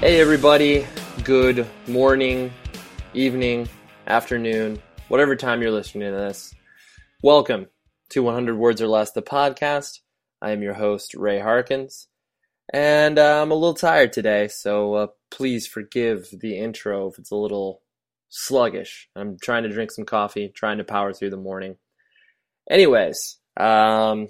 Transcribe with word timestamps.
Hey, 0.00 0.18
everybody. 0.18 0.86
Good 1.24 1.66
morning, 1.86 2.50
evening, 3.12 3.68
afternoon, 4.06 4.80
whatever 5.08 5.36
time 5.36 5.60
you're 5.60 5.70
listening 5.70 6.10
to 6.10 6.16
this. 6.16 6.54
Welcome 7.22 7.66
to 8.08 8.22
100 8.22 8.56
Words 8.56 8.80
or 8.80 8.86
Less, 8.86 9.12
the 9.12 9.20
podcast. 9.20 9.98
I 10.40 10.52
am 10.52 10.62
your 10.62 10.72
host, 10.72 11.12
Ray 11.12 11.38
Harkins, 11.38 12.08
and 12.72 13.18
uh, 13.18 13.42
I'm 13.42 13.50
a 13.50 13.54
little 13.54 13.74
tired 13.74 14.14
today, 14.14 14.48
so 14.48 14.94
uh, 14.94 15.06
please 15.30 15.66
forgive 15.66 16.30
the 16.32 16.56
intro 16.56 17.08
if 17.08 17.18
it's 17.18 17.30
a 17.30 17.36
little 17.36 17.82
sluggish. 18.30 19.06
I'm 19.14 19.36
trying 19.38 19.64
to 19.64 19.68
drink 19.68 19.90
some 19.90 20.06
coffee, 20.06 20.48
trying 20.48 20.78
to 20.78 20.84
power 20.84 21.12
through 21.12 21.30
the 21.30 21.36
morning. 21.36 21.76
Anyways, 22.70 23.36
um, 23.58 24.28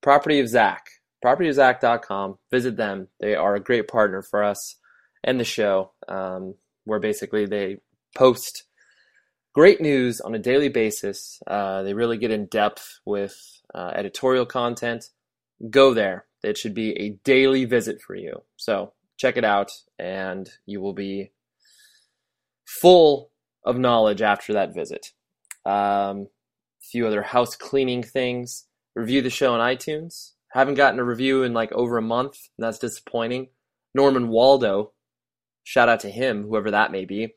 Property 0.00 0.38
of 0.38 0.48
Zack, 0.48 0.86
propertyofzack.com. 1.24 2.38
Visit 2.52 2.76
them. 2.76 3.08
They 3.18 3.34
are 3.34 3.56
a 3.56 3.60
great 3.60 3.88
partner 3.88 4.22
for 4.22 4.44
us 4.44 4.76
and 5.24 5.38
the 5.38 5.44
show, 5.44 5.92
um, 6.08 6.54
where 6.84 7.00
basically 7.00 7.46
they 7.46 7.78
post 8.16 8.64
great 9.54 9.80
news 9.80 10.20
on 10.20 10.34
a 10.34 10.38
daily 10.38 10.68
basis. 10.68 11.40
Uh, 11.46 11.82
they 11.82 11.94
really 11.94 12.18
get 12.18 12.30
in 12.30 12.46
depth 12.46 13.00
with 13.04 13.36
uh, 13.74 13.92
editorial 13.94 14.46
content. 14.46 15.10
Go 15.70 15.94
there. 15.94 16.26
It 16.42 16.58
should 16.58 16.74
be 16.74 16.98
a 16.98 17.10
daily 17.24 17.64
visit 17.64 18.00
for 18.00 18.14
you. 18.14 18.42
So 18.56 18.92
check 19.16 19.36
it 19.36 19.44
out, 19.44 19.70
and 19.98 20.48
you 20.66 20.80
will 20.80 20.94
be 20.94 21.30
full 22.66 23.30
of 23.64 23.78
knowledge 23.78 24.22
after 24.22 24.52
that 24.54 24.74
visit. 24.74 25.12
Um, 25.64 26.26
a 26.82 26.84
few 26.90 27.06
other 27.06 27.22
house 27.22 27.54
cleaning 27.54 28.02
things. 28.02 28.66
Review 28.96 29.22
the 29.22 29.30
show 29.30 29.54
on 29.54 29.60
iTunes. 29.60 30.32
Haven't 30.50 30.74
gotten 30.74 30.98
a 30.98 31.04
review 31.04 31.44
in 31.44 31.54
like 31.54 31.72
over 31.72 31.96
a 31.96 32.02
month, 32.02 32.36
and 32.58 32.64
that's 32.64 32.78
disappointing. 32.78 33.48
Norman 33.94 34.28
Waldo, 34.28 34.92
shout 35.64 35.88
out 35.88 36.00
to 36.00 36.10
him, 36.10 36.44
whoever 36.44 36.70
that 36.70 36.92
may 36.92 37.04
be, 37.04 37.34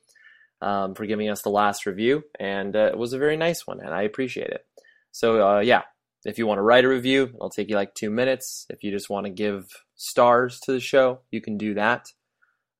um, 0.61 0.95
for 0.95 1.05
giving 1.05 1.29
us 1.29 1.41
the 1.41 1.49
last 1.49 1.85
review, 1.85 2.23
and 2.39 2.75
uh, 2.75 2.89
it 2.91 2.97
was 2.97 3.13
a 3.13 3.19
very 3.19 3.37
nice 3.37 3.67
one, 3.67 3.79
and 3.79 3.93
I 3.93 4.03
appreciate 4.03 4.49
it. 4.49 4.65
So 5.11 5.47
uh, 5.47 5.59
yeah, 5.59 5.83
if 6.25 6.37
you 6.37 6.47
want 6.47 6.57
to 6.57 6.63
write 6.63 6.85
a 6.85 6.89
review, 6.89 7.31
it'll 7.35 7.49
take 7.49 7.69
you 7.69 7.75
like 7.75 7.93
two 7.93 8.09
minutes. 8.09 8.65
If 8.69 8.83
you 8.83 8.91
just 8.91 9.09
want 9.09 9.25
to 9.25 9.31
give 9.31 9.67
stars 9.95 10.59
to 10.61 10.71
the 10.71 10.79
show, 10.79 11.21
you 11.31 11.39
can 11.39 11.57
do 11.57 11.75
that. 11.75 12.07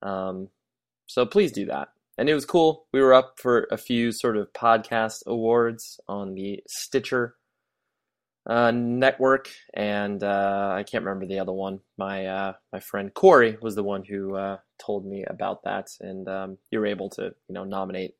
Um, 0.02 0.50
so 1.08 1.26
please 1.26 1.52
do 1.52 1.66
that. 1.68 1.90
And 2.18 2.30
it 2.30 2.34
was 2.34 2.46
cool. 2.46 2.88
We 2.92 3.02
were 3.02 3.14
up 3.14 3.36
for 3.38 3.68
a 3.72 3.78
few 3.78 4.12
sort 4.12 4.38
of 4.38 4.52
podcast 4.54 5.26
awards 5.28 6.00
on 6.08 6.34
the 6.34 6.62
Stitcher 6.68 7.36
uh, 8.48 8.72
network, 8.72 9.50
and 9.74 10.24
uh, 10.24 10.74
I 10.76 10.84
can't 10.84 11.04
remember 11.04 11.26
the 11.26 11.40
other 11.40 11.52
one. 11.52 11.82
My 11.98 12.26
uh, 12.26 12.54
my 12.72 12.80
friend 12.80 13.14
Corey 13.14 13.58
was 13.62 13.76
the 13.76 13.84
one 13.84 14.04
who 14.04 14.36
uh, 14.36 14.58
told 14.80 15.06
me 15.06 15.24
about 15.28 15.64
that, 15.64 15.90
and 16.00 16.28
um, 16.28 16.58
you 16.72 16.80
were 16.80 16.86
able 16.86 17.10
to 17.12 17.34
you 17.48 17.54
know 17.54 17.64
nominate 17.64 18.16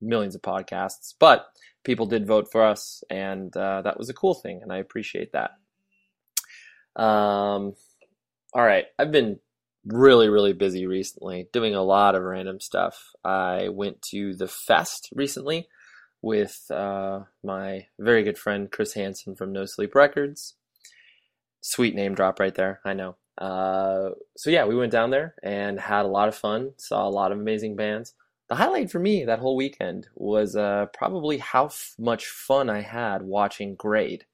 millions 0.00 0.34
of 0.34 0.42
podcasts, 0.42 1.14
but 1.18 1.46
people 1.84 2.06
did 2.06 2.26
vote 2.26 2.48
for 2.50 2.64
us, 2.64 3.02
and 3.10 3.56
uh, 3.56 3.82
that 3.82 3.98
was 3.98 4.08
a 4.08 4.14
cool 4.14 4.34
thing, 4.34 4.60
and 4.62 4.72
I 4.72 4.78
appreciate 4.78 5.32
that. 5.32 5.52
Um, 7.00 7.74
all 8.52 8.64
right, 8.64 8.86
I've 8.98 9.12
been 9.12 9.38
really 9.84 10.28
really 10.28 10.52
busy 10.52 10.86
recently, 10.86 11.48
doing 11.52 11.74
a 11.74 11.82
lot 11.82 12.14
of 12.14 12.22
random 12.22 12.60
stuff. 12.60 13.12
I 13.24 13.68
went 13.68 14.02
to 14.10 14.34
the 14.34 14.48
fest 14.48 15.08
recently 15.14 15.68
with 16.22 16.70
uh, 16.70 17.20
my 17.44 17.86
very 17.98 18.22
good 18.22 18.38
friend 18.38 18.70
Chris 18.70 18.94
Hansen 18.94 19.36
from 19.36 19.52
No 19.52 19.64
Sleep 19.64 19.94
Records. 19.94 20.54
Sweet 21.60 21.94
name 21.94 22.14
drop 22.14 22.40
right 22.40 22.54
there, 22.54 22.80
I 22.84 22.94
know. 22.94 23.16
Uh, 23.38 24.10
so 24.36 24.50
yeah, 24.50 24.64
we 24.64 24.76
went 24.76 24.92
down 24.92 25.10
there 25.10 25.34
and 25.42 25.78
had 25.78 26.04
a 26.04 26.08
lot 26.08 26.28
of 26.28 26.34
fun. 26.34 26.72
Saw 26.76 27.06
a 27.06 27.10
lot 27.10 27.32
of 27.32 27.38
amazing 27.38 27.76
bands. 27.76 28.14
The 28.48 28.54
highlight 28.54 28.90
for 28.90 28.98
me 29.00 29.24
that 29.24 29.40
whole 29.40 29.56
weekend 29.56 30.06
was 30.14 30.56
uh, 30.56 30.86
probably 30.94 31.38
how 31.38 31.66
f- 31.66 31.94
much 31.98 32.26
fun 32.26 32.70
I 32.70 32.80
had 32.80 33.22
watching 33.22 33.74
Grade. 33.74 34.24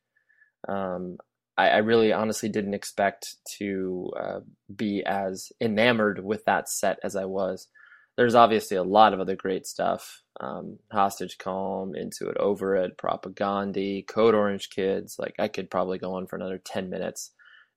Um, 0.68 1.16
I, 1.56 1.70
I, 1.70 1.76
really 1.78 2.12
honestly 2.12 2.48
didn't 2.48 2.74
expect 2.74 3.36
to 3.58 4.12
uh, 4.18 4.40
be 4.74 5.02
as 5.04 5.50
enamored 5.60 6.22
with 6.24 6.44
that 6.44 6.68
set 6.68 6.98
as 7.02 7.16
I 7.16 7.24
was. 7.24 7.68
There's 8.16 8.34
obviously 8.34 8.76
a 8.76 8.82
lot 8.82 9.14
of 9.14 9.20
other 9.20 9.34
great 9.34 9.66
stuff. 9.66 10.22
Um, 10.40 10.78
Hostage 10.92 11.38
Calm, 11.38 11.94
Into 11.96 12.28
It, 12.28 12.36
Over 12.36 12.76
It, 12.76 12.98
Propagandhi, 12.98 14.06
Code 14.06 14.34
Orange 14.34 14.70
Kids. 14.70 15.16
Like 15.18 15.34
I 15.38 15.48
could 15.48 15.70
probably 15.70 15.98
go 15.98 16.14
on 16.14 16.26
for 16.26 16.36
another 16.36 16.58
10 16.58 16.90
minutes. 16.90 17.30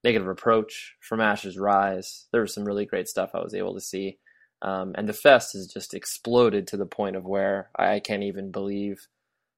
Negative 0.06 0.28
Approach, 0.28 0.96
From 1.02 1.20
Ashes 1.20 1.58
Rise. 1.58 2.28
There 2.32 2.42
was 2.42 2.54
some 2.54 2.64
really 2.64 2.86
great 2.86 3.08
stuff 3.08 3.32
I 3.34 3.44
was 3.44 3.56
able 3.56 3.74
to 3.74 3.82
see. 3.82 4.20
Um, 4.62 4.94
and 4.96 5.10
the 5.10 5.14
fest 5.14 5.54
has 5.54 5.66
just 5.66 5.96
exploded 5.96 6.68
to 6.68 6.78
the 6.78 6.86
point 6.86 7.16
of 7.16 7.26
where 7.26 7.72
I 7.76 8.00
can't 8.00 8.22
even 8.22 8.52
believe 8.52 9.08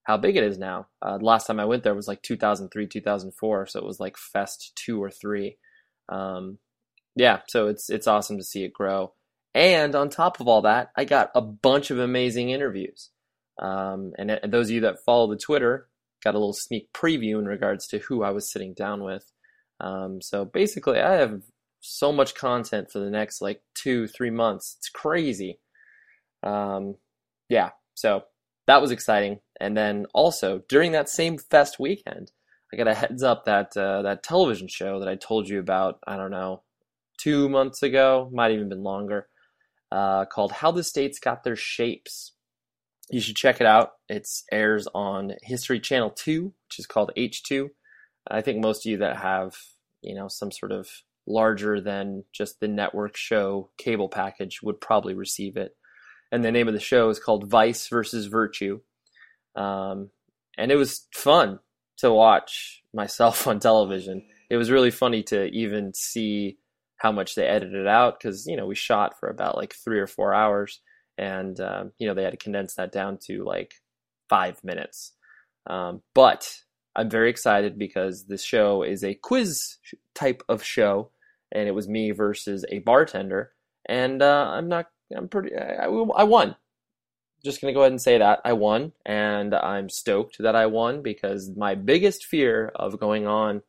how 0.03 0.15
big 0.15 0.37
it 0.37 0.45
is 0.45 0.57
now. 0.57 0.87
Uh, 1.01 1.17
last 1.19 1.47
time 1.47 1.59
I 1.59 1.65
went 1.65 1.83
there 1.83 1.93
was 1.93 2.07
like 2.07 2.21
2003, 2.21 2.87
2004, 2.87 3.67
so 3.67 3.79
it 3.79 3.85
was 3.85 3.99
like 3.99 4.15
Fest 4.17 4.71
two 4.73 5.03
or 5.03 5.11
three. 5.11 5.57
Um, 6.07 6.59
yeah, 7.17 7.41
so 7.49 7.67
it's 7.67 7.89
it's 7.89 8.07
awesome 8.07 8.37
to 8.37 8.43
see 8.43 8.63
it 8.63 8.71
grow. 8.71 9.11
And 9.53 9.95
on 9.95 10.09
top 10.09 10.39
of 10.39 10.47
all 10.47 10.61
that, 10.61 10.91
I 10.95 11.03
got 11.03 11.31
a 11.35 11.41
bunch 11.41 11.91
of 11.91 11.99
amazing 11.99 12.51
interviews. 12.51 13.09
Um, 13.59 14.13
and, 14.17 14.31
and 14.31 14.53
those 14.53 14.69
of 14.69 14.75
you 14.75 14.81
that 14.81 15.03
follow 15.03 15.27
the 15.27 15.35
Twitter 15.35 15.89
got 16.23 16.35
a 16.35 16.39
little 16.39 16.53
sneak 16.53 16.93
preview 16.93 17.37
in 17.37 17.45
regards 17.45 17.85
to 17.87 17.99
who 17.99 18.23
I 18.23 18.29
was 18.29 18.49
sitting 18.49 18.73
down 18.73 19.03
with. 19.03 19.29
Um, 19.79 20.21
so 20.21 20.45
basically, 20.45 20.99
I 20.99 21.13
have 21.15 21.41
so 21.79 22.11
much 22.11 22.35
content 22.35 22.91
for 22.91 22.99
the 22.99 23.09
next 23.09 23.41
like 23.41 23.61
two, 23.75 24.07
three 24.07 24.31
months. 24.31 24.75
It's 24.79 24.89
crazy. 24.89 25.59
Um, 26.43 26.95
yeah, 27.49 27.71
so 27.93 28.23
that 28.67 28.81
was 28.81 28.91
exciting. 28.91 29.39
And 29.59 29.75
then 29.75 30.05
also 30.13 30.61
during 30.69 30.91
that 30.91 31.09
same 31.09 31.37
fest 31.37 31.79
weekend, 31.79 32.31
I 32.71 32.77
got 32.77 32.87
a 32.87 32.93
heads 32.93 33.23
up 33.23 33.45
that 33.45 33.75
uh, 33.77 34.01
that 34.01 34.23
television 34.23 34.67
show 34.67 34.99
that 34.99 35.07
I 35.07 35.15
told 35.15 35.47
you 35.47 35.59
about. 35.59 35.99
I 36.05 36.17
don't 36.17 36.31
know, 36.31 36.63
two 37.17 37.47
months 37.49 37.81
ago, 37.81 38.29
might 38.33 38.51
even 38.51 38.69
been 38.69 38.83
longer, 38.83 39.27
uh, 39.91 40.25
called 40.25 40.51
"How 40.51 40.71
the 40.71 40.83
States 40.83 41.19
Got 41.19 41.43
Their 41.43 41.55
Shapes." 41.55 42.33
You 43.09 43.21
should 43.21 43.37
check 43.37 43.61
it 43.61 43.67
out. 43.67 43.93
It 44.09 44.27
airs 44.51 44.85
on 44.93 45.33
History 45.43 45.79
Channel 45.79 46.09
Two, 46.09 46.53
which 46.67 46.79
is 46.79 46.85
called 46.85 47.11
H 47.15 47.43
two. 47.43 47.71
I 48.29 48.41
think 48.41 48.61
most 48.61 48.85
of 48.85 48.91
you 48.91 48.97
that 48.97 49.17
have 49.17 49.55
you 50.01 50.15
know 50.15 50.27
some 50.27 50.51
sort 50.51 50.71
of 50.71 50.89
larger 51.27 51.81
than 51.81 52.23
just 52.31 52.59
the 52.59 52.67
network 52.67 53.17
show 53.17 53.69
cable 53.77 54.09
package 54.09 54.61
would 54.63 54.79
probably 54.79 55.13
receive 55.13 55.57
it. 55.57 55.75
And 56.31 56.43
the 56.43 56.51
name 56.51 56.67
of 56.67 56.73
the 56.73 56.79
show 56.79 57.09
is 57.09 57.19
called 57.19 57.49
Vice 57.49 57.87
versus 57.87 58.27
Virtue. 58.27 58.79
Um, 59.55 60.09
and 60.57 60.71
it 60.71 60.75
was 60.75 61.07
fun 61.13 61.59
to 61.97 62.11
watch 62.11 62.83
myself 62.93 63.47
on 63.47 63.59
television. 63.59 64.25
It 64.49 64.57
was 64.57 64.71
really 64.71 64.91
funny 64.91 65.23
to 65.23 65.45
even 65.47 65.93
see 65.93 66.57
how 66.97 67.11
much 67.11 67.35
they 67.35 67.45
edited 67.45 67.87
out 67.87 68.19
because, 68.19 68.47
you 68.47 68.55
know, 68.55 68.65
we 68.65 68.75
shot 68.75 69.19
for 69.19 69.29
about 69.29 69.57
like 69.57 69.75
three 69.75 69.99
or 69.99 70.07
four 70.07 70.33
hours 70.33 70.79
and, 71.17 71.59
um, 71.59 71.91
you 71.99 72.07
know, 72.07 72.13
they 72.13 72.23
had 72.23 72.31
to 72.31 72.37
condense 72.37 72.75
that 72.75 72.91
down 72.91 73.19
to 73.25 73.43
like 73.43 73.73
five 74.29 74.63
minutes. 74.63 75.13
Um, 75.67 76.01
but 76.15 76.49
I'm 76.97 77.11
very 77.11 77.29
excited 77.29 77.77
because 77.77 78.25
this 78.25 78.41
show 78.41 78.81
is 78.81 79.03
a 79.03 79.13
quiz 79.13 79.77
type 80.15 80.41
of 80.49 80.63
show 80.63 81.11
and 81.51 81.67
it 81.67 81.75
was 81.75 81.87
me 81.87 82.09
versus 82.09 82.65
a 82.69 82.79
bartender. 82.79 83.51
And 83.87 84.21
uh, 84.21 84.49
I'm 84.49 84.67
not, 84.67 84.87
I'm 85.15 85.29
pretty, 85.29 85.55
I, 85.55 85.85
I 85.85 86.23
won. 86.23 86.55
Just 87.45 87.61
gonna 87.61 87.71
go 87.71 87.81
ahead 87.81 87.91
and 87.91 88.01
say 88.01 88.17
that 88.17 88.41
I 88.43 88.53
won, 88.53 88.93
and 89.05 89.53
I'm 89.53 89.89
stoked 89.89 90.39
that 90.39 90.55
I 90.55 90.65
won 90.65 91.03
because 91.03 91.51
my 91.55 91.75
biggest 91.75 92.25
fear 92.25 92.71
of 92.75 92.99
going 92.99 93.27
on 93.27 93.61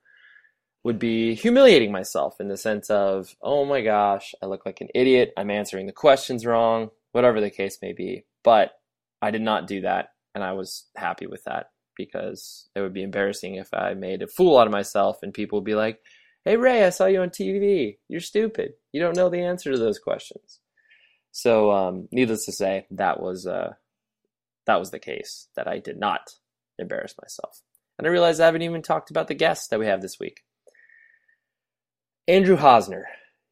would 0.82 0.98
be 0.98 1.34
humiliating 1.34 1.92
myself 1.92 2.40
in 2.40 2.48
the 2.48 2.56
sense 2.56 2.88
of, 2.88 3.36
oh 3.42 3.66
my 3.66 3.82
gosh, 3.82 4.34
I 4.42 4.46
look 4.46 4.64
like 4.64 4.80
an 4.80 4.88
idiot. 4.94 5.34
I'm 5.36 5.50
answering 5.50 5.86
the 5.86 5.92
questions 5.92 6.46
wrong, 6.46 6.90
whatever 7.12 7.42
the 7.42 7.50
case 7.50 7.78
may 7.82 7.92
be. 7.92 8.24
But 8.42 8.72
I 9.20 9.30
did 9.30 9.42
not 9.42 9.66
do 9.66 9.82
that, 9.82 10.12
and 10.34 10.42
I 10.42 10.52
was 10.52 10.86
happy 10.96 11.26
with 11.26 11.44
that 11.44 11.70
because 11.98 12.70
it 12.74 12.80
would 12.80 12.94
be 12.94 13.02
embarrassing 13.02 13.56
if 13.56 13.68
I 13.74 13.92
made 13.92 14.22
a 14.22 14.26
fool 14.26 14.56
out 14.56 14.66
of 14.66 14.72
myself 14.72 15.18
and 15.22 15.34
people 15.34 15.58
would 15.58 15.66
be 15.66 15.74
like, 15.74 16.00
Hey 16.46 16.56
Ray, 16.56 16.84
I 16.84 16.90
saw 16.90 17.04
you 17.04 17.20
on 17.20 17.28
TV. 17.28 17.98
You're 18.08 18.20
stupid. 18.20 18.72
You 18.92 19.02
don't 19.02 19.16
know 19.16 19.28
the 19.28 19.42
answer 19.42 19.70
to 19.70 19.78
those 19.78 19.98
questions. 19.98 20.60
So, 21.30 21.70
um, 21.70 22.08
needless 22.10 22.46
to 22.46 22.52
say, 22.52 22.86
that 22.92 23.20
was 23.20 23.46
uh, 23.46 23.74
that 24.66 24.78
was 24.78 24.90
the 24.90 24.98
case. 24.98 25.48
That 25.56 25.68
I 25.68 25.78
did 25.78 25.98
not 25.98 26.30
embarrass 26.78 27.14
myself, 27.20 27.60
and 27.98 28.06
I 28.06 28.10
realize 28.10 28.40
I 28.40 28.46
haven't 28.46 28.62
even 28.62 28.80
talked 28.80 29.10
about 29.10 29.28
the 29.28 29.34
guest 29.34 29.70
that 29.70 29.78
we 29.78 29.86
have 29.86 30.00
this 30.00 30.18
week. 30.18 30.40
Andrew 32.26 32.56
Hosner. 32.56 33.04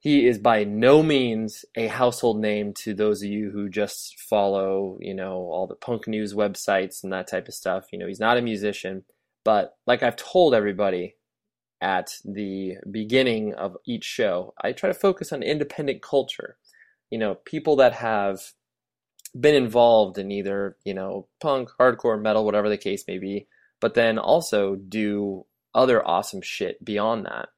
He 0.07 0.29
is 0.29 0.39
by 0.39 0.63
no 0.63 1.03
means 1.03 1.65
a 1.75 1.89
household 1.89 2.39
name 2.39 2.73
to 2.75 2.95
those 2.95 3.25
of 3.25 3.29
you 3.29 3.51
who 3.51 3.69
just 3.69 4.21
follow, 4.21 4.99
you 5.01 5.13
know, 5.13 5.33
all 5.51 5.67
the 5.67 5.75
punk 5.75 6.07
news 6.07 6.33
websites 6.33 7.03
and 7.03 7.13
that 7.13 7.27
type 7.27 7.49
of 7.49 7.55
stuff. 7.55 7.87
You 7.91 7.99
know, 7.99 8.07
he's 8.07 8.21
not 8.21 8.37
a 8.37 8.41
musician, 8.41 9.03
but 9.43 9.77
like 9.85 10.05
I've 10.05 10.15
told 10.15 10.55
everybody, 10.55 11.17
at 11.81 12.19
the 12.25 12.77
beginning 12.89 13.55
of 13.55 13.77
each 13.85 14.05
show, 14.05 14.55
I 14.63 14.71
try 14.71 14.87
to 14.91 14.95
focus 14.95 15.33
on 15.33 15.43
independent 15.43 16.03
culture. 16.03 16.57
you 17.11 17.19
know, 17.19 17.35
people 17.35 17.75
that 17.75 17.95
have 17.95 18.53
been 19.35 19.57
involved 19.57 20.19
in 20.19 20.31
either, 20.31 20.77
you 20.85 20.95
know, 20.95 21.27
punk, 21.41 21.71
hardcore, 21.81 22.23
metal, 22.23 22.45
whatever 22.45 22.69
the 22.69 22.79
case 22.79 23.03
may 23.09 23.19
be, 23.19 23.49
but 23.81 23.95
then 23.95 24.21
also 24.21 24.77
do 24.77 25.47
other 25.75 26.07
awesome 26.07 26.43
shit 26.43 26.85
beyond 26.85 27.27
that. 27.27 27.49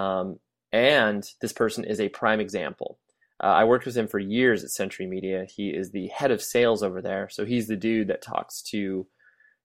Um, 0.00 0.38
and 0.72 1.24
this 1.40 1.52
person 1.52 1.84
is 1.84 2.00
a 2.00 2.08
prime 2.08 2.40
example. 2.40 2.98
Uh, 3.42 3.48
I 3.48 3.64
worked 3.64 3.86
with 3.86 3.96
him 3.96 4.06
for 4.06 4.18
years 4.18 4.62
at 4.62 4.70
Century 4.70 5.06
Media. 5.06 5.46
He 5.48 5.70
is 5.70 5.90
the 5.90 6.08
head 6.08 6.30
of 6.30 6.42
sales 6.42 6.82
over 6.82 7.02
there. 7.02 7.28
So 7.30 7.44
he's 7.44 7.66
the 7.66 7.76
dude 7.76 8.08
that 8.08 8.22
talks 8.22 8.62
to 8.70 9.06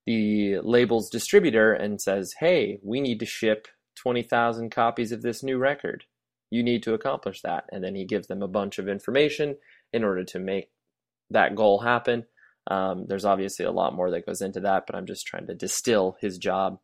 the 0.04 0.58
label's 0.62 1.10
distributor 1.10 1.72
and 1.72 2.00
says, 2.00 2.34
hey, 2.40 2.80
we 2.82 3.00
need 3.00 3.20
to 3.20 3.26
ship 3.26 3.68
20,000 3.96 4.70
copies 4.70 5.12
of 5.12 5.22
this 5.22 5.42
new 5.42 5.58
record. 5.58 6.04
You 6.50 6.62
need 6.62 6.82
to 6.84 6.94
accomplish 6.94 7.42
that. 7.42 7.64
And 7.70 7.84
then 7.84 7.94
he 7.94 8.04
gives 8.04 8.26
them 8.26 8.42
a 8.42 8.48
bunch 8.48 8.78
of 8.78 8.88
information 8.88 9.56
in 9.92 10.02
order 10.02 10.24
to 10.24 10.38
make 10.38 10.70
that 11.30 11.54
goal 11.54 11.80
happen. 11.80 12.24
Um, 12.70 13.06
there's 13.06 13.24
obviously 13.24 13.64
a 13.64 13.70
lot 13.70 13.94
more 13.94 14.10
that 14.10 14.26
goes 14.26 14.40
into 14.40 14.60
that, 14.60 14.84
but 14.86 14.96
I'm 14.96 15.06
just 15.06 15.26
trying 15.26 15.46
to 15.46 15.54
distill 15.54 16.16
his 16.20 16.38
job. 16.38 16.78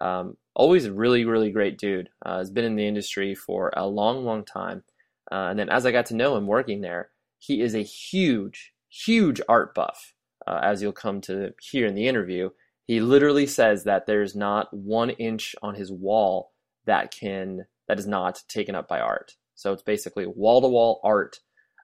Um, 0.00 0.36
always 0.54 0.86
a 0.86 0.92
really, 0.92 1.24
really 1.24 1.50
great 1.50 1.78
dude. 1.78 2.08
Uh, 2.24 2.38
has 2.38 2.50
been 2.50 2.64
in 2.64 2.76
the 2.76 2.86
industry 2.86 3.34
for 3.34 3.72
a 3.76 3.86
long, 3.86 4.24
long 4.24 4.44
time. 4.44 4.82
Uh, 5.30 5.48
and 5.50 5.58
then 5.58 5.68
as 5.68 5.86
I 5.86 5.92
got 5.92 6.06
to 6.06 6.16
know 6.16 6.36
him 6.36 6.46
working 6.46 6.80
there, 6.80 7.10
he 7.38 7.60
is 7.60 7.74
a 7.74 7.82
huge, 7.82 8.72
huge 8.88 9.40
art 9.48 9.74
buff, 9.74 10.14
uh, 10.46 10.60
as 10.62 10.80
you'll 10.80 10.92
come 10.92 11.20
to 11.22 11.52
hear 11.60 11.86
in 11.86 11.94
the 11.94 12.08
interview. 12.08 12.50
He 12.86 13.00
literally 13.00 13.46
says 13.46 13.84
that 13.84 14.06
there's 14.06 14.36
not 14.36 14.72
one 14.72 15.10
inch 15.10 15.56
on 15.62 15.74
his 15.74 15.90
wall 15.90 16.52
that 16.86 17.10
can 17.10 17.66
that 17.88 17.98
is 17.98 18.06
not 18.06 18.42
taken 18.48 18.74
up 18.74 18.88
by 18.88 19.00
art. 19.00 19.36
So 19.54 19.72
it's 19.72 19.82
basically 19.82 20.26
wall 20.26 20.60
to 20.60 20.68
wall 20.68 21.00
art. 21.02 21.40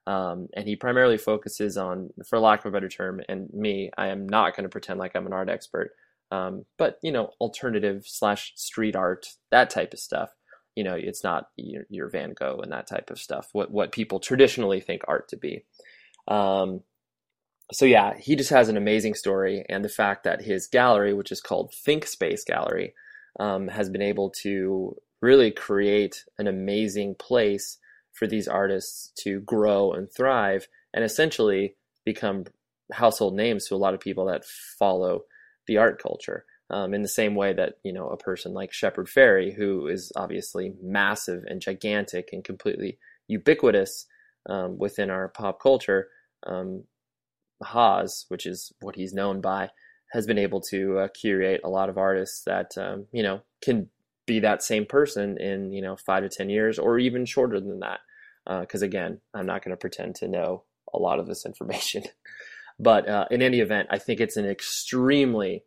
Um, 0.07 0.49
and 0.55 0.67
he 0.67 0.75
primarily 0.75 1.17
focuses 1.17 1.77
on, 1.77 2.11
for 2.27 2.39
lack 2.39 2.61
of 2.61 2.67
a 2.67 2.73
better 2.73 2.89
term, 2.89 3.21
and 3.29 3.49
me, 3.53 3.91
I 3.97 4.09
am 4.09 4.29
not 4.29 4.57
going 4.57 4.65
to 4.65 4.69
pretend 4.69 4.99
like 4.99 5.15
I'm 5.15 5.27
an 5.27 5.33
art 5.33 5.49
expert, 5.49 5.93
um, 6.33 6.65
but 6.79 6.99
you 7.03 7.13
know, 7.13 7.31
alternative 7.41 8.05
slash 8.07 8.53
street 8.57 8.97
art, 8.97 9.27
that 9.51 9.69
type 9.69 9.93
of 9.93 9.99
stuff. 9.99 10.31
You 10.75 10.83
know, 10.83 10.95
it's 10.95 11.23
not 11.23 11.49
your, 11.57 11.85
your, 11.91 12.09
Van 12.09 12.33
Gogh 12.33 12.61
and 12.63 12.73
that 12.73 12.87
type 12.87 13.11
of 13.11 13.19
stuff. 13.19 13.49
What 13.53 13.71
what 13.71 13.93
people 13.93 14.19
traditionally 14.19 14.81
think 14.81 15.03
art 15.07 15.29
to 15.29 15.37
be. 15.37 15.65
Um, 16.27 16.81
so 17.71 17.85
yeah, 17.85 18.15
he 18.19 18.35
just 18.35 18.49
has 18.49 18.71
an 18.71 18.79
amazing 18.79 19.15
story, 19.15 19.67
and 19.69 19.85
the 19.85 19.91
fact 19.91 20.25
that 20.25 20.41
his 20.41 20.67
gallery, 20.67 21.13
which 21.13 21.31
is 21.31 21.43
called 21.43 21.75
Thinkspace 21.87 22.47
Gallery, 22.47 22.95
um, 23.39 23.69
has 23.69 23.91
been 23.91 24.03
able 24.03 24.31
to 24.43 24.97
really 25.21 25.51
create 25.51 26.25
an 26.39 26.47
amazing 26.47 27.15
place 27.15 27.77
for 28.15 28.27
these 28.27 28.49
artists 28.49 29.13
to 29.25 29.41
grow 29.41 29.93
and 29.93 30.09
thrive, 30.11 30.67
and 30.95 31.05
essentially 31.05 31.77
become 32.07 32.45
household 32.91 33.35
names 33.35 33.67
to 33.67 33.75
a 33.75 33.77
lot 33.77 33.93
of 33.93 34.01
people 34.01 34.25
that 34.27 34.47
follow 34.79 35.25
the 35.67 35.79
art 35.79 36.01
culture. 36.03 36.45
Um, 36.71 36.95
in 36.95 37.03
the 37.03 37.09
same 37.09 37.35
way 37.35 37.53
that 37.53 37.75
you 37.85 37.93
know 37.93 38.09
a 38.09 38.17
person 38.17 38.55
like 38.55 38.73
Shepard 38.73 39.07
Fairey, 39.07 39.55
who 39.55 39.89
is 39.89 40.11
obviously 40.17 40.75
massive 40.83 41.45
and 41.47 41.61
gigantic 41.61 42.31
and 42.33 42.43
completely 42.43 42.99
ubiquitous 43.29 44.07
um, 44.49 44.79
within 44.79 45.11
our 45.11 45.29
pop 45.29 45.61
culture, 45.61 46.09
um, 46.47 46.85
Haas, 47.63 48.25
which 48.29 48.47
is 48.47 48.73
what 48.81 48.97
he's 48.97 49.13
known 49.13 49.41
by, 49.41 49.71
has 50.13 50.27
been 50.27 50.39
able 50.39 50.61
to 50.61 50.99
uh, 50.99 51.09
curate 51.09 51.61
a 51.63 51.69
lot 51.69 51.89
of 51.89 51.99
artists 51.99 52.43
that 52.45 52.71
um, 52.79 53.07
you 53.13 53.23
know 53.23 53.43
can 53.61 53.89
be 54.27 54.41
that 54.41 54.63
same 54.63 54.87
person 54.87 55.37
in 55.39 55.73
you 55.73 55.83
know 55.83 55.97
five 55.97 56.23
to 56.23 56.29
ten 56.29 56.49
years 56.49 56.79
or 56.79 56.99
even 56.99 57.27
shorter 57.27 57.61
than 57.61 57.81
that. 57.81 58.01
Because 58.47 58.83
uh, 58.83 58.87
again, 58.87 59.21
I'm 59.35 59.47
not 59.47 59.63
going 59.63 59.71
to 59.71 59.77
pretend 59.77 60.17
to 60.17 60.29
know 60.29 60.65
a 60.93 60.99
lot 60.99 61.21
of 61.21 61.27
this 61.27 61.47
information. 61.47 62.05
but 62.79 63.09
uh, 63.09 63.27
in 63.31 63.43
any 63.43 63.61
event, 63.61 63.89
I 63.91 63.99
think 63.99 64.21
it's 64.21 64.37
an 64.37 64.47
extremely 64.47 65.65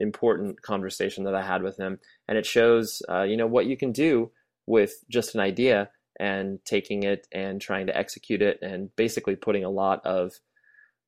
important 0.00 0.62
conversation 0.62 1.24
that 1.24 1.34
I 1.34 1.42
had 1.42 1.62
with 1.62 1.76
him, 1.76 1.98
and 2.28 2.38
it 2.38 2.46
shows 2.46 3.02
uh, 3.08 3.22
you 3.22 3.36
know 3.36 3.46
what 3.46 3.66
you 3.66 3.76
can 3.76 3.92
do 3.92 4.30
with 4.66 5.04
just 5.08 5.34
an 5.34 5.40
idea 5.40 5.90
and 6.20 6.58
taking 6.64 7.04
it 7.04 7.26
and 7.32 7.60
trying 7.60 7.86
to 7.86 7.96
execute 7.96 8.42
it 8.42 8.58
and 8.60 8.94
basically 8.96 9.36
putting 9.36 9.64
a 9.64 9.70
lot 9.70 10.04
of 10.04 10.32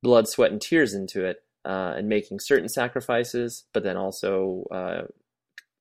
blood, 0.02 0.28
sweat, 0.28 0.52
and 0.52 0.60
tears 0.60 0.94
into 0.94 1.24
it 1.24 1.42
uh, 1.64 1.94
and 1.96 2.08
making 2.08 2.40
certain 2.40 2.68
sacrifices, 2.68 3.64
but 3.72 3.82
then 3.82 3.96
also 3.96 4.64
uh, 4.70 5.02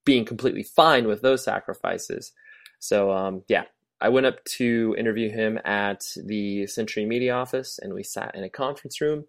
being 0.05 0.25
completely 0.25 0.63
fine 0.63 1.07
with 1.07 1.21
those 1.21 1.43
sacrifices. 1.43 2.31
So, 2.79 3.11
um, 3.11 3.43
yeah, 3.47 3.65
I 4.01 4.09
went 4.09 4.25
up 4.25 4.43
to 4.57 4.95
interview 4.97 5.29
him 5.29 5.59
at 5.65 6.05
the 6.15 6.67
Century 6.67 7.05
Media 7.05 7.33
office, 7.33 7.79
and 7.79 7.93
we 7.93 8.03
sat 8.03 8.35
in 8.35 8.43
a 8.43 8.49
conference 8.49 9.01
room 9.01 9.25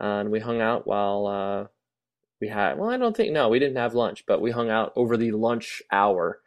uh, 0.00 0.20
and 0.20 0.30
we 0.30 0.40
hung 0.40 0.60
out 0.60 0.86
while 0.86 1.26
uh, 1.26 1.66
we 2.40 2.48
had. 2.48 2.78
Well, 2.78 2.90
I 2.90 2.96
don't 2.96 3.16
think 3.16 3.32
no, 3.32 3.48
we 3.48 3.58
didn't 3.58 3.76
have 3.76 3.94
lunch, 3.94 4.24
but 4.26 4.40
we 4.40 4.50
hung 4.50 4.70
out 4.70 4.92
over 4.96 5.16
the 5.16 5.32
lunch 5.32 5.82
hour, 5.92 6.40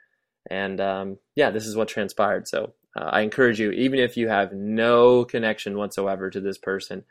and 0.49 0.81
um, 0.81 1.17
yeah, 1.35 1.51
this 1.51 1.65
is 1.67 1.75
what 1.75 1.87
transpired. 1.87 2.47
So. 2.47 2.73
Uh, 2.95 3.11
I 3.11 3.21
encourage 3.21 3.59
you, 3.59 3.69
even 3.71 3.99
if 3.99 4.17
you 4.17 4.27
have 4.27 4.53
no 4.53 5.23
connection 5.23 5.77
whatsoever 5.77 6.31
to 6.31 6.41
this 6.41 6.57
person, 6.57 7.03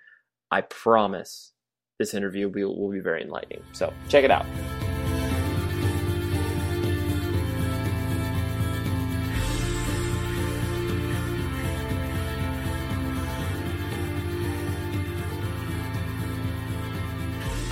I 0.51 0.63
promise 0.63 1.53
this 1.99 2.13
interview 2.13 2.47
will 2.47 2.53
be, 2.53 2.65
will 2.65 2.91
be 2.91 3.01
very 3.01 3.23
enlightening. 3.23 3.63
So 3.73 3.93
check 4.09 4.25
it 4.25 4.31
out. 4.33 4.47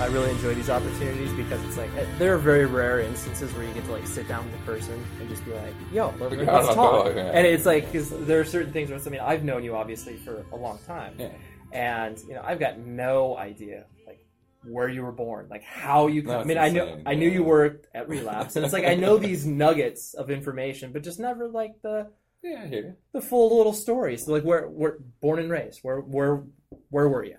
I 0.05 0.13
really 0.13 0.31
enjoy 0.31 0.53
these 0.53 0.69
opportunities 0.69 1.31
because 1.33 1.63
it's 1.65 1.77
like 1.77 1.89
eh, 1.97 2.05
there 2.19 2.33
are 2.33 2.37
very 2.37 2.65
rare 2.65 2.99
instances 2.99 3.51
where 3.53 3.65
you 3.65 3.73
get 3.73 3.85
to 3.85 3.91
like 3.91 4.07
sit 4.07 4.27
down 4.27 4.45
with 4.45 4.61
a 4.61 4.63
person 4.65 5.03
and 5.19 5.29
just 5.29 5.43
be 5.45 5.51
like, 5.51 5.73
"Yo, 5.91 6.13
let's, 6.19 6.35
let's 6.35 6.75
talk." 6.75 7.07
And 7.07 7.47
it's 7.47 7.65
like 7.65 7.85
because 7.91 8.09
there 8.11 8.39
are 8.39 8.45
certain 8.45 8.71
things 8.71 8.89
where 8.89 8.99
I 8.99 9.09
mean 9.09 9.21
I've 9.21 9.43
known 9.43 9.63
you 9.63 9.75
obviously 9.75 10.17
for 10.17 10.45
a 10.51 10.55
long 10.55 10.79
time, 10.85 11.15
yeah 11.17 11.29
and 11.71 12.17
you 12.27 12.33
know 12.33 12.41
I've 12.43 12.59
got 12.59 12.79
no 12.79 13.37
idea 13.37 13.85
like 14.07 14.25
where 14.63 14.87
you 14.87 15.03
were 15.03 15.11
born, 15.11 15.47
like 15.49 15.63
how 15.63 16.07
you. 16.07 16.31
I 16.31 16.43
mean, 16.43 16.57
I 16.57 16.69
know 16.69 16.99
I 17.05 17.13
knew 17.15 17.29
you 17.29 17.43
worked 17.43 17.87
at 17.93 18.09
Relapse, 18.09 18.55
and 18.55 18.65
it's 18.65 18.73
like 18.73 18.85
I 18.85 18.95
know 18.95 19.17
these 19.29 19.45
nuggets 19.45 20.13
of 20.13 20.31
information, 20.31 20.91
but 20.91 21.03
just 21.03 21.19
never 21.19 21.47
like 21.47 21.81
the 21.83 22.11
yeah, 22.45 22.81
the 23.11 23.21
full 23.21 23.57
little 23.57 23.73
story. 23.73 24.17
So 24.17 24.31
like, 24.31 24.43
where, 24.43 24.67
where 24.67 24.97
born 25.19 25.39
and 25.39 25.49
raised, 25.49 25.79
where, 25.81 25.99
where, 25.99 26.43
where 26.89 27.09
were 27.09 27.23
you? 27.23 27.37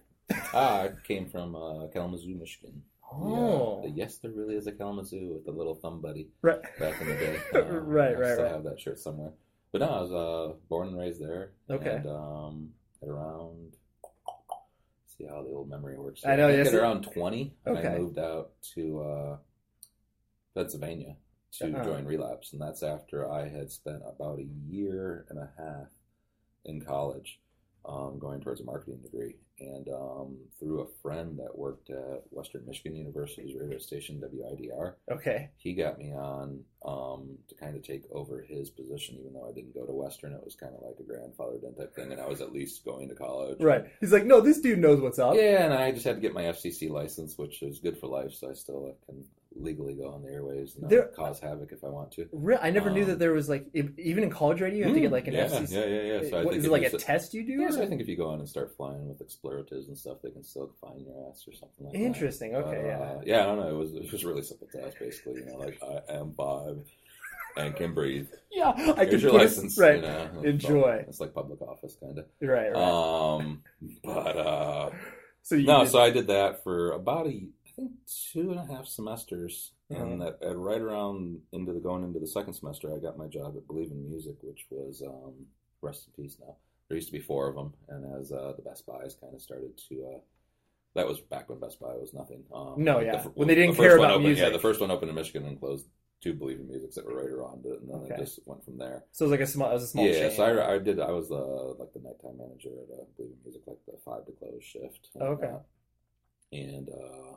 Ah, 0.55 0.83
I 0.83 0.91
came 1.07 1.29
from 1.29 1.55
uh, 1.55 1.87
Kalamazoo, 1.89 2.35
Michigan. 2.35 2.83
Oh, 3.13 3.83
yeah, 3.85 3.93
yes, 3.95 4.19
there 4.19 4.33
really 4.33 4.57
is 4.57 4.67
a 4.67 4.73
Kalamazoo 4.73 5.33
with 5.35 5.45
the 5.45 5.53
little 5.53 5.77
thumb 5.77 6.01
buddy. 6.01 6.29
Right. 6.43 6.61
Back 6.79 7.01
in 7.01 7.09
the 7.09 7.15
day. 7.15 7.39
Uh, 7.55 7.63
right, 7.81 8.19
right, 8.19 8.39
I 8.39 8.43
right. 8.43 8.53
have 8.53 8.65
that 8.65 8.81
shirt 8.81 8.99
somewhere. 8.99 9.33
But 9.73 9.81
no, 9.81 9.89
I 9.89 10.01
was 10.01 10.13
uh, 10.13 10.55
born 10.69 10.89
and 10.89 10.99
raised 10.99 11.23
there. 11.23 11.53
Okay. 11.71 11.97
And 11.97 12.07
um, 12.07 12.71
at 13.03 13.09
around 13.09 13.77
see 15.17 15.27
how 15.27 15.43
the 15.43 15.53
old 15.53 15.69
memory 15.69 15.99
works. 15.99 16.25
I 16.25 16.37
know. 16.37 16.49
I 16.49 16.57
yes, 16.57 16.69
at 16.69 16.75
around 16.75 17.03
twenty, 17.03 17.55
okay. 17.67 17.89
I 17.89 17.99
moved 17.99 18.19
out 18.19 18.51
to 18.75 19.01
uh, 19.01 19.37
Pennsylvania 20.55 21.17
to 21.59 21.73
uh-huh. 21.73 21.85
join 21.85 22.05
Relapse, 22.05 22.53
and 22.53 22.61
that's 22.61 22.83
after 22.83 23.31
I 23.31 23.49
had 23.49 23.71
spent 23.71 24.03
about 24.07 24.39
a 24.39 24.47
year 24.69 25.27
and 25.31 25.39
a 25.39 25.51
half 25.59 25.89
in 26.65 26.81
college, 26.83 27.41
um, 27.89 28.19
going 28.19 28.41
towards 28.41 28.61
a 28.61 28.65
marketing 28.65 29.01
degree. 29.03 29.37
And 29.59 29.89
um, 29.89 30.37
through 30.59 30.81
a 30.81 30.87
friend 31.03 31.39
that 31.39 31.57
worked 31.57 31.89
at 31.89 32.25
Western 32.31 32.67
Michigan 32.67 32.95
University's 32.95 33.55
radio 33.59 33.79
station 33.79 34.23
WIDR, 34.23 34.95
okay, 35.11 35.49
he 35.57 35.73
got 35.73 35.99
me 35.99 36.13
on 36.13 36.61
um, 36.85 37.39
to 37.49 37.55
kind 37.55 37.75
of 37.75 37.83
take 37.83 38.03
over 38.13 38.43
his 38.43 38.69
position. 38.69 39.17
Even 39.19 39.33
though 39.33 39.49
I 39.49 39.53
didn't 39.53 39.75
go 39.75 39.87
to 39.87 39.93
Western, 39.93 40.35
it 40.35 40.45
was 40.45 40.55
kind 40.55 40.75
of 40.75 40.83
like 40.83 40.97
a 41.01 41.03
grandfather 41.03 41.57
done 41.59 41.75
type 41.75 41.95
thing, 41.95 42.13
and 42.13 42.21
I 42.21 42.27
was 42.27 42.43
at 42.43 42.53
least 42.53 42.85
going 42.85 43.09
to 43.09 43.15
college. 43.15 43.59
Right. 43.61 43.87
He's 44.01 44.13
like, 44.13 44.27
no, 44.27 44.43
this 44.43 44.61
dude 44.61 44.79
knows 44.79 45.01
what's 45.01 45.19
up. 45.19 45.35
Yeah, 45.35 45.65
and 45.65 45.73
I 45.73 45.91
just 45.91 46.05
had 46.05 46.17
to 46.17 46.21
get 46.21 46.35
my 46.35 46.43
FCC 46.43 46.91
license, 46.91 47.39
which 47.39 47.63
is 47.63 47.79
good 47.79 47.99
for 47.99 48.09
life, 48.09 48.35
so 48.35 48.51
I 48.51 48.55
still 48.55 48.95
can 49.07 49.25
legally 49.59 49.95
go 49.95 50.09
on 50.09 50.23
the 50.23 50.29
airwaves 50.29 50.77
and 50.77 50.89
There- 50.91 51.07
cause 51.09 51.41
havoc 51.41 51.73
if 51.73 51.83
I 51.85 51.89
want 51.89 52.13
to. 52.13 52.29
Re- 52.33 52.59
I 52.61 52.71
never 52.71 52.91
knew 52.91 53.03
Um, 53.03 53.09
that 53.11 53.19
there 53.19 53.33
was 53.33 53.49
like 53.49 53.67
e- 53.75 53.89
even 53.99 54.23
in 54.25 54.31
college 54.31 54.61
radio 54.61 54.79
you 54.81 54.85
have 54.85 54.95
to 54.95 55.01
get 55.01 55.13
like 55.13 55.27
an 55.29 55.35
yeah, 55.35 55.47
FCC. 55.49 55.73
Yeah, 55.73 55.85
yeah, 55.87 56.03
yeah. 56.23 56.31
So 56.31 56.39
I 56.41 56.43
think 56.43 56.55
is 56.57 56.65
it 56.67 56.71
like 56.71 56.83
a, 56.85 56.91
test 56.99 57.35
you 57.35 57.45
do? 57.47 57.53
Yeah, 57.53 57.71
so 57.71 57.83
I 57.83 57.87
think 57.87 58.01
if 58.01 58.09
you 58.09 58.17
go 58.17 58.29
on 58.29 58.39
and 58.41 58.49
start 58.49 58.77
flying 58.77 59.09
with 59.09 59.21
exploratives 59.21 59.89
and 59.89 59.97
stuff, 59.97 60.19
they 60.23 60.31
can 60.31 60.43
still 60.45 60.73
find 60.81 61.01
your 61.01 61.29
ass 61.31 61.45
or 61.49 61.53
something 61.53 61.87
like 61.87 61.93
that. 61.95 61.99
Interesting. 62.01 62.55
Okay, 62.55 62.83
yeah. 62.87 62.99
uh, 62.99 63.21
yeah, 63.25 63.41
I 63.43 63.47
don't 63.47 63.61
know. 63.61 63.69
It 63.69 63.79
was 63.79 63.95
it 63.95 64.11
was 64.13 64.25
really 64.25 64.43
simple 64.43 64.69
test, 64.73 64.99
basically. 64.99 65.35
You 65.41 65.47
know, 65.47 65.57
like 65.59 65.79
I 65.83 66.13
am 66.15 66.31
Bob 66.31 66.85
and 67.57 67.75
can 67.75 67.95
breathe. 67.95 68.29
Yeah, 68.51 68.71
I 68.71 68.75
Here's 69.05 69.11
could 69.11 69.23
your 69.23 69.31
put 69.33 69.41
it- 69.43 69.45
license. 69.45 69.77
right. 69.79 69.97
You 69.97 70.03
know? 70.03 70.43
Enjoy. 70.45 71.05
It's 71.09 71.21
like 71.21 71.35
public 71.35 71.61
office, 71.61 71.95
kind 72.01 72.19
of. 72.19 72.25
Right, 72.41 72.73
right. 72.73 72.83
Um, 72.83 73.63
but 74.03 74.37
uh, 74.37 74.91
so 75.43 75.57
you 75.57 75.67
no, 75.67 75.83
did- 75.85 75.91
so 75.93 76.01
I 76.01 76.11
did 76.11 76.29
that 76.29 76.63
for 76.65 76.93
about 76.93 77.27
a, 77.27 77.31
I 77.31 77.66
think 77.77 77.93
two 78.33 78.51
and 78.51 78.59
a 78.61 78.65
half 78.67 78.87
semesters, 78.87 79.73
Uh-huh. 79.91 80.03
and 80.03 80.23
at, 80.23 80.43
at 80.43 80.57
right 80.57 80.81
around 80.81 81.41
into 81.53 81.73
the 81.73 81.81
going 81.81 82.03
into 82.05 82.19
the 82.19 82.27
second 82.27 82.55
semester, 82.55 82.95
I 82.95 82.99
got 82.99 83.19
my 83.19 83.27
job 83.29 83.57
at 83.57 83.67
Believe 83.67 83.91
in 83.91 84.09
Music, 84.09 84.37
which 84.43 84.67
was 84.71 85.03
um, 85.07 85.47
rest 85.83 86.09
in 86.09 86.23
peace 86.25 86.37
now, 86.41 86.57
there 86.89 86.97
used 86.97 87.09
to 87.09 87.13
be 87.13 87.21
four 87.21 87.49
of 87.49 87.55
them, 87.55 87.75
and 87.89 88.21
as 88.21 88.33
uh, 88.33 88.53
the 88.57 88.63
Best 88.63 88.87
Buys 88.87 89.15
kind 89.21 89.35
of 89.35 89.41
started 89.43 89.77
to, 89.89 89.95
uh, 90.15 90.19
that 90.95 91.07
was 91.07 91.21
back 91.21 91.49
when 91.49 91.61
Best 91.61 91.79
Buy 91.79 91.95
was 91.95 92.15
nothing. 92.15 92.45
Um, 92.55 92.75
No, 92.79 93.01
yeah. 93.01 93.23
the, 93.23 93.29
When 93.31 93.49
they 93.49 93.55
didn't 93.55 93.77
the 93.77 93.83
care 93.83 93.97
about 93.99 94.13
opened, 94.13 94.25
music. 94.25 94.45
Yeah, 94.45 94.51
the 94.51 94.59
first 94.59 94.81
one 94.81 94.91
opened 94.91 95.11
in 95.11 95.15
Michigan 95.15 95.47
and 95.47 95.59
closed 95.61 95.87
two 96.23 96.33
Believe 96.33 96.59
in 96.61 96.69
Musics 96.69 96.95
that 96.95 97.05
were 97.05 97.15
right 97.17 97.29
around 97.31 97.67
it, 97.67 97.81
and 97.83 97.91
then 97.91 97.97
Okay. 98.05 98.15
it 98.15 98.19
just 98.19 98.41
went 98.47 98.65
from 98.65 98.79
there. 98.79 99.05
So 99.13 99.25
it 99.25 99.29
was 99.29 99.33
like 99.33 99.41
a 99.47 99.47
small, 99.47 99.71
it 99.71 99.75
was 99.75 99.83
a 99.83 99.89
small 99.89 100.07
yeah, 100.07 100.29
chain. 100.29 100.37
so 100.37 100.45
I, 100.45 100.75
I 100.75 100.79
did. 100.79 100.99
I 100.99 101.11
was 101.11 101.29
the 101.29 101.37
like 101.37 101.93
the 101.93 102.01
nighttime 102.01 102.39
manager 102.39 102.71
at 102.71 102.99
uh, 102.99 103.05
Believe 103.17 103.33
in 103.33 103.39
Music, 103.45 103.63
like 103.67 103.79
the 103.87 103.99
five 104.05 104.25
to 104.27 104.33
close 104.33 104.65
shift. 104.65 105.11
and 105.15 105.23
Oh, 105.23 105.27
okay. 105.33 105.43
whatnot. 105.45 105.65
And 106.53 106.89
uh, 106.89 107.37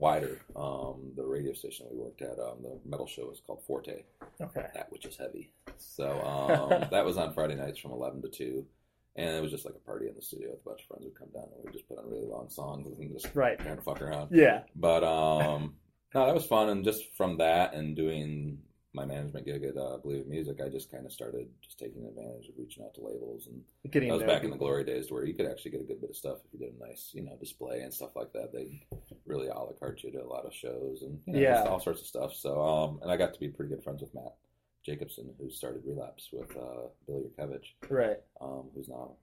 WIDR, 0.00 0.38
um, 0.56 1.12
the 1.16 1.24
radio 1.24 1.52
station 1.52 1.86
we 1.90 1.98
worked 1.98 2.22
at, 2.22 2.38
um, 2.38 2.58
the 2.62 2.78
metal 2.84 3.06
show 3.06 3.26
was 3.26 3.40
called 3.46 3.62
Forte 3.66 4.02
okay. 4.40 4.66
that 4.74 4.90
which 4.90 5.04
is 5.04 5.16
heavy. 5.16 5.50
So 5.78 6.20
um, 6.22 6.88
that 6.90 7.04
was 7.04 7.16
on 7.16 7.32
Friday 7.34 7.54
nights 7.54 7.78
from 7.78 7.92
eleven 7.92 8.22
to 8.22 8.28
two, 8.28 8.66
and 9.16 9.36
it 9.36 9.42
was 9.42 9.50
just 9.52 9.64
like 9.64 9.74
a 9.74 9.86
party 9.86 10.08
in 10.08 10.14
the 10.14 10.22
studio 10.22 10.50
with 10.50 10.60
a 10.60 10.68
bunch 10.68 10.80
of 10.82 10.86
friends 10.88 11.04
would 11.04 11.18
come 11.18 11.28
down 11.32 11.48
and 11.54 11.64
we 11.64 11.72
just 11.72 11.88
put 11.88 11.98
on 11.98 12.08
really 12.10 12.26
long 12.26 12.48
songs 12.48 12.86
and 12.86 13.12
just 13.12 13.34
Right. 13.34 13.58
kind 13.58 13.78
of 13.78 13.84
fuck 13.84 14.02
around. 14.02 14.28
Yeah. 14.32 14.62
But 14.74 15.04
um, 15.04 15.74
no, 16.14 16.26
that 16.26 16.34
was 16.34 16.44
fun, 16.46 16.68
and 16.68 16.84
just 16.84 17.14
from 17.16 17.38
that 17.38 17.74
and 17.74 17.94
doing 17.94 18.58
my 18.94 19.04
management 19.04 19.44
gig 19.44 19.64
at 19.64 19.76
uh, 19.76 19.96
Believe 19.98 20.22
in 20.22 20.30
Music, 20.30 20.60
I 20.64 20.68
just 20.68 20.90
kind 20.90 21.04
of 21.04 21.12
started 21.12 21.48
just 21.60 21.78
taking 21.78 22.06
advantage 22.06 22.48
of 22.48 22.54
reaching 22.56 22.84
out 22.84 22.94
to 22.94 23.00
labels 23.02 23.48
and 23.48 23.60
Getting 23.90 24.08
that 24.08 24.14
was 24.14 24.22
back 24.24 24.44
in 24.44 24.50
the 24.50 24.56
glory 24.56 24.84
days 24.84 25.10
where 25.10 25.24
you 25.24 25.34
could 25.34 25.46
actually 25.46 25.72
get 25.72 25.80
a 25.80 25.84
good 25.84 26.00
bit 26.00 26.10
of 26.10 26.16
stuff 26.16 26.38
if 26.46 26.52
you 26.52 26.64
did 26.64 26.74
a 26.80 26.88
nice, 26.88 27.10
you 27.12 27.22
know, 27.22 27.36
display 27.40 27.80
and 27.80 27.92
stuff 27.92 28.14
like 28.14 28.32
that. 28.32 28.52
They 28.52 28.86
really 29.26 29.48
a 29.48 29.54
la 29.54 29.72
carte 29.78 30.02
you 30.04 30.12
to 30.12 30.22
a 30.22 30.24
lot 30.24 30.46
of 30.46 30.54
shows 30.54 31.02
and 31.02 31.20
you 31.26 31.32
know, 31.34 31.40
Yeah. 31.40 31.64
all 31.64 31.80
sorts 31.80 32.00
of 32.00 32.06
stuff. 32.06 32.34
So, 32.34 32.62
um, 32.62 33.00
and 33.02 33.10
I 33.10 33.16
got 33.16 33.34
to 33.34 33.40
be 33.40 33.48
pretty 33.48 33.74
good 33.74 33.82
friends 33.82 34.00
with 34.00 34.14
Matt 34.14 34.36
Jacobson, 34.84 35.34
who 35.40 35.50
started 35.50 35.82
Relapse 35.84 36.28
with 36.32 36.56
uh, 36.56 36.88
Billy 37.06 37.24
Yurkiewicz, 37.36 37.64
Right. 37.90 38.18
um, 38.40 38.70
who's 38.74 38.88
now 38.88 39.16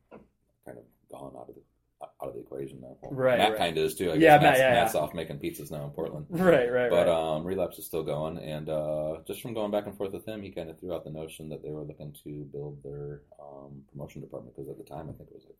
kind 0.65 0.77
of 0.77 0.83
gone 1.09 1.33
out 1.37 1.47
of 1.49 1.55
the 1.55 1.61
out 2.01 2.27
of 2.29 2.33
the 2.33 2.39
equation 2.41 2.79
now. 2.81 2.97
Well, 3.01 3.11
Right, 3.11 3.37
Matt 3.37 3.49
right. 3.51 3.57
kind 3.57 3.77
of 3.77 3.83
is 3.85 3.95
too. 3.95 4.11
I 4.11 4.15
Yeah, 4.15 4.37
guess 4.37 4.41
Matt, 4.41 4.41
Matt's, 4.41 4.59
yeah, 4.59 4.73
Matt's 4.73 4.93
yeah. 4.95 4.99
off 5.01 5.13
making 5.13 5.39
pizzas 5.39 5.71
now 5.71 5.83
in 5.85 5.91
Portland. 5.91 6.25
Right. 6.31 6.71
Right. 6.71 6.89
But 6.89 7.07
right. 7.07 7.35
um, 7.35 7.43
Relapse 7.43 7.77
is 7.79 7.85
still 7.85 8.03
going, 8.03 8.37
and 8.37 8.69
uh, 8.69 9.17
just 9.27 9.41
from 9.41 9.53
going 9.53 9.71
back 9.71 9.85
and 9.87 9.95
forth 9.97 10.13
with 10.13 10.25
him, 10.27 10.41
he 10.41 10.51
kind 10.51 10.69
of 10.69 10.79
threw 10.79 10.93
out 10.93 11.03
the 11.03 11.11
notion 11.11 11.49
that 11.49 11.61
they 11.63 11.69
were 11.71 11.83
looking 11.83 12.15
to 12.23 12.43
build 12.51 12.81
their 12.83 13.21
um, 13.39 13.83
promotion 13.91 14.21
department 14.21 14.55
because 14.55 14.69
at 14.69 14.77
the 14.77 14.83
time 14.83 15.09
I 15.09 15.13
think 15.13 15.29
it 15.29 15.35
was 15.35 15.45
like 15.45 15.55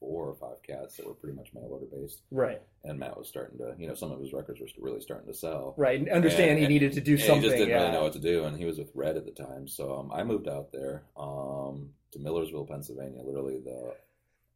four 0.00 0.28
or 0.28 0.34
five 0.36 0.62
cats 0.62 0.96
that 0.96 1.04
were 1.06 1.12
pretty 1.14 1.36
much 1.36 1.48
mail 1.52 1.66
order 1.72 1.86
based, 1.92 2.22
right. 2.30 2.62
and 2.84 3.00
Matt 3.00 3.18
was 3.18 3.26
starting 3.26 3.58
to, 3.58 3.74
you 3.78 3.88
know, 3.88 3.94
some 3.94 4.12
of 4.12 4.20
his 4.20 4.32
records 4.32 4.60
were 4.60 4.68
really 4.78 5.00
starting 5.00 5.26
to 5.26 5.34
sell. 5.36 5.74
Right. 5.76 5.98
And 5.98 6.08
Understand 6.08 6.52
And- 6.52 6.60
he 6.60 6.66
needed 6.68 6.92
to 6.92 7.00
do 7.00 7.14
And 7.14 7.20
something. 7.20 7.42
he 7.42 7.48
just 7.48 7.56
didn't 7.56 7.70
yeah. 7.70 7.80
really 7.80 7.92
know 7.94 8.02
what 8.04 8.12
to 8.12 8.20
do, 8.20 8.44
and 8.44 8.56
he 8.56 8.64
was 8.64 8.78
with 8.78 8.92
Red 8.94 9.16
at 9.16 9.24
the 9.24 9.32
time. 9.32 9.66
So 9.66 9.92
um, 9.98 10.12
I 10.12 10.22
moved 10.22 10.46
out 10.46 10.70
there 10.70 11.02
um, 11.16 11.90
to 12.12 12.20
Millersville, 12.20 12.66
Pennsylvania, 12.66 13.22
literally 13.24 13.58
the 13.58 13.92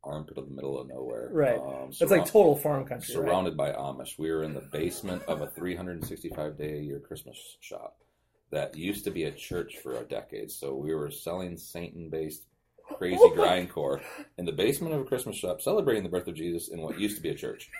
armpit 0.04 0.38
of 0.38 0.48
the 0.48 0.54
middle 0.54 0.78
of 0.80 0.88
nowhere. 0.88 1.28
Right. 1.32 1.58
Um, 1.58 1.88
It's 1.90 2.00
like 2.10 2.26
total 2.26 2.56
farm 2.56 2.84
country. 2.84 3.14
right? 3.14 3.24
surrounded 3.24 3.56
by 3.56 3.72
Amish. 3.72 4.18
We 4.18 4.30
were 4.30 4.42
in 4.42 4.54
the 4.54 4.60
basement 4.72 5.22
of 5.28 5.40
a 5.40 5.46
365 5.46 6.56
day 6.58 6.78
a 6.78 6.82
year 6.82 7.00
Christmas 7.00 7.38
shop 7.60 7.96
that 8.50 8.76
used 8.76 9.04
to 9.04 9.10
be 9.10 9.24
a 9.24 9.32
church 9.32 9.78
for 9.78 9.96
a 9.96 10.04
decade. 10.04 10.50
So 10.50 10.74
we 10.74 10.94
were 10.94 11.10
selling 11.10 11.56
Satan 11.56 12.10
based 12.10 12.44
crazy 12.84 13.16
grindcore 13.34 14.00
in 14.38 14.44
the 14.44 14.52
basement 14.52 14.94
of 14.94 15.00
a 15.00 15.04
Christmas 15.04 15.36
shop, 15.36 15.62
celebrating 15.62 16.02
the 16.02 16.08
birth 16.08 16.28
of 16.28 16.34
Jesus 16.34 16.68
in 16.68 16.80
what 16.82 16.98
used 17.00 17.16
to 17.16 17.22
be 17.22 17.30
a 17.30 17.34
church. 17.34 17.70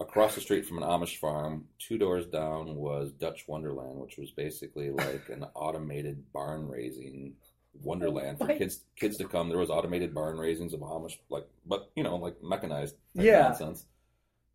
Across 0.00 0.34
the 0.34 0.40
street 0.40 0.66
from 0.66 0.78
an 0.82 0.88
Amish 0.88 1.18
farm, 1.18 1.66
two 1.78 1.98
doors 1.98 2.26
down 2.26 2.74
was 2.74 3.12
Dutch 3.12 3.44
Wonderland, 3.46 3.96
which 3.98 4.18
was 4.18 4.32
basically 4.32 4.90
like 4.90 5.28
an 5.30 5.44
automated 5.54 6.32
barn 6.32 6.68
raising 6.68 7.34
wonderland 7.82 8.38
for 8.38 8.46
What? 8.46 8.58
kids 8.58 8.80
kids 8.96 9.16
to 9.18 9.26
come. 9.28 9.48
There 9.48 9.58
was 9.58 9.70
automated 9.70 10.14
barn 10.14 10.36
raisings 10.36 10.72
of 10.74 10.80
Amish, 10.80 11.18
like 11.28 11.46
but 11.66 11.90
you 11.96 12.02
know, 12.02 12.16
like 12.16 12.42
mechanized 12.42 12.96
Yeah. 13.14 13.42
nonsense, 13.42 13.86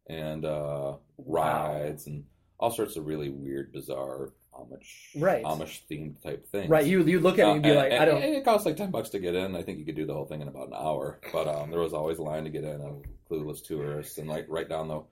and 0.08 0.46
uh, 0.46 0.96
rides 1.18 2.08
and 2.08 2.26
all 2.60 2.72
sorts 2.72 2.96
of 2.98 3.06
really 3.06 3.30
weird, 3.30 3.72
bizarre 3.72 4.34
Amish 4.54 5.16
Right. 5.16 5.44
Amish 5.46 5.82
themed 5.90 6.22
type 6.22 6.46
things. 6.48 6.70
Right. 6.70 6.86
You 6.86 7.04
you 7.04 7.20
look 7.22 7.40
at 7.40 7.48
it 7.48 7.52
and 7.52 7.64
be 7.64 7.72
Uh, 7.72 7.76
like, 7.76 7.92
and- 7.92 8.02
I 8.02 8.06
don't. 8.06 8.22
It 8.22 8.44
costs 8.44 8.66
like 8.66 8.76
ten 8.76 8.92
bucks 8.92 9.10
to 9.12 9.20
get 9.20 9.36
in. 9.36 9.56
I 9.56 9.62
think 9.62 9.80
you 9.80 9.86
could 9.86 9.96
do 9.96 10.06
the 10.06 10.14
whole 10.14 10.26
thing 10.26 10.42
in 10.42 10.48
about 10.50 10.68
an 10.68 10.74
hour. 10.74 11.20
But 11.32 11.48
um, 11.48 11.70
there 11.72 11.80
was 11.80 11.94
always 11.94 12.18
a 12.18 12.24
line 12.24 12.44
to 12.46 12.50
get 12.50 12.64
in 12.66 12.82
of 12.82 13.04
clueless 13.30 13.64
tourists, 13.64 14.18
and 14.18 14.28
like 14.28 14.48
right 14.50 14.68
down 14.68 14.88
the 14.88 15.04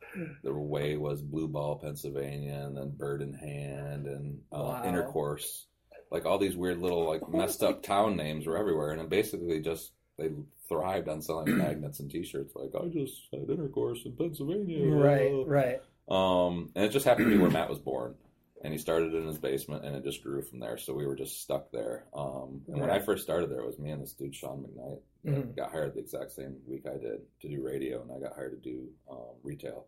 the 0.44 0.54
way 0.54 0.98
was 0.98 1.22
Blue 1.22 1.48
Ball, 1.48 1.78
Pennsylvania, 1.78 2.64
and 2.66 2.76
then 2.76 2.90
Bird 2.90 3.22
in 3.22 3.34
Hand 3.34 4.08
and 4.08 4.42
uh, 4.52 4.58
Wow. 4.64 4.84
Intercourse. 4.86 5.68
Like 6.12 6.26
all 6.26 6.38
these 6.38 6.56
weird 6.56 6.80
little 6.80 7.06
like 7.06 7.28
messed 7.34 7.64
up 7.64 7.84
town 7.84 8.16
names 8.16 8.46
were 8.46 8.58
everywhere, 8.58 8.92
and 8.92 9.02
it 9.02 9.10
basically 9.10 9.60
just 9.62 9.92
they 10.18 10.32
thrived 10.68 11.08
on 11.10 11.22
selling 11.22 11.58
magnets 11.58 12.00
and 12.00 12.10
T-shirts. 12.10 12.54
Like 12.56 12.72
I 12.76 12.88
just 12.88 13.28
had 13.32 13.50
intercourse 13.50 14.00
in 14.06 14.14
Pennsylvania, 14.14 14.86
Right. 14.88 15.44
Right. 15.46 15.82
um, 16.10 16.70
and 16.76 16.86
it 16.86 16.90
just 16.92 17.06
happened 17.06 17.28
to 17.28 17.32
be 17.36 17.42
where 17.42 17.52
Matt 17.52 17.70
was 17.70 17.80
born. 17.80 18.16
And 18.64 18.74
he 18.74 18.80
started 18.80 19.14
in 19.14 19.28
his 19.28 19.38
basement, 19.38 19.86
and 19.86 19.96
it 19.96 20.04
just 20.04 20.24
grew 20.24 20.42
from 20.42 20.60
there. 20.60 20.80
So 20.80 20.96
we 20.96 21.06
were 21.06 21.16
just 21.16 21.44
stuck 21.44 21.72
there. 21.72 22.06
Um, 22.12 22.62
and 22.68 22.82
when 22.82 22.90
I 22.90 22.98
first 22.98 23.22
started 23.24 23.52
there, 23.52 23.60
it 23.60 23.68
was 23.68 23.78
me 23.78 23.92
and 23.92 24.02
this 24.02 24.14
dude 24.14 24.34
Sean 24.34 24.66
McKnight. 24.66 25.00
Mhm. 25.32 25.56
Got 25.56 25.70
hired 25.72 25.94
the 25.94 26.00
exact 26.00 26.32
same 26.32 26.56
week 26.66 26.88
I 26.88 26.98
did 26.98 27.22
to 27.42 27.48
do 27.50 27.62
radio, 27.64 28.02
and 28.02 28.12
I 28.12 28.18
got 28.20 28.34
hired 28.36 28.54
to 28.64 28.70
do 28.70 28.88
um, 29.12 29.36
retail. 29.44 29.86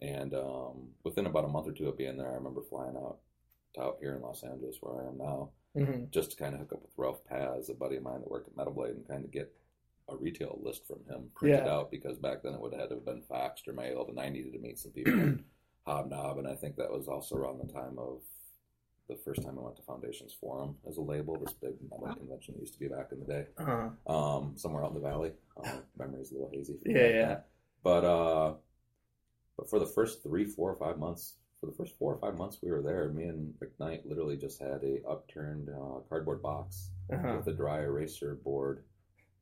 And 0.00 0.32
um, 0.34 0.90
within 1.02 1.26
about 1.26 1.44
a 1.44 1.48
month 1.48 1.66
or 1.66 1.72
two 1.72 1.88
of 1.88 1.98
being 1.98 2.16
there, 2.16 2.30
I 2.30 2.34
remember 2.34 2.62
flying 2.62 2.94
out 2.96 3.18
out 3.78 3.98
here 4.00 4.14
in 4.14 4.22
Los 4.22 4.42
Angeles, 4.42 4.78
where 4.80 5.04
I 5.04 5.08
am 5.08 5.18
now, 5.18 5.50
hmm 5.76 6.04
just 6.10 6.32
to 6.32 6.36
kind 6.36 6.54
of 6.54 6.60
hook 6.60 6.72
up 6.72 6.82
with 6.82 6.90
Ralph 6.96 7.24
Paz, 7.24 7.68
a 7.70 7.74
buddy 7.74 7.96
of 7.96 8.02
mine 8.02 8.20
that 8.20 8.30
worked 8.30 8.48
at 8.48 8.56
Metal 8.56 8.72
Blade, 8.72 8.96
and 8.96 9.06
kind 9.06 9.24
of 9.24 9.30
get 9.30 9.52
a 10.08 10.16
retail 10.16 10.58
list 10.60 10.84
from 10.88 10.98
him 11.08 11.30
printed 11.36 11.64
Yeah. 11.66 11.72
out 11.72 11.90
because 11.92 12.18
back 12.18 12.42
then 12.42 12.54
it 12.54 12.60
would 12.60 12.72
have 12.72 12.80
had 12.80 12.88
to 12.88 12.96
have 12.96 13.04
been 13.04 13.22
faxed 13.22 13.68
or 13.68 13.72
mailed, 13.72 14.08
and 14.08 14.18
I 14.18 14.28
needed 14.28 14.52
to 14.54 14.58
meet 14.58 14.78
some 14.78 14.90
people 14.90 15.12
in 15.12 15.44
Hobnob, 15.86 16.38
and 16.38 16.48
I 16.48 16.56
think 16.56 16.76
that 16.76 16.90
was 16.90 17.06
also 17.06 17.36
around 17.36 17.58
the 17.58 17.72
time 17.72 17.96
of 17.98 18.22
the 19.08 19.14
first 19.16 19.42
time 19.42 19.56
I 19.58 19.62
went 19.62 19.76
to 19.76 19.82
Foundations 19.82 20.32
Forum 20.32 20.76
as 20.88 20.96
a 20.96 21.00
label, 21.02 21.36
this 21.38 21.52
big 21.52 21.74
metal 21.90 22.12
convention 22.16 22.54
that 22.54 22.60
used 22.60 22.74
to 22.74 22.80
be 22.80 22.88
back 22.88 23.08
in 23.12 23.20
the 23.20 23.26
day, 23.26 23.46
Uh-huh. 23.58 23.90
um, 24.12 24.56
somewhere 24.56 24.82
out 24.84 24.90
in 24.90 24.94
the 24.94 25.08
valley. 25.08 25.32
Um, 25.56 25.82
memory's 25.96 26.30
a 26.32 26.34
little 26.34 26.50
hazy. 26.52 26.78
Yeah, 26.84 27.06
yeah. 27.06 27.26
then. 27.26 27.42
But 27.84 28.04
uh, 28.04 28.54
but 29.56 29.68
for 29.70 29.78
the 29.78 29.86
first 29.86 30.22
three, 30.22 30.44
four, 30.44 30.72
or 30.72 30.76
five 30.76 30.98
months, 30.98 31.34
for 31.60 31.66
the 31.66 31.72
first 31.72 31.96
four 31.98 32.14
or 32.14 32.18
five 32.18 32.38
months 32.38 32.58
we 32.62 32.70
were 32.70 32.82
there, 32.82 33.08
me 33.10 33.24
and 33.24 33.52
McKnight 33.60 34.08
literally 34.08 34.36
just 34.36 34.58
had 34.60 34.82
a 34.82 35.00
upturned 35.08 35.68
uh, 35.68 36.00
cardboard 36.08 36.42
box 36.42 36.90
Uh-huh. 37.12 37.36
with 37.36 37.46
a 37.48 37.52
dry 37.52 37.80
eraser 37.80 38.34
board 38.42 38.84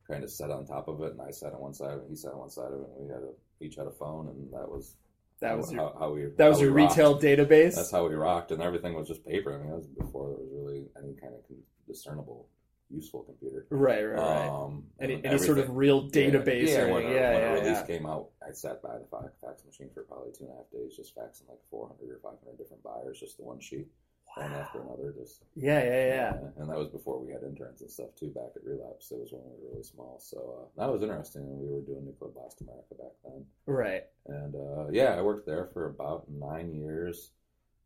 kind 0.07 0.23
of 0.23 0.29
set 0.29 0.49
on 0.51 0.65
top 0.65 0.87
of 0.87 1.01
it, 1.01 1.11
and 1.13 1.21
I 1.21 1.31
sat 1.31 1.53
on 1.53 1.59
one 1.61 1.73
side, 1.73 1.93
and 1.99 2.09
he 2.09 2.15
sat 2.15 2.33
on 2.33 2.39
one 2.39 2.49
side 2.49 2.73
of 2.73 2.81
it, 2.81 2.87
and 2.97 3.07
we 3.07 3.13
had 3.13 3.21
a, 3.23 3.31
each 3.61 3.75
had 3.75 3.87
a 3.87 3.91
phone, 3.91 4.27
and 4.27 4.51
that 4.51 4.67
was 4.69 4.95
That 5.39 5.51
how, 5.51 5.57
was 5.57 5.71
your 5.71 5.81
how, 5.81 5.95
how 5.99 6.13
we 6.13 6.25
that 6.35 6.47
was 6.49 6.59
your 6.59 6.71
retail 6.71 7.17
database. 7.19 7.75
That's 7.75 7.91
how 7.91 8.07
we 8.07 8.15
rocked, 8.15 8.51
and 8.51 8.61
everything 8.61 8.95
was 8.95 9.07
just 9.07 9.23
paper. 9.25 9.53
I 9.53 9.57
mean, 9.59 9.69
that 9.69 9.77
was 9.77 9.87
before 9.87 10.27
there 10.29 10.39
was 10.39 10.49
really 10.51 10.87
any 11.01 11.13
kind 11.13 11.33
of 11.35 11.41
discernible, 11.87 12.47
useful 12.89 13.23
computer. 13.23 13.65
right. 13.69 14.03
Right. 14.03 14.19
Right. 14.19 14.47
Um, 14.47 14.85
any 14.99 15.15
and 15.15 15.25
any 15.25 15.37
sort 15.39 15.59
of 15.59 15.69
real 15.75 16.09
database 16.09 16.67
yeah, 16.69 16.81
or 16.83 16.87
yeah, 16.87 16.93
when, 16.93 17.03
anything. 17.03 17.11
a, 17.11 17.15
yeah, 17.15 17.33
when 17.33 17.41
yeah, 17.41 17.53
release 17.53 17.77
yeah. 17.79 17.85
came 17.85 18.05
out, 18.05 18.29
I 18.47 18.51
sat 18.53 18.81
by 18.81 18.97
the 18.97 19.05
fax, 19.11 19.31
fax 19.41 19.63
machine 19.65 19.89
for 19.93 20.03
probably 20.03 20.31
two 20.37 20.45
and 20.45 20.53
a 20.53 20.57
half 20.57 20.69
days, 20.71 20.95
just 20.95 21.15
faxing 21.15 21.47
like 21.49 21.59
400 21.69 22.09
or 22.09 22.19
500 22.23 22.57
different 22.57 22.83
buyers, 22.83 23.19
just 23.19 23.37
the 23.37 23.43
one 23.43 23.59
sheet, 23.59 23.87
one 24.35 24.51
after 24.53 24.81
another. 24.81 25.13
Just 25.17 25.43
Yeah, 25.55 25.83
yeah, 25.83 26.07
yeah. 26.07 26.33
and 26.57 26.69
that 26.69 26.77
was 26.77 26.87
before 26.89 27.19
we 27.19 27.31
had 27.31 27.43
interns 27.43 27.81
and 27.81 27.89
stuff 27.91 28.09
too. 28.17 28.29
Back 28.29 28.51
at 28.55 28.63
Relapse, 28.63 29.11
it 29.11 29.19
was 29.19 29.31
when 29.31 29.41
we 29.43 29.49
were 29.63 29.71
really 29.71 29.83
small, 29.83 30.19
so 30.19 30.37
uh, 30.77 30.81
that 30.81 30.91
was 30.91 31.01
interesting. 31.03 31.45
We 31.59 31.67
were 31.73 31.81
doing 31.81 32.05
Nuclear 32.05 32.31
Blast 32.31 32.61
America 32.61 32.95
back 32.97 33.13
then, 33.23 33.45
Right. 33.65 34.03
and 34.27 34.55
uh, 34.55 34.89
yeah, 34.91 35.15
I 35.15 35.21
worked 35.21 35.45
there 35.45 35.65
for 35.73 35.85
about 35.87 36.29
nine 36.29 36.73
years, 36.73 37.31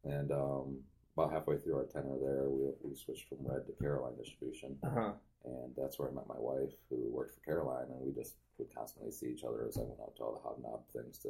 and 0.06 0.32
um, 0.32 0.78
about 1.16 1.32
halfway 1.32 1.58
through 1.58 1.78
our 1.78 1.86
tenure 1.86 2.18
there, 2.22 2.50
we 2.50 2.72
we 2.82 2.96
switched 2.96 3.28
from 3.30 3.40
Red 3.42 3.66
to 3.68 3.74
Caroline 3.82 4.16
Distribution 4.18 4.78
Uh 4.84 4.90
huh. 4.90 5.12
and 5.46 5.74
that's 5.78 6.00
where 6.00 6.10
I 6.10 6.14
met 6.14 6.28
my 6.28 6.40
wife, 6.40 6.72
who 6.90 6.98
worked 7.12 7.36
for 7.36 7.42
Caroline, 7.42 7.88
and 7.92 8.02
we 8.02 8.12
just 8.14 8.36
would 8.58 8.74
constantly 8.74 9.12
see 9.12 9.28
each 9.28 9.44
other 9.44 9.66
as 9.68 9.78
I 9.78 9.82
went 9.82 10.00
out 10.02 10.16
to 10.18 10.24
all 10.24 10.34
the 10.34 10.40
hobnob 10.48 10.82
things 10.94 11.18
to 11.20 11.30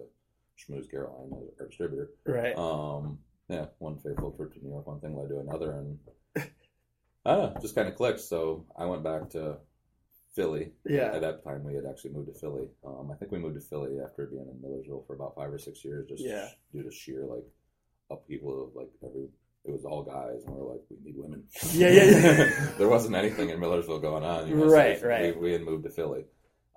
schmooze 0.58 0.90
Caroline, 0.90 1.32
our 1.60 1.68
distributor. 1.68 2.12
Right. 2.26 2.58
Um, 2.58 3.20
yeah, 3.50 3.66
one 3.80 3.98
faithful 3.98 4.32
trip 4.32 4.54
to 4.54 4.64
New 4.64 4.70
York, 4.72 4.88
one 4.88 5.00
thing 5.02 5.16
led 5.18 5.30
to 5.30 5.40
another, 5.40 5.72
and 5.74 6.00
I 7.26 7.36
don't 7.36 7.54
know, 7.56 7.62
just 7.62 7.76
kind 7.76 7.88
of 7.88 7.96
clicked. 7.96 8.20
So 8.22 8.66
I 8.78 8.86
went 8.86 9.04
back 9.04 9.30
to 9.32 9.58
Philly. 10.34 10.72
Yeah. 10.86 11.12
At 11.14 11.22
that 11.22 11.44
time, 11.44 11.64
we 11.64 11.74
had 11.76 11.86
actually 11.86 12.12
moved 12.14 12.34
to 12.34 12.40
Philly. 12.40 12.68
Um, 12.86 13.12
I 13.12 13.16
think 13.16 13.32
we 13.32 13.40
moved 13.40 13.56
to 13.56 13.62
Philly 13.68 14.00
after 14.04 14.26
being 14.28 14.48
in 14.50 14.62
Millersville 14.62 15.04
for 15.08 15.16
about 15.16 15.36
five 15.36 15.52
or 15.52 15.58
six 15.60 15.84
years, 15.84 16.08
just 16.10 16.24
Yeah. 16.24 16.50
due 16.72 16.84
to 16.84 16.92
sheer 16.92 17.26
like 17.26 17.46
upheaval 18.10 18.64
of 18.66 18.76
like 18.76 18.92
every. 19.04 19.28
It 19.66 19.72
was 19.72 19.86
all 19.86 20.04
guys, 20.04 20.44
and 20.46 20.54
we 20.54 20.60
are 20.62 20.72
like, 20.74 20.82
we 20.90 20.98
need 21.04 21.16
women. 21.18 21.44
Yeah, 21.72 21.90
yeah, 21.90 22.04
yeah. 22.04 22.70
there 22.78 22.90
wasn't 22.90 23.16
anything 23.16 23.50
in 23.50 23.60
Millersville 23.60 24.00
going 24.00 24.24
on. 24.24 24.48
You 24.50 24.56
know, 24.56 24.66
Right, 24.66 25.00
so 25.00 25.08
right. 25.08 25.36
We, 25.36 25.42
we 25.48 25.52
had 25.54 25.62
moved 25.64 25.86
to 25.86 25.90
Philly, 25.90 26.26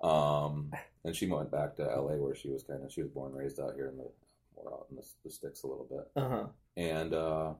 um, 0.01 0.71
and 1.03 1.13
she 1.15 1.27
went 1.27 1.51
back 1.51 1.75
to 1.77 1.83
L.A. 1.83 2.17
where 2.17 2.33
she 2.35 2.49
was 2.49 2.63
kind 2.63 2.83
of 2.83 2.91
she 2.91 3.01
was 3.01 3.11
born 3.11 3.31
and 3.31 3.39
raised 3.39 3.59
out 3.59 3.73
here 3.75 3.87
in 3.89 3.97
the 3.97 4.07
more 4.55 4.73
out 4.73 4.87
in 4.89 4.95
the, 4.95 5.05
the 5.25 5.29
sticks 5.29 5.63
a 5.63 5.67
little 5.67 5.85
bit, 5.89 6.09
Uh 6.21 6.29
huh. 6.29 6.45
and 6.77 7.13
uh, 7.13 7.53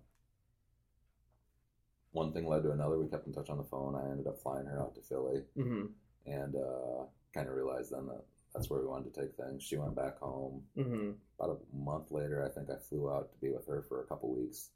one 2.12 2.32
thing 2.34 2.48
led 2.48 2.64
to 2.64 2.72
another. 2.72 2.98
We 2.98 3.08
kept 3.08 3.28
in 3.28 3.34
touch 3.34 3.50
on 3.50 3.58
the 3.58 3.64
phone. 3.64 3.96
I 3.96 4.10
ended 4.10 4.28
up 4.28 4.40
flying 4.42 4.66
her 4.66 4.82
out 4.82 4.96
to 4.96 5.02
Philly, 5.02 5.44
hmm 5.56 5.86
and 6.26 6.56
uh, 6.56 7.04
kind 7.34 7.48
of 7.48 7.56
realized 7.56 7.92
then 7.92 8.06
that 8.08 8.22
that's 8.54 8.70
where 8.70 8.82
we 8.82 8.88
wanted 8.88 9.14
to 9.14 9.22
take 9.22 9.36
things. 9.36 9.64
She 9.64 9.78
went 9.78 9.96
back 9.96 10.18
home. 10.20 10.62
Mm-hmm. 10.78 11.12
About 11.40 11.60
a 11.62 11.76
month 11.78 12.12
later, 12.12 12.44
I 12.46 12.50
think 12.54 12.70
I 12.70 12.78
flew 12.90 13.10
out 13.12 13.32
to 13.32 13.38
be 13.40 13.50
with 13.52 13.66
her 13.68 13.84
for 13.88 14.02
a 14.02 14.06
couple 14.08 14.34
weeks, 14.36 14.70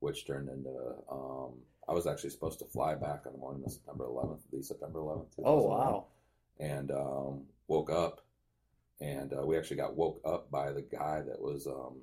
which 0.00 0.26
turned 0.26 0.48
into. 0.48 0.70
Um, 1.10 1.52
I 1.88 1.92
was 1.92 2.06
actually 2.06 2.30
supposed 2.30 2.58
to 2.58 2.66
fly 2.66 2.94
back 2.94 3.22
on 3.26 3.32
the 3.32 3.38
morning 3.38 3.64
of 3.64 3.72
September 3.72 4.04
11th, 4.04 4.40
the 4.52 4.62
September 4.62 4.98
11th. 4.98 5.26
Oh 5.44 5.62
wow! 5.62 6.06
And 6.60 6.90
um, 6.90 7.42
woke 7.66 7.90
up, 7.90 8.20
and 9.00 9.32
uh, 9.32 9.46
we 9.46 9.56
actually 9.56 9.78
got 9.78 9.96
woke 9.96 10.20
up 10.24 10.50
by 10.50 10.72
the 10.72 10.82
guy 10.82 11.22
that 11.26 11.40
was. 11.40 11.66
Um, 11.66 11.96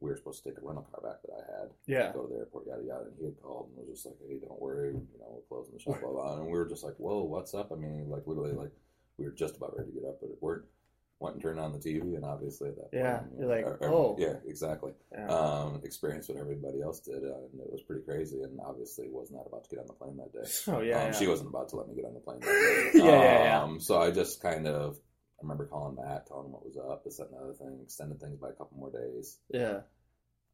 we 0.00 0.08
were 0.08 0.16
supposed 0.16 0.42
to 0.42 0.48
take 0.48 0.58
a 0.58 0.66
rental 0.66 0.88
car 0.90 1.02
back 1.02 1.20
that 1.22 1.34
I 1.34 1.60
had. 1.60 1.70
Yeah. 1.86 2.10
Go 2.14 2.22
to 2.22 2.32
the 2.32 2.38
airport, 2.38 2.66
yada 2.66 2.82
yada. 2.82 3.04
And 3.04 3.12
he 3.18 3.26
had 3.26 3.42
called 3.42 3.68
and 3.68 3.86
was 3.86 3.98
just 3.98 4.06
like, 4.06 4.16
"Hey, 4.26 4.38
don't 4.38 4.58
worry, 4.58 4.94
you 4.94 5.18
know, 5.20 5.28
we're 5.28 5.42
closing 5.54 5.74
the 5.74 5.80
shop." 5.80 6.00
Blah 6.00 6.10
blah. 6.10 6.36
And 6.36 6.46
we 6.46 6.52
were 6.52 6.66
just 6.66 6.82
like, 6.82 6.94
"Whoa, 6.96 7.22
what's 7.24 7.52
up?" 7.52 7.70
I 7.70 7.74
mean, 7.74 8.08
like 8.08 8.26
literally, 8.26 8.52
like 8.52 8.72
we 9.18 9.26
were 9.26 9.32
just 9.32 9.56
about 9.56 9.76
ready 9.76 9.90
to 9.90 10.00
get 10.00 10.08
up, 10.08 10.18
but 10.22 10.30
it 10.30 10.38
worked. 10.40 10.72
Went 11.20 11.34
and 11.34 11.42
turned 11.42 11.60
on 11.60 11.72
the 11.72 11.78
TV, 11.78 12.16
and 12.16 12.24
obviously 12.24 12.70
at 12.70 12.76
that 12.76 12.88
Yeah, 12.92 13.18
point, 13.18 13.32
you're 13.38 13.48
like, 13.48 13.66
or- 13.66 13.76
or- 13.82 13.88
"Oh." 13.92 14.16
yeah, 14.18 14.36
exactly. 14.46 14.92
Yeah. 15.12 15.28
Um, 15.28 15.80
experienced 15.84 16.30
what 16.30 16.38
everybody 16.38 16.80
else 16.80 17.00
did, 17.00 17.22
uh, 17.22 17.44
and 17.52 17.60
it 17.60 17.70
was 17.70 17.82
pretty 17.82 18.02
crazy. 18.02 18.40
And 18.40 18.58
obviously, 18.58 19.06
was 19.10 19.30
not 19.30 19.46
about 19.46 19.64
to 19.64 19.70
get 19.70 19.80
on 19.80 19.86
the 19.86 19.92
plane 19.92 20.16
that 20.16 20.32
day. 20.32 20.48
oh 20.68 20.80
yeah. 20.80 20.98
um, 21.02 21.06
yeah. 21.06 21.12
She 21.12 21.26
wasn't 21.26 21.50
about 21.50 21.68
to 21.68 21.76
let 21.76 21.88
me 21.88 21.94
get 21.94 22.06
on 22.06 22.14
the 22.14 22.20
plane. 22.20 22.40
That 22.40 22.46
day. 22.94 22.98
Yeah, 23.00 23.04
yeah, 23.04 23.44
yeah. 23.44 23.62
Um, 23.62 23.80
so 23.80 24.00
I 24.00 24.10
just 24.10 24.40
kind 24.40 24.66
of, 24.66 24.96
I 24.96 25.42
remember 25.42 25.66
calling 25.66 25.96
Matt, 25.96 26.26
telling 26.26 26.46
him 26.46 26.52
what 26.52 26.64
was 26.64 26.78
up, 26.78 27.04
this, 27.04 27.18
that, 27.18 27.28
and 27.28 27.34
the 27.38 27.42
other 27.44 27.52
thing, 27.52 27.78
extended 27.82 28.18
things 28.18 28.38
by 28.38 28.48
a 28.48 28.52
couple 28.52 28.78
more 28.78 28.90
days. 28.90 29.38
yeah. 29.50 29.80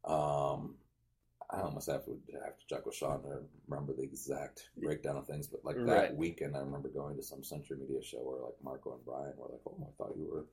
Um, 0.03 0.75
I 1.49 1.61
almost 1.61 1.89
have 1.89 2.03
to 2.05 2.19
have 2.43 2.57
to 2.57 2.67
check 2.67 2.85
with 2.85 2.95
Sean 2.95 3.21
to 3.23 3.39
remember 3.67 3.93
the 3.93 4.03
exact 4.03 4.69
breakdown 4.77 5.15
of 5.17 5.27
things, 5.27 5.47
but 5.47 5.63
like 5.63 5.77
that 5.77 5.85
Right. 5.85 6.15
weekend, 6.15 6.57
I 6.57 6.59
remember 6.59 6.89
going 6.89 7.15
to 7.15 7.23
some 7.23 7.43
Century 7.43 7.77
Media 7.77 8.03
show 8.03 8.17
where 8.17 8.41
like 8.41 8.55
Marco 8.63 8.93
and 8.93 9.05
Brian 9.05 9.33
were 9.37 9.49
like, 9.51 9.61
"Oh, 9.65 9.77
I 9.81 9.91
thought 9.97 10.17
you 10.17 10.29
were 10.29 10.45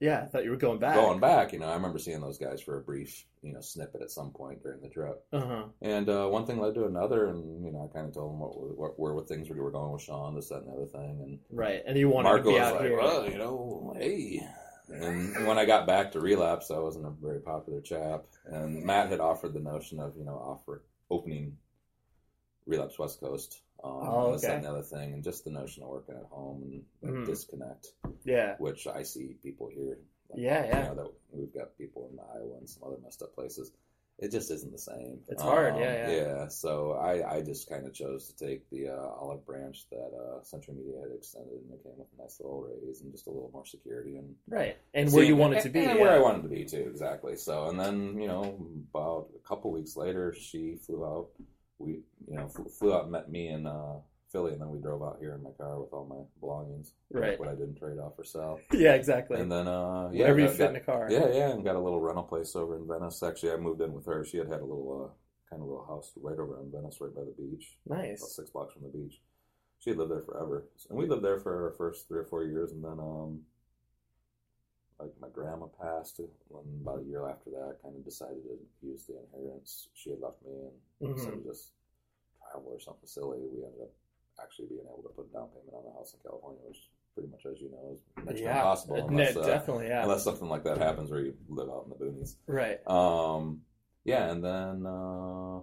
Yeah. 0.00 0.24
I 0.24 0.26
thought 0.26 0.44
you 0.44 0.50
were 0.50 0.56
going 0.56 0.78
back. 0.78 0.96
going 0.96 1.20
back." 1.20 1.52
You 1.54 1.60
know, 1.60 1.68
I 1.68 1.74
remember 1.74 1.98
seeing 1.98 2.20
those 2.20 2.36
guys 2.36 2.60
for 2.60 2.76
a 2.76 2.82
brief, 2.82 3.24
you 3.42 3.54
know, 3.54 3.60
snippet 3.62 4.02
at 4.02 4.10
some 4.10 4.30
point 4.32 4.62
during 4.62 4.82
the 4.82 4.90
trip. 4.90 5.24
Uh 5.32 5.40
huh. 5.40 5.64
And 5.80 6.08
uh, 6.10 6.26
one 6.28 6.44
thing 6.44 6.60
led 6.60 6.74
to 6.74 6.84
another, 6.84 7.28
and 7.28 7.64
you 7.64 7.72
know, 7.72 7.88
I 7.90 7.94
kind 7.96 8.06
of 8.06 8.12
told 8.12 8.32
him 8.34 8.40
what, 8.40 8.76
what 8.76 8.98
where 8.98 9.14
what 9.14 9.26
things 9.28 9.48
we 9.48 9.58
were 9.58 9.70
going 9.70 9.92
with 9.92 10.02
Sean, 10.02 10.34
this, 10.34 10.48
that, 10.50 10.64
and 10.64 10.66
the 10.66 10.72
other 10.72 10.86
thing, 10.86 11.20
and 11.22 11.38
Right. 11.50 11.82
And 11.86 11.96
you 11.96 12.10
wanted 12.10 12.28
Marco 12.28 12.42
to 12.44 12.48
be 12.50 12.52
was 12.58 12.60
out 12.62 12.74
like, 12.74 12.84
here. 12.88 12.98
well, 12.98 13.30
you 13.30 13.38
know, 13.38 13.94
hey. 13.96 14.46
And 14.88 15.46
when 15.46 15.58
I 15.58 15.64
got 15.64 15.86
back 15.86 16.12
to 16.12 16.20
relapse, 16.20 16.70
I 16.70 16.78
wasn't 16.78 17.06
a 17.06 17.10
very 17.10 17.40
popular 17.40 17.80
chap. 17.80 18.24
And 18.44 18.84
Matt 18.84 19.08
had 19.10 19.20
offered 19.20 19.54
the 19.54 19.60
notion 19.60 19.98
of, 19.98 20.16
you 20.16 20.24
know, 20.24 20.34
offer 20.36 20.82
opening 21.10 21.56
relapse 22.66 22.98
West 22.98 23.20
Coast. 23.20 23.60
Um, 23.82 23.90
Oh, 23.92 24.32
okay. 24.34 24.54
and 24.54 24.64
the 24.64 24.70
other 24.70 24.82
thing, 24.82 25.12
and 25.12 25.22
just 25.22 25.44
the 25.44 25.50
notion 25.50 25.82
of 25.82 25.90
working 25.90 26.14
at 26.16 26.24
home 26.24 26.62
and 26.62 26.84
that 27.02 27.12
Mhm. 27.20 27.26
disconnect, 27.26 27.92
yeah. 28.24 28.56
which 28.58 28.86
I 28.86 29.02
see 29.02 29.34
people 29.42 29.68
here. 29.68 29.98
like, 30.30 30.40
Yeah, 30.40 30.64
yeah. 30.64 30.90
You 30.90 30.96
know, 30.96 31.02
that 31.04 31.12
we've 31.32 31.52
got 31.54 31.76
people 31.76 32.08
in 32.10 32.18
Iowa 32.18 32.56
and 32.56 32.68
some 32.68 32.82
other 32.84 32.96
messed 32.98 33.22
up 33.22 33.34
places. 33.34 33.72
It 34.18 34.30
just 34.30 34.50
isn't 34.52 34.70
the 34.70 34.78
same. 34.78 35.18
It's 35.28 35.42
hard, 35.42 35.74
Um, 35.74 35.80
yeah, 35.80 36.08
yeah. 36.08 36.16
Yeah, 36.16 36.48
so 36.48 36.92
I, 36.92 37.36
I 37.38 37.42
just 37.42 37.68
kind 37.68 37.84
of 37.84 37.92
chose 37.92 38.28
to 38.32 38.46
take 38.46 38.70
the 38.70 38.88
uh, 38.90 39.08
olive 39.20 39.44
branch 39.44 39.86
that 39.90 40.12
uh, 40.16 40.42
Century 40.44 40.74
Media 40.74 41.00
had 41.02 41.10
extended, 41.16 41.54
and 41.54 41.72
it 41.74 41.82
came 41.82 41.94
with 41.98 42.06
a 42.16 42.22
nice 42.22 42.38
little 42.40 42.62
raise 42.62 43.00
and 43.00 43.10
just 43.10 43.26
a 43.26 43.30
little 43.30 43.50
more 43.52 43.66
security 43.66 44.16
and 44.16 44.36
Right. 44.48 44.76
And 44.94 45.12
where 45.12 45.22
you 45.24 45.30
seeing- 45.30 45.38
wanted 45.38 45.62
to 45.64 45.68
be. 45.68 45.80
and 45.84 45.96
yeah. 45.98 46.00
where 46.00 46.12
I 46.12 46.20
wanted 46.20 46.42
to 46.42 46.48
be 46.48 46.64
too, 46.64 46.86
exactly. 46.90 47.34
So, 47.36 47.66
and 47.68 47.78
then 47.78 48.16
you 48.20 48.28
know, 48.28 48.56
about 48.94 49.30
a 49.34 49.48
couple 49.48 49.72
weeks 49.72 49.96
later, 49.96 50.32
she 50.32 50.76
flew 50.76 51.04
out. 51.04 51.28
We, 51.78 52.02
you 52.28 52.36
know, 52.36 52.46
flew, 52.48 52.66
flew 52.66 52.94
out 52.94 53.02
and 53.02 53.12
met 53.12 53.28
me 53.28 53.48
in 53.48 53.66
uh, 53.66 53.96
Philly, 54.34 54.50
and 54.52 54.60
then 54.60 54.68
we 54.70 54.80
drove 54.80 55.00
out 55.00 55.18
here 55.20 55.32
in 55.34 55.42
my 55.44 55.52
car 55.52 55.78
with 55.80 55.92
all 55.92 56.04
my 56.06 56.40
belongings, 56.40 56.92
Right. 57.12 57.38
What 57.38 57.48
I 57.48 57.52
didn't 57.54 57.76
trade 57.76 57.98
off 58.00 58.18
or 58.18 58.24
sell, 58.24 58.58
Yeah. 58.72 58.94
Exactly. 58.94 59.38
and 59.40 59.50
then 59.50 59.68
uh, 59.68 60.10
yeah, 60.12 60.22
Whatever 60.22 60.40
you 60.40 60.46
got- 60.48 60.56
fit 60.56 60.70
in 60.70 60.76
a 60.76 60.80
car. 60.80 61.06
yeah, 61.08 61.28
yeah, 61.32 61.50
and 61.50 61.62
got 61.62 61.76
a 61.76 61.78
little 61.80 62.00
rental 62.00 62.24
place 62.24 62.56
over 62.56 62.76
in 62.76 62.84
Venice. 62.88 63.22
Actually, 63.22 63.52
I 63.52 63.56
moved 63.58 63.80
in 63.80 63.92
with 63.92 64.06
her. 64.06 64.24
She 64.24 64.38
had 64.38 64.48
had 64.48 64.60
a 64.60 64.64
little 64.64 65.06
uh, 65.06 65.14
kind 65.48 65.62
of 65.62 65.68
little 65.68 65.86
house 65.86 66.10
right 66.20 66.36
over 66.36 66.60
in 66.60 66.72
Venice, 66.72 66.98
right 67.00 67.14
by 67.14 67.20
the 67.22 67.34
beach, 67.38 67.78
about 67.86 67.98
Nice. 67.98 68.34
six 68.34 68.50
blocks 68.50 68.72
from 68.74 68.82
the 68.82 68.88
beach. 68.88 69.20
She 69.78 69.90
had 69.90 69.98
lived 70.00 70.10
there 70.10 70.22
forever, 70.22 70.64
and 70.90 70.98
we 70.98 71.06
lived 71.06 71.22
there 71.22 71.38
for 71.38 71.66
our 71.66 71.72
first 71.78 72.08
three 72.08 72.18
or 72.18 72.24
four 72.24 72.42
years, 72.44 72.72
and 72.72 72.82
then 72.82 72.98
um, 72.98 73.40
like 74.98 75.12
my 75.20 75.28
grandma 75.28 75.66
passed, 75.80 76.18
and 76.18 76.28
about 76.82 77.00
a 77.02 77.04
year 77.04 77.28
after 77.28 77.50
that, 77.50 77.76
kind 77.84 77.94
of 77.94 78.04
decided 78.04 78.42
to 78.42 78.58
use 78.86 79.04
the 79.06 79.14
inheritance 79.32 79.88
she 79.94 80.10
had 80.10 80.18
left 80.20 80.42
me, 80.44 80.50
and 81.00 81.10
instead 81.10 81.34
Mhm. 81.34 81.38
of 81.38 81.44
just 81.44 81.70
travel 82.50 82.70
or 82.72 82.80
something 82.80 83.06
silly, 83.06 83.38
we 83.46 83.62
ended 83.64 83.80
up 83.82 83.92
actually 84.42 84.66
being 84.68 84.86
able 84.86 85.02
to 85.02 85.08
put 85.14 85.26
a 85.30 85.32
down 85.32 85.48
payment 85.48 85.72
on 85.74 85.84
a 85.90 85.94
house 85.96 86.14
in 86.14 86.20
California, 86.20 86.60
which 86.66 86.88
pretty 87.14 87.30
much, 87.30 87.46
as 87.46 87.60
you 87.60 87.70
know, 87.70 87.92
is 87.94 88.00
next 88.24 88.40
to 88.40 88.44
Yeah. 88.44 88.56
impossible 88.58 88.96
Uh, 88.96 89.06
unless, 89.08 89.36
uh, 89.36 89.46
definitely. 89.46 89.86
Yeah. 89.88 90.02
unless 90.02 90.24
something 90.24 90.48
like 90.48 90.64
that 90.64 90.78
happens 90.78 91.10
where 91.10 91.20
you 91.20 91.34
live 91.48 91.68
out 91.68 91.84
in 91.84 91.90
the 91.90 91.96
boonies. 91.96 92.36
right. 92.46 92.80
Um, 92.88 93.62
yeah, 94.04 94.30
and 94.30 94.44
then 94.44 94.84
uh, 94.86 95.60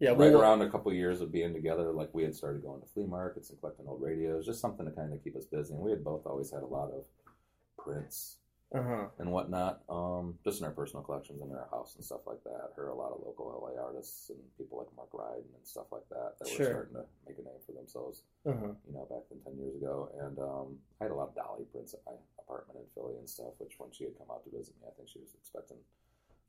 Yeah. 0.00 0.10
right 0.10 0.18
well, 0.32 0.40
around 0.40 0.62
a 0.62 0.70
couple 0.70 0.92
years 0.92 1.20
of 1.20 1.32
being 1.32 1.52
together, 1.52 1.92
like 1.92 2.12
we 2.12 2.22
had 2.24 2.34
started 2.34 2.62
going 2.62 2.80
to 2.80 2.86
flea 2.88 3.06
markets 3.06 3.50
and 3.50 3.58
collecting 3.60 3.86
old 3.88 4.02
radios, 4.02 4.44
just 4.46 4.60
something 4.60 4.84
to 4.86 4.92
kind 4.92 5.12
of 5.12 5.22
keep 5.22 5.36
us 5.36 5.46
busy. 5.46 5.74
And 5.74 5.82
we 5.82 5.90
had 5.90 6.04
both 6.04 6.26
always 6.26 6.50
had 6.50 6.62
a 6.62 6.66
lot 6.66 6.90
of 6.90 7.04
prints 7.76 8.38
Uh 8.74 8.82
huh. 8.82 9.06
and 9.18 9.32
whatnot, 9.32 9.80
um, 9.88 10.34
just 10.44 10.60
in 10.60 10.66
our 10.66 10.72
personal 10.72 11.02
collections 11.02 11.40
in 11.40 11.50
our 11.50 11.68
house 11.70 11.94
and 11.96 12.04
stuff 12.04 12.20
like 12.26 12.42
that. 12.44 12.68
Her 12.76 12.88
a 12.88 12.94
lot 12.94 13.12
of 13.12 13.20
local 13.24 13.48
LA 13.48 13.80
artists 13.82 14.28
and 14.28 14.38
people 14.58 14.76
like 14.76 14.88
Mark 14.94 15.10
Ryden 15.12 15.48
and 15.56 15.64
stuff 15.64 15.86
like 15.90 16.06
that 16.10 16.34
that 16.38 16.48
Sure. 16.48 16.58
were 16.58 16.72
starting 16.72 16.94
to 16.96 17.04
make 17.26 17.38
a 17.38 17.42
name 17.42 17.60
for 17.64 17.72
themselves 17.72 18.22
Uh 18.44 18.52
huh. 18.52 18.72
you 18.86 18.92
know, 18.92 19.06
back 19.08 19.24
then 19.30 19.40
10 19.40 19.56
years 19.58 19.74
ago. 19.74 20.10
And 20.20 20.38
um, 20.38 20.76
I 21.00 21.04
had 21.04 21.12
a 21.12 21.14
lot 21.14 21.32
of 21.32 21.34
Dali 21.34 21.64
prints 21.72 21.94
at 21.94 22.00
my 22.04 22.12
apartment 22.38 22.78
in 22.78 22.84
Philly 22.94 23.16
and 23.16 23.28
stuff, 23.28 23.56
which 23.56 23.72
when 23.78 23.90
she 23.90 24.04
had 24.04 24.18
come 24.18 24.28
out 24.30 24.44
to 24.44 24.50
visit 24.54 24.74
me, 24.82 24.86
I 24.86 24.92
think 24.96 25.08
she 25.08 25.18
was 25.18 25.32
expecting 25.40 25.78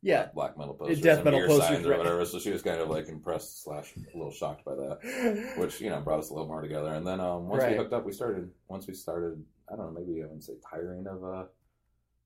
Yeah. 0.01 0.27
black 0.35 0.57
metal 0.57 0.73
posters 0.73 0.99
death 0.99 1.19
and 1.19 1.25
metal 1.25 1.47
posters, 1.47 1.67
signs 1.67 1.85
or 1.87 1.91
right. 1.91 1.99
whatever. 1.99 2.25
So 2.25 2.39
she 2.39 2.51
was 2.51 2.61
kind 2.61 2.81
of 2.81 2.89
like 2.89 3.07
impressed 3.07 3.63
slash 3.63 3.95
a 3.95 4.17
little 4.17 4.31
shocked 4.35 4.65
by 4.65 4.75
that, 4.75 5.55
which, 5.55 5.79
you 5.79 5.89
know, 5.89 6.01
brought 6.01 6.19
us 6.19 6.31
a 6.31 6.33
little 6.33 6.47
more 6.51 6.61
together. 6.61 6.91
And 6.93 7.07
then 7.07 7.21
um, 7.21 7.47
once 7.47 7.63
Right. 7.63 7.71
we 7.71 7.77
hooked 7.77 7.93
up, 7.93 8.03
we 8.05 8.11
started, 8.11 8.51
once 8.67 8.87
we 8.87 8.93
started, 8.93 9.39
I 9.71 9.77
don't 9.77 9.93
know, 9.93 9.99
maybe 10.03 10.19
I 10.21 10.25
wouldn't 10.25 10.43
say 10.43 10.55
tiring 10.69 11.07
of 11.07 11.23
uh, 11.23 11.45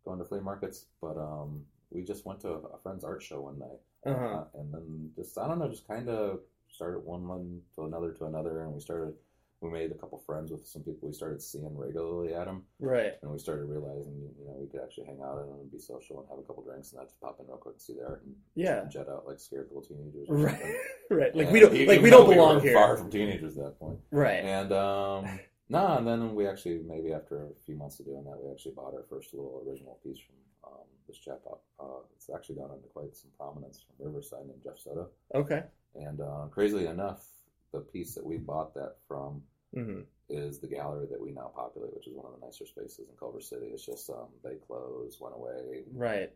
going 0.06 0.20
to 0.20 0.26
flea 0.26 0.40
markets, 0.40 0.86
but 1.02 1.18
um, 1.18 1.62
we 1.92 2.02
just 2.04 2.26
went 2.26 2.40
to 2.42 2.50
a 2.50 2.78
friend's 2.82 3.04
art 3.04 3.22
show 3.24 3.42
one 3.42 3.60
night. 3.60 3.80
Uh 4.06 4.14
huh. 4.20 4.26
Uh, 4.26 4.44
and 4.60 4.74
then 4.74 5.12
just 5.16 5.38
I 5.38 5.48
don't 5.48 5.60
know, 5.60 5.70
just 5.70 5.88
kind 5.88 6.10
of 6.10 6.40
started 6.72 7.00
one 7.06 7.28
one 7.28 7.62
to 7.76 7.86
another 7.86 8.12
to 8.14 8.26
another, 8.26 8.62
and 8.64 8.74
we 8.74 8.80
started. 8.80 9.14
We 9.62 9.70
made 9.70 9.92
a 9.92 9.96
couple 9.96 10.22
friends 10.26 10.52
with 10.52 10.68
some 10.68 10.82
people 10.84 11.08
we 11.08 11.14
started 11.14 11.42
seeing 11.42 11.78
regularly 11.78 12.34
at 12.34 12.48
them, 12.48 12.64
Right. 12.82 13.14
and 13.22 13.32
we 13.32 13.40
started 13.40 13.64
realizing 13.64 14.12
you 14.38 14.46
know 14.46 14.58
we 14.60 14.68
could 14.68 14.82
actually 14.84 15.06
hang 15.06 15.22
out 15.24 15.38
and 15.40 15.72
be 15.72 15.80
social 15.80 16.20
and 16.20 16.28
have 16.28 16.38
a 16.38 16.42
couple 16.42 16.64
drinks 16.64 16.92
and 16.92 17.00
not 17.00 17.08
just 17.08 17.22
pop 17.22 17.40
in 17.40 17.48
real 17.48 17.56
quick 17.56 17.76
and 17.76 17.82
see 17.82 17.94
the 17.94 18.06
art 18.06 18.24
and 18.26 18.36
Yeah. 18.56 18.84
jet 18.92 19.08
out 19.08 19.26
like 19.26 19.40
scared 19.40 19.70
little 19.74 19.82
teenagers. 19.82 20.28
Right. 20.30 20.76
Right. 21.10 21.34
Like 21.34 21.46
And 21.46 21.54
we 21.54 21.60
don't. 21.62 21.88
Like 21.88 22.02
we 22.02 22.10
don't 22.10 22.30
belong 22.30 22.56
were 22.56 22.62
here. 22.62 22.74
Far 22.74 22.98
from 22.98 23.10
teenagers 23.10 23.58
at 23.58 23.64
that 23.64 23.80
point. 23.80 24.00
Right. 24.12 24.44
And 24.44 24.74
um, 24.74 25.40
no, 25.74 25.98
and 25.98 26.08
then 26.08 26.36
we 26.36 26.48
actually 26.48 26.82
maybe 26.88 27.14
after 27.14 27.44
a 27.44 27.64
few 27.66 27.76
months 27.76 28.00
of 28.00 28.06
doing 28.06 28.24
that, 28.24 28.40
we 28.42 28.52
actually 28.52 28.74
bought 28.74 28.94
our 28.94 29.06
first 29.10 29.34
little 29.34 29.64
original 29.68 30.00
piece 30.04 30.20
from 30.20 30.72
um, 30.72 30.88
this 31.08 31.18
chap 31.18 31.42
up. 31.50 31.64
Uh, 31.80 32.02
it's 32.16 32.30
actually 32.34 32.56
gone 32.56 32.72
into 32.76 32.88
quite 32.88 33.16
some 33.16 33.32
prominence 33.38 33.84
from 33.86 34.06
Riverside 34.06 34.48
named 34.48 34.62
Jeff 34.64 34.80
Soto. 34.80 35.10
Okay. 35.34 35.64
And 35.96 36.22
uh, 36.22 36.48
crazily 36.52 36.88
enough, 36.88 37.26
the 37.72 37.80
piece 37.80 38.16
that 38.16 38.26
we 38.26 38.38
bought 38.38 38.74
that 38.76 38.96
from 39.08 39.42
hmm 39.74 40.02
is 40.30 40.60
the 40.60 40.68
gallery 40.68 41.06
that 41.12 41.22
we 41.22 41.32
now 41.32 41.52
populate, 41.54 41.94
which 41.94 42.08
is 42.08 42.16
one 42.16 42.26
of 42.26 42.40
the 42.40 42.46
nicer 42.46 42.66
spaces 42.66 43.10
in 43.10 43.16
Culver 43.20 43.42
City. 43.42 43.68
It's 43.68 43.86
just 43.86 44.10
um, 44.10 44.28
they 44.44 44.56
closed, 44.68 45.20
went 45.20 45.36
away. 45.36 45.84
Right. 45.94 46.32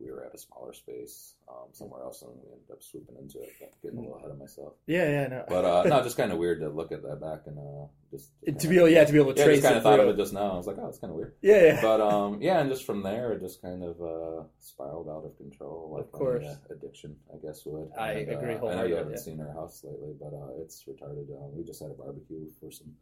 We 0.00 0.10
were 0.12 0.24
at 0.24 0.34
a 0.34 0.38
smaller 0.38 0.72
space 0.72 1.34
um, 1.48 1.68
somewhere 1.72 2.02
else, 2.02 2.22
and 2.22 2.30
we 2.32 2.52
ended 2.52 2.70
up 2.70 2.82
swooping 2.82 3.16
into 3.20 3.40
it. 3.40 3.50
Getting 3.82 3.98
a 3.98 4.02
little 4.02 4.16
ahead 4.16 4.30
of 4.30 4.38
myself, 4.38 4.74
Yeah. 4.86 5.08
Yeah. 5.08 5.26
No. 5.28 5.44
but 5.48 5.64
uh, 5.64 5.82
no, 5.84 6.02
just 6.08 6.16
kind 6.16 6.30
of 6.32 6.38
weird 6.38 6.60
to 6.60 6.68
look 6.68 6.92
at 6.92 7.02
that 7.02 7.20
back 7.20 7.42
and 7.46 7.58
uh, 7.58 7.86
just, 8.10 8.30
to 8.60 8.68
be 8.68 8.76
able, 8.78 8.88
yeah, 8.88 9.04
to 9.04 9.12
be 9.12 9.18
able 9.18 9.32
to 9.34 9.38
yeah, 9.40 9.44
trace 9.46 9.56
just 9.58 9.66
kind 9.66 9.76
of 9.76 9.82
thought 9.82 10.00
of 10.00 10.08
it 10.08 10.16
just 10.16 10.32
now. 10.32 10.52
I 10.52 10.56
was 10.56 10.66
like, 10.66 10.76
oh, 10.78 10.86
it's 10.88 10.98
kind 10.98 11.10
of 11.10 11.16
weird. 11.16 11.34
Yeah. 11.42 11.64
Yeah. 11.64 11.82
But 11.82 12.00
um, 12.00 12.40
yeah, 12.42 12.60
and 12.60 12.70
just 12.70 12.84
from 12.86 13.02
there, 13.02 13.32
it 13.32 13.40
just 13.40 13.60
kind 13.60 13.82
of 13.82 14.00
uh, 14.00 14.42
spiraled 14.60 15.08
out 15.08 15.24
of 15.24 15.36
control, 15.36 15.90
like 15.96 16.06
Of 16.06 16.12
course. 16.12 16.44
uh, 16.46 16.56
addiction, 16.72 17.16
I 17.34 17.38
guess 17.44 17.64
would. 17.66 17.90
I 17.98 18.12
And, 18.12 18.30
agree 18.32 18.54
uh, 18.54 18.66
I 18.68 18.74
know 18.76 18.84
you 18.84 18.94
haven't 18.96 19.12
yeah. 19.12 19.18
seen 19.18 19.40
our 19.40 19.52
house 19.52 19.82
lately, 19.84 20.14
but 20.20 20.32
uh, 20.34 20.62
it's 20.62 20.84
retarded. 20.84 21.28
Uh, 21.30 21.48
we 21.52 21.64
just 21.64 21.80
had 21.82 21.90
a 21.90 21.94
barbecue 21.94 22.46
for 22.60 22.70
some 22.70 22.94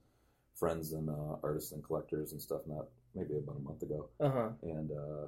friends 0.54 0.92
and 0.92 1.10
uh, 1.10 1.36
artists 1.42 1.72
and 1.72 1.84
collectors 1.84 2.32
and 2.32 2.40
stuff. 2.40 2.62
Not 2.66 2.86
maybe 3.14 3.34
about 3.36 3.56
a 3.56 3.60
month 3.60 3.82
ago, 3.82 4.08
Uh 4.20 4.30
huh. 4.30 4.48
and 4.62 4.90
uh, 4.90 5.26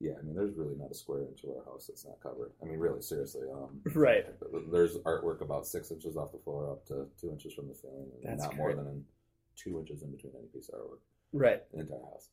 yeah, 0.00 0.12
I 0.18 0.22
mean, 0.22 0.34
there's 0.34 0.54
really 0.56 0.76
not 0.76 0.90
a 0.90 0.94
square 0.94 1.22
inch 1.22 1.42
of 1.44 1.50
our 1.50 1.64
house 1.64 1.86
that's 1.88 2.04
not 2.06 2.20
covered. 2.22 2.52
I 2.62 2.66
mean, 2.66 2.78
really, 2.78 3.02
seriously. 3.02 3.42
Um, 3.52 3.80
Right. 3.94 4.24
there's 4.72 4.96
artwork 4.98 5.40
about 5.40 5.66
six 5.66 5.90
inches 5.90 6.16
off 6.16 6.32
the 6.32 6.38
floor 6.38 6.70
up 6.70 6.86
to 6.86 7.06
two 7.20 7.30
inches 7.30 7.52
from 7.54 7.68
the 7.68 7.74
ceiling, 7.74 8.06
and 8.22 8.32
That's 8.38 8.44
not 8.48 8.56
more 8.56 8.74
than 8.74 9.04
two 9.56 9.78
inches 9.80 10.02
in 10.02 10.10
between 10.12 10.32
any 10.38 10.46
piece 10.48 10.68
of 10.68 10.78
artwork 10.80 10.98
Right. 11.32 11.62
the 11.72 11.80
entire 11.80 11.98
house. 12.00 12.28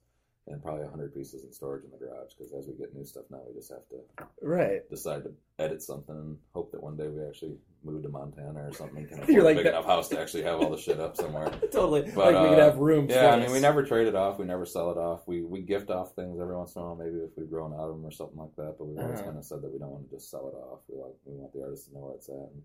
and 0.47 0.61
probably 0.61 0.85
hundred 0.87 1.13
pieces 1.13 1.43
in 1.43 1.51
storage 1.51 1.83
in 1.85 1.91
the 1.91 1.97
garage. 1.97 2.33
Because 2.37 2.53
as 2.53 2.67
we 2.67 2.73
get 2.75 2.93
new 2.95 3.03
stuff 3.03 3.25
now, 3.31 3.41
we 3.47 3.53
just 3.55 3.71
have 3.71 3.87
to 3.89 4.25
right 4.43 4.87
decide 4.91 5.23
to 5.23 5.33
edit 5.57 5.81
something 5.81 6.15
and 6.15 6.37
hope 6.53 6.71
that 6.71 6.83
one 6.83 6.95
day 6.95 7.07
we 7.07 7.25
actually 7.25 7.57
move 7.85 8.03
to 8.03 8.09
Montana 8.09 8.67
or 8.67 8.73
something. 8.73 9.07
Can 9.07 9.23
You're 9.33 9.43
like 9.43 9.53
a 9.55 9.59
big 9.59 9.65
that- 9.65 9.73
enough 9.73 9.85
house 9.85 10.09
to 10.09 10.19
actually 10.19 10.43
have 10.43 10.59
all 10.59 10.69
the 10.69 10.77
shit 10.77 10.99
up 10.99 11.15
somewhere. 11.15 11.49
totally 11.71 12.01
But, 12.01 12.33
like 12.33 12.43
we 12.43 12.49
could 12.49 12.59
uh, 12.59 12.65
have 12.71 12.77
room 12.77 13.07
Yeah, 13.09 13.31
I 13.35 13.39
mean, 13.39 13.51
we 13.51 13.59
never 13.59 13.83
trade 13.83 14.07
it 14.07 14.15
off. 14.15 14.39
We 14.39 14.45
never 14.45 14.65
sell 14.65 14.91
it 14.91 14.97
off. 14.97 15.27
We 15.27 15.43
we 15.43 15.61
gift 15.61 15.89
off 15.89 16.13
things 16.15 16.39
every 16.39 16.55
once 16.55 16.75
in 16.75 16.81
a 16.81 16.85
while, 16.85 16.95
maybe 16.95 17.17
if 17.17 17.31
we've 17.37 17.49
grown 17.49 17.73
out 17.73 17.89
of 17.89 17.95
them 17.95 18.05
or 18.05 18.11
something 18.11 18.37
like 18.37 18.55
that. 18.57 18.75
But 18.77 18.85
we've 18.85 18.97
always 18.97 19.19
Uh-huh. 19.19 19.27
kind 19.27 19.37
of 19.37 19.45
said 19.45 19.61
that 19.61 19.71
we 19.71 19.79
don't 19.79 19.91
want 19.91 20.09
to 20.09 20.15
just 20.15 20.29
sell 20.31 20.47
it 20.49 20.55
off. 20.57 20.79
We 20.87 20.97
like 20.97 21.15
we 21.25 21.35
want 21.35 21.53
the 21.53 21.61
artist 21.63 21.87
to 21.87 21.93
know 21.93 22.01
where 22.01 22.15
it's 22.15 22.27
at. 22.29 22.35
And 22.35 22.61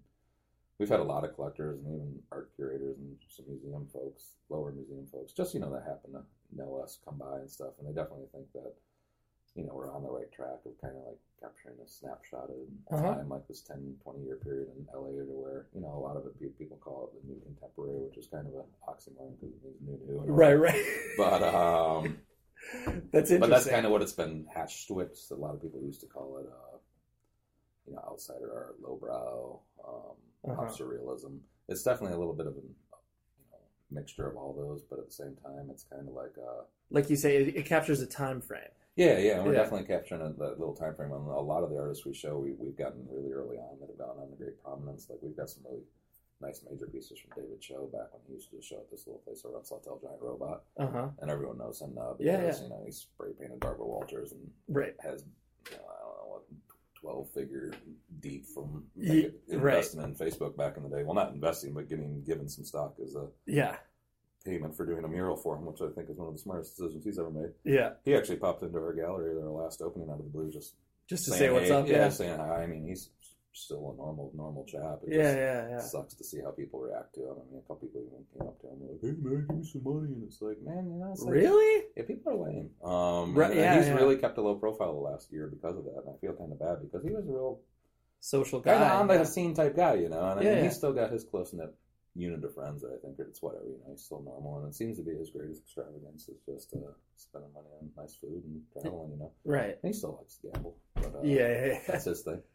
we've 0.78 0.88
had 0.88 1.00
a 1.00 1.04
lot 1.04 1.24
of 1.24 1.34
collectors 1.34 1.78
and 1.84 1.86
even 1.94 2.18
art 2.32 2.50
curators 2.56 2.96
and 2.98 3.16
some 3.28 3.44
museum 3.48 3.86
folks, 3.92 4.34
lower 4.48 4.72
museum 4.72 5.06
folks, 5.12 5.32
just 5.32 5.52
you 5.54 5.60
know 5.60 5.70
that 5.72 5.84
happen 5.84 6.12
to 6.12 6.22
know 6.56 6.80
us, 6.82 6.98
come 7.04 7.18
by 7.18 7.38
and 7.38 7.50
stuff, 7.50 7.74
and 7.78 7.86
they 7.88 7.92
definitely 7.92 8.26
think 8.32 8.46
that 8.54 8.72
you 9.54 9.64
know 9.66 9.72
we're 9.74 9.92
on 9.92 10.02
the 10.02 10.10
right 10.10 10.30
track 10.32 10.60
of 10.66 10.72
kind 10.80 10.96
of 10.96 11.02
like 11.06 11.18
capturing 11.40 11.76
a 11.84 11.88
snapshot 11.88 12.50
of 12.50 12.60
Uh-huh. 12.92 13.14
time, 13.14 13.28
like 13.28 13.46
this 13.48 13.62
10, 13.62 13.96
20 14.02 14.22
year 14.24 14.36
period 14.36 14.68
in 14.76 14.86
LA, 14.94 15.10
to 15.24 15.24
where 15.32 15.66
you 15.74 15.80
know 15.80 15.92
a 15.94 15.98
lot 16.00 16.16
of 16.16 16.26
it 16.26 16.58
people 16.58 16.76
call 16.78 17.10
it 17.12 17.20
the 17.20 17.32
new 17.32 17.40
contemporary, 17.40 18.00
which 18.06 18.16
is 18.18 18.26
kind 18.28 18.46
of 18.46 18.54
an 18.54 18.68
oxymoron 18.88 19.34
because 19.40 19.54
it 19.54 19.62
means 19.86 20.00
new, 20.06 20.14
new, 20.26 20.32
right 20.32 20.58
right 20.58 20.84
But 21.16 21.42
um, 21.42 22.18
that's 23.12 23.30
interesting 23.30 23.40
but 23.40 23.50
that's 23.50 23.66
kind 23.66 23.86
of 23.86 23.92
what 23.92 24.02
it's 24.02 24.12
been 24.12 24.46
hatched 24.52 24.88
to. 24.88 25.00
It 25.00 25.18
a 25.30 25.34
lot 25.34 25.54
of 25.54 25.62
people 25.62 25.80
used 25.82 26.00
to 26.00 26.06
call 26.06 26.38
it, 26.38 26.46
uh, 26.46 26.76
you 27.86 27.94
know, 27.94 28.02
outsider 28.08 28.52
art, 28.54 28.76
lowbrow, 28.80 29.60
um, 29.86 30.16
Uh-huh. 30.48 30.54
pop 30.56 30.70
surrealism. 30.70 31.40
It's 31.68 31.82
definitely 31.82 32.14
a 32.16 32.18
little 32.18 32.34
bit 32.34 32.46
of 32.46 32.54
a 32.54 32.60
you 32.60 32.74
know, 33.50 33.58
mixture 33.90 34.26
of 34.28 34.36
all 34.36 34.52
those, 34.52 34.82
but 34.82 34.98
at 34.98 35.06
the 35.06 35.12
same 35.12 35.36
time, 35.42 35.68
it's 35.70 35.84
kind 35.84 36.06
of 36.08 36.14
like, 36.14 36.34
uh, 36.38 36.62
like 36.90 37.08
you 37.10 37.16
say 37.16 37.36
it, 37.36 37.56
it 37.56 37.66
captures 37.66 38.00
a 38.00 38.06
time 38.06 38.40
frame 38.40 38.74
yeah, 39.00 39.18
yeah, 39.18 39.36
and 39.36 39.44
we're 39.46 39.54
Yeah. 39.54 39.62
definitely 39.62 39.86
capturing 39.86 40.22
a, 40.22 40.30
that 40.44 40.58
little 40.60 40.74
time 40.74 40.94
frame. 40.94 41.12
And 41.12 41.26
a 41.26 41.40
lot 41.40 41.62
of 41.64 41.70
the 41.70 41.78
artists 41.78 42.04
we 42.04 42.14
show, 42.14 42.38
we, 42.38 42.52
we've 42.52 42.76
gotten 42.76 43.06
really 43.10 43.32
early 43.32 43.56
on 43.56 43.78
that 43.80 43.88
have 43.88 43.98
gone 43.98 44.18
on 44.20 44.28
to 44.30 44.36
great 44.36 44.62
prominence. 44.62 45.08
Like 45.08 45.20
we've 45.22 45.36
got 45.36 45.48
some 45.48 45.64
really 45.68 45.84
nice 46.40 46.62
major 46.68 46.86
pieces 46.86 47.18
from 47.18 47.30
David 47.42 47.60
Choe 47.60 47.88
back 47.92 48.12
when 48.12 48.22
he 48.26 48.32
used 48.34 48.50
to 48.50 48.62
show 48.62 48.76
at 48.76 48.90
this 48.90 49.06
little 49.06 49.20
place 49.20 49.44
around 49.44 49.64
Sawtell 49.64 50.00
Giant 50.02 50.22
Robot, 50.22 50.64
uh-huh 50.78 51.08
and 51.20 51.30
everyone 51.30 51.58
knows 51.58 51.80
him 51.80 51.94
now 51.94 52.14
because 52.18 52.58
yeah. 52.58 52.62
you 52.64 52.70
know 52.70 52.82
he's 52.84 52.96
spray 52.98 53.30
painted 53.38 53.60
Barbara 53.60 53.86
Walters 53.86 54.32
and 54.32 54.50
right 54.68 54.94
has 55.02 55.24
you 55.70 55.76
know, 55.76 55.82
I 55.84 56.00
don't 56.00 56.16
know 56.16 56.28
what 56.28 56.42
twelve 56.98 57.30
figure 57.30 57.72
deep 58.20 58.46
from 58.46 58.84
right. 58.96 59.34
investing 59.48 60.02
in 60.02 60.14
Facebook 60.14 60.56
back 60.56 60.76
in 60.76 60.82
the 60.82 60.88
day. 60.88 61.02
Well, 61.04 61.14
not 61.14 61.32
investing, 61.32 61.74
but 61.74 61.88
getting 61.88 62.22
given 62.24 62.48
some 62.48 62.64
stock 62.64 62.94
as 63.02 63.14
a 63.16 63.26
yeah 63.46 63.76
payment 64.44 64.76
for 64.76 64.86
doing 64.86 65.04
a 65.04 65.08
mural 65.08 65.36
for 65.36 65.56
him, 65.56 65.66
which 65.66 65.80
I 65.80 65.88
think 65.94 66.10
is 66.10 66.16
one 66.16 66.28
of 66.28 66.34
the 66.34 66.40
smartest 66.40 66.76
decisions 66.76 67.04
he's 67.04 67.18
ever 67.18 67.30
made. 67.30 67.50
yeah 67.64 67.90
He 68.04 68.14
actually 68.14 68.36
popped 68.36 68.62
into 68.62 68.78
our 68.78 68.94
gallery 68.94 69.36
at 69.36 69.42
our 69.42 69.50
last 69.50 69.82
opening 69.82 70.08
out 70.10 70.18
of 70.18 70.24
the 70.24 70.30
blue, 70.30 70.50
just 70.50 70.74
just 71.06 71.24
to 71.24 71.32
say 71.32 71.50
what's 71.50 71.68
hey, 71.68 71.74
up 71.74 71.88
Yeah, 71.88 71.96
yeah 71.96 72.08
saying 72.08 72.38
hi. 72.38 72.62
I 72.62 72.66
mean, 72.66 72.86
he's 72.86 73.10
still 73.52 73.92
a 73.92 73.96
normal 73.96 74.30
normal 74.34 74.64
chap. 74.64 75.00
It 75.06 75.14
yeah 75.16 75.34
yeah 75.34 75.68
yeah 75.70 75.80
sucks 75.80 76.14
to 76.14 76.24
see 76.24 76.40
how 76.40 76.50
people 76.50 76.80
react 76.80 77.14
to 77.16 77.20
him. 77.20 77.34
I 77.34 77.44
mean, 77.50 77.62
a 77.64 77.68
couple 77.68 77.88
people 77.88 78.00
even 78.00 78.24
came 78.32 78.48
up 78.48 78.60
to 78.60 78.68
him 78.68 78.78
like, 78.80 79.00
"Hey 79.02 79.14
man, 79.20 79.46
give 79.48 79.56
me 79.56 79.64
some 79.64 79.82
money," 79.84 80.12
and 80.14 80.24
it's 80.24 80.40
like, 80.40 80.62
man, 80.62 80.88
you 80.88 80.98
know, 81.00 81.10
it's 81.12 81.22
like, 81.22 81.34
really 81.34 81.84
yeah, 81.96 82.04
people 82.04 82.32
are 82.32 82.36
lame. 82.36 82.70
Um, 82.82 83.34
Right, 83.34 83.50
and 83.50 83.60
yeah, 83.60 83.76
he's 83.76 83.88
yeah. 83.88 83.94
really 83.94 84.16
kept 84.16 84.38
a 84.38 84.42
low 84.42 84.54
profile 84.54 84.94
the 84.94 85.00
last 85.00 85.32
year 85.32 85.48
because 85.48 85.76
of 85.76 85.84
that, 85.84 86.02
and 86.06 86.14
I 86.14 86.18
feel 86.20 86.32
kind 86.34 86.52
of 86.52 86.58
bad 86.58 86.78
because 86.80 87.04
he 87.04 87.10
was 87.10 87.26
a 87.26 87.32
real 87.32 87.60
social 88.20 88.60
guy 88.60 88.72
kind 88.72 88.84
of 88.84 89.00
on 89.00 89.06
the 89.08 89.14
yeah. 89.14 89.24
scene 89.24 89.54
type 89.54 89.74
guy, 89.74 89.94
you 89.94 90.08
know. 90.08 90.20
And 90.20 90.40
I 90.40 90.42
mean, 90.42 90.52
yeah. 90.52 90.62
he's 90.62 90.76
still 90.76 90.92
got 90.92 91.10
his 91.10 91.24
close 91.24 91.52
knit 91.52 91.74
unit 92.16 92.42
of 92.44 92.54
friends 92.54 92.82
that 92.82 92.90
I 92.92 92.98
think 93.04 93.16
it's 93.18 93.40
whatever, 93.42 93.64
you 93.66 93.78
know, 93.78 93.90
he's 93.90 94.02
still 94.02 94.22
normal, 94.22 94.58
and 94.58 94.68
it 94.68 94.74
seems 94.74 94.96
to 94.98 95.02
be 95.04 95.12
his 95.16 95.30
greatest 95.30 95.62
extravagance 95.62 96.28
is 96.28 96.38
just 96.46 96.74
uh, 96.74 96.90
spending 97.16 97.52
money 97.54 97.68
on 97.80 97.90
nice 97.96 98.14
food 98.16 98.42
and 98.44 98.62
traveling, 98.72 99.12
you 99.12 99.18
know. 99.18 99.30
right 99.44 99.78
And 99.82 99.92
he 99.94 99.98
still 99.98 100.16
likes 100.18 100.36
to 100.38 100.48
gamble, 100.50 100.76
but 100.94 101.04
uh, 101.14 101.22
yeah 101.22 101.48
yeah, 101.48 101.66
yeah. 101.66 101.78
that's 101.86 102.04
his 102.04 102.22
thing. 102.22 102.40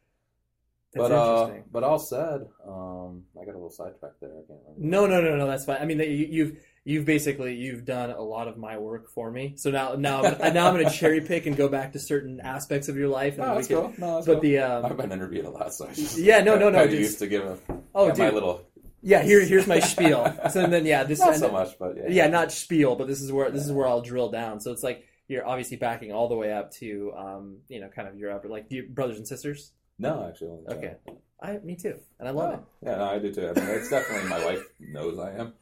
That's 0.94 1.10
but 1.10 1.12
uh, 1.12 1.52
but 1.74 1.84
all 1.84 2.00
said, 2.00 2.48
um, 2.66 3.24
I 3.38 3.44
got 3.44 3.52
a 3.52 3.58
little 3.60 3.70
sidetracked 3.70 4.22
there. 4.22 4.30
I 4.30 4.48
can't 4.48 4.60
remember. 4.78 4.78
No, 4.78 5.06
no, 5.08 5.20
no, 5.20 5.36
no. 5.36 5.46
That's 5.46 5.66
fine. 5.66 5.80
I 5.82 5.84
mean, 5.86 6.00
you, 6.00 6.06
you've 6.08 6.58
you've 6.86 7.04
basically 7.06 7.54
you've 7.56 7.84
done 7.84 8.12
a 8.12 8.22
lot 8.22 8.48
of 8.48 8.56
my 8.58 8.78
work 8.78 9.10
for 9.10 9.30
me. 9.30 9.56
So 9.58 9.72
now 9.72 9.96
now 9.96 10.24
I'm- 10.24 10.38
now 10.54 10.68
I'm 10.70 10.74
going 10.74 10.86
to 10.88 10.92
cherry 10.96 11.20
pick 11.20 11.48
and 11.48 11.58
go 11.58 11.68
back 11.68 11.92
to 11.94 12.00
certain 12.00 12.40
aspects 12.40 12.88
of 12.88 12.96
your 12.96 13.10
life. 13.10 13.34
And 13.38 13.46
No, 13.46 13.56
that's 13.56 13.68
cool. 13.68 13.94
No, 13.98 14.16
that's 14.16 14.28
But 14.28 14.34
cool. 14.36 14.42
the 14.44 14.60
I've 14.60 14.86
um, 14.86 14.96
been 14.96 15.12
interviewed 15.12 15.44
a 15.44 15.50
lot, 15.50 15.74
so 15.74 15.86
I 15.86 15.92
just 15.94 16.18
Yeah, 16.18 16.42
no, 16.44 16.56
no, 16.58 16.70
no, 16.70 16.80
kinda 16.84 16.92
just- 16.96 17.00
used 17.10 17.20
to 17.20 17.28
give 17.28 17.44
a 17.44 17.58
oh, 17.94 18.16
my 18.16 18.30
little 18.30 18.66
yeah. 19.06 19.22
Here 19.24 19.40
here's 19.46 19.68
my 19.68 19.80
spiel. 19.94 20.36
So 20.52 20.68
then 20.68 20.86
yeah, 20.86 21.04
this 21.04 21.20
not 21.20 21.36
so 21.36 21.52
much, 21.52 21.80
but 21.80 21.96
yeah, 21.98 22.04
yeah, 22.10 22.28
not 22.28 22.52
spiel, 22.52 22.96
but 22.96 23.08
this 23.08 23.22
is 23.22 23.32
where 23.32 23.50
this 23.52 23.64
is 23.66 23.72
where 23.72 23.88
I'll 23.88 24.02
drill 24.02 24.30
down. 24.30 24.60
So 24.60 24.72
it's 24.72 24.84
like 24.84 25.06
you're 25.28 25.48
obviously 25.48 25.78
backing 25.78 26.12
all 26.12 26.28
the 26.28 26.36
way 26.36 26.52
up 26.52 26.72
to 26.74 27.14
um, 27.18 27.58
you 27.70 27.80
know, 27.80 27.88
kind 27.88 28.08
of 28.08 28.18
your 28.18 28.32
upper 28.32 28.50
like 28.50 28.66
your 28.70 28.86
brothers 28.88 29.18
and 29.18 29.28
sisters. 29.28 29.72
no, 29.98 30.26
actually, 30.28 30.50
only 30.50 30.76
Okay. 30.76 30.96
child. 31.06 31.20
I 31.42 31.58
me 31.64 31.76
too, 31.76 32.00
and 32.20 32.28
I 32.28 32.32
love 32.32 32.54
it. 32.56 32.60
Yeah, 32.82 32.96
no, 32.98 33.04
I 33.06 33.20
do 33.20 33.34
too. 33.34 33.48
I 33.50 33.54
mean, 33.60 33.70
it's 33.70 33.90
definitely 33.90 34.30
my 34.30 34.44
wife 34.44 34.64
knows 34.80 35.20
I 35.20 35.32
am. 35.34 35.54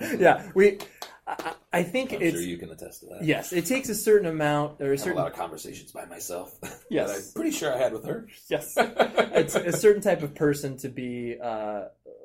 yeah, 0.18 0.50
we. 0.54 0.78
I, 1.26 1.54
I 1.72 1.82
think 1.82 2.12
I'm 2.12 2.20
it's 2.20 2.36
sure 2.36 2.42
you 2.46 2.58
can 2.58 2.70
attest 2.70 3.00
to 3.00 3.06
that. 3.06 3.24
yes. 3.24 3.52
It 3.52 3.64
takes 3.64 3.88
a 3.88 3.94
certain 3.94 4.28
amount 4.28 4.80
or 4.82 4.92
a 4.92 4.98
have 4.98 5.06
a 5.08 5.14
lot 5.14 5.28
of 5.30 5.36
conversations 5.36 5.90
by 5.90 6.04
myself. 6.04 6.54
Yes. 6.90 7.08
that 7.10 7.16
I'm 7.16 7.32
pretty 7.34 7.56
sure 7.56 7.72
I 7.74 7.78
had 7.78 7.92
with 7.94 8.04
her. 8.04 8.28
yes. 8.50 8.74
it's 8.76 9.54
a 9.54 9.72
certain 9.72 10.02
type 10.02 10.22
of 10.22 10.34
person 10.34 10.76
to 10.78 10.88
be 10.90 11.36
uh 11.42 11.84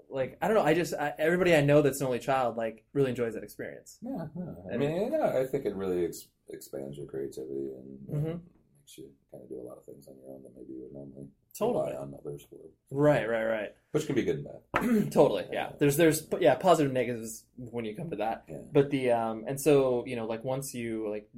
like 0.10 0.38
I 0.42 0.48
don't 0.48 0.56
know 0.58 0.64
I 0.64 0.74
just 0.74 0.94
I, 0.94 1.14
everybody 1.20 1.56
I 1.56 1.62
know 1.62 1.82
that's 1.82 2.02
an 2.02 2.08
only 2.08 2.20
child 2.20 2.58
like 2.58 2.84
really 2.94 3.10
enjoys 3.12 3.34
that 3.36 3.44
experience 3.44 3.98
Yeah, 4.02 4.26
yeah. 4.36 4.74
I 4.74 4.78
mean, 4.78 5.12
yeah, 5.12 5.38
I 5.40 5.46
think 5.46 5.66
it 5.66 5.76
really 5.76 6.06
ex- 6.06 6.28
expands 6.50 6.98
your 6.98 7.06
creativity 7.08 7.72
and 7.78 8.00
uh, 8.10 8.14
Mhm. 8.18 8.40
makes 8.82 8.98
you 8.98 9.10
kind 9.32 9.44
of 9.44 9.50
do 9.50 9.60
a 9.62 9.66
lot 9.68 9.78
of 9.78 9.86
things 9.86 10.08
on 10.08 10.16
your 10.22 10.34
own 10.34 10.44
that 10.44 10.52
maybe 10.56 10.74
you 10.74 10.82
would 10.84 10.94
normally 10.94 11.28
Totally. 11.58 11.94
on 11.94 12.14
others 12.20 12.46
for, 12.50 12.58
right 12.92 13.28
right 13.30 13.44
right 13.46 13.76
which 13.92 14.06
can 14.06 14.16
be 14.16 14.24
good 14.24 14.38
and 14.38 14.46
bad. 14.46 15.12
totally 15.12 15.46
yeah 15.52 15.72
there's 15.80 15.98
there's 15.98 16.26
yeah 16.40 16.56
positive 16.56 16.88
and 16.90 16.94
negatives 16.96 17.44
when 17.58 17.86
you 17.86 17.96
come 17.96 18.10
to 18.10 18.16
that 18.16 18.46
Yeah. 18.48 18.58
but 18.72 18.90
the 18.90 19.12
um 19.12 19.44
and 19.48 19.60
so 19.60 20.04
you 20.08 20.16
know 20.16 20.26
like 20.26 20.44
once 20.44 20.74
you 20.74 21.10
like 21.10 21.30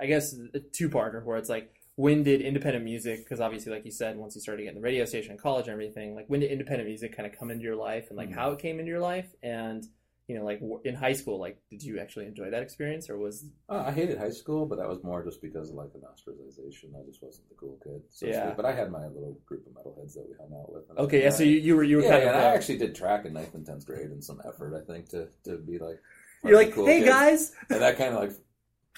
I 0.00 0.06
guess 0.06 0.34
a 0.54 0.58
two 0.60 0.88
parter 0.88 1.22
where 1.24 1.36
it's 1.36 1.48
like 1.50 1.74
when 1.96 2.22
did 2.22 2.40
independent 2.40 2.84
music 2.84 3.24
because 3.24 3.40
obviously 3.40 3.70
like 3.72 3.84
you 3.84 3.90
said 3.90 4.16
once 4.16 4.34
you 4.34 4.40
started 4.40 4.62
getting 4.62 4.80
the 4.80 4.84
radio 4.84 5.04
station 5.04 5.32
in 5.32 5.38
college 5.38 5.66
and 5.66 5.72
everything 5.72 6.14
like 6.14 6.24
when 6.28 6.40
did 6.40 6.50
independent 6.50 6.88
music 6.88 7.14
kind 7.14 7.30
of 7.30 7.38
come 7.38 7.50
into 7.50 7.62
your 7.64 7.76
life 7.76 8.06
and 8.08 8.16
like 8.16 8.30
Mhm. 8.30 8.34
how 8.34 8.50
it 8.50 8.58
came 8.58 8.78
into 8.78 8.90
your 8.90 9.00
life 9.00 9.28
and 9.42 9.86
you 10.26 10.36
know 10.38 10.44
like 10.44 10.60
in 10.84 10.94
high 10.94 11.12
school 11.12 11.38
like 11.38 11.58
did 11.70 11.82
you 11.82 11.98
actually 11.98 12.24
enjoy 12.26 12.48
that 12.50 12.62
experience 12.62 13.10
or 13.10 13.18
was 13.18 13.44
Uh, 13.68 13.84
I 13.86 13.90
hated 13.92 14.18
high 14.18 14.30
school, 14.30 14.66
but 14.66 14.76
that 14.78 14.88
was 14.88 15.02
more 15.02 15.24
just 15.24 15.42
because 15.42 15.70
of 15.70 15.76
like 15.76 15.92
the 15.92 15.98
ostracization. 15.98 16.94
I 16.98 17.04
just 17.06 17.22
wasn't 17.22 17.48
the 17.48 17.54
cool 17.56 17.78
kid. 17.82 18.02
So 18.10 18.26
Yeah. 18.26 18.40
speak. 18.44 18.56
But 18.56 18.66
I 18.66 18.72
had 18.72 18.90
my 18.90 19.06
little 19.06 19.36
group 19.46 19.66
of 19.66 19.72
metalheads 19.72 20.14
that 20.14 20.24
we 20.28 20.34
hung 20.36 20.52
out 20.58 20.72
with. 20.72 20.84
okay 20.98 21.22
yeah 21.24 21.30
so 21.30 21.42
you, 21.42 21.56
you 21.56 21.76
were 21.76 21.82
you 21.84 21.96
were 21.96 22.02
yeah, 22.02 22.10
kind 22.10 22.22
and 22.22 22.30
of 22.30 22.36
I 22.36 22.44
uh, 22.48 22.54
actually 22.54 22.78
did 22.78 22.94
track 22.94 23.24
in 23.26 23.32
ninth 23.32 23.54
and 23.54 23.66
tenth 23.66 23.84
grade 23.84 24.10
and 24.10 24.22
some 24.24 24.40
effort, 24.46 24.74
I 24.80 24.84
think, 24.90 25.08
to 25.10 25.28
to 25.44 25.58
be 25.58 25.78
like. 25.78 25.98
you're 26.44 26.56
like 26.56 26.72
cool 26.72 26.86
hey 26.86 27.00
kids. 27.00 27.08
guys 27.10 27.52
and 27.70 27.80
that 27.82 27.96
kind 27.98 28.14
of 28.14 28.20
like 28.20 28.32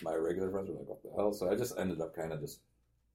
my 0.02 0.14
regular 0.14 0.50
friends 0.50 0.68
were 0.68 0.76
like, 0.76 0.88
"What 0.88 1.02
the 1.02 1.11
hell?" 1.16 1.33
So 1.33 1.50
I 1.50 1.54
just 1.54 1.78
ended 1.78 2.00
up 2.00 2.14
kind 2.16 2.33
of 2.33 2.40
just 2.40 2.61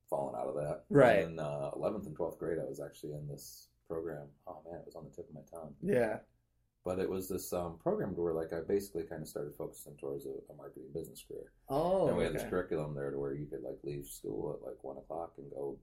falling 0.09 0.35
out 0.35 0.47
of 0.47 0.55
that. 0.55 0.83
Right. 0.89 1.19
And 1.19 1.33
in 1.33 1.39
uh, 1.39 1.71
eleventh 1.75 2.05
and 2.07 2.15
twelfth 2.15 2.39
grade, 2.39 2.57
I 2.59 2.67
was 2.67 2.79
actually 2.79 3.13
in 3.13 3.27
this 3.27 3.67
program. 3.87 4.27
Oh 4.47 4.61
man, 4.69 4.79
it 4.79 4.85
was 4.85 4.95
on 4.95 5.03
the 5.05 5.09
tip 5.15 5.27
of 5.29 5.35
my 5.35 5.41
tongue. 5.51 5.73
yeah 5.81 6.17
But 6.85 6.99
it 6.99 7.09
was 7.09 7.27
this 7.27 7.51
um, 7.53 7.77
program 7.81 8.15
where 8.15 8.33
like 8.33 8.53
I 8.53 8.61
basically 8.67 9.03
kind 9.03 9.21
of 9.21 9.27
started 9.27 9.55
focusing 9.55 9.95
towards 9.97 10.25
a, 10.25 10.29
a 10.51 10.55
marketing 10.55 10.89
business 10.93 11.23
career. 11.27 11.51
oh 11.69 12.07
and 12.07 12.17
we 12.17 12.23
had 12.23 12.33
this 12.33 12.43
curriculum 12.49 12.93
there 12.95 13.11
to 13.11 13.17
where 13.17 13.33
you 13.33 13.45
could 13.45 13.63
like 13.63 13.77
leave 13.83 14.05
school 14.07 14.57
at 14.59 14.67
like 14.67 14.77
one 14.83 14.97
o'clock 14.97 15.33
and 15.37 15.49
go 15.51 15.77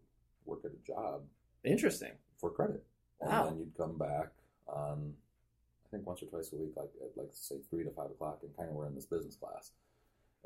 work 0.44 0.60
at 0.64 0.70
a 0.72 0.86
job 0.86 1.22
interesting 1.64 2.12
for 2.40 2.50
credit. 2.50 2.84
And 3.20 3.30
Wow. 3.30 3.44
then 3.46 3.58
you'd 3.58 3.76
come 3.76 3.96
back 3.98 4.28
on, 4.68 5.12
I 5.84 5.88
think 5.90 6.06
once 6.06 6.22
or 6.22 6.26
twice 6.26 6.52
a 6.52 6.56
week, 6.56 6.72
like 6.76 6.90
at 7.02 7.16
like 7.16 7.30
say 7.32 7.56
three 7.70 7.82
to 7.84 7.90
five 7.90 8.10
o'clock, 8.10 8.40
and 8.42 8.56
kind 8.56 8.68
of 8.68 8.74
were 8.76 8.86
in 8.86 8.94
this 8.94 9.06
business 9.06 9.36
class. 9.36 9.72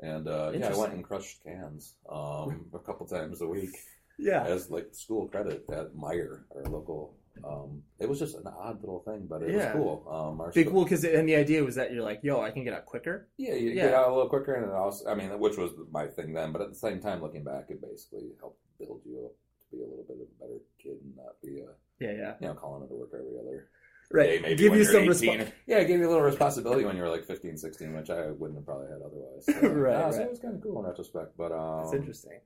And 0.01 0.27
uh, 0.27 0.51
yeah, 0.55 0.69
I 0.73 0.75
went 0.77 0.93
and 0.93 1.03
crushed 1.03 1.43
cans 1.43 1.95
um, 2.09 2.65
a 2.73 2.79
couple 2.79 3.05
times 3.05 3.41
a 3.41 3.47
week 3.47 3.75
yeah 4.19 4.43
as 4.43 4.69
like 4.69 4.87
school 4.93 5.27
credit 5.27 5.63
at 5.71 5.93
Meijer, 5.95 6.41
our 6.55 6.63
local. 6.69 7.15
Um, 7.47 7.81
it 7.97 8.09
was 8.09 8.19
just 8.19 8.35
an 8.35 8.45
odd 8.45 8.81
little 8.81 8.99
thing, 8.99 9.25
but 9.27 9.41
it 9.41 9.51
Yeah. 9.51 9.73
was 9.73 9.83
cool. 9.83 10.05
Um, 10.11 10.41
our 10.41 10.51
big 10.51 10.65
school- 10.67 10.81
cool 10.81 10.83
because 10.83 11.03
and 11.05 11.27
the 11.29 11.35
idea 11.35 11.63
was 11.63 11.75
that 11.75 11.91
you're 11.93 12.03
like 12.03 12.19
yo 12.23 12.41
I 12.41 12.51
can 12.51 12.63
get 12.63 12.73
out 12.73 12.85
quicker 12.85 13.27
yeah, 13.37 13.53
you 13.53 13.69
Yeah. 13.71 13.85
get 13.85 13.93
out 13.93 14.09
a 14.09 14.13
little 14.13 14.29
quicker, 14.29 14.53
and 14.55 14.65
it 14.65 14.71
also, 14.71 15.07
I 15.09 15.15
mean, 15.15 15.29
which 15.39 15.57
was 15.57 15.71
my 15.91 16.07
thing 16.07 16.33
then. 16.33 16.51
But 16.51 16.61
at 16.61 16.69
the 16.69 16.75
same 16.75 16.99
time, 16.99 17.21
looking 17.21 17.43
back, 17.43 17.65
it 17.69 17.81
basically 17.81 18.31
helped 18.39 18.59
build 18.79 19.01
you 19.05 19.25
up 19.25 19.31
to 19.69 19.75
be 19.77 19.83
a 19.83 19.87
little 19.87 20.03
bit 20.07 20.17
of 20.17 20.23
a 20.23 20.43
better 20.43 20.59
kid 20.81 20.97
and 21.03 21.15
not 21.15 21.39
be 21.41 21.59
a 21.61 21.69
yeah 22.03 22.11
yeah 22.17 22.33
you 22.41 22.47
know 22.47 22.53
calling 22.55 22.83
into 22.83 22.95
work 22.95 23.11
every 23.13 23.37
other 23.39 23.69
right 24.13 24.41
maybe 24.41 24.55
give 24.55 24.75
you 24.75 24.83
some 24.85 25.03
18. 25.03 25.09
response 25.09 25.51
Yeah, 25.65 25.77
it 25.77 25.87
gave 25.87 25.99
you 25.99 26.07
a 26.07 26.09
little 26.09 26.23
responsibility 26.23 26.85
when 26.85 26.95
you 26.95 27.01
were 27.01 27.09
like 27.09 27.25
15, 27.25 27.57
16, 27.57 27.93
which 27.93 28.09
I 28.09 28.31
wouldn't 28.31 28.57
have 28.59 28.65
probably 28.65 28.87
had 28.87 29.01
otherwise. 29.01 29.45
So, 29.61 29.67
Right, 29.69 29.97
nah, 29.97 30.11
so 30.11 30.21
it 30.21 30.29
was 30.29 30.39
kind 30.39 30.55
of 30.55 30.61
cool 30.61 30.79
in 30.79 30.85
retrospect. 30.85 31.37
But 31.37 31.51
um, 31.51 31.83
That's 31.83 31.95
interesting. 31.95 32.39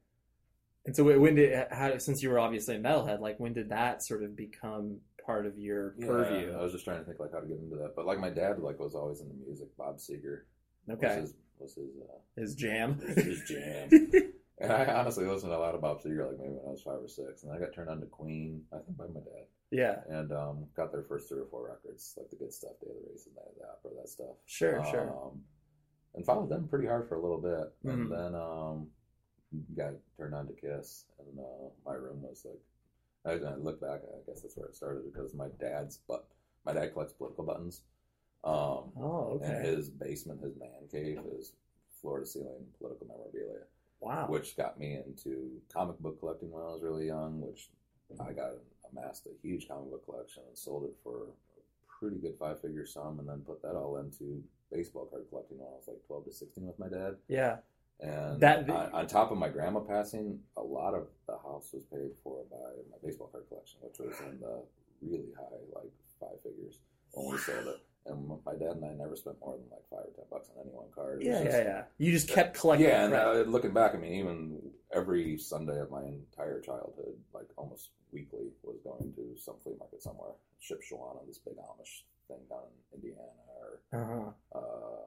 And 0.85 0.95
so, 0.95 1.03
when 1.03 1.35
did 1.35 1.67
how 1.71 1.97
since 1.97 2.21
you 2.21 2.29
were 2.29 2.39
obviously 2.39 2.75
a 2.75 2.79
metalhead, 2.79 3.19
like 3.19 3.39
when 3.39 3.53
did 3.53 3.69
that 3.69 4.03
sort 4.03 4.23
of 4.23 4.35
become 4.35 4.99
part 5.25 5.45
of 5.45 5.57
your 5.57 5.95
yeah, 5.97 6.07
purview? 6.07 6.53
I 6.53 6.61
was 6.61 6.71
just 6.71 6.85
trying 6.85 6.99
to 6.99 7.05
think 7.05 7.19
like 7.19 7.31
how 7.33 7.39
to 7.39 7.47
get 7.47 7.57
into 7.57 7.75
that. 7.77 7.95
But 7.95 8.05
like 8.05 8.19
my 8.19 8.29
dad 8.29 8.59
like 8.59 8.79
was 8.79 8.95
always 8.95 9.21
into 9.21 9.33
music. 9.33 9.75
Bob 9.77 9.97
Seger 9.97 10.41
was 10.87 10.97
Okay, 10.97 11.15
his 11.21 11.33
was 11.59 11.75
his 11.75 11.89
uh, 12.01 12.39
his 12.39 12.55
jam. 12.55 12.99
his 13.15 13.41
jam. 13.47 13.89
and 14.59 14.71
I 14.71 14.85
honestly 14.93 15.25
listened 15.25 15.51
to 15.51 15.57
a 15.57 15.59
lot 15.59 15.75
of 15.75 15.81
Bob 15.81 16.01
Seger, 16.01 16.27
like 16.27 16.37
maybe 16.37 16.53
when 16.53 16.67
I 16.67 16.71
was 16.71 16.83
five 16.83 17.01
or 17.01 17.07
six, 17.07 17.43
and 17.43 17.51
I 17.51 17.59
got 17.59 17.73
turned 17.73 17.89
on 17.89 17.99
to 17.99 18.05
Queen, 18.05 18.61
I 18.71 18.77
think 18.77 18.97
by 18.97 19.05
my 19.07 19.21
dad, 19.21 19.45
yeah, 19.75 19.95
and 20.09 20.31
um, 20.31 20.65
got 20.75 20.91
their 20.91 21.03
first 21.03 21.27
three 21.29 21.39
or 21.41 21.45
four 21.47 21.67
records, 21.67 22.13
like 22.17 22.29
the 22.29 22.35
good 22.35 22.53
stuff, 22.53 22.71
Day 22.81 22.87
of 22.89 22.95
the 23.03 23.09
Races, 23.09 23.29
Night 23.35 23.45
of 23.51 23.55
the 23.59 23.65
Opera, 23.67 23.91
that 24.01 24.09
stuff. 24.09 24.35
sure, 24.45 24.83
sure. 24.91 25.09
Um, 25.09 25.41
and 26.15 26.25
followed 26.25 26.49
them 26.49 26.67
pretty 26.67 26.87
hard 26.87 27.07
for 27.09 27.15
a 27.15 27.21
little 27.21 27.41
bit, 27.41 27.73
Mhm. 27.83 27.93
and 27.93 28.11
then 28.11 28.35
um, 28.35 28.87
got 29.75 29.93
turned 30.17 30.33
on 30.33 30.47
to 30.47 30.53
Kiss, 30.53 31.05
and 31.19 31.39
uh, 31.39 31.69
my 31.85 31.93
room 31.93 32.21
was 32.21 32.45
like. 32.45 32.61
I, 33.27 33.31
I 33.43 33.55
look 33.55 33.81
back, 33.81 34.01
I 34.03 34.21
guess 34.29 34.41
that's 34.41 34.55
where 34.55 34.67
it 34.67 34.75
started 34.75 35.11
because 35.11 35.33
my 35.33 35.47
dad's 35.59 35.97
but 36.07 36.27
my 36.63 36.73
dad 36.73 36.93
collects 36.93 37.13
political 37.13 37.43
buttons. 37.43 37.81
Um, 38.43 38.91
Oh, 39.01 39.39
and 39.43 39.55
okay. 39.55 39.67
his 39.67 39.89
basement, 39.89 40.41
his 40.43 40.55
man 40.59 40.69
cave, 40.91 41.17
is 41.35 41.53
floor 41.99 42.19
to 42.19 42.25
ceiling 42.27 42.67
political 42.77 43.07
memorabilia, 43.07 43.63
Wow. 43.99 44.27
which 44.29 44.55
got 44.55 44.77
me 44.79 44.97
into 45.03 45.59
comic 45.73 45.97
book 45.97 46.19
collecting 46.19 46.51
when 46.51 46.61
I 46.61 46.67
was 46.67 46.83
really 46.83 47.07
young. 47.07 47.41
Which 47.41 47.71
I 48.19 48.31
got 48.31 48.51
amassed 48.91 49.27
a 49.27 49.31
huge 49.41 49.67
comic 49.67 49.89
book 49.91 50.05
collection 50.05 50.43
and 50.47 50.57
sold 50.57 50.85
it 50.85 50.95
for 51.03 51.23
a 51.23 51.31
pretty 51.99 52.17
good 52.17 52.35
five 52.37 52.59
figure 52.61 52.85
sum, 52.85 53.19
and 53.19 53.27
then 53.27 53.39
put 53.41 53.61
that 53.61 53.75
all 53.75 53.97
into 53.97 54.43
baseball 54.71 55.05
card 55.05 55.25
collecting 55.29 55.57
when 55.59 55.67
I 55.67 55.71
was 55.75 55.87
like 55.87 56.01
twelve 56.07 56.25
to 56.25 56.31
sixteen 56.33 56.65
with 56.67 56.79
my 56.79 56.89
dad. 56.89 57.15
Yeah. 57.27 57.57
And 58.01 58.41
That- 58.41 58.69
on, 58.69 58.91
on 58.91 59.07
top 59.07 59.31
of 59.31 59.37
my 59.37 59.47
grandma 59.47 59.79
passing, 59.79 60.39
a 60.57 60.61
lot 60.61 60.93
of 60.93 61.07
the 61.27 61.37
house 61.37 61.69
was 61.73 61.83
paid 61.91 62.11
for 62.23 62.43
by 62.51 62.57
my 62.91 62.97
baseball 63.03 63.27
card 63.27 63.45
collection, 63.47 63.79
which 63.81 63.99
was 63.99 64.19
in 64.19 64.39
the 64.41 64.61
really 65.01 65.31
high, 65.37 65.57
like 65.73 65.91
five 66.19 66.41
figures 66.43 66.79
when 67.13 67.31
we 67.31 67.37
sold 67.37 67.67
it. 67.67 67.77
And 68.07 68.27
my 68.45 68.53
dad 68.53 68.77
and 68.77 68.85
I 68.85 68.93
never 68.93 69.15
spent 69.15 69.37
more 69.41 69.57
than 69.57 69.65
like 69.71 69.81
five 69.89 70.05
or 70.05 70.13
ten 70.15 70.25
bucks 70.29 70.49
on 70.53 70.61
any 70.61 70.71
one 70.71 70.87
card. 70.93 71.23
Yeah, 71.23 71.43
just- 71.43 71.57
yeah, 71.57 71.63
yeah. 71.63 71.83
You 71.97 72.11
just 72.11 72.29
kept 72.29 72.59
collecting. 72.59 72.87
yeah, 72.87 73.03
and 73.03 73.13
right. 73.13 73.41
uh, 73.41 73.49
looking 73.49 73.73
back, 73.73 73.95
I 73.95 73.97
mean, 73.97 74.13
even 74.13 74.61
every 74.93 75.37
Sunday 75.37 75.79
of 75.79 75.89
my 75.89 76.03
entire 76.03 76.61
childhood, 76.61 77.17
like 77.33 77.47
almost 77.57 77.89
weekly, 78.11 78.51
was 78.63 78.77
going 78.83 79.11
to 79.15 79.41
some 79.41 79.55
flea 79.63 79.73
market 79.79 80.03
somewhere. 80.03 80.31
Shipshewana, 80.61 81.25
this 81.27 81.39
big 81.39 81.55
Amish 81.57 82.03
thing 82.27 82.37
down 82.49 82.63
in 82.93 82.99
Indiana, 82.99 83.21
or 83.59 83.81
uh-huh. 83.93 84.57
uh, 84.57 85.05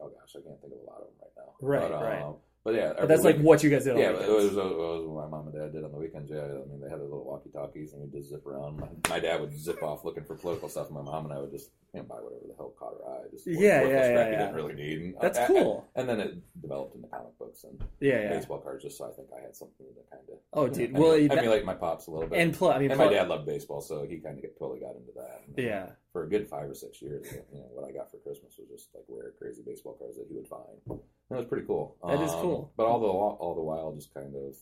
oh 0.00 0.08
gosh, 0.08 0.36
I 0.36 0.40
can't 0.40 0.60
think 0.60 0.72
of 0.72 0.80
a 0.80 0.90
lot 0.90 1.00
of 1.00 1.08
them 1.08 1.16
right 1.20 1.36
now. 1.36 1.52
Right, 1.60 1.90
but, 1.90 2.02
right. 2.02 2.22
um, 2.22 2.36
But 2.62 2.74
yeah, 2.74 2.92
But 2.98 3.08
that's 3.08 3.24
like 3.24 3.38
what 3.38 3.62
you 3.62 3.70
guys 3.70 3.84
did. 3.84 3.94
On 3.94 3.98
yeah, 3.98 4.10
it 4.10 4.28
was, 4.28 4.52
it 4.52 4.54
was 4.54 5.06
what 5.06 5.30
my 5.30 5.36
mom 5.38 5.48
and 5.48 5.56
dad 5.56 5.72
did 5.72 5.82
on 5.82 5.92
the 5.92 5.98
weekends. 5.98 6.30
Yeah, 6.30 6.42
I 6.44 6.68
mean, 6.68 6.80
they 6.82 6.90
had 6.90 6.98
their 7.00 7.08
little 7.08 7.24
walkie 7.24 7.48
talkies, 7.48 7.94
and 7.94 8.02
we'd 8.02 8.12
just 8.12 8.28
zip 8.28 8.44
around. 8.46 8.78
My, 8.78 8.88
my 9.08 9.18
dad 9.18 9.40
would 9.40 9.58
zip 9.58 9.82
off 9.82 10.04
looking 10.04 10.24
for 10.24 10.36
political 10.36 10.68
stuff, 10.68 10.88
and 10.88 10.96
my 10.96 11.00
mom 11.02 11.24
and 11.24 11.32
I 11.32 11.38
would 11.38 11.50
just 11.50 11.70
you 11.94 12.00
know, 12.00 12.06
buy 12.06 12.16
whatever 12.16 12.44
the 12.46 12.54
hell 12.56 12.74
caught 12.78 12.92
our 13.02 13.16
eye. 13.16 13.28
Just 13.30 13.46
Yeah, 13.46 13.80
yeah, 13.82 13.88
yeah, 13.88 14.08
yeah. 14.12 14.38
didn't 14.44 14.54
really 14.56 14.74
need. 14.74 14.98
And, 15.00 15.14
That's 15.22 15.38
uh, 15.38 15.46
cool. 15.46 15.88
And 15.96 16.06
then 16.06 16.20
it 16.20 16.34
developed 16.60 16.96
into 16.96 17.08
comic 17.08 17.38
books 17.38 17.64
and 17.64 17.80
Yeah, 17.98 18.20
yeah. 18.24 18.28
baseball 18.28 18.58
cards, 18.60 18.84
just 18.84 18.98
so 18.98 19.08
I 19.08 19.12
think 19.12 19.28
I 19.34 19.40
had 19.40 19.56
something 19.56 19.86
to 19.86 20.02
kind 20.14 20.28
of. 20.30 20.38
Oh, 20.52 20.68
dude. 20.68 20.90
Emulate, 20.90 21.00
Well, 21.00 21.28
that- 21.28 21.38
emulate 21.38 21.64
my 21.64 21.74
pops 21.74 22.08
a 22.08 22.10
little 22.10 22.28
bit. 22.28 22.38
and 22.40 22.52
plus, 22.52 22.76
I 22.76 22.78
mean, 22.78 22.90
And 22.90 22.98
my 22.98 23.06
plus- 23.06 23.16
dad 23.16 23.28
loved 23.28 23.46
baseball, 23.46 23.80
so 23.80 24.04
he 24.04 24.18
kind 24.18 24.36
of 24.36 24.44
totally 24.58 24.80
got 24.80 24.96
into 24.96 25.12
that. 25.16 25.44
And 25.48 25.56
Yeah. 25.58 25.86
For 26.12 26.24
a 26.24 26.28
good 26.28 26.46
five 26.46 26.68
or 26.68 26.74
six 26.74 27.00
years, 27.00 27.26
you 27.32 27.58
know, 27.58 27.68
what 27.72 27.88
I 27.88 27.92
got 27.92 28.10
for 28.10 28.18
Christmas 28.18 28.52
was 28.58 28.68
just 28.68 28.94
like 28.94 29.04
rare, 29.08 29.32
crazy 29.38 29.62
baseball 29.64 29.94
cards 29.94 30.18
that 30.18 30.26
he 30.28 30.34
would 30.34 30.46
find. 30.48 31.00
It 31.30 31.34
was 31.34 31.46
pretty 31.46 31.66
cool. 31.66 31.96
That 32.04 32.20
is 32.22 32.32
Um, 32.32 32.40
cool. 32.40 32.72
But 32.76 32.86
all 32.86 32.98
the 33.00 33.06
all 33.06 33.54
the 33.54 33.62
while, 33.62 33.92
just 33.92 34.12
kind 34.12 34.34
of 34.34 34.56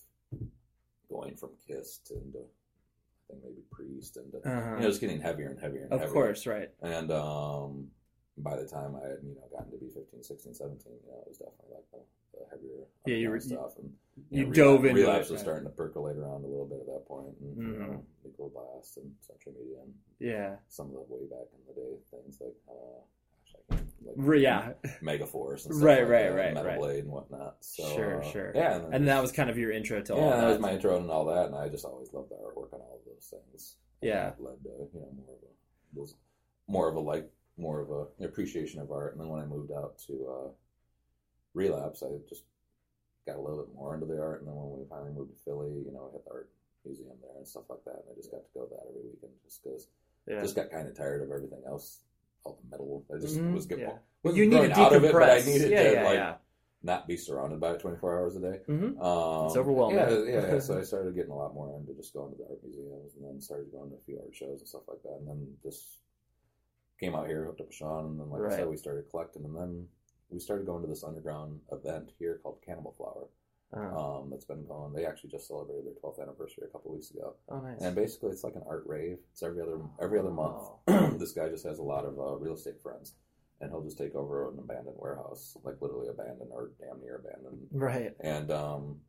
going 1.08 1.34
from 1.36 1.50
Kiss 1.66 1.98
to 2.06 2.14
into, 2.14 2.38
I 2.40 3.32
think 3.32 3.42
maybe 3.44 3.62
Priest 3.70 4.16
and 4.18 4.30
to, 4.32 4.38
Uh-huh. 4.38 4.70
you 4.76 4.82
know, 4.82 4.88
just 4.88 5.00
getting 5.00 5.20
heavier 5.20 5.48
and 5.48 5.58
heavier 5.58 5.84
and. 5.84 5.92
Of 5.92 6.00
heavier. 6.00 6.12
course, 6.12 6.46
right. 6.46 6.70
And 6.82 7.10
um, 7.10 7.90
by 8.36 8.56
the 8.56 8.66
time 8.68 8.94
I 8.96 9.08
had, 9.08 9.18
you 9.22 9.34
know, 9.34 9.48
gotten 9.50 9.70
to 9.72 9.78
be 9.78 9.88
15, 9.88 10.22
16, 10.22 10.54
17, 10.54 10.92
you 10.92 11.10
know, 11.10 11.18
it 11.22 11.28
was 11.28 11.38
definitely 11.38 11.74
like 11.74 11.90
the, 11.90 12.00
the 12.38 12.44
heavier 12.50 12.84
Yeah, 13.06 13.16
you 13.16 13.30
were- 13.30 13.40
stuff. 13.40 13.78
And, 13.78 13.92
you 14.30 14.46
know, 14.46 14.52
dove 14.52 14.82
relapse, 14.82 14.88
into 14.90 15.00
relapse 15.00 15.28
it, 15.28 15.32
was 15.32 15.40
right. 15.40 15.44
starting 15.44 15.64
to 15.64 15.74
percolate 15.74 16.16
around 16.16 16.44
a 16.44 16.46
little 16.46 16.66
bit 16.66 16.80
at 16.80 16.86
that. 16.86 17.04
And, 17.08 17.56
you 17.56 17.62
Mhm. 17.64 17.88
know, 17.88 18.04
Blast 18.52 18.98
and 18.98 19.14
Century 19.20 19.52
Media 19.58 19.80
and 19.82 19.94
Yeah. 20.20 20.56
some 20.68 20.86
of 20.88 20.92
the 20.92 21.00
way 21.14 21.24
back 21.26 21.48
in 21.52 21.60
the 21.66 21.72
day 21.80 21.96
things 22.10 22.40
like, 22.40 22.54
uh, 22.68 22.72
gosh, 22.72 22.76
I 22.76 23.00
can't, 23.00 23.17
like 24.04 24.40
yeah. 24.40 24.72
Megaforce 25.02 25.66
and 25.66 25.74
stuff 25.74 25.82
Right, 25.82 26.00
like 26.00 26.08
right, 26.08 26.22
that, 26.22 26.34
right, 26.34 26.54
Metal 26.54 26.70
right. 26.70 26.78
Blade 26.78 27.04
and 27.04 27.12
whatnot. 27.12 27.56
So, 27.60 27.88
sure, 27.94 28.22
uh, 28.22 28.30
sure. 28.30 28.52
Yeah, 28.54 28.78
then 28.78 28.92
And 28.92 29.08
that 29.08 29.20
was 29.20 29.32
kind 29.32 29.50
of 29.50 29.58
your 29.58 29.72
intro 29.72 30.00
to 30.02 30.14
all 30.14 30.20
yeah, 30.20 30.30
that. 30.30 30.40
that 30.40 30.48
was 30.48 30.58
my 30.60 30.72
intro 30.72 30.96
and 30.96 31.10
all 31.10 31.26
that, 31.26 31.46
and 31.46 31.54
I 31.54 31.68
just 31.68 31.84
always 31.84 32.12
loved 32.12 32.30
the 32.30 32.36
artwork 32.36 32.72
on 32.72 32.80
all 32.80 33.00
of 33.04 33.12
those 33.12 33.32
things. 33.32 33.76
Yeah. 34.00 34.30
that 34.30 34.42
led 34.42 34.62
to 34.62 34.88
you 34.94 35.00
know 35.00 35.10
more 35.16 35.34
of 35.34 35.42
a 35.42 35.98
was 35.98 36.14
more 36.68 36.88
of 36.88 36.96
a 36.96 37.00
like 37.00 37.30
more 37.56 37.80
of 37.80 37.90
a 37.90 38.06
an 38.18 38.24
appreciation 38.26 38.80
of 38.80 38.90
art. 38.90 39.12
And 39.12 39.20
then 39.20 39.28
when 39.28 39.40
I 39.40 39.46
moved 39.46 39.72
out 39.72 39.98
to 40.06 40.12
uh, 40.28 40.48
Relapse, 41.54 42.02
I 42.02 42.10
just 42.28 42.44
got 43.26 43.36
a 43.36 43.40
little 43.40 43.64
bit 43.64 43.74
more 43.74 43.94
into 43.94 44.06
the 44.06 44.20
art. 44.20 44.40
And 44.40 44.48
then 44.48 44.54
when 44.54 44.78
we 44.78 44.86
finally 44.88 45.12
moved 45.12 45.36
to 45.36 45.44
Philly, 45.44 45.82
you 45.84 45.92
know, 45.92 46.08
I 46.08 46.16
had 46.16 46.24
the 46.24 46.30
art 46.30 46.50
museum 46.84 47.18
there 47.20 47.36
and 47.36 47.46
stuff 47.48 47.64
like 47.68 47.84
that, 47.84 48.04
and 48.06 48.12
I 48.12 48.14
just 48.16 48.30
got 48.30 48.44
to 48.46 48.54
go 48.54 48.66
that 48.70 48.86
every 48.88 49.02
weekend 49.02 49.32
just 49.44 49.62
because 49.62 49.88
yeah. 50.26 50.40
just 50.40 50.56
got 50.56 50.70
kind 50.70 50.86
of 50.86 50.96
tired 50.96 51.22
of 51.22 51.30
everything 51.30 51.62
else. 51.66 52.04
All 52.48 52.58
the 52.62 52.70
metal, 52.70 53.04
I 53.14 53.18
just 53.20 53.36
Mhm, 53.36 53.52
was 53.54 53.66
getting 53.66 53.84
yeah. 53.84 53.98
was 54.22 54.36
you 54.36 54.46
need 54.46 54.50
to 54.52 54.56
growing 54.68 54.72
out 54.72 54.94
of 54.94 55.04
it, 55.04 55.12
but 55.12 55.22
I 55.22 55.38
decompress. 55.38 55.46
needed 55.46 55.70
yeah, 55.70 55.82
to 55.82 55.92
yeah, 55.92 56.04
like 56.30 56.40
not 56.82 57.06
be 57.06 57.16
surrounded 57.16 57.60
by 57.60 57.72
it 57.72 57.80
twenty 57.80 57.98
four 57.98 58.18
hours 58.18 58.36
a 58.36 58.40
day. 58.40 58.60
Mhm. 58.66 58.98
Um, 59.00 59.46
It's 59.46 59.56
overwhelming. 59.56 59.98
Yeah, 59.98 60.10
yeah. 60.54 60.58
so 60.60 60.78
I 60.78 60.82
started 60.82 61.14
getting 61.14 61.30
a 61.32 61.36
lot 61.36 61.52
more 61.54 61.76
into 61.78 61.92
just 61.94 62.14
going 62.14 62.32
to 62.32 62.38
the 62.38 62.44
art 62.48 62.62
museums, 62.64 63.14
and 63.16 63.24
then 63.26 63.40
started 63.40 63.70
going 63.70 63.90
to 63.90 63.96
a 63.96 64.00
few 64.00 64.18
art 64.20 64.34
shows 64.34 64.60
and 64.60 64.68
stuff 64.68 64.88
like 64.88 65.02
that. 65.02 65.16
And 65.20 65.28
then 65.28 65.56
just 65.62 65.98
came 66.98 67.14
out 67.14 67.26
here, 67.28 67.44
hooked 67.44 67.60
up 67.60 67.66
with 67.68 67.76
Sean, 67.76 68.06
and 68.06 68.20
then 68.20 68.30
like 68.30 68.40
Right. 68.42 68.52
I 68.54 68.56
said, 68.56 68.68
we 68.68 68.76
started 68.76 69.10
collecting, 69.10 69.44
and 69.44 69.54
then 69.54 69.88
we 70.30 70.38
started 70.40 70.66
going 70.66 70.82
to 70.82 70.88
this 70.88 71.04
underground 71.04 71.60
event 71.70 72.12
here 72.18 72.38
called 72.42 72.60
Cannibal 72.62 72.92
Flower. 72.96 73.28
Uh, 73.76 73.80
Um, 73.80 74.30
that's 74.30 74.46
been 74.46 74.64
going. 74.66 74.92
They 74.94 75.04
actually 75.04 75.30
just 75.30 75.46
celebrated 75.46 75.84
their 75.84 75.92
12th 76.02 76.22
anniversary 76.22 76.64
a 76.66 76.72
couple 76.72 76.90
weeks 76.92 77.10
ago, 77.10 77.34
oh, 77.50 77.60
nice. 77.60 77.80
and 77.82 77.94
basically 77.94 78.30
it's 78.30 78.42
like 78.44 78.54
an 78.56 78.62
art 78.66 78.84
rave. 78.86 79.18
It's 79.32 79.42
every 79.42 79.60
other 79.60 79.78
every 80.00 80.18
other 80.18 80.30
month. 80.30 80.62
Oh. 80.88 81.10
this 81.18 81.32
guy 81.32 81.48
just 81.50 81.66
has 81.66 81.78
a 81.78 81.82
lot 81.82 82.04
of 82.06 82.18
uh, 82.18 82.36
real 82.36 82.54
estate 82.54 82.80
friends, 82.82 83.14
and 83.60 83.70
he'll 83.70 83.82
just 83.84 83.98
take 83.98 84.14
over 84.14 84.48
an 84.48 84.58
abandoned 84.58 84.96
warehouse, 84.98 85.54
like 85.64 85.76
literally 85.82 86.08
abandoned 86.08 86.50
or 86.50 86.70
damn 86.80 87.00
near 87.02 87.16
abandoned, 87.16 87.66
Right. 87.72 88.14
and 88.20 88.50
um, 88.50 89.00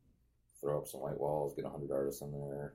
throw 0.59 0.79
up 0.79 0.87
some 0.87 0.99
white 1.01 1.19
walls, 1.19 1.53
get 1.55 1.63
hundred 1.65 1.91
artists 1.91 2.21
in 2.21 2.31
there, 2.33 2.73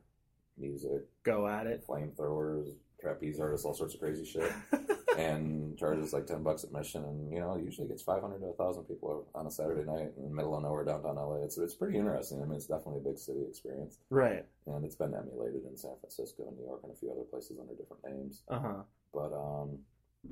music, 0.57 1.03
Go 1.23 1.47
at 1.47 1.67
it. 1.67 1.85
flamethrowers, 1.87 2.69
trapeze 2.99 3.39
artists, 3.41 3.67
all 3.67 3.75
sorts 3.75 3.93
of 3.93 4.01
crazy 4.01 4.25
shit, 4.25 4.51
and 5.19 5.77
charges 5.79 6.13
like 6.13 6.27
ten 6.27 6.43
bucks 6.43 6.65
admission, 6.65 7.05
and 7.05 7.33
you 7.33 7.41
know 7.41 7.57
usually 7.57 7.89
gets 7.89 8.03
five 8.03 8.21
hundred 8.23 8.41
to 8.41 8.53
thousand 8.59 8.85
people 8.85 9.27
on 9.35 9.47
a 9.47 9.51
Saturday 9.51 9.85
night 9.85 10.13
in 10.17 10.25
the 10.25 10.35
middle 10.35 10.57
of 10.57 10.63
nowhere 10.63 10.85
downtown 10.85 11.17
LA. 11.17 11.37
It's 11.45 11.59
it's 11.59 11.75
pretty 11.75 11.99
interesting. 11.99 12.41
I 12.43 12.45
mean, 12.45 12.57
it's 12.57 12.67
definitely 12.67 12.99
a 13.01 13.09
big 13.11 13.19
city 13.19 13.41
experience, 13.49 13.99
Right. 14.11 14.45
and 14.67 14.85
it's 14.85 14.97
been 14.97 15.15
emulated 15.15 15.65
in 15.69 15.77
San 15.77 15.93
Francisco, 16.01 16.45
and 16.49 16.57
New 16.57 16.65
York, 16.65 16.81
and 16.85 16.93
a 16.93 16.97
few 16.97 17.11
other 17.11 17.23
places 17.25 17.59
under 17.61 17.75
different 17.75 18.05
names. 18.05 18.43
Uh 18.49 18.61
huh. 18.61 18.83
But 19.13 19.33
um, 19.33 19.79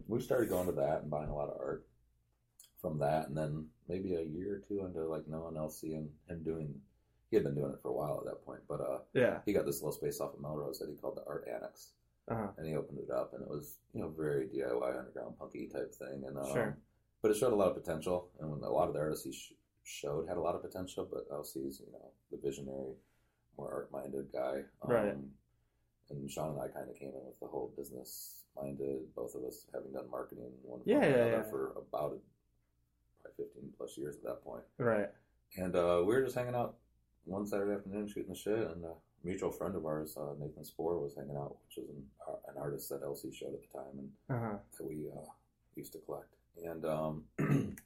we 0.09 0.21
started 0.21 0.49
going 0.49 0.67
to 0.67 0.73
that 0.73 1.03
and 1.03 1.11
buying 1.11 1.29
a 1.31 1.35
lot 1.35 1.49
of 1.51 1.59
art 1.61 1.87
from 2.81 2.99
that, 2.99 3.29
and 3.29 3.37
then 3.37 3.67
maybe 3.89 4.15
a 4.15 4.23
year 4.23 4.57
or 4.57 4.59
two 4.69 4.85
into 4.85 5.05
like 5.07 5.29
no 5.29 5.41
one 5.43 5.57
else 5.57 5.81
seeing 5.81 6.09
him 6.29 6.43
doing. 6.43 6.75
He 7.31 7.37
had 7.37 7.45
been 7.45 7.55
doing 7.55 7.73
it 7.73 7.79
for 7.81 7.89
a 7.89 7.93
while 7.95 8.19
at 8.19 8.27
that 8.27 8.45
point, 8.45 8.61
but 8.69 8.81
uh, 8.83 8.99
Yeah. 9.15 9.39
he 9.47 9.55
got 9.55 9.65
this 9.65 9.77
little 9.81 9.93
space 9.93 10.21
off 10.21 10.35
of 10.35 10.41
Melrose 10.43 10.79
that 10.81 10.91
he 10.91 10.97
called 10.97 11.17
the 11.17 11.25
Art 11.27 11.49
Annex, 11.49 11.93
Uh 12.31 12.35
huh. 12.37 12.49
and 12.57 12.67
he 12.67 12.77
opened 12.77 12.99
it 13.01 13.11
up, 13.11 13.33
and 13.35 13.43
it 13.43 13.49
was 13.49 13.79
you 13.93 14.01
know 14.01 14.09
very 14.17 14.47
DIY 14.47 14.99
underground 14.99 15.37
punky 15.39 15.67
type 15.67 15.93
thing, 15.95 16.23
and 16.27 16.39
um, 16.39 16.53
Sure. 16.53 16.77
but 17.21 17.31
it 17.31 17.37
showed 17.37 17.53
a 17.53 17.57
lot 17.57 17.69
of 17.69 17.75
potential, 17.75 18.29
and 18.41 18.63
a 18.63 18.71
lot 18.71 18.87
of 18.89 18.95
the 18.95 19.01
artists 19.01 19.25
he 19.25 19.33
sh- 19.33 19.55
showed 19.83 20.29
had 20.29 20.37
a 20.37 20.41
lot 20.41 20.55
of 20.55 20.63
potential, 20.63 21.07
but 21.11 21.29
LC's 21.31 21.81
you 21.81 21.91
know 21.93 22.11
the 22.31 22.37
visionary, 22.39 22.95
more 23.59 23.71
art 23.73 23.91
minded 23.93 24.31
guy, 24.33 24.63
um, 24.83 24.91
Right. 24.91 25.17
And 26.11 26.31
Sean 26.31 26.51
and 26.51 26.61
I 26.61 26.69
kind 26.69 26.91
of 26.91 26.97
came 26.97 27.09
in 27.09 27.25
with 27.27 27.41
the 27.41 27.47
whole 27.47 27.73
business 27.77 28.43
minded, 28.55 29.15
both 29.17 29.35
of 29.35 29.45
us 29.45 29.65
having 29.73 29.93
done 29.93 30.11
marketing 30.11 30.51
one 30.63 30.81
Yeah, 30.85 31.01
for 31.01 31.07
yeah, 31.07 31.15
another 31.15 31.31
yeah. 31.45 31.51
for 31.51 31.71
about 31.71 31.91
probably 31.91 32.19
fifteen 33.37 33.73
plus 33.77 33.97
years 33.99 34.17
at 34.17 34.23
that 34.25 34.45
point. 34.45 34.63
Right. 34.79 35.09
And 35.57 35.75
uh, 35.75 36.03
we 36.07 36.15
were 36.15 36.23
just 36.23 36.35
hanging 36.37 36.55
out 36.55 36.77
one 37.25 37.47
Saturday 37.47 37.73
afternoon 37.75 38.09
shooting 38.09 38.29
the 38.33 38.35
shit, 38.39 38.59
and 38.59 38.85
a 38.85 38.93
mutual 39.25 39.51
friend 39.51 39.75
of 39.77 39.87
ours, 39.87 40.17
uh, 40.17 40.33
Nathan 40.41 40.65
Spoor, 40.65 40.99
was 40.99 41.15
hanging 41.17 41.37
out, 41.37 41.57
which 41.67 41.77
was 41.79 41.89
an, 41.91 42.03
uh, 42.29 42.51
an 42.51 42.59
artist 42.61 42.89
that 42.91 43.03
LC 43.03 43.35
showed 43.35 43.55
at 43.55 43.61
the 43.63 43.79
time, 43.79 43.99
and 43.99 44.11
Uh 44.29 44.41
huh. 44.41 44.57
that 44.79 44.87
we 44.87 45.09
uh, 45.17 45.25
used 45.77 45.93
to 45.93 45.99
collect. 46.01 46.35
And 46.65 46.85
um, 46.85 47.25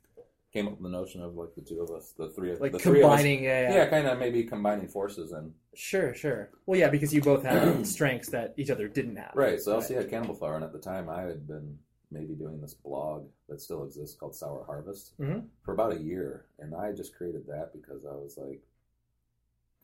came 0.53 0.67
up 0.67 0.73
with 0.75 0.83
the 0.83 0.89
notion 0.89 1.23
of 1.23 1.37
like 1.37 1.55
the 1.55 1.61
two 1.61 1.81
of 1.81 1.91
us, 1.91 2.13
the 2.19 2.31
three, 2.31 2.53
of 2.53 2.61
Like 2.61 2.73
the 2.73 2.79
three 2.79 3.01
of 3.03 3.11
us, 3.11 3.19
combining. 3.19 3.45
yeah. 3.45 3.73
yeah, 3.75 3.87
kind 3.87 4.07
of 4.07 4.19
maybe 4.19 4.43
combining 4.45 4.89
forces 4.89 5.33
and 5.33 5.53
Sure. 5.75 6.15
Sure. 6.15 6.49
Well, 6.65 6.79
yeah, 6.81 6.89
because 6.89 7.13
you 7.13 7.21
both 7.21 7.43
have 7.45 7.87
strengths 7.97 8.29
that 8.31 8.55
each 8.57 8.71
other 8.71 8.89
didn't 8.89 9.17
have. 9.17 9.33
right. 9.35 9.61
So 9.61 9.79
LC 9.79 9.97
had 9.97 10.09
Cannibal 10.11 10.35
Flower, 10.35 10.57
and 10.57 10.65
at 10.65 10.73
the 10.73 10.79
time 10.79 11.09
I 11.11 11.23
had 11.23 11.47
been 11.47 11.79
maybe 12.11 12.35
doing 12.35 12.61
this 12.61 12.73
blog 12.73 13.27
that 13.49 13.61
still 13.61 13.85
exists 13.85 14.17
called 14.17 14.35
Sour 14.35 14.65
Harvest 14.65 15.13
Mhm. 15.21 15.45
for 15.65 15.73
about 15.75 15.93
a 15.93 15.99
year, 16.01 16.47
and 16.61 16.75
I 16.75 16.93
just 16.93 17.15
created 17.17 17.47
that 17.49 17.73
because 17.73 18.07
I 18.07 18.13
was 18.15 18.39
like 18.39 18.63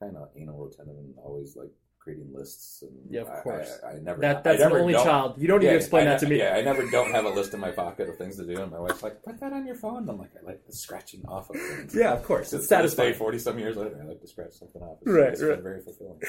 kind 0.02 0.16
of 0.16 0.28
anal 0.36 0.58
retentive 0.66 0.96
and 0.96 1.14
always 1.18 1.56
like 1.56 1.70
creating 1.98 2.28
lists 2.34 2.82
and 2.82 2.90
Yeah, 3.08 3.20
of 3.20 3.44
course. 3.44 3.78
I, 3.86 3.90
I, 3.90 3.94
never 4.00 4.20
That 4.20 4.42
that's 4.42 4.60
I 4.60 4.68
the 4.68 4.74
only 4.80 4.94
child. 4.94 5.34
You 5.38 5.46
don't 5.46 5.60
need 5.60 5.66
yeah, 5.66 5.72
to 5.72 5.76
explain 5.78 6.08
I, 6.08 6.10
that 6.10 6.20
to 6.20 6.26
me. 6.28 6.38
Yeah, 6.38 6.54
I 6.56 6.62
never 6.62 6.84
don't 6.90 7.12
have 7.12 7.24
a 7.26 7.28
list 7.30 7.54
in 7.54 7.60
my 7.60 7.70
pocket 7.70 8.08
of 8.08 8.16
things 8.18 8.36
to 8.38 8.44
do, 8.44 8.60
and 8.60 8.72
my 8.72 8.80
wife's 8.80 9.04
like, 9.04 9.22
"Put 9.22 9.38
that 9.38 9.52
on 9.52 9.64
your 9.64 9.76
phone." 9.76 9.98
And 9.98 10.10
I'm 10.10 10.18
like, 10.18 10.32
"I 10.40 10.44
like 10.44 10.66
the 10.66 10.72
scratching 10.72 11.24
off 11.28 11.48
of 11.50 11.56
things." 11.56 11.94
Yeah, 11.94 12.12
of 12.12 12.24
course. 12.24 12.52
It's 12.52 12.66
day, 12.66 12.74
satisfying. 12.76 13.14
forty 13.14 13.38
some 13.38 13.56
years 13.58 13.76
later, 13.76 13.96
I 14.02 14.04
like 14.04 14.20
to 14.20 14.26
scratch 14.26 14.54
something 14.54 14.82
off. 14.82 14.98
It's, 15.02 15.10
Right, 15.12 15.32
it's 15.32 15.42
right. 15.42 15.54
been 15.54 15.62
very 15.62 15.80
fulfilling. 15.80 16.20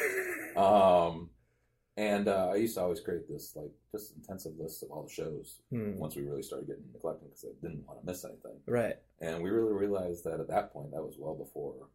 Um, 0.55 1.29
and 1.97 2.27
uh, 2.27 2.49
I 2.53 2.55
used 2.55 2.75
to 2.75 2.81
always 2.81 2.99
create 2.99 3.27
this 3.27 3.55
like 3.55 3.71
just 3.91 4.15
intensive 4.15 4.53
list 4.59 4.83
of 4.83 4.91
all 4.91 5.03
the 5.03 5.11
shows 5.11 5.59
Hmm, 5.71 5.95
once 5.97 6.15
we 6.15 6.23
really 6.23 6.41
started 6.43 6.67
getting 6.67 6.83
into 6.83 6.99
collecting 6.99 7.29
because 7.29 7.45
I 7.45 7.53
didn't 7.65 7.87
want 7.87 7.99
to 7.99 8.05
miss 8.05 8.23
anything. 8.25 8.57
Right. 8.67 8.97
And 9.21 9.43
we 9.43 9.49
really 9.49 9.73
realized 9.73 10.23
that 10.25 10.39
at 10.39 10.47
that 10.49 10.71
point, 10.73 10.91
that 10.91 11.03
was 11.03 11.15
well 11.19 11.35
before, 11.35 11.87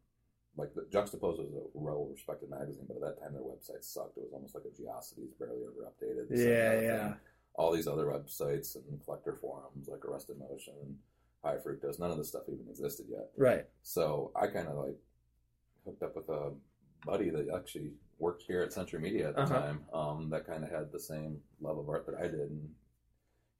like 0.59 0.75
the 0.75 0.83
Juxtapose 0.83 1.39
was 1.39 1.49
a 1.55 1.79
well-respected 1.79 2.51
magazine, 2.51 2.85
but 2.89 2.97
at 2.97 3.03
that 3.17 3.23
time 3.23 3.33
their 3.33 3.43
website 3.43 3.83
sucked. 3.85 4.19
It 4.19 4.25
was 4.25 4.33
almost 4.35 4.55
like 4.55 4.65
a 4.65 4.69
Geocities, 4.83 5.39
barely 5.39 5.63
ever 5.63 5.89
updated. 5.91 6.27
Yeah, 6.31 6.81
yeah. 6.81 7.09
thing. 7.11 7.17
All 7.55 7.73
these 7.73 7.89
other 7.89 8.07
websites 8.07 8.77
and 8.77 9.03
collector 9.05 9.35
forums 9.41 9.89
like 9.89 10.05
Arrested 10.05 10.39
Motion 10.39 10.75
and 10.83 10.97
High 11.45 11.57
Fructose, 11.57 11.99
none 11.99 12.11
of 12.11 12.19
this 12.19 12.29
stuff 12.29 12.43
even 12.49 12.67
existed 12.69 13.07
yet. 13.09 13.31
Right. 13.37 13.67
So 13.83 14.33
I 14.37 14.49
kind 14.49 14.69
of 14.69 14.77
like 14.77 14.97
hooked 15.85 16.03
up 16.03 16.17
with 16.17 16.29
a 16.29 16.53
buddy 17.07 17.31
that 17.31 17.49
actually 17.55 17.93
worked 18.19 18.43
here 18.43 18.63
at 18.63 18.73
Century 18.73 19.01
Media 19.01 19.29
at 19.29 19.37
the 19.37 19.43
Uh-huh. 19.43 19.61
time. 19.61 19.85
Um, 19.93 20.31
that 20.31 20.45
kind 20.47 20.65
of 20.65 20.71
had 20.71 20.91
the 20.93 20.99
same 21.01 21.41
love 21.61 21.79
of 21.79 21.89
art 21.89 22.05
that 22.07 22.17
I 22.17 22.23
did, 22.29 22.41
and 22.51 22.75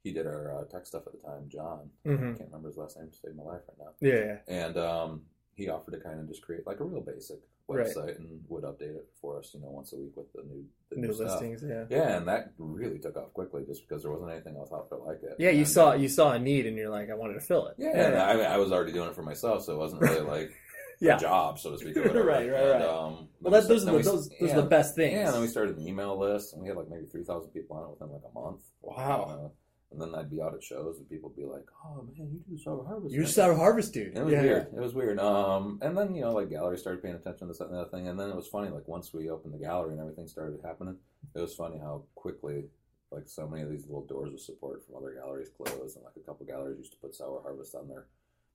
he 0.03 0.11
did 0.13 0.27
our 0.27 0.59
uh, 0.59 0.65
tech 0.65 0.85
stuff 0.85 1.03
at 1.07 1.13
the 1.13 1.19
time. 1.19 1.47
John, 1.49 1.89
I 2.05 2.09
Mhm. 2.09 2.37
can't 2.37 2.49
remember 2.49 2.67
his 2.69 2.77
last 2.77 2.97
name 2.97 3.09
to 3.09 3.15
save 3.17 3.35
my 3.35 3.43
life 3.43 3.61
right 3.67 3.77
now. 3.79 3.93
Yeah. 4.01 4.13
yeah. 4.47 4.65
And 4.65 4.77
um, 4.77 5.25
he 5.59 5.69
offered 5.69 5.91
to 5.91 5.99
kind 5.99 6.19
of 6.19 6.27
just 6.27 6.41
create 6.41 6.65
like 6.65 6.79
a 6.79 6.83
real 6.83 7.01
basic 7.01 7.37
Right. 7.71 7.85
website 7.85 8.17
and 8.17 8.43
would 8.49 8.63
update 8.63 8.95
it 8.95 9.07
for 9.21 9.37
us, 9.37 9.51
you 9.53 9.59
know, 9.61 9.69
once 9.69 9.93
a 9.93 9.95
week 9.95 10.17
with 10.17 10.25
the 10.33 10.41
new 10.41 10.65
the 10.89 10.95
New 10.95 11.13
stuff. 11.13 11.33
listings. 11.39 11.63
Yeah. 11.63 11.85
Yeah, 11.87 12.17
and 12.17 12.27
that 12.27 12.51
really 12.57 12.97
took 12.97 13.15
off 13.15 13.31
quickly 13.33 13.63
just 13.67 13.87
because 13.87 14.01
there 14.01 14.11
wasn't 14.11 14.31
anything 14.31 14.55
else 14.55 14.71
out 14.73 14.89
there 14.89 14.97
like 14.97 15.21
it. 15.21 15.35
Yeah. 15.37 15.51
You 15.51 15.65
saw 15.65 15.93
you 15.93 16.07
saw 16.09 16.31
a 16.31 16.39
need, 16.39 16.65
and 16.65 16.75
you're 16.75 16.89
like, 16.89 17.11
I 17.11 17.13
wanted 17.13 17.35
to 17.35 17.41
fill 17.41 17.67
it. 17.67 17.75
yeah, 17.77 17.89
and 18.07 18.15
I, 18.17 18.55
I 18.55 18.57
was 18.57 18.71
already 18.71 18.91
doing 18.91 19.09
it 19.09 19.15
for 19.15 19.21
myself, 19.21 19.65
so 19.65 19.73
it 19.73 19.77
wasn't 19.77 20.01
really 20.01 20.21
like 20.37 20.51
Yeah. 20.99 21.17
a 21.17 21.19
job, 21.19 21.59
so 21.59 21.69
to 21.73 21.77
speak. 21.77 21.95
Right, 21.97 22.15
right, 22.15 22.43
And, 22.47 22.51
right. 22.53 22.81
Um, 22.81 23.27
Well, 23.39 23.51
that, 23.51 23.67
those 23.67 23.83
are 23.83 23.91
the 23.91 23.97
we- 23.97 24.01
those, 24.01 24.29
those 24.29 24.49
yeah, 24.49 24.57
are 24.57 24.61
the 24.63 24.67
best 24.67 24.95
things. 24.95 25.13
Yeah, 25.13 25.25
and 25.27 25.35
then 25.35 25.41
we 25.41 25.47
started 25.47 25.77
an 25.77 25.87
email 25.87 26.17
list, 26.17 26.53
and 26.53 26.63
we 26.63 26.69
had 26.69 26.75
like 26.77 26.89
maybe 26.89 27.05
three 27.05 27.23
thousand 27.23 27.51
people 27.51 27.77
on 27.77 27.83
it 27.83 27.89
within 27.91 28.09
like 28.11 28.23
a 28.27 28.33
month. 28.39 28.61
Wow. 28.81 29.21
Uh, 29.45 29.49
and 29.91 29.99
then 30.01 30.13
I'd 30.13 30.29
be 30.29 30.41
out 30.41 30.53
at 30.53 30.63
shows, 30.63 30.97
and 30.97 31.09
people 31.09 31.29
would 31.29 31.35
be 31.37 31.45
like, 31.45 31.65
"Oh 31.85 32.03
man, 32.17 32.29
you 32.31 32.39
do 32.47 32.61
Sour 32.61 32.85
Harvest." 32.85 33.13
You're 33.13 33.21
right?" 33.23 33.27
just 33.27 33.39
out 33.39 33.49
of 33.49 33.57
harvest, 33.57 33.93
dude. 33.93 34.15
It 34.17 34.23
was 34.23 34.33
yeah. 34.33 34.41
weird. 34.41 34.67
It 34.67 34.79
was 34.79 34.93
weird. 34.93 35.19
Um, 35.19 35.79
and 35.81 35.97
then 35.97 36.13
you 36.15 36.21
know, 36.21 36.31
like 36.33 36.49
galleries 36.49 36.81
started 36.81 37.01
paying 37.01 37.15
attention 37.15 37.39
to 37.41 37.45
this 37.47 37.57
that, 37.59 37.69
and 37.69 37.77
the 37.79 37.85
thing, 37.85 38.07
and 38.07 38.19
then 38.19 38.29
it 38.29 38.35
was 38.35 38.47
funny. 38.47 38.69
Like 38.69 38.87
once 38.87 39.13
we 39.13 39.29
opened 39.29 39.53
the 39.53 39.57
gallery 39.59 39.91
and 39.93 39.99
everything 40.01 40.27
started 40.27 40.59
happening, 40.63 40.97
it 41.35 41.39
was 41.41 41.55
funny 41.55 41.79
how 41.79 42.03
quickly, 42.15 42.65
like 43.11 43.27
so 43.27 43.47
many 43.47 43.63
of 43.63 43.69
these 43.69 43.85
little 43.85 44.05
doors 44.05 44.33
of 44.33 44.39
support 44.39 44.85
from 44.85 44.95
other 44.95 45.13
galleries 45.15 45.49
closed, 45.49 45.95
and 45.95 46.05
like 46.05 46.15
a 46.17 46.25
couple 46.25 46.45
galleries 46.45 46.77
used 46.77 46.91
to 46.93 46.97
put 46.99 47.15
Sour 47.15 47.41
Harvest 47.41 47.73
on 47.75 47.87
their 47.87 48.05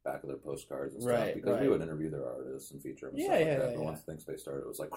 back 0.04 0.22
of 0.22 0.28
their 0.28 0.36
postcards 0.36 0.92
and 0.94 1.02
stuff 1.02 1.14
Right, 1.18 1.34
because 1.34 1.52
right. 1.54 1.62
we 1.62 1.68
would 1.70 1.80
interview 1.80 2.10
their 2.10 2.26
artists 2.30 2.70
and 2.72 2.82
feature 2.82 3.06
them. 3.06 3.14
And 3.14 3.24
Yeah, 3.24 3.26
stuff 3.36 3.40
yeah, 3.40 3.46
like 3.46 3.58
that. 3.58 3.64
yeah, 3.70 3.76
But 3.76 3.78
yeah. 3.80 3.84
once 3.86 4.02
Thinkspace 4.02 4.40
started, 4.40 4.60
it 4.60 4.68
was 4.68 4.78
like 4.78 4.90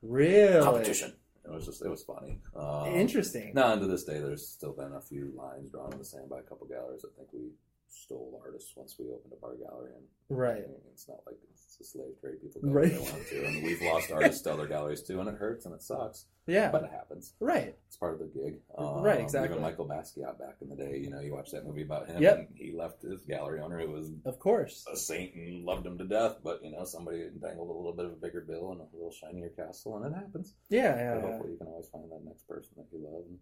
Really 0.00 0.62
competition. 0.62 1.12
It 1.48 1.54
was 1.54 1.66
just 1.66 1.82
it 1.82 1.88
was 1.88 2.02
funny. 2.02 2.38
Um, 2.54 2.94
interesting. 2.94 3.52
now, 3.54 3.72
and 3.72 3.80
to 3.80 3.86
this 3.86 4.04
day, 4.04 4.18
there's 4.20 4.46
still 4.46 4.72
been 4.72 4.92
a 4.92 5.00
few 5.00 5.32
lines 5.34 5.70
drawn 5.70 5.92
in 5.92 5.98
the 5.98 6.04
sand 6.04 6.28
by 6.28 6.40
a 6.40 6.42
couple 6.42 6.66
galleries 6.66 7.04
I 7.04 7.16
think 7.16 7.28
we 7.32 7.50
stole 7.88 8.40
artists 8.44 8.72
once 8.76 8.96
we 8.98 9.06
opened 9.10 9.32
up 9.32 9.42
our 9.44 9.56
gallery. 9.56 9.92
And 9.94 10.04
Right. 10.38 10.64
It's 10.92 11.08
not 11.08 11.20
like 11.26 11.36
it's 11.50 11.78
a 11.80 11.84
slave 11.84 12.20
trade. 12.20 12.40
People 12.42 12.60
go 12.62 12.68
Right. 12.68 12.92
they 12.92 12.98
want 12.98 13.26
to, 13.28 13.46
and 13.46 13.64
we've 13.64 13.80
lost 13.80 14.10
artists 14.10 14.42
to 14.42 14.52
other 14.52 14.66
galleries 14.66 15.02
too, 15.02 15.20
and 15.20 15.28
it 15.28 15.36
hurts 15.36 15.64
and 15.64 15.74
it 15.74 15.82
sucks, 15.82 16.26
Yeah. 16.46 16.70
but 16.70 16.84
it 16.84 16.90
happens. 16.90 17.34
right. 17.40 17.74
It's 17.86 17.96
part 17.96 18.12
of 18.14 18.18
the 18.18 18.26
gig. 18.26 18.60
Um, 18.76 19.02
Right, 19.02 19.20
exactly. 19.20 19.50
Even 19.50 19.62
Michael 19.62 19.86
Basquiat 19.86 20.38
back 20.38 20.56
in 20.60 20.68
the 20.68 20.76
day, 20.76 20.98
you 20.98 21.08
know, 21.08 21.20
you 21.20 21.32
watch 21.32 21.50
that 21.52 21.64
movie 21.64 21.82
about 21.82 22.08
him. 22.08 22.20
Yep. 22.22 22.38
And 22.38 22.48
he 22.58 22.72
left 22.72 23.00
his 23.02 23.22
gallery 23.24 23.60
owner 23.60 23.80
who 23.80 23.90
was 23.90 24.12
Of 24.26 24.38
course. 24.38 24.86
a 24.92 24.96
saint 24.96 25.34
and 25.34 25.64
loved 25.64 25.86
him 25.86 25.96
to 25.98 26.04
death, 26.04 26.38
but 26.42 26.62
you 26.62 26.70
know, 26.70 26.84
somebody 26.84 27.22
entangled 27.22 27.70
a 27.70 27.72
little 27.72 27.94
bit 27.94 28.04
of 28.04 28.12
a 28.12 28.16
bigger 28.16 28.42
bill 28.42 28.72
and 28.72 28.80
a 28.82 28.88
little 28.92 29.10
shinier 29.12 29.48
castle, 29.50 29.96
and 29.96 30.06
it 30.06 30.16
happens. 30.16 30.54
Yeah. 30.68 30.92
But 30.92 30.98
Yeah. 30.98 31.14
yeah. 31.14 31.20
hopefully, 31.32 31.52
you 31.52 31.58
can 31.58 31.66
always 31.68 31.88
find 31.88 32.10
that 32.12 32.24
next 32.24 32.42
person 32.46 32.74
that 32.76 32.86
you 32.92 32.98
love 33.02 33.24
and 33.26 33.38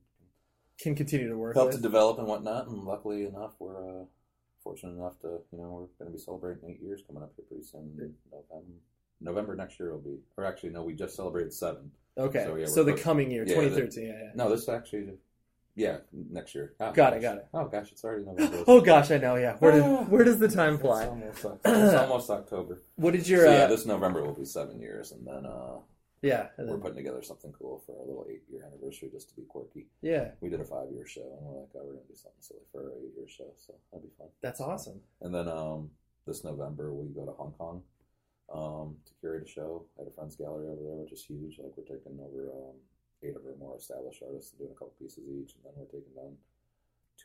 Can 0.79 0.95
continue 0.95 1.29
to 1.29 1.37
work. 1.39 1.55
help 1.57 1.69
with. 1.69 1.77
to 1.77 1.83
develop 1.83 2.19
and 2.19 2.29
whatnot. 2.29 2.69
And 2.69 2.85
luckily 2.85 3.25
enough, 3.25 3.57
we're 3.59 4.03
uh, 4.03 4.05
fortunate 4.67 4.95
enough 4.99 5.17
to, 5.21 5.29
you 5.53 5.59
know, 5.59 5.69
we're 5.71 5.87
going 6.05 6.11
to 6.11 6.11
be 6.11 6.19
celebrating 6.19 6.69
eight 6.69 6.83
years 6.83 7.03
coming 7.07 7.23
up 7.23 7.31
here 7.37 7.45
pretty 7.49 7.63
soon. 7.63 7.93
November, 8.33 8.65
November 9.21 9.55
next 9.55 9.79
year 9.79 9.93
will 9.93 10.01
be, 10.01 10.19
or 10.37 10.45
actually, 10.45 10.71
no, 10.71 10.83
we 10.83 10.93
just 10.93 11.15
celebrated 11.15 11.53
seven. 11.53 11.93
Okay. 12.19 12.45
So, 12.45 12.65
So, 12.67 12.83
the 12.85 12.95
coming 12.95 13.31
year, 13.31 13.45
yeah, 13.47 13.55
2013. 13.55 14.05
yeah. 14.07 14.13
yeah. 14.13 14.31
No, 14.35 14.51
this 14.51 14.69
actually, 14.69 15.11
yeah, 15.77 15.99
next 16.13 16.53
year. 16.57 16.73
Oh, 16.81 16.91
Got 16.93 17.13
it, 17.13 17.23
gosh. 17.23 17.23
got 17.23 17.37
it. 17.39 17.47
Oh 17.55 17.65
gosh, 17.67 17.93
it's 17.93 18.03
already 18.05 18.25
November. 18.25 18.65
Oh 18.67 18.81
gosh, 18.81 19.11
I 19.13 19.19
know. 19.19 19.37
Yeah. 19.37 19.55
Where 19.59 19.73
did 19.73 19.83
Ah. 19.85 20.03
where 20.05 20.25
does 20.25 20.39
the 20.41 20.49
time 20.49 20.75
It's 20.75 20.83
fly? 20.83 21.07
almost, 21.07 21.45
it's 21.65 21.95
almost 21.95 22.31
October. 22.31 22.83
What 22.97 23.13
did 23.13 23.25
So, 23.27 23.33
your 23.33 23.45
yeah, 23.47 23.53
uh, 23.65 23.67
this 23.69 23.87
November 23.87 24.25
will 24.25 24.33
be 24.35 24.47
seven 24.47 24.81
years, 24.81 25.13
and 25.13 25.25
then 25.27 25.47
uh, 25.47 25.77
yeah 26.27 26.49
we're 26.59 26.67
then- 26.67 26.81
putting 26.81 26.97
together 27.03 27.23
something 27.23 27.53
cool 27.59 27.83
for 27.87 27.93
our 27.99 28.07
little 28.07 28.27
eight-year 28.31 28.63
anniversary, 28.67 29.09
just 29.13 29.29
to 29.31 29.35
be 29.37 29.43
quirky. 29.49 29.87
yeah 30.03 30.31
We 30.41 30.49
did 30.51 30.61
a 30.61 30.65
five-year 30.65 31.07
show, 31.07 31.29
and 31.39 31.43
we're 31.47 31.61
like, 31.61 31.71
oh, 31.77 31.83
we're 31.85 31.93
gonna 31.95 32.09
do 32.09 32.17
something 32.17 32.41
silly 32.49 32.65
for 32.73 32.81
our 32.85 32.93
eight-year 33.03 33.29
show, 33.29 33.51
so 33.57 33.75
that'll 33.91 34.07
be 34.07 34.13
fun. 34.19 34.29
that's 34.43 34.61
awesome. 34.61 35.01
And 35.23 35.35
then 35.35 35.49
um, 35.49 35.91
this 36.27 36.43
November 36.45 36.93
we 36.93 37.07
go 37.15 37.25
to 37.25 37.33
Hong 37.33 37.53
Kong 37.59 37.83
um, 38.53 38.97
to 39.07 39.13
curate 39.21 39.47
a 39.47 39.51
show 39.51 39.85
at 40.01 40.07
a 40.07 40.11
friend's 40.15 40.37
gallery 40.37 40.69
over 40.69 40.83
there, 40.83 40.99
which 41.03 41.13
is 41.13 41.25
huge. 41.25 41.59
Like 41.59 41.73
we're 41.77 41.85
taking 41.85 42.19
over 42.21 42.51
um, 42.55 42.77
eight 43.23 43.35
of 43.37 43.43
our 43.47 43.57
more 43.59 43.77
established 43.77 44.23
artists 44.27 44.53
and 44.53 44.59
doing 44.61 44.71
a 44.71 44.79
couple 44.79 44.95
pieces 44.99 45.25
each, 45.27 45.55
and 45.57 45.63
then 45.65 45.73
we're 45.77 45.87
taking 45.91 46.15
down 46.15 46.35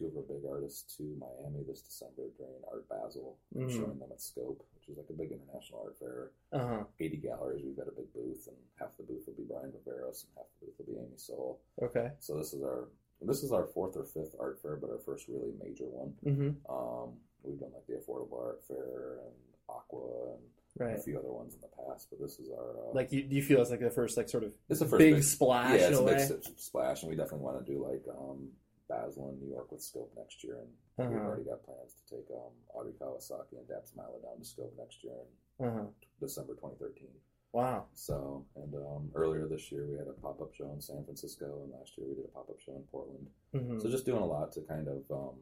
two 0.01 0.07
of 0.07 0.17
our 0.17 0.23
big 0.23 0.43
artists 0.49 0.95
to 0.97 1.03
Miami 1.19 1.63
this 1.67 1.81
December 1.81 2.23
during 2.37 2.53
Art 2.71 2.87
Basel, 2.89 3.37
Mhm. 3.55 3.69
showing 3.71 3.99
them 3.99 4.11
at 4.11 4.21
Scope, 4.21 4.63
which 4.75 4.89
is 4.89 4.97
like 4.97 5.09
a 5.09 5.13
big 5.13 5.31
international 5.31 5.81
art 5.81 5.97
fair. 5.97 6.31
Uh 6.51 6.67
huh. 6.67 6.83
80 6.99 7.17
galleries. 7.17 7.63
We've 7.63 7.75
got 7.77 7.87
a 7.87 7.91
big 7.91 8.11
booth, 8.13 8.47
and 8.47 8.57
half 8.79 8.95
the 8.97 9.03
booth 9.03 9.25
will 9.27 9.35
be 9.35 9.43
Brian 9.43 9.71
Viveros, 9.71 10.23
and 10.25 10.31
half 10.35 10.45
the 10.59 10.65
booth 10.65 10.75
will 10.79 10.85
be 10.85 10.97
Amy 10.99 11.17
Sol. 11.17 11.59
Okay. 11.81 12.11
So 12.19 12.37
this 12.37 12.53
is 12.53 12.61
our 12.63 12.89
this 13.23 13.43
is 13.43 13.51
our 13.51 13.67
fourth 13.67 13.95
or 13.95 14.03
fifth 14.03 14.35
art 14.39 14.59
fair, 14.59 14.75
but 14.77 14.89
our 14.89 14.97
first 14.97 15.27
really 15.27 15.53
major 15.63 15.85
one. 15.87 16.15
Mm-hmm. 16.25 16.71
Um, 16.71 17.19
we've 17.43 17.59
done 17.59 17.71
like 17.73 17.85
the 17.85 17.93
Affordable 17.93 18.39
Art 18.39 18.63
Fair 18.63 19.19
and 19.25 19.35
Aqua 19.69 20.33
and 20.33 20.41
Right. 20.79 20.97
a 20.97 21.01
few 21.01 21.19
other 21.19 21.29
ones 21.31 21.53
in 21.53 21.59
the 21.59 21.67
past, 21.67 22.07
but 22.09 22.19
this 22.19 22.39
is 22.39 22.49
our 22.49 22.87
uh, 22.87 22.93
Like 22.93 23.11
you, 23.11 23.23
do 23.23 23.35
you 23.35 23.43
feel 23.43 23.61
it's 23.61 23.69
like 23.69 23.81
the 23.81 23.91
first 23.91 24.15
like 24.17 24.29
sort 24.29 24.45
of 24.45 24.53
it's 24.69 24.79
first 24.79 24.97
big, 24.97 25.15
big, 25.15 25.23
splash 25.23 25.79
yeah, 25.81 25.89
it's 25.89 25.99
a 25.99 26.01
a 26.01 26.05
big 26.05 26.15
way? 26.17 26.23
s- 26.23 26.33
splash, 26.55 27.03
and 27.03 27.09
we 27.11 27.15
definitely 27.17 27.45
want 27.45 27.63
to 27.63 27.71
do 27.71 27.83
like 27.85 28.03
um, 28.07 28.49
Basel 28.91 29.29
in 29.31 29.39
New 29.39 29.53
York 29.53 29.71
with 29.71 29.81
Scope 29.81 30.11
next 30.17 30.43
year, 30.43 30.57
and 30.59 30.69
we've 31.09 31.17
Uh-huh. 31.17 31.27
already 31.29 31.43
got 31.45 31.63
plans 31.63 31.93
to 31.95 32.15
take 32.15 32.27
um, 32.31 32.51
Audrey 32.73 32.91
Kawasaki 32.99 33.57
and 33.57 33.67
Dabs 33.67 33.95
Myla 33.95 34.19
down 34.21 34.37
to 34.39 34.45
Scope 34.45 34.73
next 34.77 35.03
year 35.03 35.13
in 35.59 35.65
Uh-huh. 35.65 35.85
December 36.19 36.53
2013. 36.55 37.07
Wow. 37.53 37.85
So, 37.93 38.45
and 38.55 38.73
um, 38.75 39.11
earlier 39.15 39.47
this 39.47 39.71
year 39.71 39.85
we 39.87 39.97
had 39.97 40.07
a 40.07 40.13
pop 40.13 40.41
up 40.41 40.53
show 40.53 40.71
in 40.73 40.81
San 40.81 41.03
Francisco, 41.05 41.61
and 41.63 41.71
last 41.71 41.97
year 41.97 42.07
we 42.07 42.15
did 42.15 42.25
a 42.25 42.29
pop 42.29 42.49
up 42.49 42.59
show 42.59 42.75
in 42.75 42.83
Portland. 42.91 43.27
hmm 43.53 43.79
So 43.79 43.89
just 43.89 44.05
doing 44.05 44.21
a 44.21 44.25
lot 44.25 44.51
to 44.53 44.61
kind 44.61 44.87
of 44.87 45.03
um, 45.11 45.35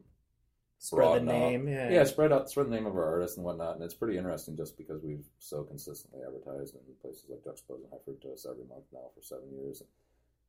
Spread 0.82 1.04
the 1.04 1.26
broaden 1.26 1.30
out. 1.30 1.34
name. 1.34 1.68
Yeah. 1.68 1.90
yeah, 1.90 2.04
spread 2.06 2.32
out, 2.32 2.50
spread 2.50 2.68
the 2.68 2.72
name 2.72 2.86
of 2.86 2.96
our 2.96 3.06
artists 3.06 3.36
and 3.38 3.46
whatnot, 3.46 3.76
and 3.76 3.84
it's 3.84 3.94
pretty 3.94 4.18
interesting 4.18 4.56
just 4.56 4.78
because 4.78 5.02
we've 5.04 5.26
so 5.38 5.64
consistently 5.64 6.22
advertised 6.26 6.74
in 6.76 6.82
places 7.02 7.26
like 7.30 7.44
Juxtapose 7.44 7.82
and 7.84 7.90
High 7.92 7.98
Fructose 8.08 8.46
every 8.50 8.64
month 8.66 8.86
now 8.94 9.10
for 9.14 9.22
seven 9.22 9.52
years, 9.54 9.84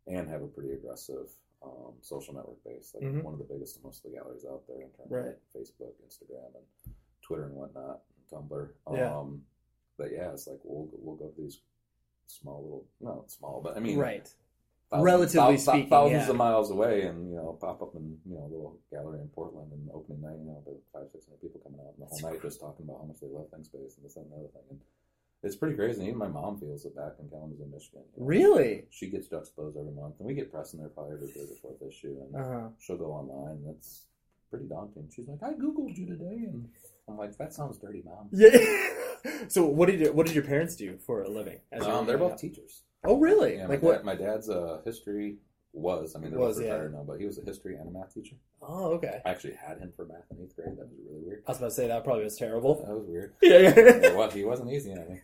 and 0.06 0.28
have 0.28 0.42
a 0.42 0.46
pretty 0.46 0.72
aggressive 0.72 1.28
um, 1.62 1.94
social 2.00 2.34
network 2.34 2.62
base, 2.64 2.94
like 2.94 3.04
Mhm. 3.04 3.22
one 3.22 3.34
of 3.34 3.38
the 3.38 3.44
biggest 3.52 3.76
and 3.76 3.84
most 3.84 4.04
of 4.04 4.10
the 4.10 4.16
galleries 4.16 4.44
out 4.46 4.66
there 4.66 4.80
in 4.80 4.90
terms 4.92 5.10
Right. 5.10 5.26
of 5.26 5.52
Facebook, 5.54 5.92
Instagram, 6.06 6.54
and 6.54 6.94
Twitter 7.22 7.44
and 7.46 7.54
whatnot, 7.54 8.02
and 8.16 8.28
Tumblr. 8.48 8.72
Yeah. 8.92 9.18
Um, 9.18 9.44
but 9.96 10.10
yeah, 10.12 10.32
it's 10.32 10.46
like 10.46 10.60
we'll 10.64 10.88
we'll 10.92 11.16
go 11.16 11.28
to 11.28 11.40
these 11.40 11.60
small 12.26 12.62
little, 12.62 12.86
not 13.00 13.30
small, 13.30 13.60
but 13.60 13.76
I 13.76 13.80
mean, 13.80 13.98
right. 13.98 14.22
thousands- 14.90 15.04
Relatively 15.04 15.36
thou- 15.38 15.50
thou- 15.50 15.56
speaking, 15.56 15.90
thousands 15.90 16.24
yeah. 16.24 16.30
of 16.30 16.36
miles 16.36 16.70
away, 16.70 17.02
and 17.02 17.28
you 17.30 17.36
know, 17.36 17.52
pop 17.60 17.82
up 17.82 17.94
in 17.94 18.20
you 18.24 18.34
know 18.34 18.44
a 18.44 18.50
little 18.50 18.78
gallery 18.90 19.20
in 19.20 19.28
Portland 19.28 19.72
and 19.72 19.90
opening 19.92 20.20
night, 20.22 20.38
you 20.38 20.44
know, 20.46 20.62
about 20.66 20.80
five 20.92 21.10
six 21.12 21.26
hundred 21.26 21.40
people 21.42 21.60
coming 21.60 21.80
out, 21.80 21.92
and 21.94 22.02
the 22.02 22.06
whole 22.06 22.20
night 22.30 22.40
just 22.42 22.58
talking 22.60 22.86
about 22.86 22.98
how 23.00 23.04
much 23.06 23.20
they 23.20 23.28
love 23.28 23.50
Thinkspace 23.50 23.96
and 23.96 24.04
this 24.04 24.14
that, 24.14 24.22
and 24.22 24.32
the 24.32 24.36
other 24.36 24.48
thing, 24.48 24.62
and 24.70 24.80
it's 25.42 25.56
pretty 25.56 25.74
crazy. 25.76 26.02
Even 26.04 26.18
my 26.18 26.28
mom 26.28 26.58
feels 26.58 26.84
it 26.84 26.94
back 26.96 27.12
in 27.20 27.28
Kalamazoo, 27.28 27.66
Michigan. 27.72 28.02
you 28.16 28.20
know. 28.22 28.26
Really? 28.26 28.84
She 28.90 29.08
gets 29.08 29.28
Juxtapose 29.28 29.76
every 29.78 29.92
month, 29.92 30.16
and 30.18 30.26
we 30.26 30.34
get 30.34 30.50
press 30.52 30.72
in 30.74 30.80
there 30.80 30.88
probably 30.88 31.14
every 31.14 31.28
third 31.28 31.48
or 31.50 31.56
fourth 31.62 31.82
issue, 31.82 32.16
and 32.22 32.34
Uh 32.36 32.48
huh. 32.48 32.68
she'll 32.78 32.98
go 32.98 33.12
online, 33.12 33.56
and 33.64 33.76
it's 33.76 34.06
pretty 34.50 34.66
daunting. 34.66 35.08
She's 35.14 35.28
like, 35.28 35.42
"I 35.42 35.52
googled 35.54 35.96
you 35.96 36.06
today," 36.06 36.44
and 36.46 36.68
I'm 37.08 37.16
like, 37.16 37.36
"That 37.38 37.52
sounds 37.54 37.78
dirty, 37.78 38.02
mom." 38.04 38.28
Yeah. 38.32 38.56
so 39.48 39.64
what 39.66 39.88
did 39.88 40.00
your, 40.00 40.12
what 40.12 40.26
did 40.26 40.34
your 40.34 40.44
parents 40.44 40.76
do 40.76 40.98
for 40.98 41.22
a 41.22 41.28
living? 41.28 41.60
Um, 41.80 42.06
they're 42.06 42.18
both 42.18 42.38
teachers. 42.40 42.82
Oh, 43.04 43.18
really? 43.18 43.56
Yeah, 43.56 43.66
like 43.66 43.82
my, 43.82 43.88
what? 43.88 43.96
dad, 43.98 44.04
my 44.04 44.14
dad's 44.14 44.48
a 44.50 44.82
history 44.84 45.36
was. 45.72 46.14
I 46.16 46.18
mean, 46.18 46.30
they're 46.30 46.40
Was, 46.40 46.56
both 46.56 46.66
yeah. 46.66 46.72
retired 46.72 46.94
now, 46.94 47.04
but 47.06 47.18
he 47.20 47.26
was 47.26 47.38
a 47.38 47.42
history 47.42 47.76
and 47.76 47.88
a 47.88 47.90
math 47.90 48.12
teacher. 48.14 48.36
Oh, 48.62 48.92
okay. 48.94 49.20
I 49.24 49.30
actually 49.30 49.54
had 49.54 49.78
him 49.78 49.92
for 49.94 50.04
math 50.06 50.24
in 50.30 50.42
eighth 50.42 50.56
grade. 50.56 50.76
That 50.76 50.88
was 50.88 50.98
really 51.08 51.22
weird. 51.24 51.42
I 51.46 51.50
was 51.52 51.58
about 51.58 51.68
to 51.68 51.74
say 51.74 51.86
that 51.88 52.04
probably 52.04 52.24
was 52.24 52.36
terrible. 52.36 52.84
That 52.86 52.94
was 52.94 53.06
weird. 53.06 53.34
Yeah, 53.42 53.58
yeah. 53.58 54.14
Well, 54.14 54.30
he 54.30 54.44
wasn't 54.44 54.72
easy 54.72 54.92
on 54.92 55.08
me. 55.08 55.20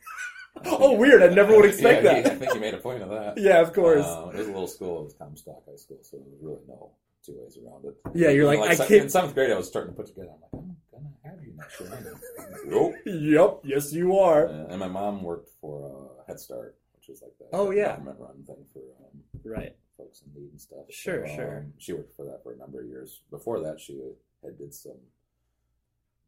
oh, 0.65 0.93
weird! 0.95 1.23
I 1.23 1.29
never 1.35 1.55
would 1.57 1.65
expect 1.71 2.03
yeah, 2.05 2.15
that. 2.15 2.25
He, 2.27 2.31
I 2.31 2.35
think 2.37 2.53
he 2.53 2.59
made 2.59 2.75
a 2.75 2.79
point 2.79 3.03
of 3.03 3.11
that. 3.11 3.37
Yeah, 3.39 3.61
of 3.61 3.73
course. 3.75 4.07
Uh, 4.07 4.31
it 4.33 4.39
was 4.39 4.47
a 4.47 4.51
little 4.53 4.67
school. 4.67 5.01
It 5.01 5.05
was 5.05 5.15
Comstock 5.15 5.63
High 5.69 5.77
School, 5.77 5.99
so 6.03 6.17
there 6.17 6.27
was 6.31 6.39
really 6.41 6.63
no 6.69 6.93
two 7.25 7.37
ways 7.39 7.59
around 7.59 7.85
it. 7.85 7.95
Yeah, 8.15 8.31
you're 8.31 8.47
like, 8.47 8.61
like 8.61 8.71
I 8.81 8.87
can't- 8.87 9.03
In 9.03 9.09
seventh 9.11 9.35
grade, 9.35 9.51
I 9.51 9.57
was 9.57 9.67
starting 9.67 9.93
to 9.93 9.97
put 9.97 10.07
together. 10.07 10.29
I'm 10.31 10.41
like, 10.41 10.77
I'm 10.95 11.03
gonna 11.03 11.37
have 11.37 11.45
you 11.45 11.53
next 11.57 11.81
year. 11.81 12.17
nope. 12.67 12.95
Yep. 13.05 13.61
Yes, 13.65 13.93
you 13.93 14.17
are. 14.17 14.47
Uh, 14.49 14.67
and 14.71 14.79
my 14.79 14.89
mom 14.89 15.23
worked 15.23 15.51
for 15.61 15.91
uh, 16.21 16.25
Head 16.27 16.39
Start, 16.41 16.77
which 16.95 17.09
is 17.11 17.21
like 17.21 17.33
the 17.39 17.47
Oh, 17.53 17.71
yeah. 17.73 17.97
government-run 17.97 18.45
thing 18.47 18.65
for 18.73 18.81
um, 19.05 19.21
Right. 19.45 19.77
Folks 19.97 20.23
in 20.23 20.33
need 20.41 20.51
and 20.51 20.61
stuff. 20.61 20.85
Sure, 20.91 21.27
So, 21.27 21.35
sure. 21.35 21.59
Um, 21.59 21.73
she 21.79 21.93
worked 21.93 22.15
for 22.15 22.25
that 22.27 22.43
for 22.43 22.53
a 22.53 22.57
number 22.57 22.81
of 22.81 22.87
years. 22.87 23.23
Before 23.31 23.61
that, 23.61 23.81
she 23.81 24.01
had 24.43 24.59
did 24.59 24.75
some 24.75 24.99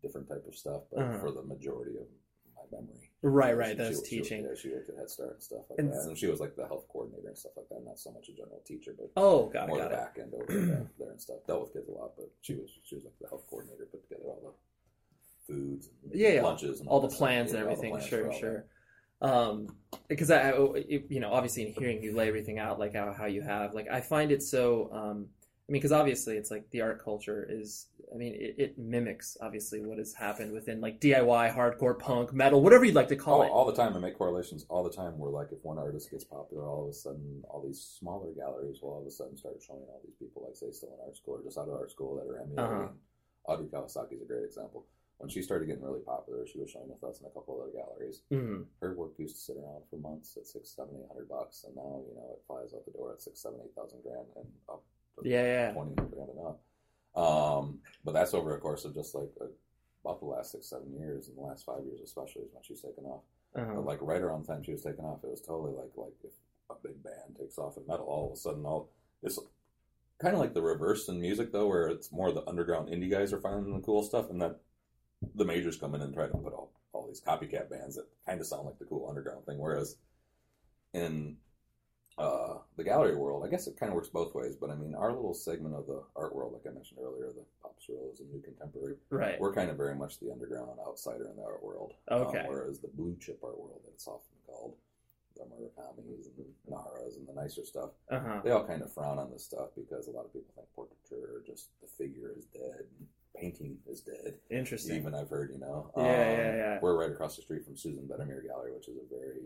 different 0.03 0.29
type 0.29 0.45
of 0.47 0.55
stuff, 0.55 0.83
but 0.93 1.01
Uh-huh. 1.03 1.19
for 1.19 1.31
the 1.33 1.43
majority 1.43 1.97
of 1.99 2.07
my 2.55 2.63
memory, 2.71 3.11
Right, 3.23 3.57
right. 3.57 3.71
she- 3.73 3.75
That's 3.77 4.09
she, 4.09 4.17
teaching. 4.21 4.43
She, 4.45 4.49
yeah, 4.49 4.55
she 4.55 4.71
worked 4.71 4.91
at 4.91 4.97
Head 4.97 5.11
Start 5.11 5.33
and 5.35 5.43
stuff 5.43 5.65
like 5.71 5.79
And- 5.81 5.93
that, 5.93 6.07
and 6.07 6.17
she 6.19 6.27
was 6.29 6.41
like 6.41 6.55
the 6.57 6.67
health 6.67 6.87
coordinator 6.89 7.29
and 7.29 7.37
stuff 7.39 7.57
like 7.57 7.69
that. 7.69 7.85
Not 7.85 7.99
so 7.99 8.13
much 8.13 8.29
a 8.29 8.33
general 8.33 8.61
teacher, 8.65 8.95
but 8.97 9.11
Oh, 9.17 9.47
got 9.49 9.65
it, 9.65 9.69
more 9.69 9.79
got 9.79 9.91
the 9.91 9.95
it. 9.97 9.99
back 9.99 10.19
end 10.21 10.35
over 10.35 10.47
there, 10.99 11.11
and 11.11 11.21
stuff. 11.21 11.39
Dealt 11.47 11.63
with 11.63 11.73
kids 11.73 11.89
a 11.89 11.93
lot, 11.93 12.17
but 12.17 12.31
she 12.43 12.55
was 12.55 12.71
she 12.85 12.95
was 12.95 13.05
like 13.05 13.19
the 13.21 13.29
health 13.29 13.45
coordinator, 13.49 13.87
put 13.87 14.03
together 14.03 14.25
all 14.25 14.41
the 15.49 15.53
foods, 15.53 15.91
and 16.05 16.15
Yeah, 16.15 16.43
lunches, 16.43 16.81
and 16.81 16.89
all 16.89 17.01
the 17.01 17.09
that 17.09 17.13
stuff. 17.13 17.19
plans 17.19 17.53
and 17.53 17.63
everything. 17.63 17.91
plans 17.91 18.07
Sure, 18.07 18.31
all 18.31 18.41
that. 18.41 18.67
Um, 19.21 19.69
because 20.09 20.31
I, 20.31 20.51
I- 20.51 20.85
you 21.09 21.21
know, 21.21 21.33
obviously 21.33 21.67
in 21.67 21.73
hearing 21.73 22.03
you 22.03 22.15
lay 22.15 22.29
everything 22.29 22.59
out 22.59 22.79
like 22.79 22.95
how, 22.95 23.13
how 23.13 23.27
you 23.27 23.43
have, 23.43 23.75
like 23.75 23.89
I 23.91 24.01
find 24.01 24.31
it 24.33 24.43
so. 24.43 24.91
Um, 24.93 25.27
I 25.69 25.73
mean, 25.73 25.81
because 25.83 25.93
obviously 25.93 26.37
it's 26.39 26.51
like 26.51 26.71
the 26.71 26.81
art 26.81 27.03
culture 27.05 27.47
is. 27.49 27.87
I 28.11 28.17
mean, 28.17 28.33
it, 28.37 28.55
it 28.57 28.79
mimics 28.79 29.37
obviously 29.43 29.83
what 29.85 29.99
has 29.99 30.15
happened 30.15 30.51
within 30.51 30.81
like 30.81 30.99
DIY, 30.99 31.55
hardcore, 31.55 31.99
punk, 31.99 32.33
metal, 32.33 32.63
whatever 32.63 32.87
you'd 32.87 32.95
like 32.95 33.09
to 33.09 33.17
call 33.17 33.41
Oh, 33.41 33.43
it. 33.43 33.51
all 33.51 33.67
the 33.67 33.75
time. 33.75 33.95
I 33.95 33.99
make 33.99 34.17
correlations 34.17 34.65
all 34.71 34.83
the 34.83 34.89
time 34.91 35.19
where, 35.19 35.31
like, 35.31 35.49
if 35.53 35.59
one 35.63 35.77
artist 35.77 36.11
gets 36.11 36.25
popular, 36.25 36.67
all 36.67 36.85
of 36.85 36.89
a 36.89 36.93
sudden, 36.95 37.43
all 37.51 37.63
these 37.63 37.79
smaller 37.99 38.33
galleries 38.33 38.79
will 38.81 38.93
all 38.93 39.01
of 39.03 39.07
a 39.07 39.11
sudden 39.11 39.37
start 39.37 39.61
showing 39.61 39.83
all 39.91 40.01
these 40.03 40.15
people, 40.19 40.43
like, 40.47 40.57
say, 40.57 40.71
still 40.71 40.89
in 40.89 41.05
art 41.05 41.19
school 41.19 41.35
or 41.35 41.43
just 41.43 41.59
out 41.59 41.69
of 41.69 41.75
art 41.75 41.91
school 41.91 42.17
that 42.17 42.33
are 42.33 42.39
emulating. 42.41 42.59
Uh-huh. 42.87 42.89
Audrey 43.53 43.67
Kawasaki 43.67 44.15
is 44.15 44.23
a 44.23 44.25
great 44.25 44.45
example. 44.45 44.87
When 45.19 45.29
she 45.29 45.43
started 45.43 45.67
getting 45.67 45.83
really 45.83 46.01
popular, 46.01 46.47
she 46.47 46.59
was 46.61 46.71
showing 46.71 46.89
with 46.89 47.03
us 47.03 47.21
in 47.21 47.27
a 47.27 47.31
couple 47.31 47.57
of 47.57 47.63
other 47.63 47.73
galleries. 47.77 48.23
Mhm. 48.31 48.67
Her 48.81 48.95
work 48.95 49.19
used 49.19 49.35
to 49.37 49.43
sit 49.43 49.57
around 49.57 49.83
for 49.91 49.97
months 49.97 50.37
at 50.37 50.47
six, 50.47 50.71
seven, 50.71 50.95
eight 50.97 51.09
hundred 51.09 51.29
bucks, 51.29 51.65
and 51.65 51.75
now 51.75 52.03
you 52.09 52.15
know 52.15 52.31
it 52.35 52.43
flies 52.47 52.73
out 52.73 52.85
the 52.85 52.93
door 52.93 53.13
at 53.13 53.21
six, 53.21 53.41
seven, 53.41 53.59
eight 53.65 53.75
thousand 53.75 54.03
grand 54.03 54.27
and 54.37 54.47
up 54.69 54.83
to 55.21 55.29
Yeah, 55.29 55.43
yeah. 55.43 55.73
twenty 55.73 55.95
grand 55.95 56.31
and 56.31 56.39
up. 56.47 56.61
Um, 57.17 57.81
but 58.05 58.13
that's 58.13 58.33
over 58.33 58.55
a 58.55 58.61
course 58.61 58.85
of 58.85 58.95
just 58.95 59.15
like 59.15 59.31
a, 59.41 59.47
about 60.05 60.21
the 60.21 60.27
last 60.27 60.53
six, 60.53 60.69
seven 60.69 60.93
years, 60.95 61.27
and 61.29 61.37
the 61.37 61.43
last 61.43 61.67
five 61.67 61.85
years 61.85 62.01
especially 62.01 62.43
is 62.43 62.53
when 62.53 62.63
she's 62.63 62.81
taken 62.81 63.05
off. 63.05 63.23
Uh-huh. 63.57 63.73
But 63.75 63.87
like 63.87 63.99
right 64.03 64.21
around 64.23 64.47
the 64.47 64.53
time 64.53 64.63
she 64.63 64.73
was 64.73 64.83
taken 64.83 65.05
off, 65.05 65.25
it 65.25 65.31
was 65.31 65.41
totally 65.41 65.73
like 65.73 65.91
like 65.97 66.15
if 66.23 66.33
a 66.71 66.75
big 66.81 67.03
band 67.03 67.37
takes 67.37 67.59
off 67.59 67.77
in 67.77 67.85
metal, 67.89 68.07
all 68.07 68.27
of 68.29 68.33
a 68.35 68.37
sudden 68.37 68.65
all 68.65 68.89
it's 69.23 69.39
kind 70.21 70.35
of 70.35 70.41
like 70.41 70.55
the 70.55 70.63
reverse 70.63 71.09
in 71.09 71.21
music 71.21 71.51
though, 71.51 71.67
where 71.67 71.89
it's 71.89 72.13
more 72.13 72.31
the 72.31 72.47
underground 72.49 72.89
indie 72.89 73.11
guys 73.11 73.33
are 73.33 73.41
finding 73.41 73.75
the 73.75 73.81
cool 73.81 74.05
stuff, 74.05 74.31
and 74.31 74.41
then 74.41 74.55
the 75.39 75.45
majors 75.45 75.77
come 75.77 75.95
in 75.95 76.03
and 76.03 76.13
try 76.13 76.27
to 76.27 76.37
put 76.37 76.53
all 76.53 76.71
all 76.93 77.07
these 77.07 77.21
copycat 77.21 77.69
bands 77.71 77.97
that 77.97 78.07
kind 78.27 78.41
of 78.41 78.47
sound 78.47 78.67
like 78.67 78.79
the 78.79 78.85
cool 78.87 79.07
underground 79.09 79.45
thing. 79.47 79.59
Whereas 79.59 79.97
in 80.95 81.37
uh, 82.17 82.55
the 82.77 82.83
gallery 82.83 83.15
world, 83.15 83.45
I 83.47 83.49
guess 83.51 83.67
it 83.69 83.77
kind 83.79 83.91
of 83.91 83.95
works 83.95 84.09
both 84.09 84.35
ways. 84.35 84.57
But 84.57 84.71
I 84.71 84.75
mean, 84.75 84.95
our 84.95 85.13
little 85.13 85.35
segment 85.35 85.75
of 85.75 85.87
the 85.87 86.03
art 86.17 86.35
world, 86.35 86.53
like 86.55 86.67
I 86.67 86.75
mentioned 86.75 86.99
earlier, 87.03 87.29
the 87.29 87.45
pop 87.63 87.77
surrealism, 87.79 88.29
new 88.33 88.41
contemporary, 88.43 88.97
Right. 89.11 89.39
we're 89.41 89.53
kind 89.55 89.71
of 89.71 89.77
very 89.77 89.95
much 89.95 90.19
the 90.19 90.33
underground 90.33 90.79
outsider 90.85 91.29
in 91.31 91.37
the 91.37 91.45
art 91.45 91.63
world. 91.63 91.93
Okay. 92.11 92.41
Um, 92.41 92.47
whereas 92.49 92.81
the 92.81 92.89
blue 92.89 93.17
chip 93.21 93.39
art 93.45 93.59
world, 93.61 93.81
that 93.85 93.93
it's 93.95 94.09
often 94.09 94.35
called, 94.47 94.75
the 95.37 95.45
Murakamis 95.45 96.27
and 96.27 96.35
the 96.67 96.73
Naras 96.75 97.17
and 97.17 97.29
the 97.29 97.35
nicer 97.41 97.65
stuff, 97.65 97.91
Uh 98.11 98.19
huh. 98.19 98.41
they 98.43 98.51
all 98.51 98.67
kind 98.67 98.83
of 98.83 98.93
frown 98.93 99.19
on 99.21 99.31
this 99.31 99.45
stuff 99.45 99.69
because 99.77 100.09
a 100.09 100.11
lot 100.11 100.25
of 100.25 100.33
people 100.33 100.53
think 100.57 100.67
portraiture 100.75 101.37
or 101.37 101.43
just 101.47 101.69
the 101.81 101.87
figure 101.87 102.33
is 102.37 102.47
dead, 102.47 102.87
and 102.99 103.07
painting 103.37 103.79
is 103.89 104.01
dead. 104.01 104.35
Interesting. 104.51 104.97
Even 104.97 105.15
I've 105.15 105.29
heard, 105.31 105.51
you 105.53 105.59
know. 105.59 105.91
Yeah, 105.97 106.03
Um, 106.03 106.07
yeah, 106.09 106.57
yeah. 106.57 106.79
We're 106.83 106.99
right 106.99 107.11
across 107.11 107.37
the 107.37 107.43
street 107.43 107.65
from 107.65 107.77
Susanne 107.77 108.09
Vielmetter 108.09 108.43
Gallery, 108.47 108.73
which 108.73 108.89
is 108.89 108.97
a 108.97 109.15
very 109.15 109.41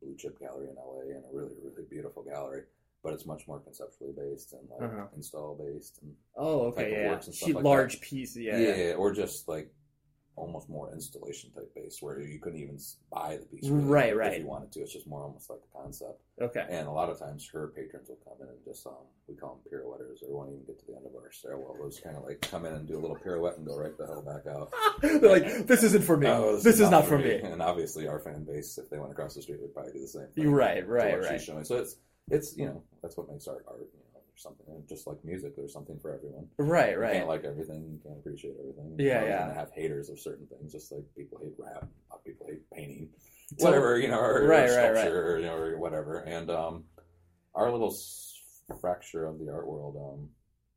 blue 0.00 0.14
chip 0.16 0.38
gallery 0.38 0.68
in 0.68 0.76
LA 0.76 1.14
and 1.16 1.24
a 1.24 1.28
really, 1.36 1.54
really 1.62 1.84
beautiful 1.88 2.22
gallery. 2.22 2.62
But 3.02 3.12
it's 3.14 3.26
much 3.26 3.46
more 3.46 3.60
conceptually 3.60 4.12
based 4.12 4.52
and 4.52 4.68
like 4.68 4.82
Uh-huh. 4.82 5.06
install 5.14 5.54
based 5.54 6.00
and 6.02 6.14
Oh, 6.36 6.70
type 6.72 6.78
okay, 6.86 6.94
of 6.96 6.98
yeah. 7.02 7.10
works 7.10 7.26
and 7.26 7.34
She, 7.34 7.52
like 7.52 7.64
large 7.64 8.00
piece, 8.00 8.36
yeah. 8.36 8.58
yeah, 8.58 8.94
or 8.94 9.12
just 9.12 9.48
like 9.48 9.72
almost 10.36 10.68
more 10.68 10.92
installation 10.92 11.50
type 11.50 11.70
based 11.74 12.02
where 12.02 12.20
you 12.20 12.38
couldn't 12.38 12.60
even 12.60 12.78
buy 13.10 13.38
the 13.38 13.46
piece 13.46 13.68
Right, 13.70 14.10
if 14.12 14.16
right. 14.18 14.40
you 14.40 14.46
wanted 14.46 14.70
to 14.72 14.80
it's 14.80 14.92
just 14.92 15.06
more 15.06 15.22
almost 15.22 15.48
like 15.50 15.60
a 15.74 15.78
concept 15.82 16.20
Okay. 16.40 16.66
and 16.68 16.86
a 16.86 16.90
lot 16.90 17.08
of 17.08 17.18
times 17.18 17.48
her 17.52 17.68
patrons 17.68 18.08
will 18.10 18.18
come 18.24 18.34
in 18.42 18.48
and 18.48 18.58
just 18.64 18.86
um 18.86 18.92
we 19.28 19.34
call 19.34 19.54
them 19.54 19.70
pirouetters 19.70 20.22
or 20.22 20.36
won't 20.36 20.50
even 20.50 20.64
get 20.66 20.78
to 20.78 20.86
the 20.86 20.94
end 20.94 21.06
of 21.06 21.12
our 21.14 21.32
stairwell 21.32 21.74
just 21.88 22.04
kind 22.04 22.16
of 22.16 22.24
like 22.24 22.40
come 22.42 22.66
in 22.66 22.74
and 22.74 22.86
do 22.86 22.98
a 22.98 23.00
little 23.00 23.16
pirouette 23.16 23.56
and 23.56 23.66
go 23.66 23.76
right 23.78 23.96
the 23.96 24.06
hell 24.06 24.22
back 24.22 24.46
out 24.46 24.72
They're 25.02 25.18
like, 25.30 25.66
this 25.66 25.82
isn't 25.82 26.04
for 26.04 26.16
me. 26.16 26.26
Oh, 26.28 26.56
this, 26.58 26.80
is 26.80 26.90
not 26.90 27.06
for 27.06 27.18
me. 27.18 27.34
and 27.36 27.62
obviously 27.62 28.06
our 28.06 28.18
fan 28.18 28.44
base 28.44 28.76
if 28.78 28.90
they 28.90 28.98
went 28.98 29.12
across 29.12 29.34
the 29.34 29.42
street 29.42 29.60
would 29.62 29.72
probably 29.74 29.92
do 29.92 30.00
the 30.00 30.06
same 30.08 30.26
thing 30.34 30.50
right, 30.50 30.86
right, 30.86 31.18
right. 31.20 31.40
so 31.40 31.58
it's 31.78 31.96
it's 32.30 32.56
you 32.56 32.66
know 32.66 32.82
that's 33.02 33.16
what 33.16 33.30
makes 33.30 33.46
art 33.48 33.64
art 33.68 33.78
you 33.80 33.86
know 34.00 34.05
something 34.36 34.66
and 34.68 34.86
just 34.88 35.06
like 35.06 35.22
music 35.24 35.56
there's 35.56 35.72
something 35.72 35.98
for 35.98 36.14
everyone 36.14 36.46
Right, 36.58 36.68
right. 36.68 36.90
you 36.92 36.98
right. 37.00 37.12
can't 37.14 37.28
like 37.28 37.44
everything. 37.44 37.82
You 37.92 37.98
can't 38.04 38.18
appreciate 38.18 38.54
everything. 38.60 38.96
Yeah, 38.98 39.20
You're 39.20 39.28
yeah. 39.30 39.38
Gonna 39.40 39.54
have 39.54 39.70
haters 39.72 40.08
of 40.10 40.18
certain 40.20 40.46
things, 40.46 40.72
just 40.72 40.92
like 40.92 41.04
people 41.16 41.38
hate 41.42 41.54
rap, 41.58 41.86
a 42.12 42.18
people 42.18 42.46
hate 42.48 42.68
painting, 42.70 43.08
whatever 43.58 43.98
you 43.98 44.08
know, 44.08 44.18
or, 44.20 44.42
or 44.42 44.46
Right, 44.46 44.68
right, 44.70 45.06
or, 45.12 45.38
you 45.38 45.46
know, 45.46 45.56
or 45.56 45.78
whatever. 45.78 46.18
And 46.20 46.50
um, 46.50 46.84
our 47.54 47.70
little 47.70 47.94
fracture 48.80 49.26
of 49.26 49.38
the 49.38 49.50
art 49.52 49.66
world, 49.66 49.96
um, 49.96 50.28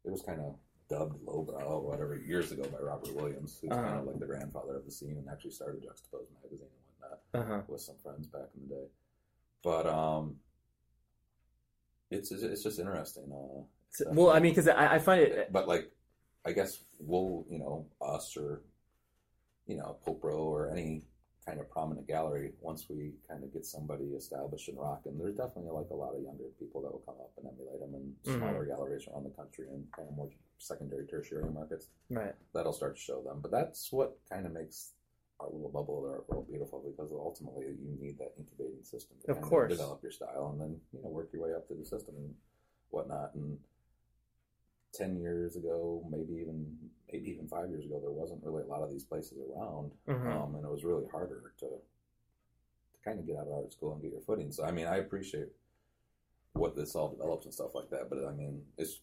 it 0.06 0.12
was 0.12 0.22
kind 0.22 0.40
of 0.40 0.56
dubbed 0.90 1.22
lowbrow 1.26 1.64
or 1.66 1.82
whatever 1.82 2.16
years 2.16 2.52
ago 2.52 2.64
by 2.64 2.80
Robert 2.80 3.14
Williams, 3.16 3.60
who's 3.62 3.70
kind 3.72 3.86
Uh-huh. 3.86 4.00
of 4.00 4.06
like 4.08 4.20
the 4.20 4.26
grandfather 4.26 4.76
of 4.78 4.86
the 4.86 4.92
scene 4.92 5.18
and 5.18 5.28
actually 5.30 5.52
started 5.52 5.82
Juxtapose 5.84 6.28
magazine 6.44 6.68
and 6.68 7.12
whatnot 7.12 7.20
Uh 7.34 7.56
huh. 7.58 7.62
with 7.68 7.82
some 7.82 7.96
friends 8.02 8.28
back 8.28 8.48
in 8.56 8.68
the 8.70 8.76
day. 8.76 8.88
But 9.64 9.86
um, 9.86 10.38
it's 12.12 12.32
it's 12.32 12.64
just 12.64 12.80
interesting. 12.80 13.32
Uh, 13.32 13.64
Well, 14.12 14.30
I 14.32 14.40
mean, 14.40 14.52
because 14.52 14.68
I, 14.68 14.96
I 14.96 15.00
find 15.00 15.22
it. 15.22 15.52
but 15.52 15.68
like 15.68 15.92
I 16.46 16.52
guess 16.54 16.80
we'll 17.00 17.46
you 17.50 17.60
know 17.60 17.86
us 18.02 18.36
or 18.38 18.62
you 19.68 19.78
know 19.78 19.98
Popro 20.06 20.38
or 20.40 20.72
any 20.72 21.04
kind 21.46 21.60
of 21.60 21.70
prominent 21.72 22.08
gallery 22.08 22.52
once 22.62 22.86
we 22.90 23.14
kind 23.28 23.44
of 23.44 23.52
get 23.52 23.66
somebody 23.66 24.06
established 24.16 24.70
in 24.70 24.76
rock, 24.76 25.02
and. 25.06 25.20
There's 25.20 25.36
definitely 25.36 25.72
like 25.72 25.90
a 25.92 25.96
lot 25.96 26.14
of 26.16 26.22
younger 26.22 26.46
people 26.60 26.82
that 26.84 26.92
will 26.92 27.04
come 27.06 27.16
up 27.20 27.32
and 27.38 27.48
emulate 27.48 27.80
them 27.80 27.94
in 27.96 28.16
Mhm. 28.32 28.38
smaller 28.38 28.66
galleries 28.66 29.08
around 29.08 29.24
the 29.26 29.32
country 29.32 29.68
and 29.70 29.86
kind 29.96 30.08
of 30.08 30.16
more 30.16 30.30
secondary, 30.60 31.06
tertiary 31.08 31.50
markets. 31.52 31.88
Right. 32.10 32.36
That'll 32.54 32.74
start 32.74 32.96
to 32.96 33.02
show 33.02 33.22
them. 33.24 33.40
But 33.42 33.52
that's 33.52 33.92
what 33.92 34.18
kind 34.30 34.46
of 34.46 34.52
makes 34.54 34.94
our 35.40 35.48
little 35.52 35.70
bubble 35.70 36.00
of 36.00 36.04
the 36.04 36.10
art 36.12 36.30
world 36.30 36.48
beautiful 36.48 36.84
because 36.86 37.12
ultimately 37.12 37.66
you 37.68 37.98
need 38.00 38.18
that 38.20 38.34
incubating 38.38 38.84
system 38.84 39.16
to 39.22 39.28
Of 39.32 39.36
kind 39.38 39.50
course. 39.50 39.72
develop 39.72 40.02
your 40.04 40.12
style 40.12 40.50
and 40.52 40.60
then 40.62 40.80
you 40.92 41.02
know 41.02 41.10
work 41.10 41.30
your 41.32 41.44
way 41.44 41.54
up 41.54 41.68
to 41.68 41.76
the 41.76 41.86
system 41.86 42.16
and 42.18 42.36
whatnot. 42.90 43.34
And 43.36 43.58
ten 44.94 45.20
years 45.20 45.56
ago, 45.56 46.04
maybe 46.10 46.34
even 46.42 46.66
maybe 47.12 47.30
even 47.30 47.48
five 47.48 47.70
years 47.70 47.86
ago, 47.86 48.00
there 48.00 48.12
wasn't 48.12 48.44
really 48.44 48.64
a 48.64 48.68
lot 48.68 48.82
of 48.84 48.92
these 48.92 49.04
places 49.04 49.38
around, 49.40 49.92
Mhm. 50.08 50.28
um, 50.32 50.56
and 50.56 50.66
it 50.66 50.72
was 50.72 50.84
really 50.84 51.06
harder 51.12 51.54
to 51.60 51.68
to 51.68 53.00
kind 53.06 53.20
of 53.20 53.26
get 53.26 53.38
out 53.38 53.48
of 53.48 53.54
art 53.54 53.72
school 53.72 53.94
and 53.94 54.02
get 54.02 54.12
your 54.12 54.22
footing. 54.22 54.52
So 54.52 54.66
I 54.66 54.72
mean, 54.72 54.88
I 54.88 54.98
appreciate 54.98 55.50
what 56.54 56.76
this 56.76 56.96
all 56.96 57.10
develops 57.10 57.46
and 57.46 57.54
stuff 57.54 57.76
like 57.76 57.90
that, 57.92 58.10
but 58.10 58.26
I 58.26 58.32
mean, 58.34 58.62
it's 58.78 59.00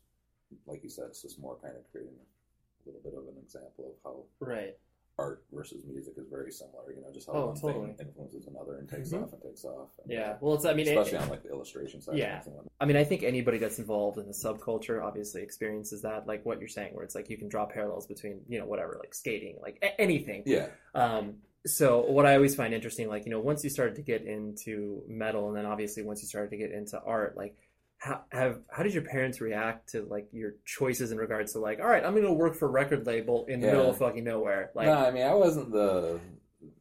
like 0.67 0.83
you 0.83 0.91
said, 0.91 1.07
it's 1.09 1.23
just 1.23 1.41
more 1.41 1.57
kind 1.63 1.75
of 1.77 1.91
creating 1.91 2.13
a 2.15 2.89
little 2.89 3.01
bit 3.03 3.15
of 3.15 3.27
an 3.29 3.41
example 3.43 3.95
of 3.95 3.95
how 4.05 4.25
Right. 4.45 4.77
Art 5.19 5.43
versus 5.53 5.83
music 5.87 6.15
is 6.19 6.27
very 6.29 6.53
similar. 6.53 6.93
You 6.95 7.01
know, 7.01 7.11
just 7.13 7.27
how 7.27 7.33
Oh, 7.33 7.47
one 7.47 7.57
totally. 7.57 7.93
thing 7.95 8.07
influences 8.09 8.47
another 8.47 8.77
and 8.77 8.89
takes 8.89 9.11
Mhm. 9.13 9.23
off 9.23 9.33
and 9.33 9.43
takes 9.43 9.65
off. 9.65 9.89
And, 10.03 10.13
Yeah. 10.13 10.37
Well, 10.41 10.55
it's. 10.55 10.65
I 10.67 10.75
mean, 10.75 10.87
it- 10.87 10.97
especially 10.97 11.19
on 11.19 11.31
like 11.31 11.43
the 11.43 11.49
illustration 11.51 12.01
side. 12.03 12.19
Yeah. 12.19 12.39
of 12.39 12.45
things 12.45 12.47
and 12.49 12.57
whatnot. 12.57 12.73
I 12.81 12.85
mean, 12.85 12.97
I 12.97 13.05
think 13.05 13.23
anybody 13.23 13.59
that's 13.59 13.79
involved 13.79 14.19
in 14.19 14.27
the 14.27 14.33
subculture 14.35 15.03
obviously 15.03 15.43
experiences 15.43 16.03
that, 16.03 16.27
like 16.27 16.45
what 16.45 16.59
you're 16.61 16.69
saying, 16.69 16.95
where 16.95 17.05
it's 17.05 17.15
like 17.15 17.31
you 17.31 17.39
can 17.39 17.49
draw 17.49 17.65
parallels 17.67 18.07
between, 18.07 18.43
you 18.49 18.59
know, 18.59 18.67
whatever, 18.67 18.97
like 19.01 19.15
skating, 19.15 19.59
like 19.63 19.79
a- 19.83 19.99
anything. 20.01 20.43
yeah. 20.45 20.69
Um, 20.95 21.41
so 21.65 22.05
what 22.09 22.27
I 22.27 22.35
always 22.37 22.55
find 22.55 22.73
interesting, 22.75 23.09
like, 23.09 23.25
you 23.25 23.31
know, 23.31 23.41
once 23.41 23.65
you 23.65 23.71
started 23.71 23.97
to 23.97 24.03
get 24.03 24.23
into 24.23 25.03
metal 25.09 25.49
and 25.49 25.57
then 25.57 25.67
obviously 25.67 26.03
once 26.03 26.23
you 26.23 26.29
started 26.29 26.51
to 26.51 26.57
get 26.57 26.71
into 26.71 27.01
art, 27.01 27.37
like, 27.37 27.57
how 27.99 28.23
have 28.31 28.61
how 28.71 28.83
did 28.83 28.93
your 28.95 29.03
parents 29.05 29.41
react 29.41 29.91
to 29.91 30.03
like 30.05 30.29
your 30.33 30.55
choices 30.65 31.13
in 31.13 31.19
regards 31.19 31.53
to 31.55 31.61
like, 31.61 31.81
all 31.81 31.87
right, 31.87 32.05
I'm 32.05 32.15
gonna 32.15 32.33
work 32.33 32.55
for 32.55 32.67
a 32.67 32.71
record 32.71 33.07
label 33.07 33.47
in 33.47 33.61
the 33.61 33.67
Yeah. 33.67 33.73
middle 33.75 33.91
of 33.91 33.99
fucking 33.99 34.25
nowhere, 34.25 34.71
like, 34.75 34.87
no, 34.87 34.95
I 34.95 35.11
mean, 35.11 35.25
I 35.27 35.35
wasn't 35.35 35.73
the 35.73 36.21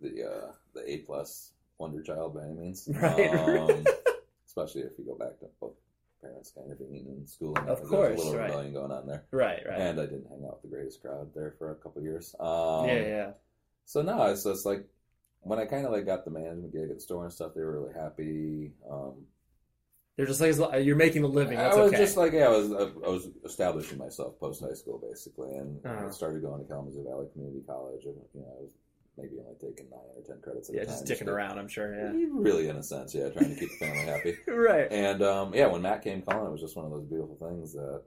the 0.01 0.23
uh, 0.23 0.51
the 0.73 0.89
A 0.91 0.97
plus 0.99 1.51
wonder 1.77 2.01
child 2.01 2.33
by 2.35 2.43
any 2.43 2.53
means. 2.53 2.87
Right, 3.01 3.33
Um, 3.33 3.85
especially 4.47 4.81
if 4.81 4.91
you 4.97 5.05
go 5.05 5.15
back 5.15 5.39
to 5.39 5.45
both 5.59 5.73
parents 6.21 6.51
kind 6.55 6.71
of 6.71 6.79
being 6.79 7.05
in 7.07 7.25
school. 7.27 7.55
And 7.57 7.69
Of 7.69 7.77
there's 7.79 7.89
course, 7.89 8.13
a 8.15 8.17
little 8.17 8.35
right. 8.37 8.47
rebellion 8.49 8.73
going 8.73 8.91
on 8.91 9.05
there. 9.07 9.25
right, 9.31 9.61
right, 9.67 9.79
And 9.79 9.99
I 9.99 10.05
didn't 10.05 10.27
hang 10.29 10.43
out 10.45 10.61
with 10.61 10.63
the 10.63 10.75
greatest 10.75 11.01
crowd 11.01 11.29
there 11.35 11.53
for 11.57 11.71
a 11.71 11.75
couple 11.75 12.01
years. 12.01 12.33
Um, 12.39 12.87
yeah, 12.87 13.01
yeah, 13.01 13.31
So 13.85 14.01
no, 14.01 14.23
it's 14.25 14.43
just 14.43 14.65
like 14.65 14.85
when 15.41 15.59
I 15.59 15.65
kind 15.65 15.85
of 15.85 15.91
like 15.91 16.05
got 16.05 16.25
the 16.25 16.31
management 16.31 16.71
gig 16.73 16.89
at 16.89 16.95
the 16.95 17.01
store 17.01 17.23
and 17.25 17.33
stuff, 17.33 17.53
they 17.53 17.61
were 17.61 17.79
really 17.79 17.93
happy. 17.93 18.71
Um, 18.89 19.25
They're 20.17 20.25
just 20.25 20.39
like 20.39 20.85
you're 20.85 20.95
making 20.95 21.23
a 21.23 21.27
living. 21.27 21.57
That's 21.57 21.75
I 21.75 21.81
was 21.81 21.89
okay. 21.91 22.01
just 22.01 22.15
like, 22.15 22.31
yeah, 22.31 22.45
I 22.45 22.49
was 22.49 22.71
I 22.71 23.09
was 23.09 23.27
establishing 23.43 23.97
myself 23.97 24.39
post 24.39 24.61
high 24.61 24.73
school 24.73 24.97
basically, 24.97 25.51
and 25.55 25.85
Uh-huh. 25.85 26.07
I 26.07 26.11
started 26.11 26.41
going 26.41 26.61
to 26.61 26.67
Kalamazoo 26.67 27.03
Valley 27.03 27.27
Community 27.33 27.61
College, 27.67 28.05
and 28.05 28.15
you 28.33 28.41
know, 28.41 28.47
I 28.57 28.61
was 28.61 28.71
maybe 29.17 29.33
only 29.39 29.55
taking 29.59 29.89
nine 29.89 29.99
or 30.15 30.21
ten 30.25 30.41
credits 30.41 30.69
at 30.69 30.75
yeah, 30.75 30.81
a 30.81 30.85
time. 30.85 30.93
just 30.93 31.05
dicking 31.05 31.25
to- 31.25 31.31
around. 31.33 31.57
I'm 31.59 31.67
sure. 31.67 31.93
Yeah. 31.95 32.11
Really, 32.31 32.69
in 32.69 32.77
a 32.77 32.83
sense, 32.83 33.13
yeah, 33.13 33.27
trying 33.29 33.53
to 33.55 33.59
keep 33.59 33.69
the 33.77 33.85
family 33.85 34.05
happy. 34.05 34.37
right. 34.47 34.87
And 34.91 35.21
um, 35.21 35.53
yeah, 35.53 35.67
when 35.67 35.81
Matt 35.81 36.01
came 36.01 36.21
calling, 36.21 36.47
it 36.47 36.51
was 36.51 36.61
just 36.61 36.75
one 36.77 36.85
of 36.85 36.91
those 36.91 37.03
beautiful 37.05 37.35
things 37.35 37.73
that, 37.73 38.03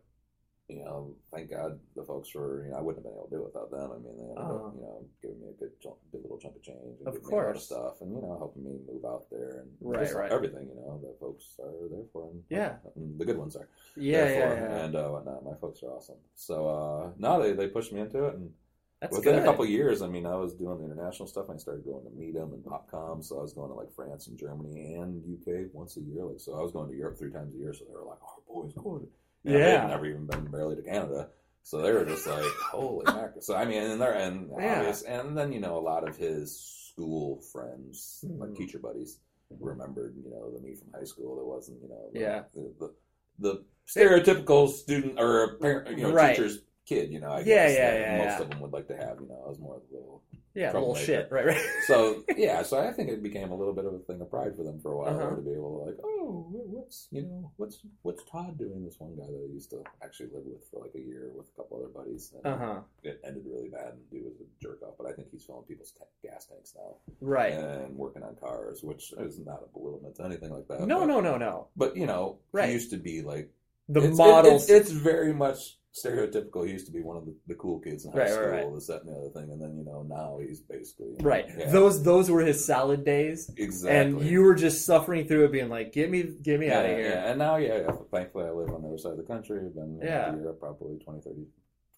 you 0.68 0.84
know, 0.84 1.14
thank 1.32 1.50
God 1.50 1.78
the 1.96 2.04
folks 2.04 2.34
were, 2.34 2.64
you 2.66 2.70
know, 2.72 2.78
I 2.78 2.80
wouldn't 2.82 3.04
have 3.04 3.08
been 3.10 3.16
able 3.18 3.28
to 3.28 3.36
do 3.36 3.42
it 3.42 3.46
without 3.54 3.70
them. 3.70 3.90
I 3.90 3.98
mean, 4.04 4.16
they 4.18 4.28
ended 4.30 4.38
Uh-huh. 4.38 4.68
up, 4.68 4.74
you 4.76 4.82
know, 4.82 5.04
giving 5.22 5.40
me 5.40 5.48
a 5.48 5.52
good, 5.58 5.72
chunk, 5.80 5.96
good 6.12 6.22
little 6.22 6.38
chunk 6.38 6.56
of 6.56 6.62
change, 6.62 6.98
and 7.00 7.08
Of 7.08 7.14
giving 7.14 7.28
me 7.28 7.32
a 7.32 7.36
lot 7.36 7.48
of 7.48 7.54
course. 7.54 7.64
stuff, 7.64 8.00
and 8.02 8.12
you 8.14 8.20
know, 8.20 8.36
helping 8.36 8.64
me 8.64 8.78
move 8.86 9.04
out 9.04 9.30
there 9.30 9.60
and 9.64 9.70
Right, 9.80 10.04
just 10.04 10.14
right. 10.14 10.30
everything, 10.30 10.68
you 10.68 10.74
know, 10.76 11.00
that 11.02 11.18
folks 11.18 11.56
are 11.58 11.88
there 11.88 12.04
for, 12.12 12.28
and 12.30 12.44
Yeah. 12.50 12.76
and 12.96 13.18
the 13.18 13.24
good 13.24 13.38
ones 13.38 13.56
are 13.56 13.68
Yeah, 13.96 14.28
yeah, 14.28 14.54
yeah. 14.54 14.84
and 14.84 14.94
uh, 14.94 15.08
whatnot. 15.08 15.44
My 15.44 15.54
folks 15.54 15.82
are 15.82 15.90
awesome. 15.90 16.18
So 16.34 16.68
uh, 16.68 17.12
no, 17.18 17.42
they 17.42 17.52
they 17.52 17.68
pushed 17.68 17.92
me 17.92 18.00
into 18.00 18.24
it, 18.26 18.34
and 18.34 18.52
That's 19.00 19.16
within 19.16 19.36
good. 19.36 19.42
a 19.42 19.44
couple 19.46 19.64
of 19.64 19.70
years, 19.70 20.02
I 20.02 20.08
mean, 20.08 20.26
I 20.26 20.34
was 20.34 20.52
doing 20.52 20.78
the 20.78 20.84
international 20.84 21.28
stuff. 21.28 21.48
And 21.48 21.54
I 21.56 21.58
started 21.58 21.84
going 21.84 22.04
to 22.04 22.10
meet 22.10 22.34
MIDEM 22.34 22.52
and 22.52 22.64
PopKomm, 22.64 23.24
so 23.24 23.38
I 23.38 23.42
was 23.42 23.52
going 23.54 23.70
to 23.70 23.74
like 23.74 23.90
France 23.94 24.26
and 24.26 24.36
Germany 24.38 24.94
and 24.96 25.24
UK 25.24 25.70
once 25.72 25.96
a 25.96 26.00
year. 26.00 26.24
Like, 26.24 26.40
so 26.40 26.58
I 26.58 26.62
was 26.62 26.72
going 26.72 26.90
to 26.90 26.96
Europe 26.96 27.16
three 27.18 27.30
times 27.30 27.54
a 27.54 27.58
year. 27.58 27.72
So 27.72 27.84
they 27.86 27.94
were 27.94 28.04
like, 28.04 28.18
"Oh, 28.22 28.42
boys, 28.46 28.72
going." 28.74 29.06
You 29.48 29.54
know, 29.54 29.60
They 29.60 29.70
Yeah. 29.70 29.80
had 29.80 29.88
never 29.88 30.06
even 30.06 30.26
been 30.26 30.44
barely 30.46 30.76
to 30.76 30.82
Canada, 30.82 31.30
so 31.62 31.80
they 31.80 31.90
were 31.92 32.04
just 32.04 32.26
like, 32.26 32.44
"Holy 32.70 33.06
mackerel!" 33.06 33.40
So 33.40 33.56
I 33.56 33.64
mean, 33.64 33.82
and 33.82 34.00
they're 34.00 34.12
and 34.12 34.50
Yeah. 34.50 34.72
obvious, 34.74 35.02
and 35.02 35.36
then 35.36 35.52
you 35.52 35.60
know 35.60 35.78
a 35.78 35.80
lot 35.80 36.06
of 36.06 36.16
his 36.18 36.58
school 36.92 37.40
friends, 37.52 38.24
like 38.36 38.50
Mhm. 38.50 38.56
teacher 38.56 38.78
buddies, 38.78 39.20
remembered 39.58 40.16
you 40.22 40.30
know 40.30 40.50
the 40.50 40.60
me 40.60 40.74
from 40.74 40.92
high 40.92 41.04
school. 41.04 41.36
That 41.36 41.46
wasn't 41.46 41.80
you 41.82 41.88
know 41.88 42.10
the, 42.12 42.20
Yeah. 42.20 42.42
the, 42.54 42.74
the 42.78 42.94
the 43.40 43.64
stereotypical 43.86 44.68
student 44.68 45.18
or 45.18 45.56
parent, 45.58 45.96
you 45.96 46.04
know, 46.04 46.12
Right. 46.12 46.36
teacher's 46.36 46.60
kid. 46.88 47.10
You 47.12 47.20
know, 47.20 47.30
I 47.30 47.38
Yeah, 47.40 47.44
guess, 47.44 47.76
yeah, 47.76 47.90
that 47.90 48.00
yeah, 48.00 48.18
most 48.18 48.26
yeah. 48.26 48.40
of 48.42 48.50
them 48.50 48.60
would 48.60 48.72
like 48.72 48.88
to 48.88 48.96
have. 48.96 49.18
You 49.20 49.28
know, 49.28 49.42
I 49.44 49.48
was 49.48 49.58
more 49.58 49.76
of 49.76 49.82
a 49.90 49.94
little. 49.94 50.22
yeah, 50.54 50.72
little 50.72 50.94
shit. 50.94 51.28
Right, 51.30 51.46
right. 51.46 51.64
So 51.86 52.24
yeah, 52.36 52.62
so 52.62 52.78
I 52.80 52.92
think 52.92 53.10
it 53.10 53.22
became 53.22 53.50
a 53.50 53.54
little 53.56 53.74
bit 53.74 53.84
of 53.84 53.94
a 53.94 53.98
thing 54.00 54.20
of 54.20 54.30
pride 54.30 54.56
for 54.56 54.64
them 54.64 54.80
for 54.80 54.92
a 54.92 54.96
while 54.96 55.08
Uh-huh. 55.20 55.36
to 55.36 55.42
be 55.42 55.52
able 55.52 55.78
to 55.78 55.84
like, 55.90 55.98
oh, 56.02 56.46
what's 56.50 57.08
you 57.10 57.22
know, 57.22 57.52
what's 57.56 57.80
what's 58.02 58.24
Todd 58.24 58.58
doing? 58.58 58.84
This 58.84 58.98
one 58.98 59.14
guy 59.16 59.26
that 59.26 59.46
I 59.48 59.52
used 59.52 59.70
to 59.70 59.84
actually 60.02 60.30
live 60.34 60.44
with 60.46 60.64
for 60.70 60.80
like 60.80 60.94
a 60.94 61.00
year 61.00 61.30
with 61.34 61.46
a 61.52 61.56
couple 61.56 61.78
other 61.78 61.88
buddies. 61.88 62.32
And 62.34 62.46
Uh 62.54 62.58
huh. 62.58 62.80
It 63.02 63.20
ended 63.24 63.44
really 63.46 63.68
bad, 63.68 63.92
and 63.94 64.10
dude 64.10 64.24
was 64.24 64.34
a 64.40 64.62
jerk 64.62 64.82
off. 64.82 64.94
But 64.98 65.06
I 65.08 65.12
think 65.12 65.28
he's 65.30 65.44
filling 65.44 65.64
people's 65.64 65.92
ta- 65.92 66.04
gas 66.22 66.46
tanks 66.46 66.74
now 66.76 66.96
Right. 67.20 67.52
and 67.52 67.96
working 67.96 68.22
on 68.22 68.34
cars, 68.36 68.82
which 68.82 69.12
is 69.18 69.38
not 69.38 69.62
a 69.62 69.68
belittlement 69.78 70.16
to 70.16 70.24
anything 70.24 70.50
like 70.50 70.66
that. 70.68 70.80
no, 70.86 71.00
but, 71.00 71.06
no, 71.06 71.20
no, 71.20 71.36
no. 71.36 71.68
But 71.76 71.96
you 71.96 72.06
know, 72.06 72.38
Right. 72.52 72.68
he 72.68 72.74
used 72.74 72.90
to 72.90 72.96
be 72.96 73.22
like 73.22 73.50
The 73.88 74.02
it's, 74.08 74.18
models. 74.18 74.68
It, 74.68 74.74
it's, 74.76 74.90
it's 74.90 74.98
very 74.98 75.32
much 75.32 75.77
stereotypical. 75.94 76.66
He 76.66 76.72
used 76.72 76.86
to 76.86 76.92
be 76.92 77.00
one 77.02 77.16
of 77.16 77.24
the, 77.24 77.34
the 77.46 77.54
cool 77.54 77.80
kids 77.80 78.04
in 78.04 78.12
high 78.12 78.18
Right, 78.20 78.30
school, 78.30 78.46
right. 78.48 78.74
this, 78.74 78.86
that, 78.88 79.02
and 79.04 79.10
the 79.14 79.18
other 79.18 79.30
thing, 79.30 79.50
and 79.52 79.60
then 79.60 79.76
you 79.76 79.84
know 79.84 80.02
now 80.02 80.38
he's 80.40 80.60
basically 80.60 81.08
you 81.08 81.16
know, 81.18 81.24
right. 81.28 81.46
yeah, 81.56 81.70
Those 81.70 82.02
those 82.02 82.30
were 82.30 82.40
his 82.42 82.64
salad 82.64 83.04
days, 83.04 83.50
exactly. 83.56 83.96
and 84.20 84.28
you 84.30 84.42
were 84.42 84.54
just 84.54 84.84
suffering 84.86 85.26
through 85.26 85.44
it, 85.46 85.52
being 85.52 85.68
like, 85.68 85.92
"Get 85.92 86.10
me, 86.10 86.22
get 86.42 86.60
me 86.60 86.66
yeah, 86.66 86.78
out 86.78 86.84
of 86.84 86.90
here." 86.92 87.08
yeah. 87.10 87.30
And 87.30 87.38
now, 87.38 87.56
yeah, 87.56 87.78
yeah, 87.78 87.92
thankfully 88.12 88.44
I 88.46 88.50
live 88.50 88.70
on 88.70 88.82
the 88.82 88.88
other 88.88 88.98
side 88.98 89.12
of 89.12 89.18
the 89.18 89.24
country. 89.24 89.60
I've 89.64 89.74
been 89.74 90.00
Yeah. 90.02 90.30
to 90.32 90.36
Europe 90.38 90.60
probably 90.60 90.98
20, 90.98 91.20
30, 91.20 91.46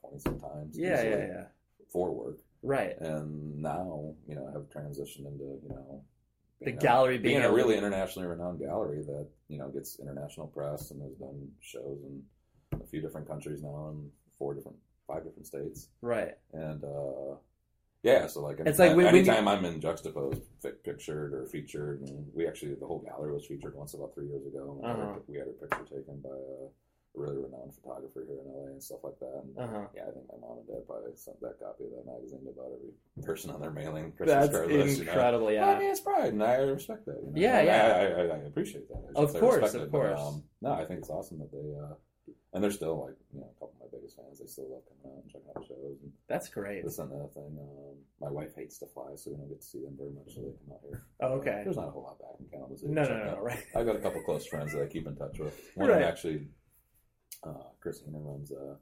20 0.02 0.18
sometimes. 0.18 0.78
Yeah, 0.78 1.02
yeah, 1.02 1.16
yeah. 1.26 1.44
For 1.92 2.12
work, 2.14 2.38
Right. 2.62 2.96
and 3.00 3.56
now 3.60 4.14
you 4.28 4.34
know 4.36 4.46
I've 4.54 4.68
transitioned 4.70 5.26
into 5.26 5.58
you 5.62 5.68
know 5.70 6.04
The 6.60 6.66
being 6.66 6.76
a- 6.78 6.80
gallery 6.80 7.18
being 7.18 7.38
being 7.40 7.50
a 7.50 7.52
really 7.52 7.76
internationally 7.76 8.28
renowned 8.28 8.60
gallery 8.60 9.02
that 9.02 9.26
you 9.48 9.58
know 9.58 9.68
gets 9.70 9.98
international 9.98 10.46
press 10.46 10.90
and 10.92 11.02
has 11.02 11.14
done 11.14 11.48
shows 11.60 11.98
in 12.04 12.22
a 12.72 12.86
few 12.86 13.00
different 13.00 13.26
countries 13.26 13.62
now 13.62 13.88
in 13.90 14.10
four 14.38 14.54
different, 14.54 14.76
five 15.06 15.24
different 15.24 15.46
states, 15.46 15.88
Right. 16.02 16.36
and 16.52 16.82
uh, 16.84 17.36
yeah, 18.02 18.26
so 18.26 18.40
like 18.42 18.60
It's 18.60 18.78
like 18.78 18.96
when- 18.96 19.06
when 19.06 19.14
you- 19.14 19.20
anytime 19.22 19.48
I'm 19.48 19.64
in 19.64 19.80
Juxtapose, 19.80 20.40
pictured 20.84 21.34
or 21.34 21.46
featured, 21.46 22.00
and 22.02 22.32
we 22.34 22.46
actually 22.46 22.74
the 22.74 22.86
whole 22.86 23.00
gallery 23.00 23.32
was 23.32 23.46
featured 23.46 23.74
once 23.74 23.94
about 23.94 24.14
three 24.14 24.28
years 24.28 24.46
ago. 24.46 24.78
We, 24.80 24.86
had, 24.88 24.96
Uh-huh. 24.98 25.18
a, 25.18 25.30
we 25.30 25.36
had 25.38 25.48
a 25.48 25.52
picture 25.52 25.84
taken 25.96 26.20
by 26.20 26.30
a 26.30 26.68
really 27.14 27.36
renowned 27.38 27.74
photographer 27.74 28.24
here 28.24 28.38
in 28.40 28.46
LA 28.46 28.70
and 28.70 28.82
stuff 28.82 29.02
like 29.02 29.18
that. 29.18 29.42
And, 29.42 29.58
Uh 29.58 29.66
huh. 29.66 29.86
yeah, 29.94 30.06
I 30.06 30.12
think 30.12 30.26
my 30.32 30.38
mom 30.38 30.58
and 30.58 30.66
dad 30.68 30.86
probably 30.86 31.14
sent 31.16 31.40
that 31.40 31.58
copy 31.58 31.84
of 31.84 31.90
that 31.90 32.06
magazine 32.06 32.44
to 32.44 32.50
about 32.50 32.70
every 32.72 32.94
person 33.26 33.50
on 33.50 33.60
their 33.60 33.72
mailing 33.72 34.12
Christmas 34.12 34.46
That's 34.46 34.56
card 34.56 34.70
list. 34.70 34.98
You 35.00 35.04
know? 35.04 35.10
incredible. 35.10 35.48
I 35.48 35.52
Yeah. 35.52 35.78
mean, 35.78 35.90
it's 35.90 36.00
pride, 36.00 36.32
and 36.32 36.42
I 36.42 36.54
respect 36.58 37.04
that. 37.06 37.18
You 37.20 37.26
know? 37.32 37.32
Yeah, 37.36 37.60
yeah. 37.62 37.96
I, 37.96 38.00
I, 38.00 38.22
I 38.36 38.38
appreciate 38.46 38.88
that. 38.88 39.02
I 39.16 39.20
Of 39.20 39.34
course, 39.34 39.74
of 39.74 39.82
it, 39.82 39.90
but, 39.90 39.98
course. 39.98 40.20
um, 40.20 40.44
no, 40.62 40.72
I 40.72 40.84
think 40.86 41.00
it's 41.00 41.10
awesome 41.10 41.40
that 41.40 41.50
they, 41.50 41.74
uh, 41.76 41.94
and 42.52 42.62
they're 42.62 42.70
still 42.70 43.04
like, 43.06 43.16
you 43.32 43.40
know, 43.40 43.46
a 43.50 43.54
couple 43.54 43.74
of 43.78 43.80
my 43.80 43.86
biggest 43.98 44.16
fans. 44.16 44.38
They 44.40 44.46
still 44.46 44.68
love 44.70 44.82
coming 44.88 45.16
out 45.16 45.22
and 45.22 45.30
checking 45.30 45.48
out 45.56 45.64
shows 45.66 45.98
and 46.02 46.12
That's 46.28 46.48
great. 46.48 46.84
this 46.84 46.98
and 46.98 47.10
that 47.12 47.32
thing. 47.34 47.56
Um, 47.60 47.96
my 48.20 48.30
wife 48.30 48.54
hates 48.56 48.78
to 48.78 48.86
fly, 48.86 49.14
so 49.16 49.30
we 49.30 49.36
don't 49.36 49.48
get 49.48 49.60
to 49.60 49.66
see 49.66 49.80
them 49.82 49.94
very 49.96 50.10
much, 50.10 50.34
so 50.34 50.40
they 50.42 50.52
come 50.66 50.72
out 50.74 50.80
here. 50.82 51.02
Oh, 51.20 51.38
okay. 51.40 51.60
There's 51.64 51.76
not 51.76 51.88
a 51.88 51.90
whole 51.90 52.02
lot 52.02 52.18
back 52.18 52.38
in 52.40 52.46
Kalamazoo. 52.50 52.88
to 52.88 52.92
No, 52.92 53.02
no, 53.02 53.16
no, 53.16 53.34
no. 53.36 53.40
Right. 53.40 53.64
I've 53.76 53.86
got 53.86 53.96
a 53.96 54.00
couple 54.00 54.22
close 54.22 54.46
friends 54.46 54.72
that 54.72 54.82
I 54.82 54.86
keep 54.86 55.06
in 55.06 55.16
touch 55.16 55.38
with. 55.38 55.54
One 55.74 55.88
Right. 55.88 55.94
of 55.96 56.00
them 56.02 56.08
actually, 56.08 56.48
uh, 57.44 57.70
Chris 57.80 58.00
Heenan 58.04 58.24
runs 58.24 58.52
uh, 58.52 58.74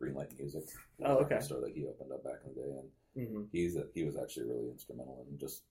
Greenlight 0.00 0.36
Music. 0.38 0.64
Oh, 1.04 1.16
okay. 1.18 1.40
Store 1.40 1.60
that 1.60 1.72
he 1.74 1.86
opened 1.86 2.12
up 2.12 2.24
back 2.24 2.40
in 2.44 2.54
the 2.54 2.60
day, 2.60 2.70
and 2.78 2.88
hmm 3.28 3.42
he's 3.52 3.76
he 3.94 4.04
was 4.04 4.16
actually 4.16 4.46
really 4.48 4.68
instrumental 4.70 5.26
in 5.30 5.38
just 5.38 5.62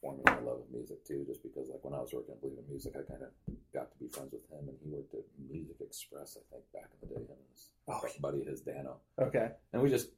forming 0.00 0.22
my 0.26 0.40
love 0.40 0.60
of 0.60 0.70
music 0.72 1.04
too. 1.04 1.24
Just 1.26 1.42
because 1.42 1.68
like 1.68 1.84
when 1.84 1.94
I 1.94 2.00
was 2.00 2.12
working 2.12 2.32
at 2.34 2.40
Believe 2.40 2.58
in 2.58 2.68
Music, 2.68 2.92
I 2.96 3.02
kind 3.10 3.22
of 3.22 3.30
got 3.74 3.90
to 3.92 3.98
be 3.98 4.08
friends 4.08 4.32
with 4.32 4.48
him, 4.50 4.68
and 4.68 4.76
he 4.82 4.90
worked 4.90 5.14
at 5.14 5.24
Music 5.50 5.76
Express, 5.80 6.36
I 6.38 6.42
think, 6.54 6.64
back 6.72 6.90
in 7.02 7.08
the 7.08 7.14
day. 7.14 7.20
Him 7.22 7.30
and 7.30 7.50
his 7.52 7.68
Oh. 7.88 8.00
buddy, 8.20 8.44
his 8.44 8.60
Dano, 8.60 8.98
Okay. 9.18 9.50
and 9.72 9.82
we 9.82 9.90
just 9.90 10.10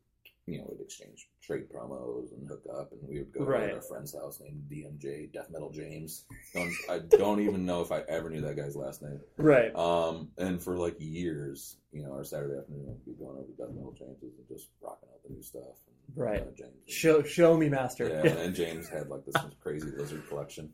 you 0.47 0.59
know 0.59 0.65
would 0.69 0.81
exchange 0.81 1.31
trade 1.41 1.69
promos 1.71 2.33
and 2.33 2.47
hook 2.49 2.65
up, 2.73 2.93
and 2.93 3.01
we 3.09 3.19
would 3.21 3.33
go 3.33 3.45
Right. 3.45 3.69
to 3.69 3.75
our 3.77 3.81
friend's 3.83 4.13
house 4.13 4.41
named 4.41 4.69
DMJ 4.69 5.27
Death 5.33 5.49
Metal 5.51 5.71
James. 5.71 6.25
Don't, 6.53 6.73
I 6.89 6.99
don't 6.99 7.41
even 7.41 7.65
know 7.65 7.81
if 7.81 7.93
I 7.93 8.01
ever 8.03 8.29
knew 8.29 8.41
that 8.43 8.57
guy's 8.57 8.75
last 8.77 9.03
name. 9.03 9.21
Right. 9.37 9.75
Um, 9.75 10.33
and 10.39 10.61
for 10.63 10.77
like 10.77 10.97
years, 11.01 11.77
you 11.93 12.03
know, 12.03 12.13
our 12.13 12.25
Saturday 12.25 12.59
afternoon 12.59 12.87
would 12.87 13.05
be 13.05 13.13
going 13.13 13.39
over 13.39 13.47
to 13.47 13.53
Death 13.53 13.71
Metal 13.71 13.93
James's 13.93 14.37
and 14.37 14.49
just 14.49 14.69
rocking 14.81 15.09
out 15.13 15.23
the 15.23 15.33
new 15.33 15.43
stuff. 15.43 15.79
Right. 16.15 16.43
uh, 16.43 16.51
James. 16.57 16.73
Show 16.87 17.23
show 17.23 17.57
me, 17.57 17.69
master. 17.69 18.09
Yeah, 18.09 18.33
and 18.33 18.55
James 18.55 18.89
had 18.89 19.09
like 19.09 19.25
this 19.25 19.35
crazy 19.61 19.91
lizard 19.97 20.29
collection. 20.29 20.73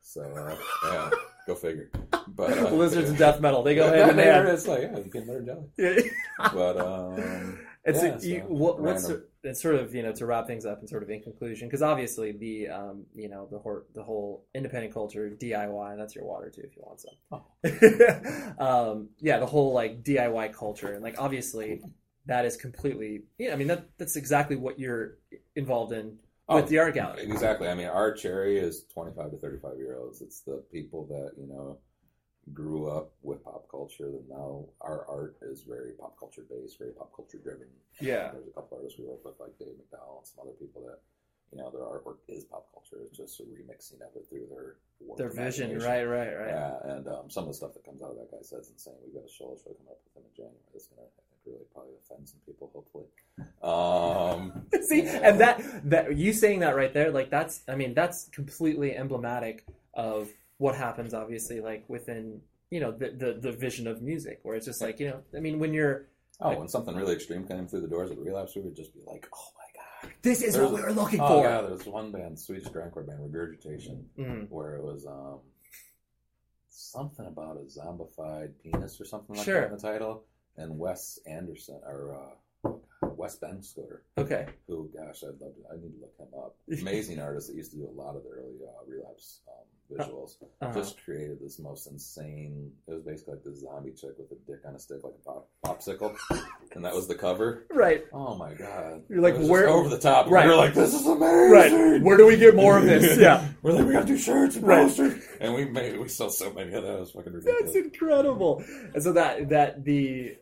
So 0.00 0.22
uh, 0.22 0.56
yeah, 0.84 1.10
go 1.46 1.54
figure. 1.54 1.90
But 2.28 2.58
uh, 2.58 2.70
Lizards 2.72 3.10
and 3.10 3.18
death 3.18 3.40
metal. 3.40 3.62
They 3.62 3.74
go 3.74 3.86
yeah, 3.94 4.06
hand 4.06 4.20
in 4.20 4.26
hand. 4.26 4.48
It's 4.48 4.66
like 4.66 4.82
yeah, 4.82 4.98
you 4.98 5.10
can 5.10 5.26
better 5.26 5.42
jelly. 5.42 5.66
Yeah. 5.78 6.50
But 6.52 6.78
um, 6.78 7.58
It's 7.84 8.02
Yeah, 8.02 8.18
you, 8.20 8.40
so, 8.40 8.46
what, 8.48 8.80
what's 8.80 9.10
it's 9.44 9.60
sort 9.60 9.74
of 9.76 9.94
you 9.94 10.02
know 10.02 10.12
to 10.12 10.26
wrap 10.26 10.46
things 10.46 10.64
up 10.64 10.80
and 10.80 10.88
sort 10.88 11.02
of 11.02 11.10
in 11.10 11.22
conclusion 11.22 11.68
because 11.68 11.82
obviously 11.82 12.32
the 12.32 12.68
um 12.68 13.04
you 13.14 13.28
know 13.28 13.46
the 13.50 13.58
whole 13.58 13.82
the 13.94 14.02
whole 14.02 14.46
independent 14.54 14.92
culture 14.92 15.36
DIY 15.38 15.96
that's 15.98 16.14
your 16.14 16.24
water 16.24 16.50
too 16.50 16.62
if 16.64 16.74
you 16.76 16.82
want 16.82 17.00
some 17.00 18.58
um 18.58 19.08
yeah 19.20 19.38
the 19.38 19.46
whole 19.46 19.74
like 19.74 20.02
DIY 20.02 20.54
culture 20.54 20.94
and 20.94 21.02
like 21.02 21.16
obviously 21.18 21.82
that 22.26 22.44
is 22.44 22.56
completely 22.56 23.22
yeah 23.38 23.52
I 23.52 23.56
mean 23.56 23.68
that 23.68 23.88
that's 23.98 24.16
exactly 24.16 24.56
what 24.56 24.78
you're 24.78 25.18
involved 25.54 25.92
in 25.92 26.18
with 26.48 26.64
oh, 26.64 26.68
the 26.68 26.78
art 26.78 26.94
gallery 26.94 27.22
Exactly. 27.22 27.68
I 27.68 27.74
mean, 27.74 27.86
our 27.86 28.12
cherry 28.12 28.58
is 28.58 28.84
25 28.92 29.30
to 29.30 29.36
35 29.38 29.78
year 29.78 29.96
olds. 29.96 30.20
It's 30.20 30.40
the 30.40 30.62
people 30.70 31.06
that, 31.06 31.32
you 31.40 31.46
know, 31.48 31.78
grew 32.52 32.86
up 32.86 33.12
with 33.22 33.42
pop 33.42 33.66
culture. 33.70 34.08
And 34.08 34.28
now 34.28 34.66
our 34.80 35.06
art 35.08 35.36
is 35.40 35.62
very 35.62 35.92
pop 35.92 36.18
culture 36.18 36.44
based, 36.48 36.78
very 36.78 36.92
pop 36.92 37.14
culture 37.16 37.38
driven. 37.38 37.68
Yeah. 38.00 38.30
There's 38.32 38.48
a 38.48 38.52
couple 38.52 38.76
artists 38.76 38.98
we 38.98 39.06
work 39.06 39.24
with, 39.24 39.40
like 39.40 39.58
Dave 39.58 39.80
MacDowell 39.80 40.18
and 40.18 40.26
some 40.26 40.44
other 40.44 40.56
people 40.60 40.82
that, 40.84 41.00
you 41.50 41.58
know, 41.58 41.70
their 41.70 41.80
artwork 41.80 42.20
is 42.28 42.44
pop 42.44 42.68
culture. 42.72 43.00
It's 43.06 43.16
just 43.16 43.40
a 43.40 43.44
remixing 43.44 44.04
of 44.04 44.12
it 44.14 44.28
through 44.28 44.48
their 44.50 44.76
work 45.00 45.18
their 45.18 45.30
vision 45.30 45.78
right 45.78 46.04
right 46.04 46.32
right 46.34 46.48
Yeah, 46.48 46.92
and 46.92 47.08
um, 47.08 47.30
some 47.30 47.44
of 47.44 47.48
the 47.48 47.54
stuff 47.54 47.74
that 47.74 47.84
comes 47.84 48.02
out 48.02 48.10
of 48.10 48.16
that 48.16 48.30
guy 48.30 48.42
says 48.42 48.68
insane. 48.68 49.00
We've 49.04 49.14
got 49.14 49.24
a 49.24 49.32
show 49.32 49.56
show 49.56 49.72
coming 49.72 49.90
up 49.90 50.00
with 50.04 50.12
him 50.16 50.28
in 50.28 50.34
January. 50.36 50.68
That's 50.72 50.88
gonna, 50.88 51.08
really 51.46 51.64
probably 51.72 51.92
offend 52.04 52.28
some 52.28 52.40
people. 52.46 52.70
Hopefully, 52.74 53.06
um, 53.62 54.66
See, 54.82 55.02
yeah. 55.02 55.20
and 55.30 55.40
that 55.40 55.90
that 55.90 56.16
you 56.16 56.32
saying 56.32 56.60
that 56.60 56.76
right 56.76 56.92
there, 56.92 57.10
like 57.10 57.30
that's 57.30 57.62
I 57.68 57.74
mean 57.76 57.94
that's 57.94 58.28
completely 58.28 58.96
emblematic 58.96 59.64
of 59.94 60.28
what 60.58 60.74
happens. 60.74 61.14
Obviously, 61.14 61.60
like 61.60 61.84
within 61.88 62.40
you 62.70 62.80
know 62.80 62.90
the 62.92 63.10
the, 63.10 63.38
the 63.40 63.52
vision 63.52 63.86
of 63.86 64.02
music, 64.02 64.40
where 64.42 64.56
it's 64.56 64.66
just 64.66 64.80
like 64.80 64.98
you 65.00 65.08
know 65.08 65.20
I 65.36 65.40
mean 65.40 65.58
when 65.58 65.72
you're 65.74 66.06
Oh, 66.40 66.58
when 66.58 66.66
something 66.68 66.96
really 66.96 67.14
extreme 67.14 67.46
came 67.46 67.68
through 67.68 67.82
the 67.82 67.86
doors 67.88 68.10
at 68.10 68.18
Relapse, 68.18 68.56
we 68.56 68.62
would 68.62 68.74
just 68.74 68.92
be 68.92 69.00
like, 69.06 69.24
"Oh 69.32 69.48
my 69.56 70.08
god!" 70.08 70.12
this 70.22 70.42
is 70.42 70.54
There's- 70.54 70.68
what 70.68 70.74
we 70.80 70.84
were 70.84 70.92
looking 70.92 71.20
Oh 71.20 71.28
for. 71.28 71.44
yeah, 71.44 71.60
there's 71.60 71.86
one 71.86 72.10
band, 72.10 72.36
Swedish 72.40 72.66
grindcore 72.66 73.06
band, 73.06 73.20
Regurgitation, 73.22 74.04
Mhm. 74.18 74.50
where 74.50 74.74
it 74.74 74.82
was 74.82 75.06
um, 75.06 75.38
something 76.70 77.26
about 77.26 77.56
a 77.56 77.60
zombified 77.60 78.50
penis 78.62 79.00
or 79.00 79.04
something 79.04 79.36
like 79.36 79.44
Sure. 79.44 79.60
that 79.60 79.70
in 79.70 79.76
the 79.76 79.80
title, 79.80 80.24
and 80.56 80.78
Wes 80.78 81.18
Anderson 81.26 81.80
or 81.84 82.16
uh, 82.64 82.70
Wes 83.02 83.38
Benscoter. 83.38 83.98
Okay. 84.18 84.46
Who, 84.68 84.90
gosh, 84.96 85.22
I'd 85.22 85.40
love 85.40 85.54
to. 85.54 85.62
I 85.72 85.76
need 85.76 85.92
to 85.94 86.00
look 86.00 86.14
him 86.18 86.28
up. 86.38 86.56
Amazing 86.80 87.20
artist 87.20 87.48
that 87.48 87.56
used 87.56 87.72
to 87.72 87.76
do 87.78 87.88
a 87.88 87.96
lot 88.00 88.16
of 88.16 88.22
the 88.24 88.30
early 88.30 88.56
uh, 88.66 88.84
relapse 88.88 89.40
um, 89.48 89.64
visuals. 89.92 90.36
Uh-huh. 90.62 90.72
Just 90.72 90.96
created 91.04 91.38
this 91.42 91.58
most 91.58 91.86
insane. 91.86 92.70
It 92.88 92.94
was 92.94 93.02
basically 93.02 93.34
like 93.34 93.44
this 93.44 93.60
zombie 93.60 93.90
chick 93.92 94.12
with 94.18 94.32
a 94.32 94.50
dick 94.50 94.60
on 94.66 94.74
a 94.74 94.78
stick, 94.78 94.98
like 95.04 95.12
a 95.20 95.24
pop, 95.24 95.48
popsicle, 95.64 96.16
and 96.74 96.84
that 96.84 96.94
was 96.94 97.06
the 97.06 97.14
cover. 97.14 97.66
Right. 97.70 98.04
Oh 98.12 98.34
my 98.36 98.54
god! 98.54 99.02
You're 99.10 99.20
like, 99.20 99.34
It 99.34 99.38
was 99.40 99.48
just 99.48 99.50
where- 99.50 99.68
over 99.68 99.88
the 99.90 99.98
top? 99.98 100.30
Right. 100.30 100.46
We're 100.46 100.56
like, 100.56 100.72
this 100.74 100.94
is 100.94 101.06
amazing. 101.06 101.50
Right. 101.52 102.02
Where 102.02 102.16
do 102.16 102.26
we 102.26 102.38
get 102.38 102.56
more 102.56 102.78
of 102.78 102.84
this? 102.84 103.18
Yeah. 103.24 103.46
we're 103.62 103.72
like, 103.72 103.86
we 103.86 103.92
gotta 103.92 104.06
do 104.06 104.16
shirts 104.18 104.56
and 104.56 104.66
Right. 104.66 104.84
posters, 104.86 105.22
and 105.40 105.54
we 105.54 105.66
made 105.66 105.98
we 106.00 106.08
sold 106.08 106.32
so 106.32 106.50
many 106.52 106.72
of 106.72 106.82
those. 106.82 107.10
Fucking 107.10 107.32
ridiculous. 107.34 107.72
That's 107.74 107.76
incredible. 107.76 108.64
And 108.94 109.02
so 109.02 109.12
that 109.12 109.50
that 109.50 109.84
the, 109.84 110.36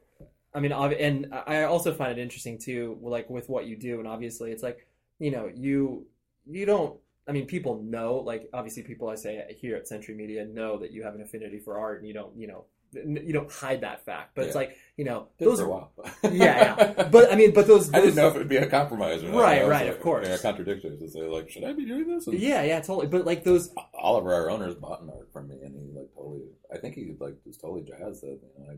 I 0.54 0.60
mean, 0.60 0.72
and 0.72 1.32
I 1.46 1.62
also 1.62 1.94
find 1.94 2.12
it 2.12 2.20
interesting 2.20 2.58
too, 2.58 2.98
like 3.00 3.30
with 3.30 3.48
what 3.48 3.66
you 3.66 3.76
do, 3.76 3.98
and 3.98 4.08
obviously 4.08 4.52
it's 4.52 4.62
like, 4.62 4.86
you 5.18 5.30
know, 5.30 5.50
you 5.54 6.06
you 6.46 6.66
don't. 6.66 6.98
I 7.26 7.32
mean, 7.32 7.46
people 7.46 7.82
know, 7.82 8.16
like 8.16 8.48
obviously, 8.52 8.82
people 8.82 9.08
I 9.08 9.14
say 9.14 9.56
here 9.58 9.76
at 9.76 9.86
Century 9.86 10.14
Media 10.14 10.44
know 10.44 10.78
that 10.78 10.92
you 10.92 11.04
have 11.04 11.14
an 11.14 11.22
affinity 11.22 11.58
for 11.58 11.78
art, 11.78 12.00
and 12.00 12.08
you 12.08 12.12
don't, 12.12 12.36
you 12.36 12.48
know, 12.48 12.64
you 12.92 13.32
don't 13.32 13.50
hide 13.50 13.80
that 13.82 14.04
fact. 14.04 14.34
But 14.34 14.46
it's 14.46 14.54
like, 14.54 14.76
you 14.96 15.04
know, 15.04 15.28
those 15.38 15.60
are 15.60 15.68
while. 15.68 15.92
yeah, 16.24 16.30
yeah. 16.30 17.08
But 17.10 17.32
I 17.32 17.36
mean, 17.36 17.54
but 17.54 17.66
those, 17.66 17.92
I 17.94 18.00
didn't 18.00 18.16
know 18.16 18.28
if 18.28 18.34
it'd 18.34 18.48
be 18.48 18.56
a 18.56 18.66
compromise 18.66 19.22
or 19.22 19.30
not. 19.30 19.40
Right, 19.40 19.66
right, 19.66 19.86
like, 19.86 19.96
of 19.96 20.02
course. 20.02 20.26
Yeah, 20.28 20.36
to 20.36 21.08
say 21.08 21.20
like, 21.22 21.48
should 21.48 21.64
I 21.64 21.72
be 21.72 21.86
doing 21.86 22.08
this? 22.08 22.26
And 22.26 22.38
yeah, 22.38 22.62
yeah, 22.62 22.80
totally. 22.80 23.06
But 23.06 23.24
like 23.24 23.44
those, 23.44 23.72
Oliver, 23.94 24.34
our 24.34 24.50
owners, 24.50 24.74
bought 24.74 25.02
an 25.02 25.10
art 25.10 25.32
from 25.32 25.48
me, 25.48 25.60
and 25.62 25.74
he 25.74 25.96
like 25.96 26.12
totally. 26.14 26.42
I 26.72 26.78
think 26.78 26.94
he 26.94 27.14
like 27.18 27.36
was 27.46 27.56
totally 27.56 27.82
jazzed 27.82 28.22
that 28.22 28.40
you 28.58 28.64
know, 28.64 28.72
I 28.72 28.76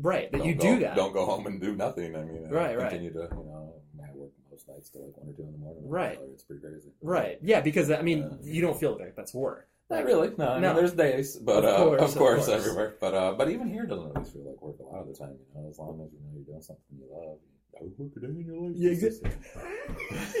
right? 0.00 0.30
That 0.32 0.38
don't 0.38 0.46
you 0.48 0.54
go, 0.54 0.60
do 0.74 0.80
that, 0.80 0.96
Don't 0.96 1.12
go 1.12 1.24
home 1.26 1.46
and 1.46 1.60
do 1.60 1.74
nothing. 1.76 2.16
I 2.16 2.22
mean, 2.22 2.46
I 2.46 2.50
Right, 2.50 2.76
right. 2.78 2.90
Continue 2.90 3.12
to 3.12 3.18
you 3.30 3.44
know, 3.44 3.74
I 4.02 4.12
work 4.16 4.30
most 4.50 4.68
nights 4.68 4.90
till 4.90 5.04
like 5.06 5.16
one 5.16 5.28
or 5.28 5.32
two 5.32 5.42
in 5.42 5.52
the 5.52 5.58
morning. 5.58 5.82
Right. 5.88 6.18
It's 6.32 6.42
pretty 6.44 6.62
crazy. 6.62 6.90
right? 7.02 7.38
Yeah, 7.42 7.60
because 7.60 7.90
I 7.90 8.02
mean, 8.02 8.38
Yeah. 8.42 8.52
you 8.54 8.60
don't 8.62 8.78
feel 8.78 8.96
like 8.98 9.14
that's 9.16 9.34
work. 9.34 9.68
Not 9.90 10.04
really. 10.04 10.30
No, 10.38 10.48
I 10.50 10.60
mean, 10.60 10.74
there's 10.76 10.92
days, 10.92 11.36
but 11.36 11.64
Of 11.64 11.64
uh, 11.64 11.76
course, 11.78 12.00
of 12.02 12.08
of 12.10 12.16
course, 12.16 12.46
course. 12.46 12.58
everywhere. 12.60 12.94
But 13.00 13.12
uh, 13.14 13.32
but 13.36 13.50
even 13.50 13.68
here, 13.68 13.82
it 13.84 13.88
doesn't 13.88 14.06
always 14.14 14.30
feel 14.30 14.44
like 14.46 14.62
work 14.62 14.76
a 14.78 14.82
lot 14.84 15.00
of 15.02 15.08
the 15.08 15.14
time. 15.14 15.34
You 15.54 15.62
know, 15.62 15.68
as 15.68 15.78
long 15.80 16.00
as 16.06 16.12
you 16.12 16.20
know 16.20 16.30
you're 16.34 16.44
doing 16.44 16.62
something 16.62 16.84
you 16.96 17.06
love. 17.10 17.38
I 17.76 17.82
would 17.84 17.98
work 17.98 18.12
a 18.16 18.20
day 18.20 18.26
in 18.28 18.44
your 18.46 18.56
life. 18.56 18.72
Yeah, 18.76 18.90
exactly. 18.90 19.30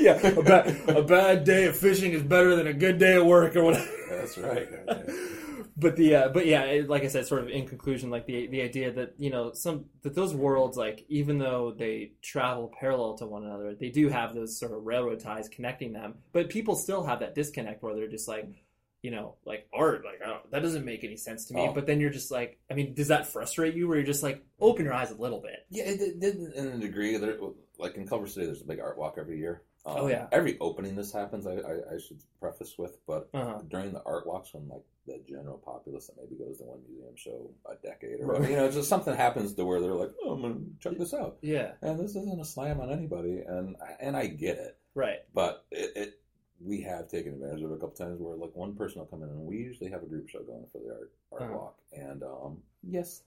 yeah, 0.00 0.26
a 0.26 0.42
bad, 0.42 0.88
a 0.88 1.02
bad 1.02 1.44
day 1.44 1.64
of 1.66 1.76
fishing 1.76 2.12
is 2.12 2.22
better 2.22 2.54
than 2.54 2.66
a 2.66 2.72
good 2.72 2.98
day 2.98 3.14
of 3.16 3.24
work 3.26 3.56
or 3.56 3.64
whatever. 3.64 3.88
That's 4.10 4.36
right. 4.38 4.68
But 5.76 5.96
the 5.96 6.14
uh, 6.14 6.28
but 6.28 6.46
yeah, 6.46 6.62
it- 6.64 6.88
like 6.88 7.02
I 7.04 7.08
said, 7.08 7.26
sort 7.26 7.42
of 7.42 7.48
in 7.48 7.66
conclusion, 7.66 8.10
like 8.10 8.26
the 8.26 8.46
the 8.48 8.62
idea 8.62 8.92
that 8.92 9.14
you 9.18 9.30
know 9.30 9.52
some 9.52 9.86
that 10.02 10.14
those 10.14 10.34
worlds, 10.34 10.76
like 10.76 11.04
even 11.08 11.38
though 11.38 11.72
they 11.76 12.12
travel 12.22 12.72
parallel 12.78 13.14
to 13.18 13.26
one 13.26 13.44
another, 13.44 13.74
they 13.74 13.90
do 13.90 14.08
have 14.08 14.34
those 14.34 14.58
sort 14.58 14.72
of 14.72 14.84
railroad 14.84 15.20
ties 15.20 15.48
connecting 15.48 15.92
them. 15.92 16.14
But 16.32 16.48
people 16.50 16.76
still 16.76 17.04
have 17.04 17.20
that 17.20 17.34
disconnect 17.34 17.82
where 17.82 17.94
they're 17.94 18.08
just 18.08 18.28
like. 18.28 18.46
You 19.02 19.10
know, 19.10 19.36
like 19.46 19.66
art, 19.72 20.04
like 20.04 20.20
I 20.22 20.40
that 20.50 20.60
doesn't 20.60 20.84
make 20.84 21.04
any 21.04 21.16
sense 21.16 21.46
to 21.46 21.54
me. 21.54 21.62
Oh. 21.62 21.72
But 21.72 21.86
then 21.86 22.00
you're 22.00 22.10
just 22.10 22.30
like, 22.30 22.58
I 22.70 22.74
mean, 22.74 22.92
does 22.92 23.08
that 23.08 23.26
frustrate 23.26 23.74
you? 23.74 23.88
Where 23.88 23.96
you're 23.96 24.04
just 24.04 24.22
like, 24.22 24.44
open 24.60 24.84
your 24.84 24.92
eyes 24.92 25.10
a 25.10 25.14
little 25.14 25.40
bit. 25.40 25.64
Yeah, 25.70 25.84
it, 25.84 26.02
it 26.02 26.20
did 26.20 26.36
in 26.52 26.66
a 26.66 26.76
degree. 26.78 27.16
There, 27.16 27.38
like 27.78 27.94
in 27.96 28.06
Culver 28.06 28.26
City, 28.26 28.44
there's 28.44 28.60
a 28.60 28.66
big 28.66 28.78
art 28.78 28.98
walk 28.98 29.14
every 29.18 29.38
year. 29.38 29.62
Um, 29.86 29.94
Oh, 30.00 30.06
yeah. 30.08 30.26
Every 30.32 30.58
opening 30.60 30.96
this 30.96 31.14
happens, 31.14 31.46
I, 31.46 31.52
I, 31.52 31.94
I 31.94 31.98
should 32.06 32.20
preface 32.40 32.74
with, 32.76 32.98
but 33.06 33.30
Uh-huh. 33.32 33.60
during 33.68 33.92
the 33.92 34.02
art 34.04 34.26
walks, 34.26 34.52
when 34.52 34.68
like 34.68 34.82
the 35.12 35.20
general 35.28 35.58
populace 35.58 36.06
that 36.06 36.16
maybe 36.16 36.36
goes 36.42 36.58
to 36.58 36.64
one 36.64 36.80
museum 36.88 37.16
show 37.16 37.50
a 37.66 37.74
decade 37.86 38.20
or 38.20 38.26
Right. 38.26 38.50
you 38.50 38.56
know, 38.56 38.70
just 38.70 38.88
something 38.88 39.14
happens 39.14 39.54
to 39.54 39.64
where 39.64 39.80
they're 39.80 39.94
like, 39.94 40.12
oh, 40.22 40.32
I'm 40.32 40.42
gonna 40.42 40.60
check 40.80 40.96
this 40.98 41.12
out, 41.14 41.38
Yeah, 41.42 41.72
and 41.82 41.98
this 41.98 42.10
isn't 42.16 42.40
a 42.40 42.44
slam 42.44 42.80
on 42.80 42.90
anybody, 42.90 43.42
and 43.46 43.76
and 44.00 44.16
I 44.16 44.26
get 44.26 44.58
it, 44.58 44.76
right. 44.94 45.18
but 45.34 45.64
it. 45.70 45.92
it 45.96 46.14
we 46.62 46.82
have 46.82 47.08
taken 47.08 47.32
advantage 47.32 47.62
of 47.62 47.70
it 47.70 47.74
a 47.74 47.78
couple 47.78 47.96
times 47.96 48.20
where 48.20 48.36
like 48.36 48.54
one 48.54 48.76
person 48.76 48.98
will 49.00 49.06
come 49.06 49.22
in 49.22 49.30
and 49.30 49.46
we 49.46 49.56
usually 49.56 49.88
have 49.90 50.02
a 50.02 50.06
group 50.06 50.28
show 50.28 50.42
going 50.42 50.66
for 50.70 50.78
the 50.78 50.90
art 50.92 51.10
art 51.32 51.42
Uh-huh. 51.42 51.52
walk 51.58 51.78
and 51.94 52.22
um, 52.22 52.58
yes 52.82 53.22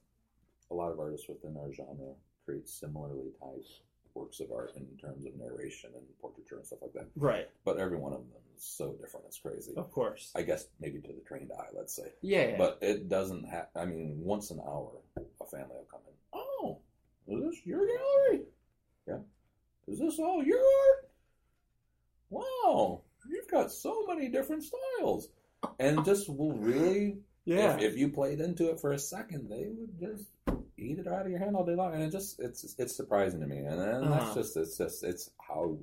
a 0.69 0.73
lot 0.75 0.91
of 0.91 0.99
artists 0.99 1.27
within 1.27 1.57
our 1.57 1.73
genre 1.73 2.13
create 2.45 2.69
similarly 2.69 3.31
typed 3.39 3.81
works 4.15 4.39
of 4.39 4.51
art 4.51 4.71
in 4.75 4.85
terms 4.97 5.25
of 5.25 5.35
narration 5.35 5.89
and 5.95 6.03
portraiture 6.21 6.55
and 6.57 6.65
stuff 6.65 6.79
like 6.81 6.93
that 6.93 7.07
Right. 7.15 7.49
but 7.65 7.77
every 7.77 7.97
one 7.97 8.13
of 8.13 8.19
them 8.19 8.41
is 8.57 8.63
so 8.63 8.93
different 8.93 9.25
it's 9.27 9.39
crazy 9.39 9.73
Of 9.75 9.91
course. 9.91 10.31
i 10.35 10.41
guess 10.41 10.67
maybe 10.79 10.99
to 11.01 11.07
the 11.13 11.21
trained 11.27 11.51
eye 11.57 11.67
let's 11.75 11.93
say 11.95 12.11
Yeah. 12.21 12.49
yeah. 12.49 12.57
but 12.57 12.77
it 12.81 13.09
doesn't 13.09 13.45
have 13.45 13.67
i 13.75 13.85
mean 13.85 14.19
once 14.23 14.51
an 14.51 14.59
hour 14.59 14.89
a 15.17 15.45
family 15.45 15.75
will 15.75 15.87
come 15.89 16.01
in 16.07 16.39
oh 16.39 16.77
is 17.27 17.43
this 17.43 17.65
your 17.65 17.85
gallery 17.87 18.43
yeah 19.07 19.19
is 19.87 19.99
this 19.99 20.19
all 20.19 20.43
your 20.43 20.59
art 20.59 21.09
wow 22.29 23.01
you've 23.29 23.49
got 23.49 23.71
so 23.71 24.05
many 24.07 24.27
different 24.29 24.63
styles 24.63 25.29
and 25.79 26.03
just 26.05 26.29
will 26.29 26.53
really 26.53 27.17
yeah. 27.45 27.75
if, 27.75 27.93
if 27.93 27.97
you 27.97 28.09
played 28.09 28.39
into 28.39 28.69
it 28.69 28.79
for 28.79 28.91
a 28.93 28.99
second 28.99 29.49
they 29.49 29.67
would 29.69 29.99
just 29.99 30.25
eat 30.83 30.99
it 30.99 31.07
out 31.07 31.25
of 31.25 31.29
your 31.29 31.39
hand 31.39 31.55
all 31.55 31.65
day 31.65 31.75
long 31.75 31.93
and 31.93 32.03
it 32.03 32.11
just 32.11 32.39
it's 32.39 32.75
it's 32.77 32.95
surprising 32.95 33.39
to 33.39 33.47
me 33.47 33.57
and, 33.57 33.79
and 33.81 34.03
Uh-huh. 34.05 34.19
that's 34.25 34.33
just 34.35 34.57
it's 34.57 34.77
just 34.77 35.03
it's 35.03 35.29
how 35.39 35.77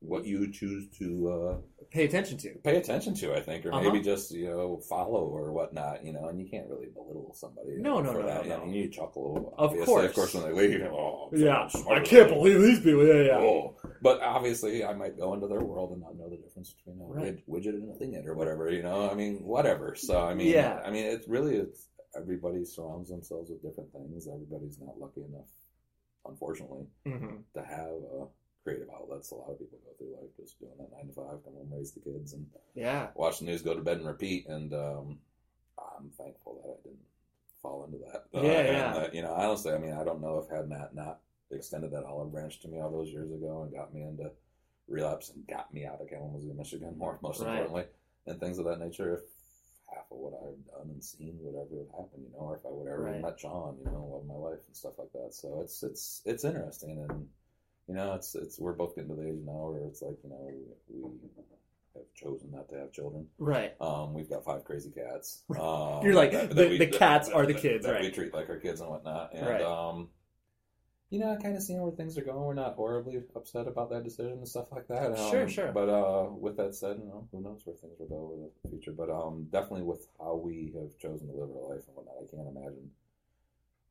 what 0.00 0.24
you 0.26 0.50
choose 0.50 0.88
to 0.98 1.28
uh 1.30 1.56
Pay 1.92 2.06
attention 2.06 2.38
to. 2.38 2.48
pay 2.64 2.76
attention 2.78 3.12
to, 3.16 3.34
I 3.34 3.40
think, 3.40 3.66
or 3.66 3.72
Uh-huh. 3.72 3.82
maybe 3.82 4.00
just 4.00 4.30
you 4.32 4.46
know 4.48 4.78
follow 4.78 5.24
or 5.26 5.52
whatnot, 5.52 6.04
you 6.06 6.12
know. 6.14 6.28
And 6.28 6.40
you 6.40 6.48
can't 6.48 6.66
really 6.70 6.86
belittle 6.86 7.34
somebody. 7.34 7.76
No, 7.76 8.00
no, 8.00 8.12
no, 8.14 8.22
that. 8.26 8.46
no, 8.46 8.54
I 8.54 8.58
no. 8.60 8.64
mean, 8.64 8.74
you 8.74 8.88
chuckle, 8.88 9.54
Of 9.58 9.72
course. 9.84 10.06
of 10.06 10.14
course, 10.14 10.32
when 10.34 10.44
they 10.44 10.52
leave, 10.52 10.80
oh, 10.90 11.28
I'm 11.30 11.38
Yeah. 11.38 11.68
I 11.90 12.00
can't 12.00 12.30
believe 12.30 12.60
these 12.62 12.80
people. 12.80 13.06
Yeah, 13.06 13.22
yeah. 13.24 13.36
Oh. 13.38 13.76
But 14.00 14.22
obviously, 14.22 14.82
I 14.82 14.94
might 14.94 15.18
go 15.18 15.34
into 15.34 15.46
their 15.48 15.60
world 15.60 15.92
and 15.92 16.00
not 16.00 16.16
know 16.16 16.30
the 16.30 16.38
difference 16.38 16.72
between 16.72 16.98
a 17.02 17.04
Right. 17.04 17.46
widget 17.46 17.74
and 17.74 17.90
a 17.90 17.94
thingit 18.02 18.26
or 18.26 18.34
whatever. 18.34 18.70
You 18.70 18.82
know, 18.82 19.08
I 19.10 19.14
mean, 19.14 19.44
whatever. 19.44 19.94
So 19.94 20.18
I 20.18 20.32
mean, 20.32 20.48
Yeah. 20.48 20.80
I 20.84 20.90
mean, 20.90 21.04
it's 21.04 21.28
really 21.28 21.56
it's 21.56 21.88
everybody 22.16 22.64
surrounds 22.64 23.10
themselves 23.10 23.50
with 23.50 23.62
different 23.62 23.92
things. 23.92 24.28
Everybody's 24.28 24.78
not 24.80 24.98
lucky 24.98 25.22
enough, 25.22 25.48
unfortunately, 26.26 26.86
hmm 27.06 27.36
to 27.54 27.62
have 27.62 27.96
uh, 28.20 28.24
creative 28.64 28.88
outlets. 28.94 29.30
A 29.30 29.34
lot 29.34 29.50
of 29.50 29.58
people 29.58 29.78
go 29.84 29.92
through 29.98 30.14
life 30.16 30.30
just 30.36 30.58
doing 30.58 30.72
that 30.78 30.92
nine 30.96 31.08
to 31.08 31.12
five, 31.12 31.42
come 31.44 31.54
home, 31.54 31.68
raise 31.72 31.92
the 31.92 32.00
kids, 32.00 32.32
and 32.32 32.46
Yeah. 32.74 33.08
watch 33.14 33.38
the 33.38 33.44
news, 33.44 33.62
go 33.62 33.74
to 33.74 33.82
bed, 33.82 33.98
and 33.98 34.06
repeat. 34.06 34.46
And 34.46 34.72
um, 34.72 35.18
I'm 35.78 36.10
thankful 36.10 36.60
that 36.62 36.70
I 36.70 36.76
didn't 36.82 37.04
fall 37.60 37.84
into 37.84 37.98
that. 37.98 38.26
Uh, 38.34 38.42
Yeah, 38.42 38.58
and 38.58 38.66
yeah. 38.68 38.92
that, 38.94 39.14
you 39.14 39.22
know, 39.22 39.32
honestly, 39.32 39.72
I 39.72 39.78
mean, 39.78 39.92
I 39.92 40.04
don't 40.04 40.20
know 40.20 40.38
if 40.38 40.48
had 40.54 40.68
Matt 40.68 40.94
not 40.94 41.20
extended 41.50 41.90
that 41.92 42.04
olive 42.04 42.32
branch 42.32 42.60
to 42.60 42.68
me 42.68 42.80
all 42.80 42.90
those 42.90 43.10
years 43.10 43.30
ago 43.30 43.62
and 43.62 43.72
got 43.72 43.92
me 43.94 44.02
into 44.02 44.30
relapse 44.88 45.30
and 45.30 45.46
got 45.46 45.72
me 45.72 45.84
out 45.86 46.00
of 46.00 46.08
Kalamazoo, 46.08 46.54
Michigan, 46.54 46.96
more 46.98 47.18
most 47.22 47.40
Right. 47.40 47.52
importantly, 47.52 47.84
and 48.26 48.40
things 48.40 48.58
of 48.58 48.64
that 48.64 48.80
nature. 48.80 49.14
If 49.14 49.20
half 49.94 50.04
of 50.10 50.18
what 50.18 50.34
I've 50.34 50.66
done 50.74 50.90
and 50.90 51.02
seen 51.04 51.36
would 51.40 51.54
ever 51.54 51.78
have 51.82 51.90
happened, 51.90 52.24
you 52.26 52.32
know, 52.32 52.38
or 52.46 52.56
if 52.56 52.66
I 52.66 52.70
would 52.70 52.88
ever 52.88 53.02
Right. 53.02 53.20
met 53.20 53.38
John, 53.38 53.76
you 53.84 53.90
know, 53.90 54.04
love 54.12 54.26
my 54.26 54.34
life 54.34 54.60
and 54.66 54.76
stuff 54.76 54.98
like 54.98 55.12
that. 55.12 55.34
So 55.34 55.60
it's 55.60 55.82
it's 55.82 56.22
it's 56.24 56.44
interesting 56.44 57.04
and 57.08 57.28
you 57.88 57.94
know, 57.94 58.14
it's 58.14 58.34
it's 58.34 58.58
we're 58.58 58.72
both 58.72 58.94
getting 58.94 59.10
to 59.10 59.16
the 59.20 59.28
age 59.28 59.42
now 59.44 59.70
where 59.70 59.86
it's 59.88 60.02
like 60.02 60.16
you 60.22 60.30
know 60.30 60.50
we, 60.88 61.02
have 61.94 62.04
chosen 62.14 62.50
not 62.50 62.68
to 62.70 62.76
have 62.76 62.90
children. 62.92 63.26
Right. 63.38 63.74
Um, 63.80 64.14
we've 64.14 64.28
got 64.30 64.44
five 64.44 64.64
crazy 64.64 64.90
cats. 64.90 65.42
Um, 65.50 66.00
You're 66.02 66.14
like, 66.14 66.32
that- 66.32 66.48
the- 66.48 66.54
that 66.54 66.70
we- 66.70 66.78
the 66.78 66.86
cats 66.86 67.28
that- 67.28 67.34
are 67.34 67.44
the 67.44 67.52
kids, 67.52 67.86
right. 67.86 68.00
We 68.00 68.10
treat 68.10 68.32
like 68.32 68.48
our 68.48 68.56
kids 68.56 68.80
and 68.80 68.88
whatnot, 68.88 69.34
and 69.34 69.46
Right. 69.46 69.60
um, 69.60 70.08
you 71.12 71.18
know, 71.18 71.36
kind 71.36 71.54
of 71.54 71.62
seeing 71.62 71.82
where 71.82 71.92
things 71.92 72.16
are 72.16 72.22
going. 72.24 72.40
We're 72.42 72.54
not 72.54 72.74
horribly 72.74 73.20
upset 73.36 73.68
about 73.68 73.90
that 73.90 74.02
decision 74.02 74.32
and 74.32 74.48
stuff 74.48 74.72
like 74.72 74.88
that. 74.88 75.12
Um, 75.12 75.30
Sure, 75.30 75.46
sure. 75.46 75.70
But 75.70 75.90
uh, 75.90 76.30
with 76.32 76.56
that 76.56 76.74
said, 76.74 76.96
you 76.98 77.04
know, 77.04 77.28
who 77.30 77.42
knows 77.42 77.60
where 77.66 77.76
things 77.76 77.98
will 78.00 78.08
go 78.08 78.32
in 78.34 78.48
the 78.64 78.70
future. 78.70 78.92
But 78.92 79.10
um, 79.10 79.46
definitely 79.52 79.82
with 79.82 80.08
how 80.18 80.36
we 80.36 80.72
have 80.74 80.96
chosen 80.98 81.26
to 81.28 81.34
live 81.34 81.50
our 81.50 81.74
life 81.74 81.84
and 81.86 81.94
whatnot, 81.96 82.16
I 82.16 82.34
can't 82.34 82.48
imagine 82.48 82.90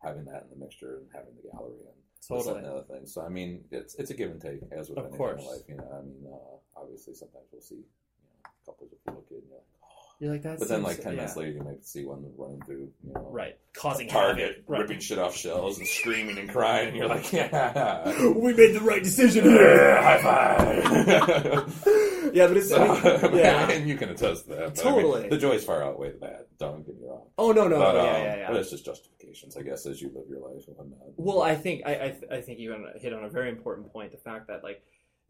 having 0.02 0.26
that 0.26 0.50
in 0.50 0.50
the 0.50 0.66
mixture 0.66 0.98
and 0.98 1.06
having 1.14 1.36
the 1.38 1.48
gallery 1.48 1.78
and 1.86 1.94
that, 1.94 2.28
Totally. 2.28 2.58
and 2.58 2.66
other 2.68 2.86
things. 2.90 3.14
So 3.14 3.22
I 3.22 3.30
mean, 3.30 3.66
it's 3.70 3.94
it's 3.96 4.10
a 4.10 4.16
give 4.16 4.32
and 4.32 4.42
take 4.42 4.62
as 4.72 4.90
with 4.90 4.98
Of 4.98 5.06
anything 5.06 5.18
course. 5.20 5.42
in 5.42 5.48
life. 5.48 5.62
You 5.70 5.76
know, 5.78 5.90
I 5.94 6.02
mean, 6.02 6.26
uh, 6.26 6.58
obviously 6.82 7.14
sometimes 7.14 7.46
we'll 7.52 7.62
see 7.62 7.76
you 7.76 8.26
know, 8.26 8.50
couples 8.66 8.90
with 8.90 9.00
little 9.06 9.22
kid, 9.30 9.46
and 9.46 9.50
you're 9.50 9.58
like, 9.62 9.81
You're 10.22 10.34
like 10.34 10.44
that. 10.44 10.60
but 10.60 10.68
then 10.68 10.84
like 10.84 10.98
ten 10.98 11.14
yeah. 11.14 11.22
minutes 11.22 11.36
later, 11.36 11.52
you 11.52 11.64
might 11.64 11.84
see 11.84 12.06
one 12.06 12.24
running 12.38 12.62
through, 12.62 12.92
you 13.04 13.12
know, 13.12 13.28
Right. 13.32 13.58
Causing 13.74 14.08
Target. 14.08 14.64
Right. 14.68 14.82
ripping 14.82 15.00
shit 15.00 15.18
off 15.18 15.36
shelves 15.36 15.80
and 15.80 15.88
screaming 15.88 16.38
and 16.38 16.48
crying, 16.48 16.90
and 16.90 16.98
you're 16.98 17.08
like, 17.08 17.34
yeah, 17.34 18.30
we 18.30 18.54
made 18.54 18.76
the 18.76 18.82
right 18.82 19.04
decision 19.04 19.46
yeah 19.46 19.52
here. 19.52 20.02
high 20.02 20.22
five. 20.22 21.88
Yeah, 22.34 22.48
but 22.48 22.56
it's 22.56 22.72
I 22.72 22.88
mean, 22.88 23.36
yeah. 23.36 23.70
and 23.72 23.90
you 23.90 23.98
can 23.98 24.08
attest 24.10 24.44
to 24.46 24.52
that. 24.52 24.76
but 24.76 24.86
I 24.86 24.92
mean, 24.92 25.02
Totally. 25.02 25.28
the 25.30 25.38
joys 25.38 25.66
far 25.66 25.84
outweigh 25.84 26.12
the 26.12 26.18
bad. 26.20 26.46
Don't 26.60 26.86
get 26.86 26.96
me 26.98 27.06
wrong. 27.06 27.26
Oh 27.38 27.52
no, 27.52 27.68
no, 27.68 27.78
but, 27.80 27.96
yeah, 27.96 28.02
um, 28.02 28.06
yeah, 28.06 28.36
yeah. 28.38 28.48
but 28.48 28.58
it's 28.58 28.70
just 28.70 28.86
justifications, 28.86 29.58
I 29.58 29.64
guess, 29.64 29.86
as 29.86 30.02
you 30.02 30.12
live 30.16 30.24
your 30.30 30.40
life 30.40 30.66
and 30.68 30.78
whatnot. 30.78 31.00
Well, 31.18 31.42
I 31.42 31.56
think 31.56 31.82
I, 31.86 31.92
I, 31.92 32.10
th- 32.12 32.32
I 32.32 32.40
think 32.40 32.60
you 32.60 32.74
hit 33.02 33.12
on 33.12 33.26
a 33.26 33.30
very 33.30 33.50
important 33.50 33.92
point. 33.92 34.12
The 34.14 34.18
fact 34.18 34.48
that 34.48 34.64
like, 34.64 34.82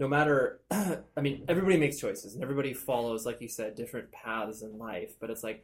no 0.02 0.08
matter, 0.08 0.60
I 0.72 1.22
mean, 1.22 1.46
everybody 1.48 1.78
makes 1.78 2.00
choices 2.00 2.34
and 2.34 2.42
everybody 2.42 2.74
follows, 2.74 3.24
like 3.24 3.40
you 3.40 3.48
said, 3.48 3.76
different 3.76 4.12
paths 4.12 4.64
in 4.64 4.80
life. 4.80 5.14
But 5.20 5.30
it's 5.30 5.44
like, 5.44 5.64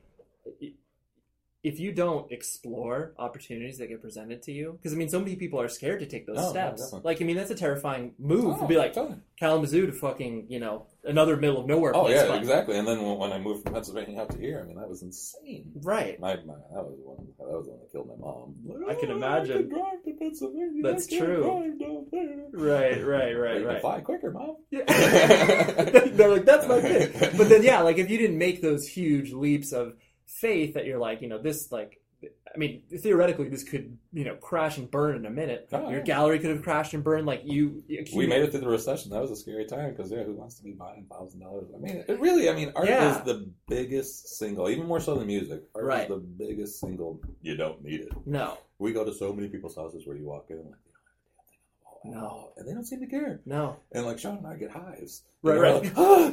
if 1.67 1.79
you 1.79 1.91
don't 1.91 2.31
explore 2.31 3.13
opportunities 3.19 3.77
that 3.79 3.87
get 3.87 4.01
presented 4.01 4.41
to 4.43 4.51
you, 4.51 4.73
because 4.77 4.93
I 4.93 4.95
mean, 4.95 5.09
so 5.09 5.19
many 5.19 5.35
people 5.35 5.59
are 5.59 5.67
scared 5.69 5.99
to 5.99 6.05
take 6.05 6.25
those 6.25 6.37
Oh, 6.39 6.49
steps. 6.49 6.89
yeah, 6.93 6.99
like, 7.03 7.21
I 7.21 7.25
mean, 7.25 7.35
that's 7.35 7.51
a 7.51 7.55
terrifying 7.55 8.13
move 8.17 8.55
Oh, 8.57 8.61
to 8.61 8.67
be 8.67 8.77
like 8.77 8.93
totally. 8.93 9.17
Kalamazoo 9.39 9.85
to 9.87 9.91
fucking, 9.91 10.45
you 10.49 10.59
know, 10.59 10.85
another 11.03 11.37
middle 11.37 11.59
of 11.61 11.67
nowhere 11.67 11.95
Oh 11.95 12.07
yeah, 12.09 12.33
exactly. 12.35 12.77
And 12.77 12.87
then 12.87 13.01
when, 13.17 13.31
I 13.31 13.39
moved 13.39 13.63
from 13.63 13.73
Pennsylvania 13.73 14.19
out 14.21 14.31
to 14.31 14.37
here, 14.37 14.59
I 14.63 14.67
mean 14.67 14.77
that 14.77 14.89
was 14.89 15.01
insane. 15.03 15.71
Right. 15.83 16.19
My, 16.19 16.35
my 16.37 16.53
that 16.73 16.83
was 16.83 16.97
one 17.03 17.27
that 17.37 17.47
was 17.47 17.65
the 17.65 17.71
one 17.71 17.79
that 17.81 17.91
killed 17.91 18.07
my 18.07 18.15
mom. 18.19 18.55
Like, 18.87 18.97
I 18.97 18.99
can 18.99 19.11
"Oh, 19.11 19.15
imagine. 19.17 19.57
I 19.57 19.59
can 19.61 19.69
drive 19.69 20.03
to 20.05 20.13
Pennsylvania. 20.13 20.83
That's 20.83 21.07
true. 21.07 21.43
drive 21.43 21.79
down 21.79 22.05
there." 22.11 22.45
Right, 22.51 23.05
right, 23.05 23.33
right, 23.33 23.65
right. 23.65 23.81
Fly 23.81 23.99
quicker, 24.01 24.31
mom. 24.31 24.55
Yeah. 24.71 24.83
They're 24.87 26.29
like, 26.29 26.45
that's 26.45 26.67
my 26.67 26.81
thing. 26.81 27.37
But 27.37 27.49
then, 27.49 27.63
yeah, 27.63 27.81
like 27.81 27.97
if 27.97 28.09
you 28.09 28.17
didn't 28.17 28.37
make 28.37 28.61
those 28.61 28.87
huge 28.87 29.31
leaps 29.33 29.71
of 29.71 29.93
faith 30.27 30.75
that 30.75 30.85
you're 30.85 30.99
like, 30.99 31.21
you 31.21 31.27
know, 31.29 31.41
this, 31.41 31.71
like, 31.71 31.99
I 32.23 32.57
mean, 32.57 32.81
theoretically, 32.91 33.47
this 33.47 33.63
could, 33.63 33.95
you 34.11 34.25
know, 34.25 34.33
crash 34.35 34.77
and 34.79 34.89
burn 34.89 35.15
in 35.17 35.25
a 35.27 35.29
minute. 35.29 35.69
Oh, 35.71 35.89
Your 35.89 35.99
yeah. 35.99 36.03
gallery 36.03 36.39
could 36.39 36.49
have 36.49 36.63
crashed 36.63 36.95
and 36.95 37.03
burned. 37.03 37.27
Like 37.27 37.43
you, 37.45 37.83
we 38.15 38.25
made 38.25 38.41
it 38.41 38.49
through 38.49 38.61
the 38.61 38.67
recession. 38.67 39.11
That 39.11 39.21
was 39.21 39.29
a 39.29 39.35
scary 39.35 39.65
time 39.65 39.91
because 39.91 40.11
yeah, 40.11 40.23
who 40.23 40.33
wants 40.33 40.55
to 40.55 40.63
be 40.63 40.71
buying 40.71 41.05
thousand 41.11 41.41
dollars? 41.41 41.67
I 41.75 41.77
mean, 41.77 42.03
it 42.07 42.19
really. 42.19 42.49
I 42.49 42.53
mean, 42.55 42.71
art 42.75 42.87
Yeah. 42.89 43.19
is 43.19 43.23
the 43.23 43.47
biggest 43.67 44.39
single, 44.39 44.67
even 44.67 44.87
more 44.87 44.99
so 44.99 45.13
than 45.15 45.27
music. 45.27 45.61
Art 45.75 45.85
Right. 45.85 46.01
is 46.03 46.07
the 46.09 46.15
biggest 46.17 46.79
single. 46.79 47.19
You 47.43 47.55
don't 47.55 47.83
need 47.83 48.01
it. 48.01 48.09
No, 48.25 48.57
We 48.79 48.93
go 48.93 49.05
to 49.05 49.13
so 49.13 49.31
many 49.31 49.47
people's 49.47 49.75
houses 49.75 50.07
where 50.07 50.17
you 50.17 50.25
walk 50.25 50.47
in, 50.49 50.57
like 50.57 50.65
they 50.65 50.91
don't 50.91 51.05
have 51.05 51.13
a 51.19 51.37
damn 51.37 51.45
thing 51.45 51.69
on 51.85 52.11
the 52.11 52.19
wall, 52.19 52.53
at 52.57 52.57
No. 52.57 52.61
and 52.61 52.67
they 52.67 52.73
don't 52.73 52.85
seem 52.85 52.99
to 53.01 53.05
care. 53.07 53.41
no. 53.45 53.75
And 53.91 54.07
like 54.07 54.17
Sean 54.17 54.37
and 54.37 54.47
I 54.47 54.55
get 54.55 54.71
hives. 54.71 55.21
Right, 55.43 55.59
right. 55.59 55.83
like, 55.83 55.93
"Ah!" 55.97 56.31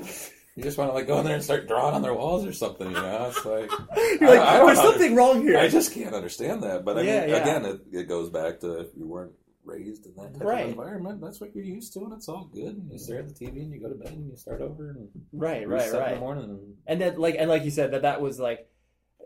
You 0.57 0.62
just 0.62 0.78
want 0.78 0.90
to 0.90 0.94
like 0.94 1.07
go 1.09 1.18
in 1.18 1.24
there 1.24 1.34
and 1.34 1.42
start 1.42 1.66
drawing 1.66 1.94
on 1.94 2.02
their 2.02 2.14
walls 2.14 2.46
or 2.46 2.52
something. 2.52 2.86
You 2.88 2.94
know, 2.94 3.26
it's 3.28 3.44
like 3.44 3.70
You're 4.20 4.30
like, 4.30 4.40
I 4.40 4.59
there's 4.64 4.78
under- 4.78 4.90
something 4.92 5.16
wrong 5.16 5.42
here. 5.42 5.59
I 5.59 5.68
just 5.68 5.92
can't 5.92 6.14
understand 6.14 6.62
that. 6.62 6.84
But 6.84 6.98
I 6.98 7.02
Yeah, 7.02 7.20
mean, 7.22 7.30
yeah. 7.30 7.36
again, 7.36 7.64
it, 7.64 7.80
it 7.92 8.09
goes 8.09 8.30
back 8.30 8.61
to 8.61 8.80
if 8.80 8.88
you 8.96 9.07
weren't 9.07 9.32
raised 9.64 10.07
in 10.07 10.14
that 10.16 10.34
type 10.34 10.42
Right. 10.44 10.64
of 10.64 10.70
environment, 10.70 11.20
that's 11.20 11.40
what 11.40 11.55
you're 11.57 11.64
used 11.64 11.92
to, 11.94 12.00
and 12.05 12.12
it's 12.12 12.28
all 12.28 12.44
good. 12.52 12.76
And 12.76 12.92
you 12.92 12.98
stare 12.98 13.18
at 13.20 13.28
the 13.28 13.34
TV 13.34 13.62
and 13.62 13.72
you 13.72 13.80
go 13.80 13.88
to 13.88 13.94
bed 13.96 14.12
and 14.12 14.30
you 14.30 14.36
start 14.36 14.61
over 14.61 14.90
and 14.90 15.09
right, 15.32 15.66
right, 15.68 15.84
reset 15.86 16.09
in 16.09 16.14
the 16.14 16.20
morning. 16.20 16.44
And, 16.44 16.76
and 16.86 17.00
then 17.00 17.18
like 17.18 17.34
and 17.38 17.48
like 17.50 17.64
you 17.64 17.70
said 17.70 17.90
that 17.92 18.02
that 18.02 18.20
was 18.20 18.38
like 18.38 18.68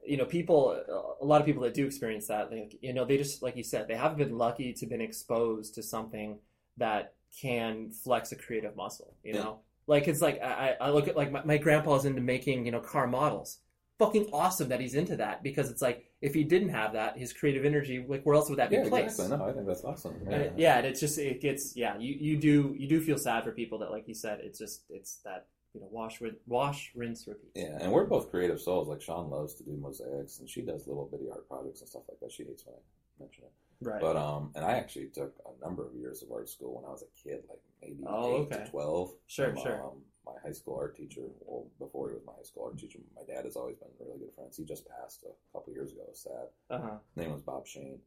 you 0.06 0.16
know 0.16 0.24
people 0.24 0.80
a 1.20 1.24
lot 1.26 1.40
of 1.42 1.46
people 1.46 1.62
that 1.64 1.74
do 1.74 1.84
experience 1.84 2.28
that 2.28 2.50
like 2.50 2.74
you 2.80 2.94
know 2.94 3.04
they 3.04 3.18
just 3.18 3.42
like 3.42 3.56
you 3.56 3.64
said 3.64 3.86
they 3.88 3.96
haven't 3.96 4.16
been 4.16 4.38
lucky 4.38 4.72
to 4.72 4.86
been 4.86 5.02
exposed 5.02 5.74
to 5.74 5.82
something 5.82 6.38
that 6.78 7.12
can 7.42 7.90
flex 7.90 8.32
a 8.32 8.36
creative 8.36 8.74
muscle 8.76 9.14
you 9.22 9.34
know 9.34 9.58
like 9.88 10.06
it's 10.06 10.20
like 10.20 10.40
i, 10.42 10.76
I 10.80 10.90
look 10.90 11.08
at 11.08 11.16
like 11.16 11.32
my, 11.32 11.42
my 11.44 11.56
grandpa's 11.58 12.04
into 12.04 12.20
making 12.20 12.66
you 12.66 12.72
know 12.72 12.80
car 12.80 13.06
models 13.06 13.58
fucking 13.98 14.28
awesome 14.32 14.68
that 14.68 14.80
he's 14.80 14.94
into 14.94 15.16
that 15.16 15.42
because 15.42 15.70
it's 15.70 15.82
like 15.82 16.04
if 16.20 16.34
he 16.34 16.44
didn't 16.44 16.68
have 16.68 16.92
that 16.92 17.18
his 17.18 17.32
creative 17.32 17.64
energy 17.64 18.04
like 18.08 18.22
where 18.24 18.34
else 18.36 18.48
would 18.48 18.58
that 18.58 18.70
be 18.70 18.76
yeah, 18.76 18.88
placed 18.88 19.18
exactly. 19.18 19.36
No, 19.36 19.46
I 19.46 19.52
think 19.52 19.66
that's 19.66 19.84
awesome. 19.84 20.14
and 20.26 20.34
it- 20.34 20.52
yeah, 20.56 20.78
and 20.78 20.86
it's 20.86 21.00
just 21.00 21.18
it 21.18 21.40
gets 21.40 21.76
yeah. 21.76 21.96
You 21.98 22.14
you 22.18 22.36
do 22.36 22.74
you 22.78 22.88
do 22.88 23.00
feel 23.00 23.18
sad 23.18 23.44
for 23.44 23.52
people 23.52 23.78
that 23.80 23.90
like 23.90 24.06
you 24.06 24.14
said. 24.14 24.40
It's 24.42 24.58
just 24.58 24.82
it's 24.90 25.18
that 25.24 25.46
you 25.74 25.80
know 25.80 25.88
wash 25.90 26.20
wash 26.46 26.92
rinse 26.94 27.26
repeat. 27.26 27.50
Yeah, 27.54 27.78
and 27.80 27.92
we're 27.92 28.04
both 28.06 28.30
creative 28.30 28.60
souls. 28.60 28.88
Like 28.88 29.00
Sean 29.00 29.30
loves 29.30 29.54
to 29.54 29.64
do 29.64 29.76
mosaics, 29.80 30.38
and 30.40 30.48
she 30.48 30.62
does 30.62 30.86
little 30.86 31.08
bitty 31.10 31.30
art 31.30 31.48
projects 31.48 31.80
and 31.80 31.88
stuff 31.88 32.02
like 32.08 32.18
that. 32.20 32.32
She 32.32 32.44
hates 32.44 32.64
when 32.66 32.76
I 32.76 33.22
mention 33.22 33.44
it. 33.44 33.52
Right. 33.80 34.00
But 34.00 34.16
um, 34.16 34.50
and 34.56 34.64
I 34.64 34.72
actually 34.72 35.06
took 35.06 35.34
a 35.46 35.64
number 35.64 35.86
of 35.86 35.94
years 35.94 36.22
of 36.22 36.32
art 36.32 36.48
school 36.48 36.74
when 36.76 36.84
I 36.84 36.88
was 36.90 37.02
a 37.02 37.28
kid, 37.28 37.44
like 37.48 37.60
maybe 37.80 38.02
Oh, 38.06 38.36
eight 38.42 38.52
okay. 38.52 38.64
to 38.64 38.70
twelve. 38.70 39.10
Sure, 39.26 39.54
sure. 39.56 39.82
Um, 39.84 40.02
my 40.26 40.32
high 40.44 40.52
school 40.52 40.76
art 40.76 40.96
teacher, 40.96 41.22
well, 41.46 41.66
before 41.78 42.08
he 42.08 42.14
was 42.14 42.24
my 42.26 42.32
high 42.34 42.42
school 42.42 42.64
art 42.66 42.78
teacher, 42.78 42.98
my 43.16 43.22
dad 43.32 43.44
has 43.44 43.56
always 43.56 43.76
been 43.76 43.88
really 44.00 44.18
good 44.18 44.34
friends. 44.34 44.56
He 44.56 44.64
just 44.64 44.86
passed 44.88 45.24
a 45.24 45.56
couple 45.56 45.72
years 45.72 45.92
ago. 45.92 46.02
Sad. 46.12 46.48
uh 46.70 46.78
huh. 46.80 46.96
His 47.14 47.22
name 47.24 47.32
was 47.32 47.42
Bob 47.42 47.66
Shane. 47.66 48.00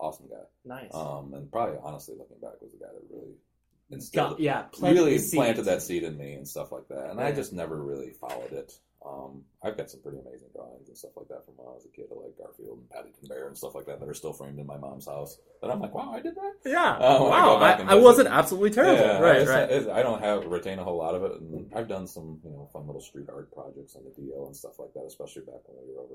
Awesome 0.00 0.28
guy. 0.28 0.44
Nice. 0.64 0.94
Um, 0.94 1.34
and 1.34 1.50
probably 1.52 1.76
honestly 1.82 2.14
looking 2.18 2.38
back 2.40 2.60
was 2.62 2.72
the 2.72 2.78
guy 2.78 2.90
that 2.92 3.02
really 3.14 3.34
instilled 3.90 4.30
Got, 4.30 4.40
yeah. 4.40 4.62
planted 4.62 4.98
really 5.00 5.18
planted 5.34 5.62
that 5.64 5.82
seed 5.82 6.04
in 6.04 6.16
me 6.16 6.34
and 6.34 6.46
stuff 6.48 6.72
like 6.72 6.88
that. 6.88 7.10
And 7.10 7.20
I 7.20 7.32
just 7.32 7.52
never 7.52 7.76
really 7.82 8.10
followed 8.12 8.52
it. 8.52 8.72
Um, 9.06 9.42
I've 9.62 9.76
got 9.76 9.88
some 9.88 10.00
pretty 10.02 10.18
amazing 10.18 10.48
drawings 10.52 10.88
and 10.88 10.98
stuff 10.98 11.12
like 11.16 11.28
that 11.28 11.44
from 11.44 11.54
when 11.56 11.68
I 11.68 11.70
was 11.70 11.86
a 11.86 11.88
kid, 11.94 12.06
like 12.10 12.36
Garfield 12.36 12.78
and 12.78 12.90
Paddington 12.90 13.28
Bear 13.28 13.46
and 13.46 13.56
stuff 13.56 13.74
like 13.76 13.86
that 13.86 14.00
that 14.00 14.08
are 14.08 14.14
still 14.14 14.32
framed 14.32 14.58
in 14.58 14.66
my 14.66 14.76
mom's 14.76 15.06
house. 15.06 15.38
But 15.60 15.70
I'm 15.70 15.80
like, 15.80 15.94
wow, 15.94 16.12
I 16.12 16.20
did 16.20 16.34
that. 16.34 16.54
Yeah. 16.66 16.98
Oh, 17.00 17.24
when 17.24 17.32
I 17.32 17.46
wow. 17.46 17.56
I, 17.58 17.92
I 17.92 17.94
wasn't 17.94 18.28
absolutely 18.28 18.70
terrible. 18.70 19.00
Yeah, 19.00 19.20
right. 19.20 19.36
it's- 19.36 19.48
Right. 19.48 19.70
it's- 19.70 19.86
I 19.88 20.02
don't 20.02 20.20
have 20.20 20.46
retain 20.46 20.80
a 20.80 20.84
whole 20.84 20.98
lot 20.98 21.14
of 21.14 21.22
it, 21.22 21.40
and 21.40 21.72
I've 21.76 21.86
done 21.88 22.08
some 22.08 22.40
you 22.44 22.50
know 22.50 22.68
fun 22.72 22.86
little 22.86 23.00
street 23.00 23.28
art 23.32 23.52
projects 23.52 23.94
on 23.94 24.02
the 24.04 24.10
DL 24.20 24.46
and 24.46 24.56
stuff 24.56 24.78
like 24.80 24.92
that, 24.94 25.04
especially 25.06 25.42
back 25.42 25.62
when 25.66 25.78
we 25.86 25.94
were 25.94 26.02
over 26.02 26.14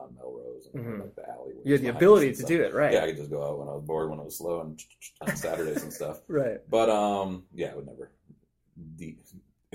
on, 0.00 0.08
on 0.08 0.14
Melrose 0.16 0.68
and 0.74 0.84
Mhm. 0.84 1.00
like 1.02 1.14
the 1.14 1.28
alley. 1.30 1.52
you 1.64 1.72
had 1.72 1.82
the 1.82 1.88
ability 1.88 2.34
to 2.34 2.42
do 2.42 2.62
it. 2.62 2.74
Right. 2.74 2.92
Yeah, 2.94 3.04
I 3.04 3.06
could 3.06 3.16
just 3.18 3.30
go 3.30 3.44
out 3.44 3.58
when 3.60 3.68
I 3.68 3.72
was 3.74 3.84
bored, 3.84 4.10
when 4.10 4.18
I 4.18 4.24
was 4.24 4.38
slow, 4.38 4.60
and 4.60 4.82
on 5.20 5.36
Saturdays 5.36 5.84
and 5.84 5.92
stuff. 5.92 6.20
Right. 6.28 6.58
But 6.68 6.90
um, 6.90 7.44
yeah, 7.54 7.70
I 7.72 7.76
would 7.76 7.86
never 7.86 8.10
de- 8.96 9.18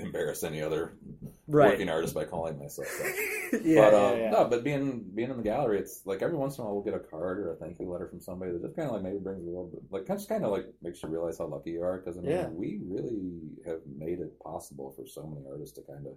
embarrass 0.00 0.42
any 0.44 0.62
other 0.62 0.92
Right. 1.48 1.70
working 1.72 1.88
artist 1.88 2.14
by 2.14 2.24
calling 2.26 2.58
myself 2.60 2.86
that. 2.98 3.60
yeah, 3.64 3.90
but 3.90 3.94
um, 3.94 4.18
yeah, 4.18 4.24
yeah. 4.24 4.30
no, 4.30 4.44
but 4.44 4.62
being 4.62 5.04
being 5.14 5.30
in 5.30 5.36
the 5.36 5.42
gallery, 5.42 5.80
it's 5.80 6.02
like 6.06 6.22
every 6.22 6.36
once 6.36 6.56
in 6.56 6.62
a 6.62 6.64
while 6.64 6.74
we'll 6.74 6.84
get 6.84 6.94
a 6.94 7.00
card 7.00 7.40
or 7.40 7.52
a 7.52 7.56
thank 7.56 7.80
you 7.80 7.90
letter 7.90 8.06
from 8.06 8.20
somebody 8.20 8.52
that 8.52 8.62
just 8.62 8.76
kind 8.76 8.86
of 8.88 8.94
like 8.94 9.02
maybe 9.02 9.18
brings 9.18 9.42
a 9.42 9.46
little 9.46 9.66
bit, 9.66 9.82
like 9.90 10.06
just 10.06 10.28
kind 10.28 10.44
of 10.44 10.52
like 10.52 10.66
makes 10.80 11.02
you 11.02 11.08
realize 11.08 11.38
how 11.38 11.46
lucky 11.46 11.70
you 11.72 11.82
are 11.82 11.98
because 11.98 12.16
I 12.16 12.20
mean 12.20 12.30
Yeah. 12.30 12.48
we 12.48 12.78
really 12.86 13.40
have 13.66 13.80
made 13.98 14.20
it 14.20 14.38
possible 14.40 14.92
for 14.92 15.06
so 15.08 15.26
many 15.26 15.44
artists 15.50 15.76
to 15.78 15.82
kind 15.82 16.06
of 16.06 16.12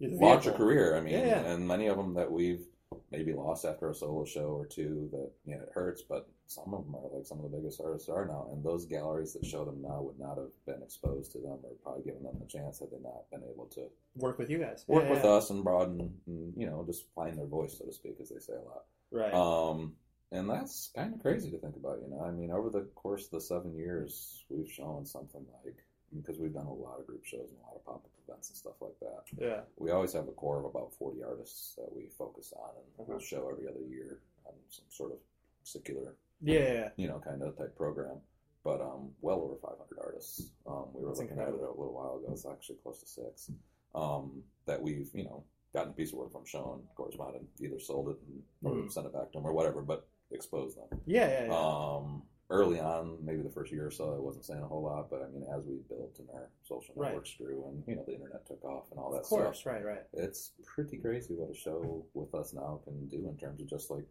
launch 0.00 0.46
a 0.46 0.52
career. 0.52 0.96
I 0.96 1.00
mean, 1.00 1.14
Yeah, 1.14 1.26
yeah. 1.26 1.40
and 1.52 1.66
many 1.66 1.88
of 1.88 1.96
them 1.96 2.14
that 2.14 2.30
we've 2.30 2.64
maybe 3.10 3.32
lost 3.32 3.64
after 3.64 3.90
a 3.90 3.94
solo 3.94 4.24
show 4.24 4.46
or 4.46 4.66
two 4.66 5.08
that 5.12 5.30
you 5.44 5.56
know 5.56 5.62
it 5.62 5.70
hurts, 5.74 6.02
but 6.02 6.28
some 6.46 6.74
of 6.74 6.84
them 6.84 6.94
are 6.94 7.16
like 7.16 7.26
some 7.26 7.38
of 7.38 7.50
the 7.50 7.56
biggest 7.56 7.80
artists 7.80 8.08
are 8.08 8.26
now, 8.26 8.48
and 8.52 8.64
those 8.64 8.86
galleries 8.86 9.32
that 9.32 9.44
show 9.44 9.64
them 9.64 9.82
now 9.82 10.00
would 10.02 10.18
not 10.18 10.36
have 10.38 10.50
been 10.66 10.82
exposed 10.82 11.32
to 11.32 11.38
them 11.38 11.58
or 11.64 11.72
probably 11.82 12.04
given 12.04 12.22
them 12.22 12.36
the 12.38 12.46
chance 12.46 12.78
had 12.78 12.90
they 12.90 12.98
not 13.02 13.28
been 13.30 13.42
able 13.52 13.66
to 13.66 13.88
Work 14.16 14.38
with 14.38 14.48
you 14.50 14.58
guys. 14.58 14.84
work 14.86 15.04
Yeah, 15.04 15.10
with 15.10 15.24
yeah. 15.24 15.30
us 15.30 15.50
and 15.50 15.62
broaden, 15.64 16.14
and, 16.26 16.54
you 16.56 16.66
know, 16.66 16.84
just 16.86 17.04
find 17.14 17.36
their 17.36 17.46
voice, 17.46 17.76
so 17.78 17.84
to 17.84 17.92
speak, 17.92 18.16
as 18.20 18.30
they 18.30 18.38
say 18.38 18.54
a 18.54 18.62
lot. 18.62 18.84
Right. 19.10 19.34
Um, 19.34 19.94
and 20.32 20.48
that's 20.48 20.90
kind 20.96 21.12
of 21.14 21.20
crazy 21.20 21.50
to 21.50 21.58
think 21.58 21.76
about, 21.76 22.00
you 22.02 22.10
know. 22.10 22.24
I 22.24 22.30
mean, 22.30 22.50
over 22.50 22.70
the 22.70 22.88
course 22.94 23.26
of 23.26 23.30
the 23.32 23.40
seven 23.40 23.74
years, 23.76 24.44
we've 24.48 24.70
shown 24.70 25.04
something 25.04 25.44
like 25.64 25.76
because 26.14 26.38
we've 26.38 26.52
done 26.54 26.66
a 26.66 26.72
lot 26.72 26.98
of 27.00 27.06
group 27.06 27.24
shows 27.24 27.48
and 27.50 27.58
a 27.60 27.66
lot 27.66 27.76
of 27.76 27.84
pop 27.84 27.94
up 27.96 28.10
events 28.28 28.48
and 28.50 28.56
stuff 28.56 28.74
like 28.80 28.98
that. 29.00 29.22
yeah. 29.38 29.60
We 29.76 29.90
always 29.90 30.12
have 30.12 30.28
a 30.28 30.32
core 30.32 30.58
of 30.58 30.64
about 30.64 30.92
forty 30.94 31.22
artists 31.22 31.74
that 31.76 31.94
we 31.94 32.08
focus 32.18 32.52
on, 32.56 32.70
and 32.76 32.86
we'll 33.08 33.16
Uh-huh. 33.16 33.24
show 33.24 33.48
every 33.50 33.68
other 33.68 33.82
year 33.88 34.20
on 34.46 34.52
some 34.68 34.84
sort 34.90 35.12
of 35.12 35.18
secular, 35.64 36.14
Yeah. 36.40 36.90
you 36.96 37.08
know, 37.08 37.18
kind 37.20 37.42
of 37.42 37.56
type 37.56 37.76
program. 37.76 38.20
But 38.64 38.80
um, 38.80 39.14
well 39.20 39.40
over 39.42 39.56
five 39.56 39.78
hundred 39.78 39.98
artists. 40.00 40.50
Um, 40.66 40.86
we 40.92 41.02
were 41.02 41.08
That's 41.10 41.20
looking 41.20 41.38
at 41.38 41.48
it 41.48 41.54
a 41.54 41.58
little 41.70 41.92
while 41.94 42.16
ago. 42.18 42.32
It's 42.32 42.46
actually 42.46 42.76
close 42.82 42.98
to 43.00 43.06
six. 43.06 43.50
Um, 43.94 44.42
that 44.66 44.82
we've 44.82 45.08
you 45.14 45.24
know 45.24 45.44
gotten 45.72 45.90
a 45.92 45.94
piece 45.94 46.12
of 46.12 46.18
work 46.18 46.32
from 46.32 46.44
shown, 46.44 46.82
corresponded, 46.96 47.46
either 47.60 47.78
sold 47.78 48.08
it 48.08 48.16
or 48.64 48.72
Mhm. 48.72 48.90
sent 48.90 49.06
it 49.06 49.12
back 49.12 49.30
to 49.32 49.38
them 49.38 49.46
or 49.46 49.52
whatever, 49.52 49.82
but 49.82 50.06
exposed 50.32 50.76
them. 50.78 51.00
Yeah. 51.06 51.28
Yeah. 51.28 51.44
yeah. 51.46 51.52
Um, 51.56 52.22
early 52.50 52.78
on, 52.80 53.18
maybe 53.24 53.42
the 53.42 53.50
first 53.50 53.72
year 53.72 53.86
or 53.86 53.90
so, 53.90 54.14
I 54.14 54.18
wasn't 54.18 54.44
saying 54.44 54.62
a 54.62 54.66
whole 54.66 54.82
lot, 54.82 55.10
but 55.10 55.22
I 55.22 55.28
mean, 55.28 55.44
as 55.52 55.64
we 55.64 55.76
built 55.88 56.16
and 56.18 56.28
our 56.30 56.48
social 56.64 56.94
Right. 56.94 57.08
networks 57.10 57.34
grew 57.34 57.66
and 57.66 57.82
you 57.86 57.96
know 57.96 58.04
the 58.04 58.14
internet 58.14 58.46
took 58.46 58.64
off 58.64 58.90
and 58.90 59.00
all 59.00 59.10
that 59.12 59.26
stuff. 59.26 59.38
of 59.40 59.44
course. 59.44 59.58
stuff, 59.60 59.72
Right. 59.72 59.84
Right. 59.84 60.04
it's 60.12 60.52
pretty 60.64 60.98
crazy 60.98 61.34
what 61.34 61.50
a 61.50 61.54
show 61.54 62.04
with 62.14 62.34
us 62.34 62.52
now 62.52 62.80
can 62.84 63.06
do 63.08 63.28
in 63.28 63.36
terms 63.36 63.60
of 63.60 63.66
just 63.66 63.90
like 63.90 64.06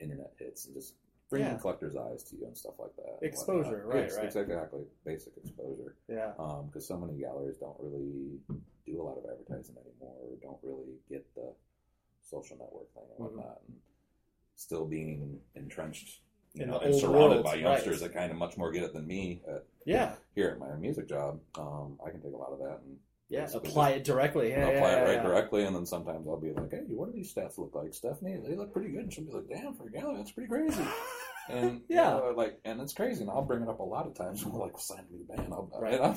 internet 0.00 0.32
hits 0.38 0.66
and 0.66 0.74
just 0.74 0.94
bringing 1.30 1.52
Yeah. 1.52 1.58
collectors' 1.58 1.94
eyes 1.94 2.24
to 2.24 2.36
you 2.36 2.46
and 2.46 2.56
stuff 2.56 2.78
like 2.78 2.94
that. 2.96 3.18
Exposure, 3.22 3.86
right, 3.86 4.10
right. 4.16 4.24
Exactly, 4.24 4.86
basic 5.04 5.36
exposure. 5.36 5.94
Yeah. 6.08 6.32
Because 6.66 6.86
so 6.86 6.96
many 6.98 7.18
galleries 7.18 7.58
don't 7.58 7.78
really 7.78 8.40
do 8.86 9.00
a 9.00 9.04
lot 9.04 9.18
of 9.18 9.24
advertising 9.26 9.76
anymore, 9.76 10.16
or 10.22 10.36
don't 10.42 10.58
really 10.62 10.98
get 11.08 11.32
the 11.34 11.54
social 12.22 12.56
network 12.56 12.90
thing 12.94 13.04
and 13.10 13.18
Mhm. 13.18 13.22
whatnot. 13.36 13.62
And 13.68 13.80
still 14.56 14.86
being 14.86 15.40
entrenched, 15.54 16.22
you 16.60 16.66
know, 16.66 16.78
the 16.78 16.86
and 16.86 16.94
surrounded 16.94 17.18
world, 17.18 17.44
by 17.44 17.52
right. 17.52 17.60
youngsters 17.60 18.00
that 18.00 18.12
kind 18.14 18.30
of 18.30 18.36
much 18.38 18.56
more 18.56 18.70
get 18.72 18.82
it 18.82 18.92
than 18.92 19.06
me. 19.06 19.42
At, 19.48 19.64
Yeah. 19.84 20.14
here 20.34 20.48
at 20.48 20.58
my 20.58 20.74
music 20.76 21.08
job, 21.08 21.40
um, 21.58 21.98
I 22.04 22.10
can 22.10 22.20
take 22.20 22.32
a 22.32 22.36
lot 22.36 22.52
of 22.52 22.58
that 22.60 22.80
and 22.84 22.98
Yeah. 23.30 23.46
Apply 23.54 23.90
it 23.90 24.04
directly. 24.04 24.48
Yeah. 24.50 24.60
Yeah, 24.68 24.76
apply 24.76 24.90
yeah, 24.92 24.98
it 24.98 25.04
right 25.04 25.12
yeah. 25.16 25.22
directly, 25.22 25.64
and 25.64 25.76
then 25.76 25.84
sometimes 25.84 26.26
I'll 26.26 26.40
be 26.40 26.50
like, 26.52 26.70
"Hey, 26.70 26.84
what 26.88 27.06
do 27.06 27.12
these 27.12 27.32
stats 27.34 27.58
look 27.58 27.74
like, 27.74 27.92
Stephanie? 27.92 28.38
They 28.38 28.54
look 28.56 28.72
pretty 28.72 28.90
good." 28.90 29.02
And 29.02 29.12
she'll 29.12 29.24
be 29.24 29.32
like, 29.32 29.48
"Damn, 29.48 29.74
for 29.74 29.86
a 29.86 29.90
gallery, 29.90 30.16
that's 30.16 30.32
pretty 30.32 30.48
crazy." 30.48 30.82
And 31.50 31.80
Yeah. 31.88 32.14
you 32.16 32.20
know, 32.24 32.32
like, 32.36 32.60
and 32.66 32.78
it's 32.78 32.92
crazy. 32.92 33.22
And 33.22 33.30
I'll 33.30 33.40
bring 33.44 33.62
it 33.62 33.68
up 33.70 33.80
a 33.80 33.82
lot 33.82 34.06
of 34.06 34.12
times. 34.14 34.42
And 34.42 34.52
we're 34.54 34.60
like, 34.60 34.78
"Sign 34.78 35.04
a 35.08 35.12
new 35.12 35.24
band." 35.24 35.50
I'll, 35.52 35.70
Right. 35.80 35.98
not 35.98 36.16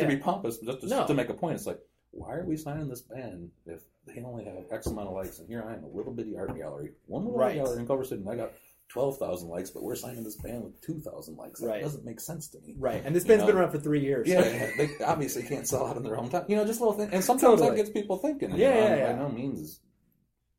to 0.00 0.06
be 0.08 0.16
pompous, 0.16 0.56
but 0.58 0.66
just 0.66 0.80
to, 0.82 0.86
No. 0.88 1.06
to 1.06 1.12
make 1.14 1.28
a 1.28 1.34
point. 1.34 1.56
It's 1.56 1.66
like, 1.66 1.78
why 2.10 2.34
are 2.36 2.44
we 2.46 2.56
signing 2.56 2.88
this 2.88 3.02
band 3.02 3.50
if 3.66 3.82
they 4.06 4.22
only 4.22 4.44
have 4.44 4.64
X 4.70 4.86
amount 4.86 5.08
of 5.08 5.14
likes? 5.14 5.38
And 5.40 5.48
here 5.48 5.62
I 5.66 5.74
am, 5.74 5.84
a 5.84 5.88
little 5.88 6.12
bitty 6.12 6.36
art 6.38 6.56
gallery, 6.56 6.92
one 7.06 7.24
little 7.24 7.38
Right. 7.38 7.58
art 7.58 7.66
gallery 7.66 7.80
in 7.80 7.86
Culver 7.86 8.04
City, 8.04 8.22
and 8.22 8.30
I 8.30 8.36
got 8.36 8.52
twelve 8.92 9.18
thousand 9.18 9.48
likes, 9.48 9.70
but 9.70 9.82
we're 9.82 9.94
signing 9.94 10.22
this 10.22 10.36
band 10.36 10.62
with 10.64 10.80
two 10.82 11.00
thousand 11.00 11.36
likes. 11.36 11.60
That 11.60 11.66
Right. 11.68 11.82
doesn't 11.82 12.04
make 12.04 12.20
sense 12.20 12.48
to 12.48 12.60
me. 12.60 12.74
Right. 12.78 13.02
And 13.04 13.14
this 13.16 13.24
You 13.24 13.28
band's 13.28 13.42
know? 13.42 13.46
been 13.48 13.56
around 13.56 13.70
for 13.72 13.78
three 13.78 14.00
years. 14.00 14.28
Yeah, 14.28 14.42
they 14.76 14.90
obviously 15.04 15.42
can't 15.44 15.66
sell 15.66 15.86
out 15.86 15.96
in 15.96 16.02
their 16.02 16.16
hometown. 16.16 16.48
You 16.48 16.56
know, 16.56 16.64
just 16.66 16.80
little 16.80 16.94
things. 16.94 17.10
And 17.12 17.24
sometimes 17.24 17.60
Totally. 17.60 17.70
that 17.70 17.76
gets 17.76 17.90
people 17.90 18.18
thinking. 18.18 18.50
Yeah, 18.50 18.56
you 18.56 18.58
know, 18.74 18.80
yeah, 18.80 18.96
yeah. 18.96 19.12
By 19.14 19.18
no 19.18 19.28
means 19.30 19.60
is 19.60 19.80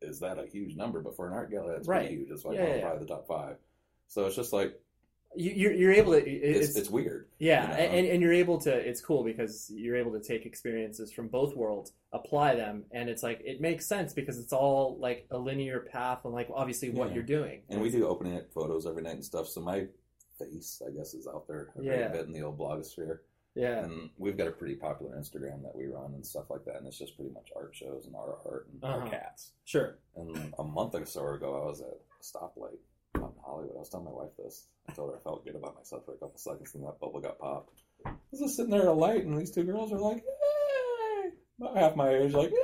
is 0.01 0.19
that 0.19 0.37
a 0.37 0.45
huge 0.45 0.75
number? 0.75 1.01
But 1.01 1.15
for 1.15 1.27
an 1.27 1.33
art 1.33 1.49
gallery, 1.51 1.75
that's 1.75 1.87
Right. 1.87 2.07
pretty 2.07 2.15
huge. 2.15 2.31
It's 2.31 2.43
like 2.43 2.57
Yeah, 2.57 2.75
yeah. 2.75 2.81
probably 2.81 2.99
the 3.05 3.13
top 3.13 3.27
five. 3.27 3.57
So 4.07 4.25
it's 4.25 4.35
just 4.35 4.51
like 4.51 4.79
You, 5.35 5.51
you're, 5.51 5.73
you're 5.73 5.91
able 5.93 6.13
to. 6.13 6.19
it's, 6.29 6.69
It's, 6.69 6.77
it's, 6.77 6.89
weird. 6.89 7.27
yeah, 7.39 7.63
you 7.63 7.67
know? 7.69 7.93
and, 7.97 8.07
and 8.07 8.21
you're 8.21 8.33
able 8.33 8.59
to. 8.61 8.71
It's 8.71 9.01
cool 9.01 9.23
because 9.23 9.71
you're 9.73 9.95
able 9.95 10.11
to 10.13 10.19
take 10.21 10.45
experiences 10.45 11.11
from 11.11 11.27
both 11.27 11.55
worlds, 11.55 11.91
apply 12.11 12.55
them, 12.55 12.83
and 12.91 13.09
it's 13.09 13.23
like 13.23 13.41
it 13.43 13.59
makes 13.61 13.85
sense 13.87 14.13
because 14.13 14.37
it's 14.39 14.53
all 14.53 14.97
like 14.99 15.25
a 15.31 15.37
linear 15.37 15.79
path 15.91 16.19
and 16.25 16.33
like 16.33 16.49
obviously 16.53 16.89
what 16.91 17.09
Yeah. 17.09 17.13
you're 17.15 17.23
doing. 17.23 17.61
And 17.69 17.81
we 17.81 17.89
do 17.89 18.07
opening 18.07 18.37
up 18.37 18.51
photos 18.53 18.85
every 18.85 19.01
night 19.01 19.15
and 19.15 19.25
stuff. 19.25 19.47
So 19.47 19.61
my 19.61 19.87
face, 20.39 20.81
I 20.85 20.91
guess, 20.91 21.13
is 21.13 21.27
out 21.27 21.47
there 21.47 21.69
a 21.79 21.83
Yeah. 21.83 21.97
great 21.97 22.11
bit 22.13 22.25
in 22.27 22.33
the 22.33 22.41
old 22.43 22.57
blogosphere. 22.57 23.19
Yeah. 23.55 23.83
And 23.83 24.09
we've 24.17 24.35
got 24.37 24.47
a 24.47 24.51
pretty 24.51 24.75
popular 24.75 25.15
Instagram 25.15 25.61
that 25.61 25.75
we 25.75 25.85
run 25.85 26.13
and 26.15 26.25
stuff 26.25 26.49
like 26.49 26.65
that. 26.65 26.77
And 26.77 26.87
it's 26.87 26.97
just 26.97 27.15
pretty 27.15 27.31
much 27.31 27.49
art 27.55 27.75
shows 27.75 28.07
and 28.07 28.15
our 28.15 28.37
art 28.45 28.67
and 28.71 28.83
Uh-huh. 28.83 28.97
our 29.03 29.09
cats. 29.09 29.51
Sure. 29.65 29.99
And 30.15 30.53
a 30.57 30.63
month 30.63 30.95
or 30.95 31.05
so 31.05 31.27
ago, 31.27 31.61
I 31.61 31.65
was 31.67 31.81
at 31.81 31.87
a 31.87 32.23
stoplight 32.23 32.77
Hollywood. 33.45 33.75
I 33.75 33.79
was 33.79 33.89
telling 33.89 34.05
my 34.05 34.11
wife 34.11 34.31
this. 34.37 34.67
I 34.89 34.93
told 34.93 35.11
her 35.11 35.17
I 35.17 35.21
felt 35.23 35.45
good 35.45 35.55
about 35.55 35.75
myself 35.75 36.05
for 36.05 36.13
a 36.13 36.17
couple 36.17 36.37
seconds, 36.37 36.73
and 36.75 36.83
that 36.83 36.99
bubble 36.99 37.19
got 37.21 37.39
popped. 37.39 37.79
I 38.05 38.11
was 38.31 38.39
just 38.41 38.55
sitting 38.55 38.71
there 38.71 38.81
at 38.81 38.87
a 38.87 38.93
light, 38.93 39.25
and 39.25 39.37
these 39.39 39.51
two 39.51 39.63
girls 39.63 39.91
are 39.93 39.99
like, 39.99 40.17
"Hey!" 40.23 41.29
About 41.59 41.77
half 41.77 41.95
my 41.95 42.09
age, 42.09 42.33
like, 42.33 42.49
"Hey, 42.49 42.55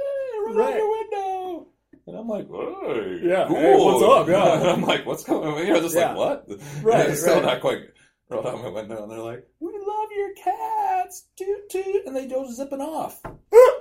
roll 0.46 0.56
Right. 0.56 0.74
out 0.74 0.78
your 0.78 0.90
window!" 0.90 1.68
And 2.08 2.18
I'm 2.18 2.28
like, 2.28 2.48
"Hey, 2.48 3.20
Yeah, 3.24 3.46
cool." 3.48 3.58
hey, 3.58 3.76
what's 3.76 4.04
up? 4.04 4.28
Yeah. 4.30 4.60
And 4.60 4.70
I'm 4.70 4.82
like, 4.82 5.06
"What's 5.06 5.24
going 5.24 5.48
on?" 5.48 5.66
You 5.68 5.74
know, 5.74 5.82
just 5.82 5.96
Yeah. 5.96 6.14
like, 6.14 6.48
"What?" 6.48 6.60
Right, 6.84 7.10
it's 7.10 7.22
still 7.22 7.36
right. 7.36 7.46
not 7.46 7.62
quite 7.62 7.82
rolled 8.30 8.46
out 8.48 8.62
my 8.62 8.70
window, 8.70 9.04
and 9.04 9.12
they're 9.12 9.20
like, 9.20 9.48
"We 9.60 9.72
love 9.74 10.10
your 10.16 10.34
cats, 10.36 11.28
toot 11.36 11.70
toot," 11.70 12.06
and 12.06 12.16
they 12.16 12.28
go 12.28 12.50
zipping 12.52 12.82
off. 12.82 13.22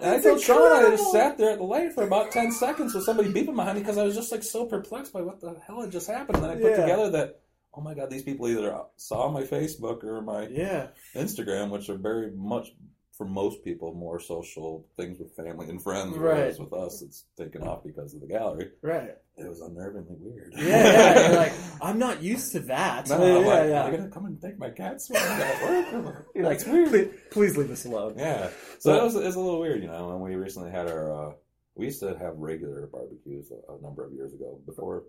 And 0.01 0.15
I 0.15 0.21
told 0.21 0.41
Sean 0.41 0.73
I 0.85 0.91
just 0.91 1.11
sat 1.13 1.39
there 1.39 1.51
at 1.51 1.59
the 1.59 1.65
light 1.65 1.93
for 1.93 2.05
about 2.05 2.31
10 2.33 2.53
seconds 2.53 2.95
with 2.95 3.05
somebody 3.05 3.33
beeping 3.33 3.57
behind 3.57 3.77
me 3.77 3.83
because 3.83 3.99
I 3.99 4.05
was 4.05 4.15
just 4.15 4.31
like 4.33 4.43
so 4.43 4.65
perplexed 4.67 5.13
by 5.13 5.23
what 5.23 5.41
the 5.41 5.57
hell 5.67 5.81
had 5.81 5.91
just 5.91 6.07
happened. 6.09 6.37
And 6.37 6.45
then 6.45 6.51
I 6.53 6.55
put 6.61 6.71
Yeah. 6.71 6.77
together 6.83 7.11
that, 7.11 7.41
oh 7.75 7.81
my 7.81 7.95
God, 7.95 8.11
these 8.11 8.23
people 8.23 8.49
either 8.49 8.81
saw 8.97 9.31
my 9.31 9.43
Facebook 9.43 10.05
or 10.05 10.21
my 10.23 10.47
Yeah. 10.49 10.89
Instagram, 11.15 11.71
which 11.71 11.89
are 11.89 11.97
very 11.97 12.31
much, 12.33 12.75
for 13.19 13.25
most 13.27 13.65
people, 13.65 13.93
more 13.95 14.21
social 14.21 14.87
things 14.97 15.19
with 15.19 15.35
family 15.35 15.69
and 15.69 15.83
friends. 15.83 16.17
Right. 16.17 16.37
Whereas 16.37 16.61
with 16.61 16.73
us, 16.73 17.03
it's 17.03 17.25
taken 17.37 17.63
off 17.63 17.83
because 17.85 18.15
of 18.15 18.21
the 18.21 18.29
gallery. 18.29 18.71
Right. 18.81 19.17
It 19.37 19.49
was 19.49 19.61
unnervingly 19.61 20.17
weird. 20.21 20.53
Yeah. 20.57 20.67
yeah. 20.67 21.29
You're 21.29 21.37
like, 21.37 21.53
I'm 21.83 21.99
not 21.99 22.23
used 22.23 22.53
to 22.53 22.61
that. 22.61 23.09
No, 23.09 23.19
yeah, 23.19 23.39
I'm 23.39 23.45
like, 23.45 23.69
yeah. 23.69 23.91
Going 23.91 24.05
to 24.05 24.09
come 24.09 24.27
and 24.27 24.41
take 24.41 24.57
my 24.57 24.71
cats? 24.71 25.11
You're 26.35 26.45
like, 26.45 26.63
please, 26.63 27.09
please 27.33 27.57
leave 27.57 27.71
us 27.73 27.85
alone. 27.85 28.15
Yeah. 28.17 28.51
So 28.79 28.93
that 28.93 29.03
was 29.03 29.17
it 29.17 29.25
was 29.25 29.35
a 29.35 29.41
little 29.41 29.61
weird, 29.61 29.83
you 29.83 29.89
know. 29.89 30.13
And 30.13 30.21
we 30.21 30.37
recently 30.37 30.71
had 30.71 30.87
our 30.89 31.31
uh, 31.31 31.33
we 31.75 31.87
used 31.87 32.01
to 32.01 32.17
have 32.19 32.37
regular 32.37 32.87
barbecues 32.87 33.51
a, 33.51 33.73
a 33.73 33.81
number 33.81 34.05
of 34.05 34.13
years 34.13 34.33
ago 34.33 34.61
before, 34.65 35.05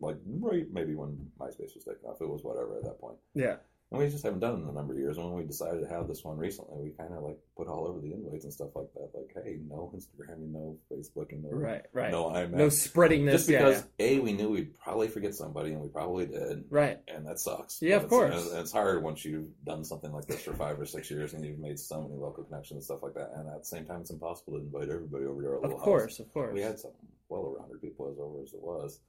like 0.00 0.16
right 0.26 0.66
maybe 0.72 0.94
when 0.94 1.30
MySpace 1.38 1.74
was 1.74 1.84
taken 1.84 2.06
off. 2.06 2.22
It 2.22 2.28
was 2.28 2.42
whatever 2.42 2.78
at 2.78 2.84
that 2.84 3.00
point. 3.00 3.16
Yeah. 3.34 3.56
And 3.92 3.98
we 3.98 4.08
just 4.08 4.22
haven't 4.22 4.38
done 4.38 4.54
it 4.54 4.62
in 4.62 4.68
a 4.68 4.72
number 4.72 4.92
of 4.92 5.00
years. 5.00 5.16
And 5.16 5.26
when 5.26 5.34
we 5.34 5.42
decided 5.42 5.80
to 5.80 5.88
have 5.88 6.06
this 6.06 6.22
one 6.22 6.36
recently, 6.38 6.76
we 6.80 6.90
kind 6.90 7.12
of 7.12 7.24
like 7.24 7.38
put 7.56 7.66
all 7.66 7.88
over 7.88 7.98
the 7.98 8.12
invites 8.12 8.44
and 8.44 8.52
stuff 8.52 8.68
like 8.76 8.86
that. 8.94 9.10
Like, 9.12 9.32
hey, 9.44 9.58
no 9.68 9.92
Instagram, 9.96 10.38
no 10.52 10.76
Facebook, 10.92 11.32
and 11.32 11.42
no 11.42 11.50
Right. 11.50 11.82
Right. 11.92 12.12
no 12.12 12.26
IMAX. 12.30 12.50
No 12.52 12.68
spreading 12.68 13.24
this. 13.24 13.46
just 13.46 13.48
because 13.48 13.84
yeah, 13.98 14.06
a 14.06 14.18
we 14.20 14.32
knew 14.32 14.50
we'd 14.50 14.78
probably 14.78 15.08
forget 15.08 15.34
somebody, 15.34 15.72
and 15.72 15.80
we 15.80 15.88
probably 15.88 16.26
did. 16.26 16.66
Right. 16.70 17.00
And 17.08 17.26
that 17.26 17.40
sucks. 17.40 17.82
Yeah, 17.82 17.96
of 17.96 18.08
But 18.08 18.26
it's- 18.26 18.32
course. 18.42 18.52
And 18.52 18.60
it's 18.60 18.70
hard 18.70 19.02
once 19.02 19.24
you've 19.24 19.48
done 19.64 19.84
something 19.84 20.12
like 20.12 20.26
this 20.26 20.40
for 20.42 20.54
five 20.54 20.78
or 20.80 20.86
six 20.86 21.10
years 21.10 21.34
and 21.34 21.44
you've 21.44 21.58
made 21.58 21.80
so 21.80 22.00
many 22.00 22.14
local 22.14 22.44
connections 22.44 22.76
and 22.76 22.84
stuff 22.84 23.02
like 23.02 23.14
that. 23.14 23.32
And 23.34 23.48
at 23.48 23.58
the 23.58 23.64
same 23.64 23.86
time, 23.86 24.02
it's 24.02 24.10
impossible 24.10 24.52
to 24.52 24.58
invite 24.60 24.88
everybody 24.88 25.24
over 25.24 25.42
to 25.42 25.48
our 25.48 25.54
little 25.56 25.70
house. 25.70 25.78
Of 25.78 25.82
course. 25.84 26.02
house. 26.18 26.20
Of 26.20 26.32
course. 26.32 26.54
We 26.54 26.60
had 26.60 26.78
some 26.78 26.92
well 27.28 27.40
over 27.40 27.56
100 27.58 27.80
people 27.82 28.08
as 28.08 28.20
over 28.20 28.40
as 28.40 28.54
it 28.54 28.62
was. 28.62 29.00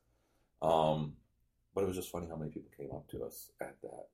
Um, 0.63 1.13
but 1.75 1.83
it 1.83 1.87
was 1.87 1.95
just 1.95 2.09
funny 2.09 2.25
how 2.27 2.35
many 2.35 2.49
people 2.49 2.71
came 2.75 2.91
up 2.91 3.07
to 3.11 3.23
us 3.23 3.51
at 3.61 3.75
that. 3.83 4.07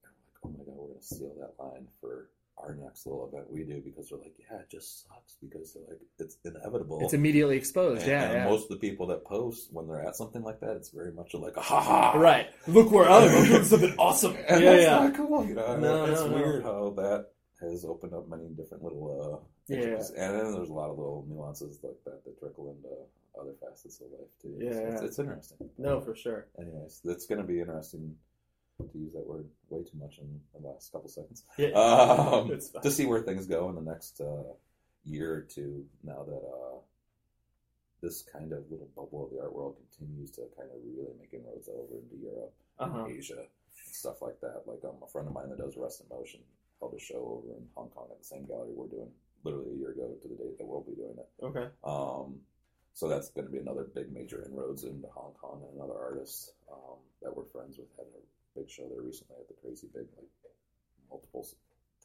Oh 0.44 0.50
my 0.50 0.64
God, 0.66 0.76
we're 0.76 0.88
going 0.88 1.00
to 1.00 1.06
steal 1.06 1.34
that 1.40 1.62
line 1.64 1.88
for 2.02 2.30
our 2.60 2.76
next 2.76 3.06
little 3.06 3.28
event 3.32 3.46
we 3.52 3.64
do 3.64 3.80
because 3.86 4.10
they're 4.10 4.18
like, 4.18 4.34
yeah, 4.40 4.58
it 4.58 4.70
just 4.70 5.08
sucks 5.08 5.36
because 5.42 5.74
they're 5.74 5.84
like, 5.88 6.02
it's 6.18 6.38
inevitable. 6.44 7.00
It's 7.04 7.14
immediately 7.14 7.56
exposed. 7.56 8.02
And, 8.02 8.10
yeah. 8.12 8.24
and 8.24 8.34
yeah. 8.34 8.46
most 8.46 8.64
of 8.64 8.70
the 8.70 8.78
people 8.78 9.08
that 9.08 9.24
post 9.26 9.70
when 9.72 9.88
they're 9.88 10.02
at 10.02 10.16
something 10.16 10.42
like 10.42 10.60
that, 10.62 10.72
it's 10.76 10.90
very 10.90 11.12
much 11.12 11.34
like 11.36 11.56
ha 11.56 11.82
ha. 11.82 12.18
Right. 12.18 12.48
Look 12.68 12.92
where 12.92 13.08
I'm 13.10 13.30
doing 13.46 13.64
something 13.64 13.94
awesome. 14.00 14.36
And 14.48 14.64
yeah. 14.64 14.72
that's 14.72 14.84
Yeah. 14.84 15.00
not 15.00 15.16
cool, 15.16 15.46
you 15.46 15.54
know. 15.54 15.78
No, 15.78 16.06
it's 16.06 16.22
no, 16.22 16.28
no. 16.30 16.36
weird 16.36 16.64
how 16.64 16.94
that 16.98 17.28
has 17.62 17.86
opened 17.86 18.14
up 18.14 18.28
many 18.28 18.48
different 18.56 18.84
little 18.84 19.44
uh 19.70 19.74
Yeah. 19.74 19.98
and 20.18 20.36
then 20.40 20.54
there's 20.54 20.70
a 20.70 20.74
lot 20.74 20.90
of 20.90 20.98
little 20.98 21.26
nuances 21.30 21.80
like 21.84 21.98
that 22.06 22.24
that 22.26 22.40
trickle 22.40 22.72
into 22.72 22.90
other 23.40 23.54
facets 23.62 24.02
of 24.02 24.08
life 24.12 24.30
too. 24.42 24.56
Yeah, 24.60 24.72
So 24.72 24.78
it's, 24.80 25.02
yeah. 25.02 25.06
it's 25.08 25.20
interesting. 25.20 25.70
No, 25.78 26.02
for 26.02 26.16
sure. 26.16 26.48
Anyways, 26.60 27.02
it's 27.06 27.28
going 27.28 27.40
to 27.42 27.46
be 27.48 27.60
interesting 27.60 28.16
to 28.86 28.98
use 28.98 29.14
that 29.14 29.26
word 29.28 29.46
way 29.70 29.82
too 29.84 29.98
much 30.00 30.20
in 30.20 30.40
the 30.54 30.68
last 30.68 30.92
couple 30.92 31.10
seconds. 31.10 31.44
Yeah. 31.58 31.70
Um, 31.70 32.52
to 32.84 32.92
see 32.92 33.06
where 33.06 33.22
things 33.22 33.48
go 33.48 33.70
in 33.70 33.76
the 33.76 33.82
next 33.82 34.22
uh, 34.22 34.54
year 35.06 35.34
or 35.34 35.42
two 35.42 35.86
now 36.04 36.24
that 36.28 36.44
uh, 36.46 36.78
this 38.02 38.24
kind 38.32 38.54
of 38.54 38.70
little 38.70 38.90
bubble 38.96 39.26
of 39.26 39.32
the 39.34 39.42
art 39.42 39.54
world 39.54 39.76
continues 39.90 40.30
to 40.32 40.42
kind 40.56 40.70
of 40.70 40.78
really 40.86 41.14
make 41.20 41.34
inroads 41.34 41.68
over 41.70 41.98
into 41.98 42.16
Europe 42.22 42.54
Uh-huh. 42.80 43.06
and 43.06 43.12
Asia 43.18 43.34
and 43.40 43.48
stuff 43.94 44.22
like 44.22 44.40
that. 44.42 44.62
Like 44.68 44.84
um, 44.86 44.98
a 45.04 45.08
friend 45.08 45.28
of 45.28 45.34
mine 45.34 45.50
that 45.50 45.58
does 45.58 45.76
Arrested 45.76 46.06
Motion 46.10 46.42
held 46.80 46.94
a 46.94 47.00
show 47.00 47.42
over 47.42 47.58
in 47.58 47.66
Hong 47.76 47.90
Kong 47.90 48.08
at 48.12 48.20
the 48.20 48.26
same 48.26 48.46
gallery 48.46 48.74
we're 48.76 48.88
doing 48.88 49.10
literally 49.44 49.72
a 49.74 49.78
year 49.78 49.92
ago 49.92 50.14
to 50.22 50.28
the 50.28 50.36
date 50.36 50.58
that 50.60 50.68
we'll 50.68 50.82
be 50.86 50.94
doing 50.94 51.18
it. 51.18 51.30
Okay. 51.44 51.68
Um, 51.84 52.38
so 52.94 53.08
that's 53.08 53.30
going 53.30 53.46
to 53.46 53.52
be 53.52 53.58
another 53.60 53.88
big 53.94 54.12
major 54.14 54.44
inroads 54.46 54.84
into 54.84 55.08
Hong 55.10 55.34
Kong 55.42 55.62
and 55.66 55.76
another 55.78 55.98
artist 56.00 56.54
um, 56.72 56.98
that 57.22 57.36
we're 57.36 57.46
friends 57.46 57.78
with 57.78 57.88
had 57.98 58.06
a 58.06 58.22
big 58.58 58.70
show 58.70 58.88
there 58.90 59.02
recently 59.02 59.36
at 59.40 59.48
the 59.48 59.54
crazy 59.62 59.88
big 59.94 60.06
like 60.18 60.28
multiple 61.10 61.48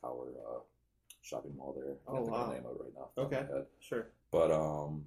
tower 0.00 0.28
uh, 0.46 0.60
shopping 1.22 1.56
mall 1.56 1.72
there. 1.78 1.96
I 2.06 2.10
Oh, 2.10 2.14
can't 2.14 2.24
think 2.26 2.36
wow. 2.36 2.46
the 2.48 2.54
name 2.54 2.66
of 2.66 2.76
it 2.76 2.82
right 2.82 2.92
now. 2.94 3.00
off 3.02 3.14
the 3.14 3.22
top 3.22 3.32
of 3.32 3.50
Okay. 3.56 3.64
Sure. 3.80 4.06
But 4.30 4.50
um, 4.50 5.04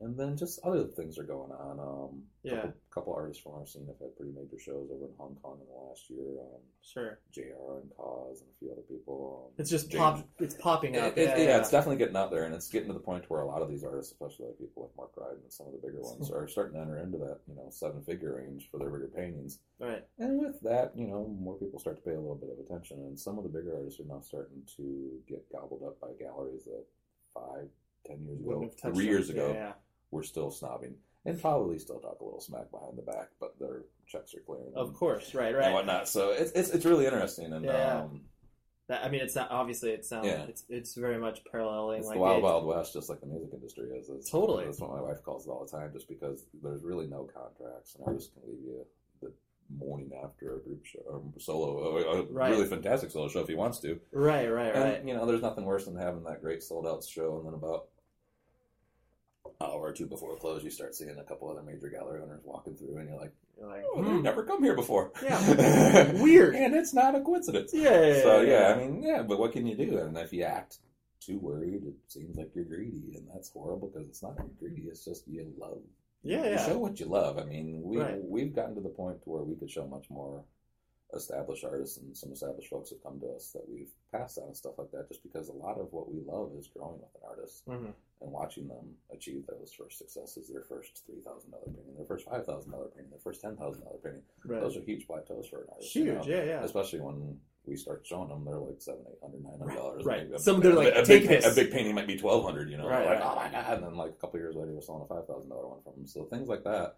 and 0.00 0.18
then 0.18 0.36
just 0.36 0.60
other 0.64 0.84
things 0.84 1.18
are 1.18 1.24
going 1.24 1.52
on. 1.52 1.80
Um, 1.80 2.22
Yeah. 2.42 2.56
couple, 2.56 2.74
couple 2.98 3.14
artists 3.14 3.40
from 3.42 3.52
our 3.52 3.64
scene 3.64 3.86
have 3.86 3.98
had 4.00 4.16
pretty 4.16 4.32
major 4.32 4.58
shows 4.58 4.90
over 4.90 5.06
in 5.06 5.12
Hong 5.18 5.36
Kong 5.40 5.58
in 5.60 5.66
the 5.70 5.78
last 5.88 6.10
year. 6.10 6.40
Um, 6.40 6.60
Sure. 6.80 7.18
Jr. 7.30 7.78
and 7.82 7.90
KAWS 7.96 8.40
and 8.40 8.48
a 8.50 8.58
few 8.58 8.72
other 8.72 8.82
people. 8.82 9.46
Um, 9.48 9.54
It's 9.58 9.70
just 9.70 9.90
James- 9.90 9.98
pop. 9.98 10.28
It's 10.40 10.54
popping 10.54 10.96
up. 10.96 11.16
it- 11.16 11.28
yeah, 11.28 11.36
yeah, 11.36 11.42
yeah. 11.44 11.58
it's 11.60 11.70
definitely 11.70 11.98
getting 11.98 12.16
out 12.16 12.30
there, 12.30 12.44
and 12.44 12.54
it's 12.54 12.68
getting 12.68 12.88
to 12.88 12.94
the 12.94 12.98
point 13.00 13.28
where 13.30 13.42
a 13.42 13.46
lot 13.46 13.62
of 13.62 13.68
these 13.68 13.84
artists, 13.84 14.10
especially 14.12 14.46
like 14.46 14.58
people 14.58 14.82
like 14.84 14.96
Mark 14.96 15.14
Ryden 15.14 15.42
and 15.42 15.52
some 15.52 15.66
of 15.66 15.72
the 15.74 15.78
bigger 15.86 16.00
ones, 16.00 16.30
are 16.32 16.48
starting 16.48 16.74
to 16.74 16.80
enter 16.80 16.98
into 16.98 17.18
that 17.18 17.40
you 17.46 17.54
know 17.54 17.68
seven 17.70 18.02
figure 18.02 18.36
range 18.36 18.68
for 18.70 18.78
their 18.78 18.90
bigger 18.90 19.08
paintings. 19.14 19.60
right. 19.78 20.04
And 20.18 20.40
with 20.40 20.60
that, 20.62 20.96
you 20.96 21.06
know, 21.06 21.26
more 21.28 21.54
people 21.56 21.78
start 21.78 21.96
to 21.96 22.02
pay 22.02 22.14
a 22.14 22.20
little 22.20 22.34
bit 22.36 22.50
of 22.50 22.58
attention, 22.58 22.98
and 23.04 23.18
some 23.18 23.36
of 23.38 23.44
the 23.44 23.50
bigger 23.50 23.76
artists 23.76 24.00
are 24.00 24.04
now 24.04 24.20
starting 24.20 24.62
to 24.76 25.22
get 25.28 25.48
gobbled 25.52 25.82
up 25.84 26.00
by 26.00 26.08
galleries 26.18 26.64
that 26.64 26.84
five, 27.34 27.68
ten 28.04 28.24
years 28.24 28.40
ago, 28.40 28.68
three 28.80 28.90
them. 29.04 29.04
years 29.04 29.30
ago, 29.30 29.48
Yeah, 29.48 29.54
yeah. 29.54 29.72
were 30.10 30.22
still 30.22 30.50
snobbing, 30.50 30.94
and 31.24 31.40
probably 31.40 31.78
still 31.78 31.98
talk 32.00 32.18
a 32.20 32.24
little 32.24 32.40
smack 32.40 32.70
behind 32.70 32.96
the 32.96 33.02
back, 33.02 33.28
but 33.40 33.58
their 33.58 33.82
checks 34.06 34.34
are 34.34 34.40
clear. 34.40 34.60
Of 34.74 34.94
course. 34.94 35.34
Right. 35.34 35.54
Right, 35.54 35.66
and 35.66 35.74
whatnot. 35.74 36.08
So 36.08 36.30
it's, 36.30 36.52
it's 36.52 36.70
it's 36.70 36.84
really 36.84 37.04
interesting, 37.06 37.52
and 37.52 37.64
Yeah. 37.64 38.00
um, 38.02 38.22
That, 38.88 39.04
I 39.04 39.10
mean, 39.10 39.20
it's 39.20 39.34
not 39.34 39.50
obviously 39.50 39.90
it's. 39.90 40.10
Yeah. 40.10 40.44
It's 40.48 40.64
it's 40.70 40.94
very 40.94 41.18
much 41.18 41.44
paralleling. 41.52 41.98
It's 41.98 42.08
like 42.08 42.16
the 42.16 42.20
wild, 42.20 42.42
wild 42.42 42.64
west, 42.66 42.94
just 42.94 43.10
like 43.10 43.20
the 43.20 43.26
music 43.26 43.50
industry 43.52 43.90
is. 43.90 44.08
It's, 44.08 44.30
Totally. 44.30 44.64
That's 44.64 44.80
what 44.80 44.90
my 44.90 45.02
wife 45.02 45.22
calls 45.22 45.46
it 45.46 45.50
all 45.50 45.62
the 45.64 45.70
time, 45.70 45.92
just 45.92 46.08
because 46.08 46.46
there's 46.62 46.82
really 46.82 47.06
no 47.06 47.24
contracts. 47.24 47.94
and 47.96 48.04
An 48.06 48.08
artist 48.14 48.32
can 48.32 48.42
leave 48.50 48.62
you 48.64 48.86
the 49.20 49.30
morning 49.78 50.10
after 50.24 50.56
a 50.56 50.60
group 50.60 50.86
show, 50.86 51.00
or 51.06 51.20
solo, 51.38 51.98
a, 51.98 52.20
a 52.20 52.22
Right. 52.32 52.50
really 52.50 52.64
fantastic 52.66 53.10
solo 53.10 53.28
show 53.28 53.40
if 53.40 53.48
he 53.48 53.54
wants 53.54 53.78
to. 53.80 54.00
Right. 54.10 54.46
Right. 54.48 54.74
And, 54.74 54.84
Right. 54.84 55.04
you 55.04 55.12
know, 55.12 55.26
there's 55.26 55.42
nothing 55.42 55.66
worse 55.66 55.84
than 55.84 55.96
having 55.96 56.24
that 56.24 56.40
great 56.40 56.62
sold 56.62 56.86
out 56.86 57.04
show, 57.04 57.36
and 57.36 57.46
then 57.46 57.52
about 57.52 57.88
hour 59.60 59.80
or 59.80 59.92
two 59.92 60.06
before 60.06 60.36
close, 60.36 60.62
you 60.62 60.70
start 60.70 60.94
seeing 60.94 61.18
a 61.18 61.24
couple 61.24 61.50
other 61.50 61.62
major 61.62 61.88
gallery 61.88 62.20
owners 62.22 62.40
walking 62.44 62.76
through, 62.76 62.96
and 62.98 63.08
you're 63.08 63.18
like, 63.18 63.32
You're 63.58 63.68
like, 63.68 63.82
oh, 63.94 64.02
hmm. 64.02 64.22
never 64.22 64.44
come 64.44 64.62
here 64.62 64.74
before. 64.76 65.10
Yeah. 65.22 66.12
Weird. 66.22 66.54
and 66.54 66.74
it's 66.74 66.94
not 66.94 67.14
a 67.14 67.20
coincidence. 67.20 67.72
Yeah. 67.74 68.06
yeah, 68.06 68.22
So 68.22 68.40
yeah, 68.42 68.68
yeah, 68.68 68.74
I 68.74 68.78
mean, 68.78 69.02
yeah, 69.02 69.22
but 69.22 69.38
what 69.38 69.52
can 69.52 69.66
you 69.66 69.76
do? 69.76 69.98
And 69.98 70.16
if 70.16 70.32
you 70.32 70.44
act 70.44 70.78
too 71.20 71.38
worried, 71.38 71.82
it 71.84 71.94
seems 72.06 72.36
like 72.36 72.50
you're 72.54 72.64
greedy, 72.64 73.14
and 73.16 73.26
that's 73.34 73.50
horrible 73.50 73.88
because 73.88 74.08
it's 74.08 74.22
not 74.22 74.36
you're 74.38 74.46
greedy. 74.70 74.82
It's 74.88 75.04
just 75.04 75.26
you 75.26 75.52
love. 75.58 75.78
yeah. 76.22 76.44
You 76.44 76.50
yeah. 76.50 76.66
show 76.66 76.78
what 76.78 77.00
you 77.00 77.06
love. 77.06 77.38
I 77.38 77.44
mean, 77.44 77.82
we 77.82 77.98
Right. 77.98 78.22
we've 78.22 78.54
gotten 78.54 78.76
to 78.76 78.80
the 78.80 78.88
point 78.88 79.22
to 79.24 79.30
where 79.30 79.42
we 79.42 79.56
could 79.56 79.70
show 79.70 79.86
much 79.86 80.08
more 80.08 80.44
established 81.14 81.64
artists 81.64 81.96
and 81.98 82.16
some 82.16 82.32
established 82.32 82.68
folks 82.68 82.90
have 82.90 83.02
come 83.02 83.18
to 83.20 83.28
us 83.28 83.50
that 83.52 83.66
we've 83.68 83.90
passed 84.12 84.38
on 84.38 84.44
and 84.48 84.56
stuff 84.56 84.74
like 84.78 84.90
that 84.90 85.08
just 85.08 85.22
because 85.22 85.48
a 85.48 85.52
lot 85.52 85.78
of 85.78 85.88
what 85.92 86.12
we 86.12 86.20
love 86.26 86.52
is 86.58 86.68
growing 86.68 86.98
with 87.00 87.14
an 87.14 87.22
artist 87.28 87.66
Mhm. 87.66 87.94
and 88.20 88.30
watching 88.32 88.68
them 88.68 88.94
achieve 89.10 89.46
those 89.46 89.72
first 89.72 89.96
successes 89.98 90.48
their 90.48 90.62
first 90.64 91.02
$3000 91.06 91.64
painting 91.74 91.94
their 91.96 92.04
first 92.04 92.26
$5000 92.26 92.90
painting 92.94 93.10
their 93.10 93.20
first 93.20 93.40
$10000 93.42 93.98
painting 94.02 94.22
Right. 94.44 94.60
those 94.60 94.76
are 94.76 94.80
huge 94.82 95.06
plateaus 95.06 95.46
for 95.48 95.62
an 95.62 95.68
artist 95.70 95.94
you 95.94 96.04
Huge, 96.04 96.14
know? 96.26 96.34
yeah, 96.34 96.44
yeah. 96.44 96.64
especially 96.64 97.00
when 97.00 97.40
we 97.64 97.76
start 97.76 98.06
showing 98.06 98.28
them 98.28 98.44
they're 98.44 98.56
like 98.58 98.80
seven 98.80 99.04
eight 99.10 99.18
hundred 99.22 99.42
nine 99.44 99.58
hundred 99.58 99.74
dollars 99.76 100.04
Right. 100.04 100.30
A- 100.32 100.38
Some 100.38 100.60
they're 100.60 100.72
like, 100.74 100.94
a, 100.94 101.02
"Take 101.04 101.22
big, 101.28 101.42
this." 101.42 101.52
a 101.52 101.54
big 101.54 101.70
painting 101.72 101.94
might 101.94 102.06
be 102.06 102.16
1200 102.18 102.70
you 102.70 102.76
know 102.78 102.86
Right, 102.88 103.04
like 103.06 103.20
right. 103.20 103.30
oh 103.32 103.36
my 103.36 103.50
god 103.50 103.74
and 103.74 103.82
then 103.84 103.94
like 103.96 104.10
a 104.10 104.14
couple 104.14 104.40
years 104.40 104.54
later 104.56 104.72
we're 104.74 104.80
selling 104.82 105.02
a 105.02 105.06
$5000 105.06 105.48
one 105.68 105.82
from 105.82 105.92
them 105.94 106.06
so 106.06 106.24
things 106.24 106.48
like 106.48 106.64
that 106.64 106.96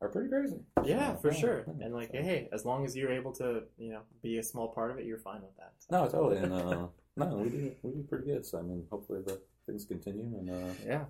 are 0.00 0.08
pretty 0.08 0.28
crazy 0.28 0.60
Yeah, 0.84 1.16
for 1.16 1.32
Yeah, 1.32 1.36
sure. 1.38 1.64
yeah, 1.66 1.84
And 1.86 1.94
like, 1.94 2.10
so- 2.12 2.22
hey, 2.22 2.48
as 2.52 2.64
long 2.64 2.84
as 2.84 2.96
you're 2.96 3.10
able 3.12 3.32
to, 3.32 3.62
you 3.78 3.90
know, 3.90 4.00
be 4.22 4.38
a 4.38 4.42
small 4.42 4.68
part 4.68 4.90
of 4.90 4.98
it, 4.98 5.04
you're 5.06 5.18
fine 5.18 5.42
with 5.42 5.56
that. 5.56 5.72
No, 5.90 6.06
totally. 6.08 6.36
And 6.38 6.52
uh, 6.52 6.86
no, 7.16 7.26
we 7.36 7.48
do 7.50 7.72
we 7.82 7.90
do 7.92 8.02
pretty 8.08 8.26
good. 8.26 8.46
So 8.46 8.58
I 8.58 8.62
mean, 8.62 8.84
hopefully 8.90 9.20
the 9.26 9.40
things 9.66 9.84
continue 9.84 10.24
and 10.38 10.50
uh, 10.50 10.72
Yeah. 10.86 11.04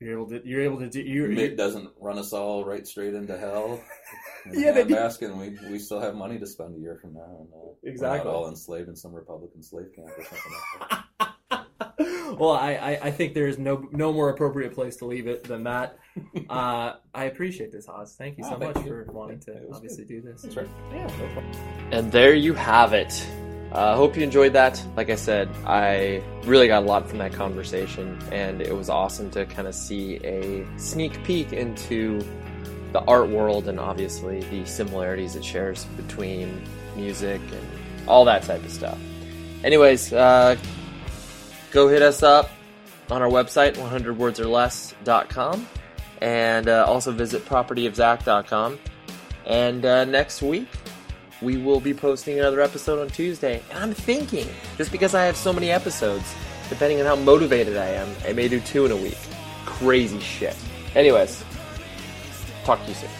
You're 0.00 0.12
able 0.12 0.26
to. 0.30 0.46
You're 0.46 0.60
able 0.62 0.78
to 0.80 0.88
do. 0.90 1.00
You're, 1.00 1.30
it 1.32 1.56
doesn't 1.56 1.88
run 1.98 2.18
us 2.18 2.32
all 2.32 2.64
right 2.64 2.86
straight 2.86 3.14
into 3.14 3.38
hell. 3.38 3.80
Yeah, 4.52 4.72
they 4.72 4.84
do. 4.84 4.94
asking 4.94 5.38
we 5.38 5.56
we 5.70 5.78
still 5.78 6.00
have 6.00 6.14
money 6.14 6.38
to 6.38 6.46
spend 6.46 6.76
a 6.76 6.78
year 6.78 6.98
from 7.00 7.14
now, 7.14 7.38
and 7.40 7.48
uh, 7.54 7.72
Exactly. 7.84 8.18
we're 8.18 8.24
not 8.26 8.34
all 8.42 8.48
enslaved 8.50 8.90
in 8.90 8.96
some 8.96 9.14
Republican 9.14 9.62
slave 9.62 9.86
camp 9.96 10.08
or 10.18 10.22
something. 10.24 10.52
Like 10.90 10.90
that. 11.18 11.28
well, 12.38 12.50
I, 12.52 12.72
I, 12.74 12.98
I 13.04 13.10
think 13.10 13.34
there 13.34 13.46
is 13.46 13.58
no 13.58 13.88
no 13.92 14.12
more 14.12 14.28
appropriate 14.30 14.74
place 14.74 14.96
to 14.96 15.06
leave 15.06 15.26
it 15.26 15.44
than 15.44 15.64
that. 15.64 15.98
Uh, 16.48 16.94
I 17.12 17.24
appreciate 17.24 17.72
this, 17.72 17.86
Haas. 17.86 18.14
Thank 18.14 18.38
you 18.38 18.44
Oh, 18.46 18.50
so 18.50 18.58
thank 18.58 18.76
much 18.76 18.84
you. 18.84 18.90
for 18.90 19.12
wanting 19.12 19.40
to 19.40 19.52
It 19.52 19.66
was 19.66 19.78
obviously 19.78 20.04
do 20.04 20.20
this. 20.20 20.42
That's 20.42 20.56
right. 20.56 20.68
Yeah, 20.92 21.06
no 21.06 21.32
problem. 21.32 21.52
And 21.90 22.12
there 22.12 22.34
you 22.34 22.54
have 22.54 22.92
it. 22.92 23.26
I 23.72 23.76
uh, 23.76 23.96
hope 23.96 24.16
you 24.16 24.22
enjoyed 24.22 24.52
that. 24.52 24.80
Like 24.96 25.10
I 25.10 25.16
said, 25.16 25.48
I 25.66 26.22
really 26.44 26.68
got 26.68 26.84
a 26.84 26.86
lot 26.86 27.08
from 27.08 27.18
that 27.18 27.32
conversation, 27.32 28.16
and 28.30 28.62
it 28.62 28.76
was 28.76 28.88
awesome 28.88 29.28
to 29.32 29.44
kind 29.46 29.66
of 29.66 29.74
see 29.74 30.16
a 30.22 30.64
sneak 30.76 31.20
peek 31.24 31.52
into 31.52 32.24
the 32.92 33.00
art 33.06 33.28
world 33.28 33.66
and 33.66 33.80
obviously 33.80 34.40
the 34.42 34.64
similarities 34.64 35.34
it 35.34 35.44
shares 35.44 35.84
between 35.96 36.62
music 36.94 37.40
and 37.40 38.08
all 38.08 38.24
that 38.26 38.44
type 38.44 38.62
of 38.64 38.70
stuff. 38.70 38.98
Anyways, 39.64 40.12
uh, 40.12 40.56
go 41.74 41.88
hit 41.88 42.00
us 42.00 42.22
up 42.22 42.50
on 43.10 43.20
our 43.20 43.28
website, 43.28 43.74
100wordsorless.com, 43.74 45.68
and 46.22 46.68
uh, 46.68 46.86
also 46.88 47.12
visit 47.12 47.44
propertyofzack.com. 47.44 48.78
And 49.44 49.84
uh, 49.84 50.04
next 50.06 50.40
week, 50.40 50.68
we 51.42 51.58
will 51.58 51.80
be 51.80 51.92
posting 51.92 52.38
another 52.38 52.60
episode 52.62 53.00
on 53.00 53.08
Tuesday. 53.08 53.60
And 53.70 53.78
I'm 53.80 53.92
thinking, 53.92 54.48
just 54.78 54.92
because 54.92 55.14
I 55.14 55.24
have 55.24 55.36
so 55.36 55.52
many 55.52 55.70
episodes, 55.70 56.34
depending 56.70 57.00
on 57.00 57.06
how 57.06 57.16
motivated 57.16 57.76
I 57.76 57.88
am, 57.88 58.08
I 58.26 58.32
may 58.32 58.48
do 58.48 58.60
two 58.60 58.86
in 58.86 58.92
a 58.92 58.96
week. 58.96 59.18
Crazy 59.66 60.20
shit. 60.20 60.56
Anyways, 60.94 61.44
talk 62.64 62.80
to 62.82 62.88
you 62.88 62.94
soon. 62.94 63.10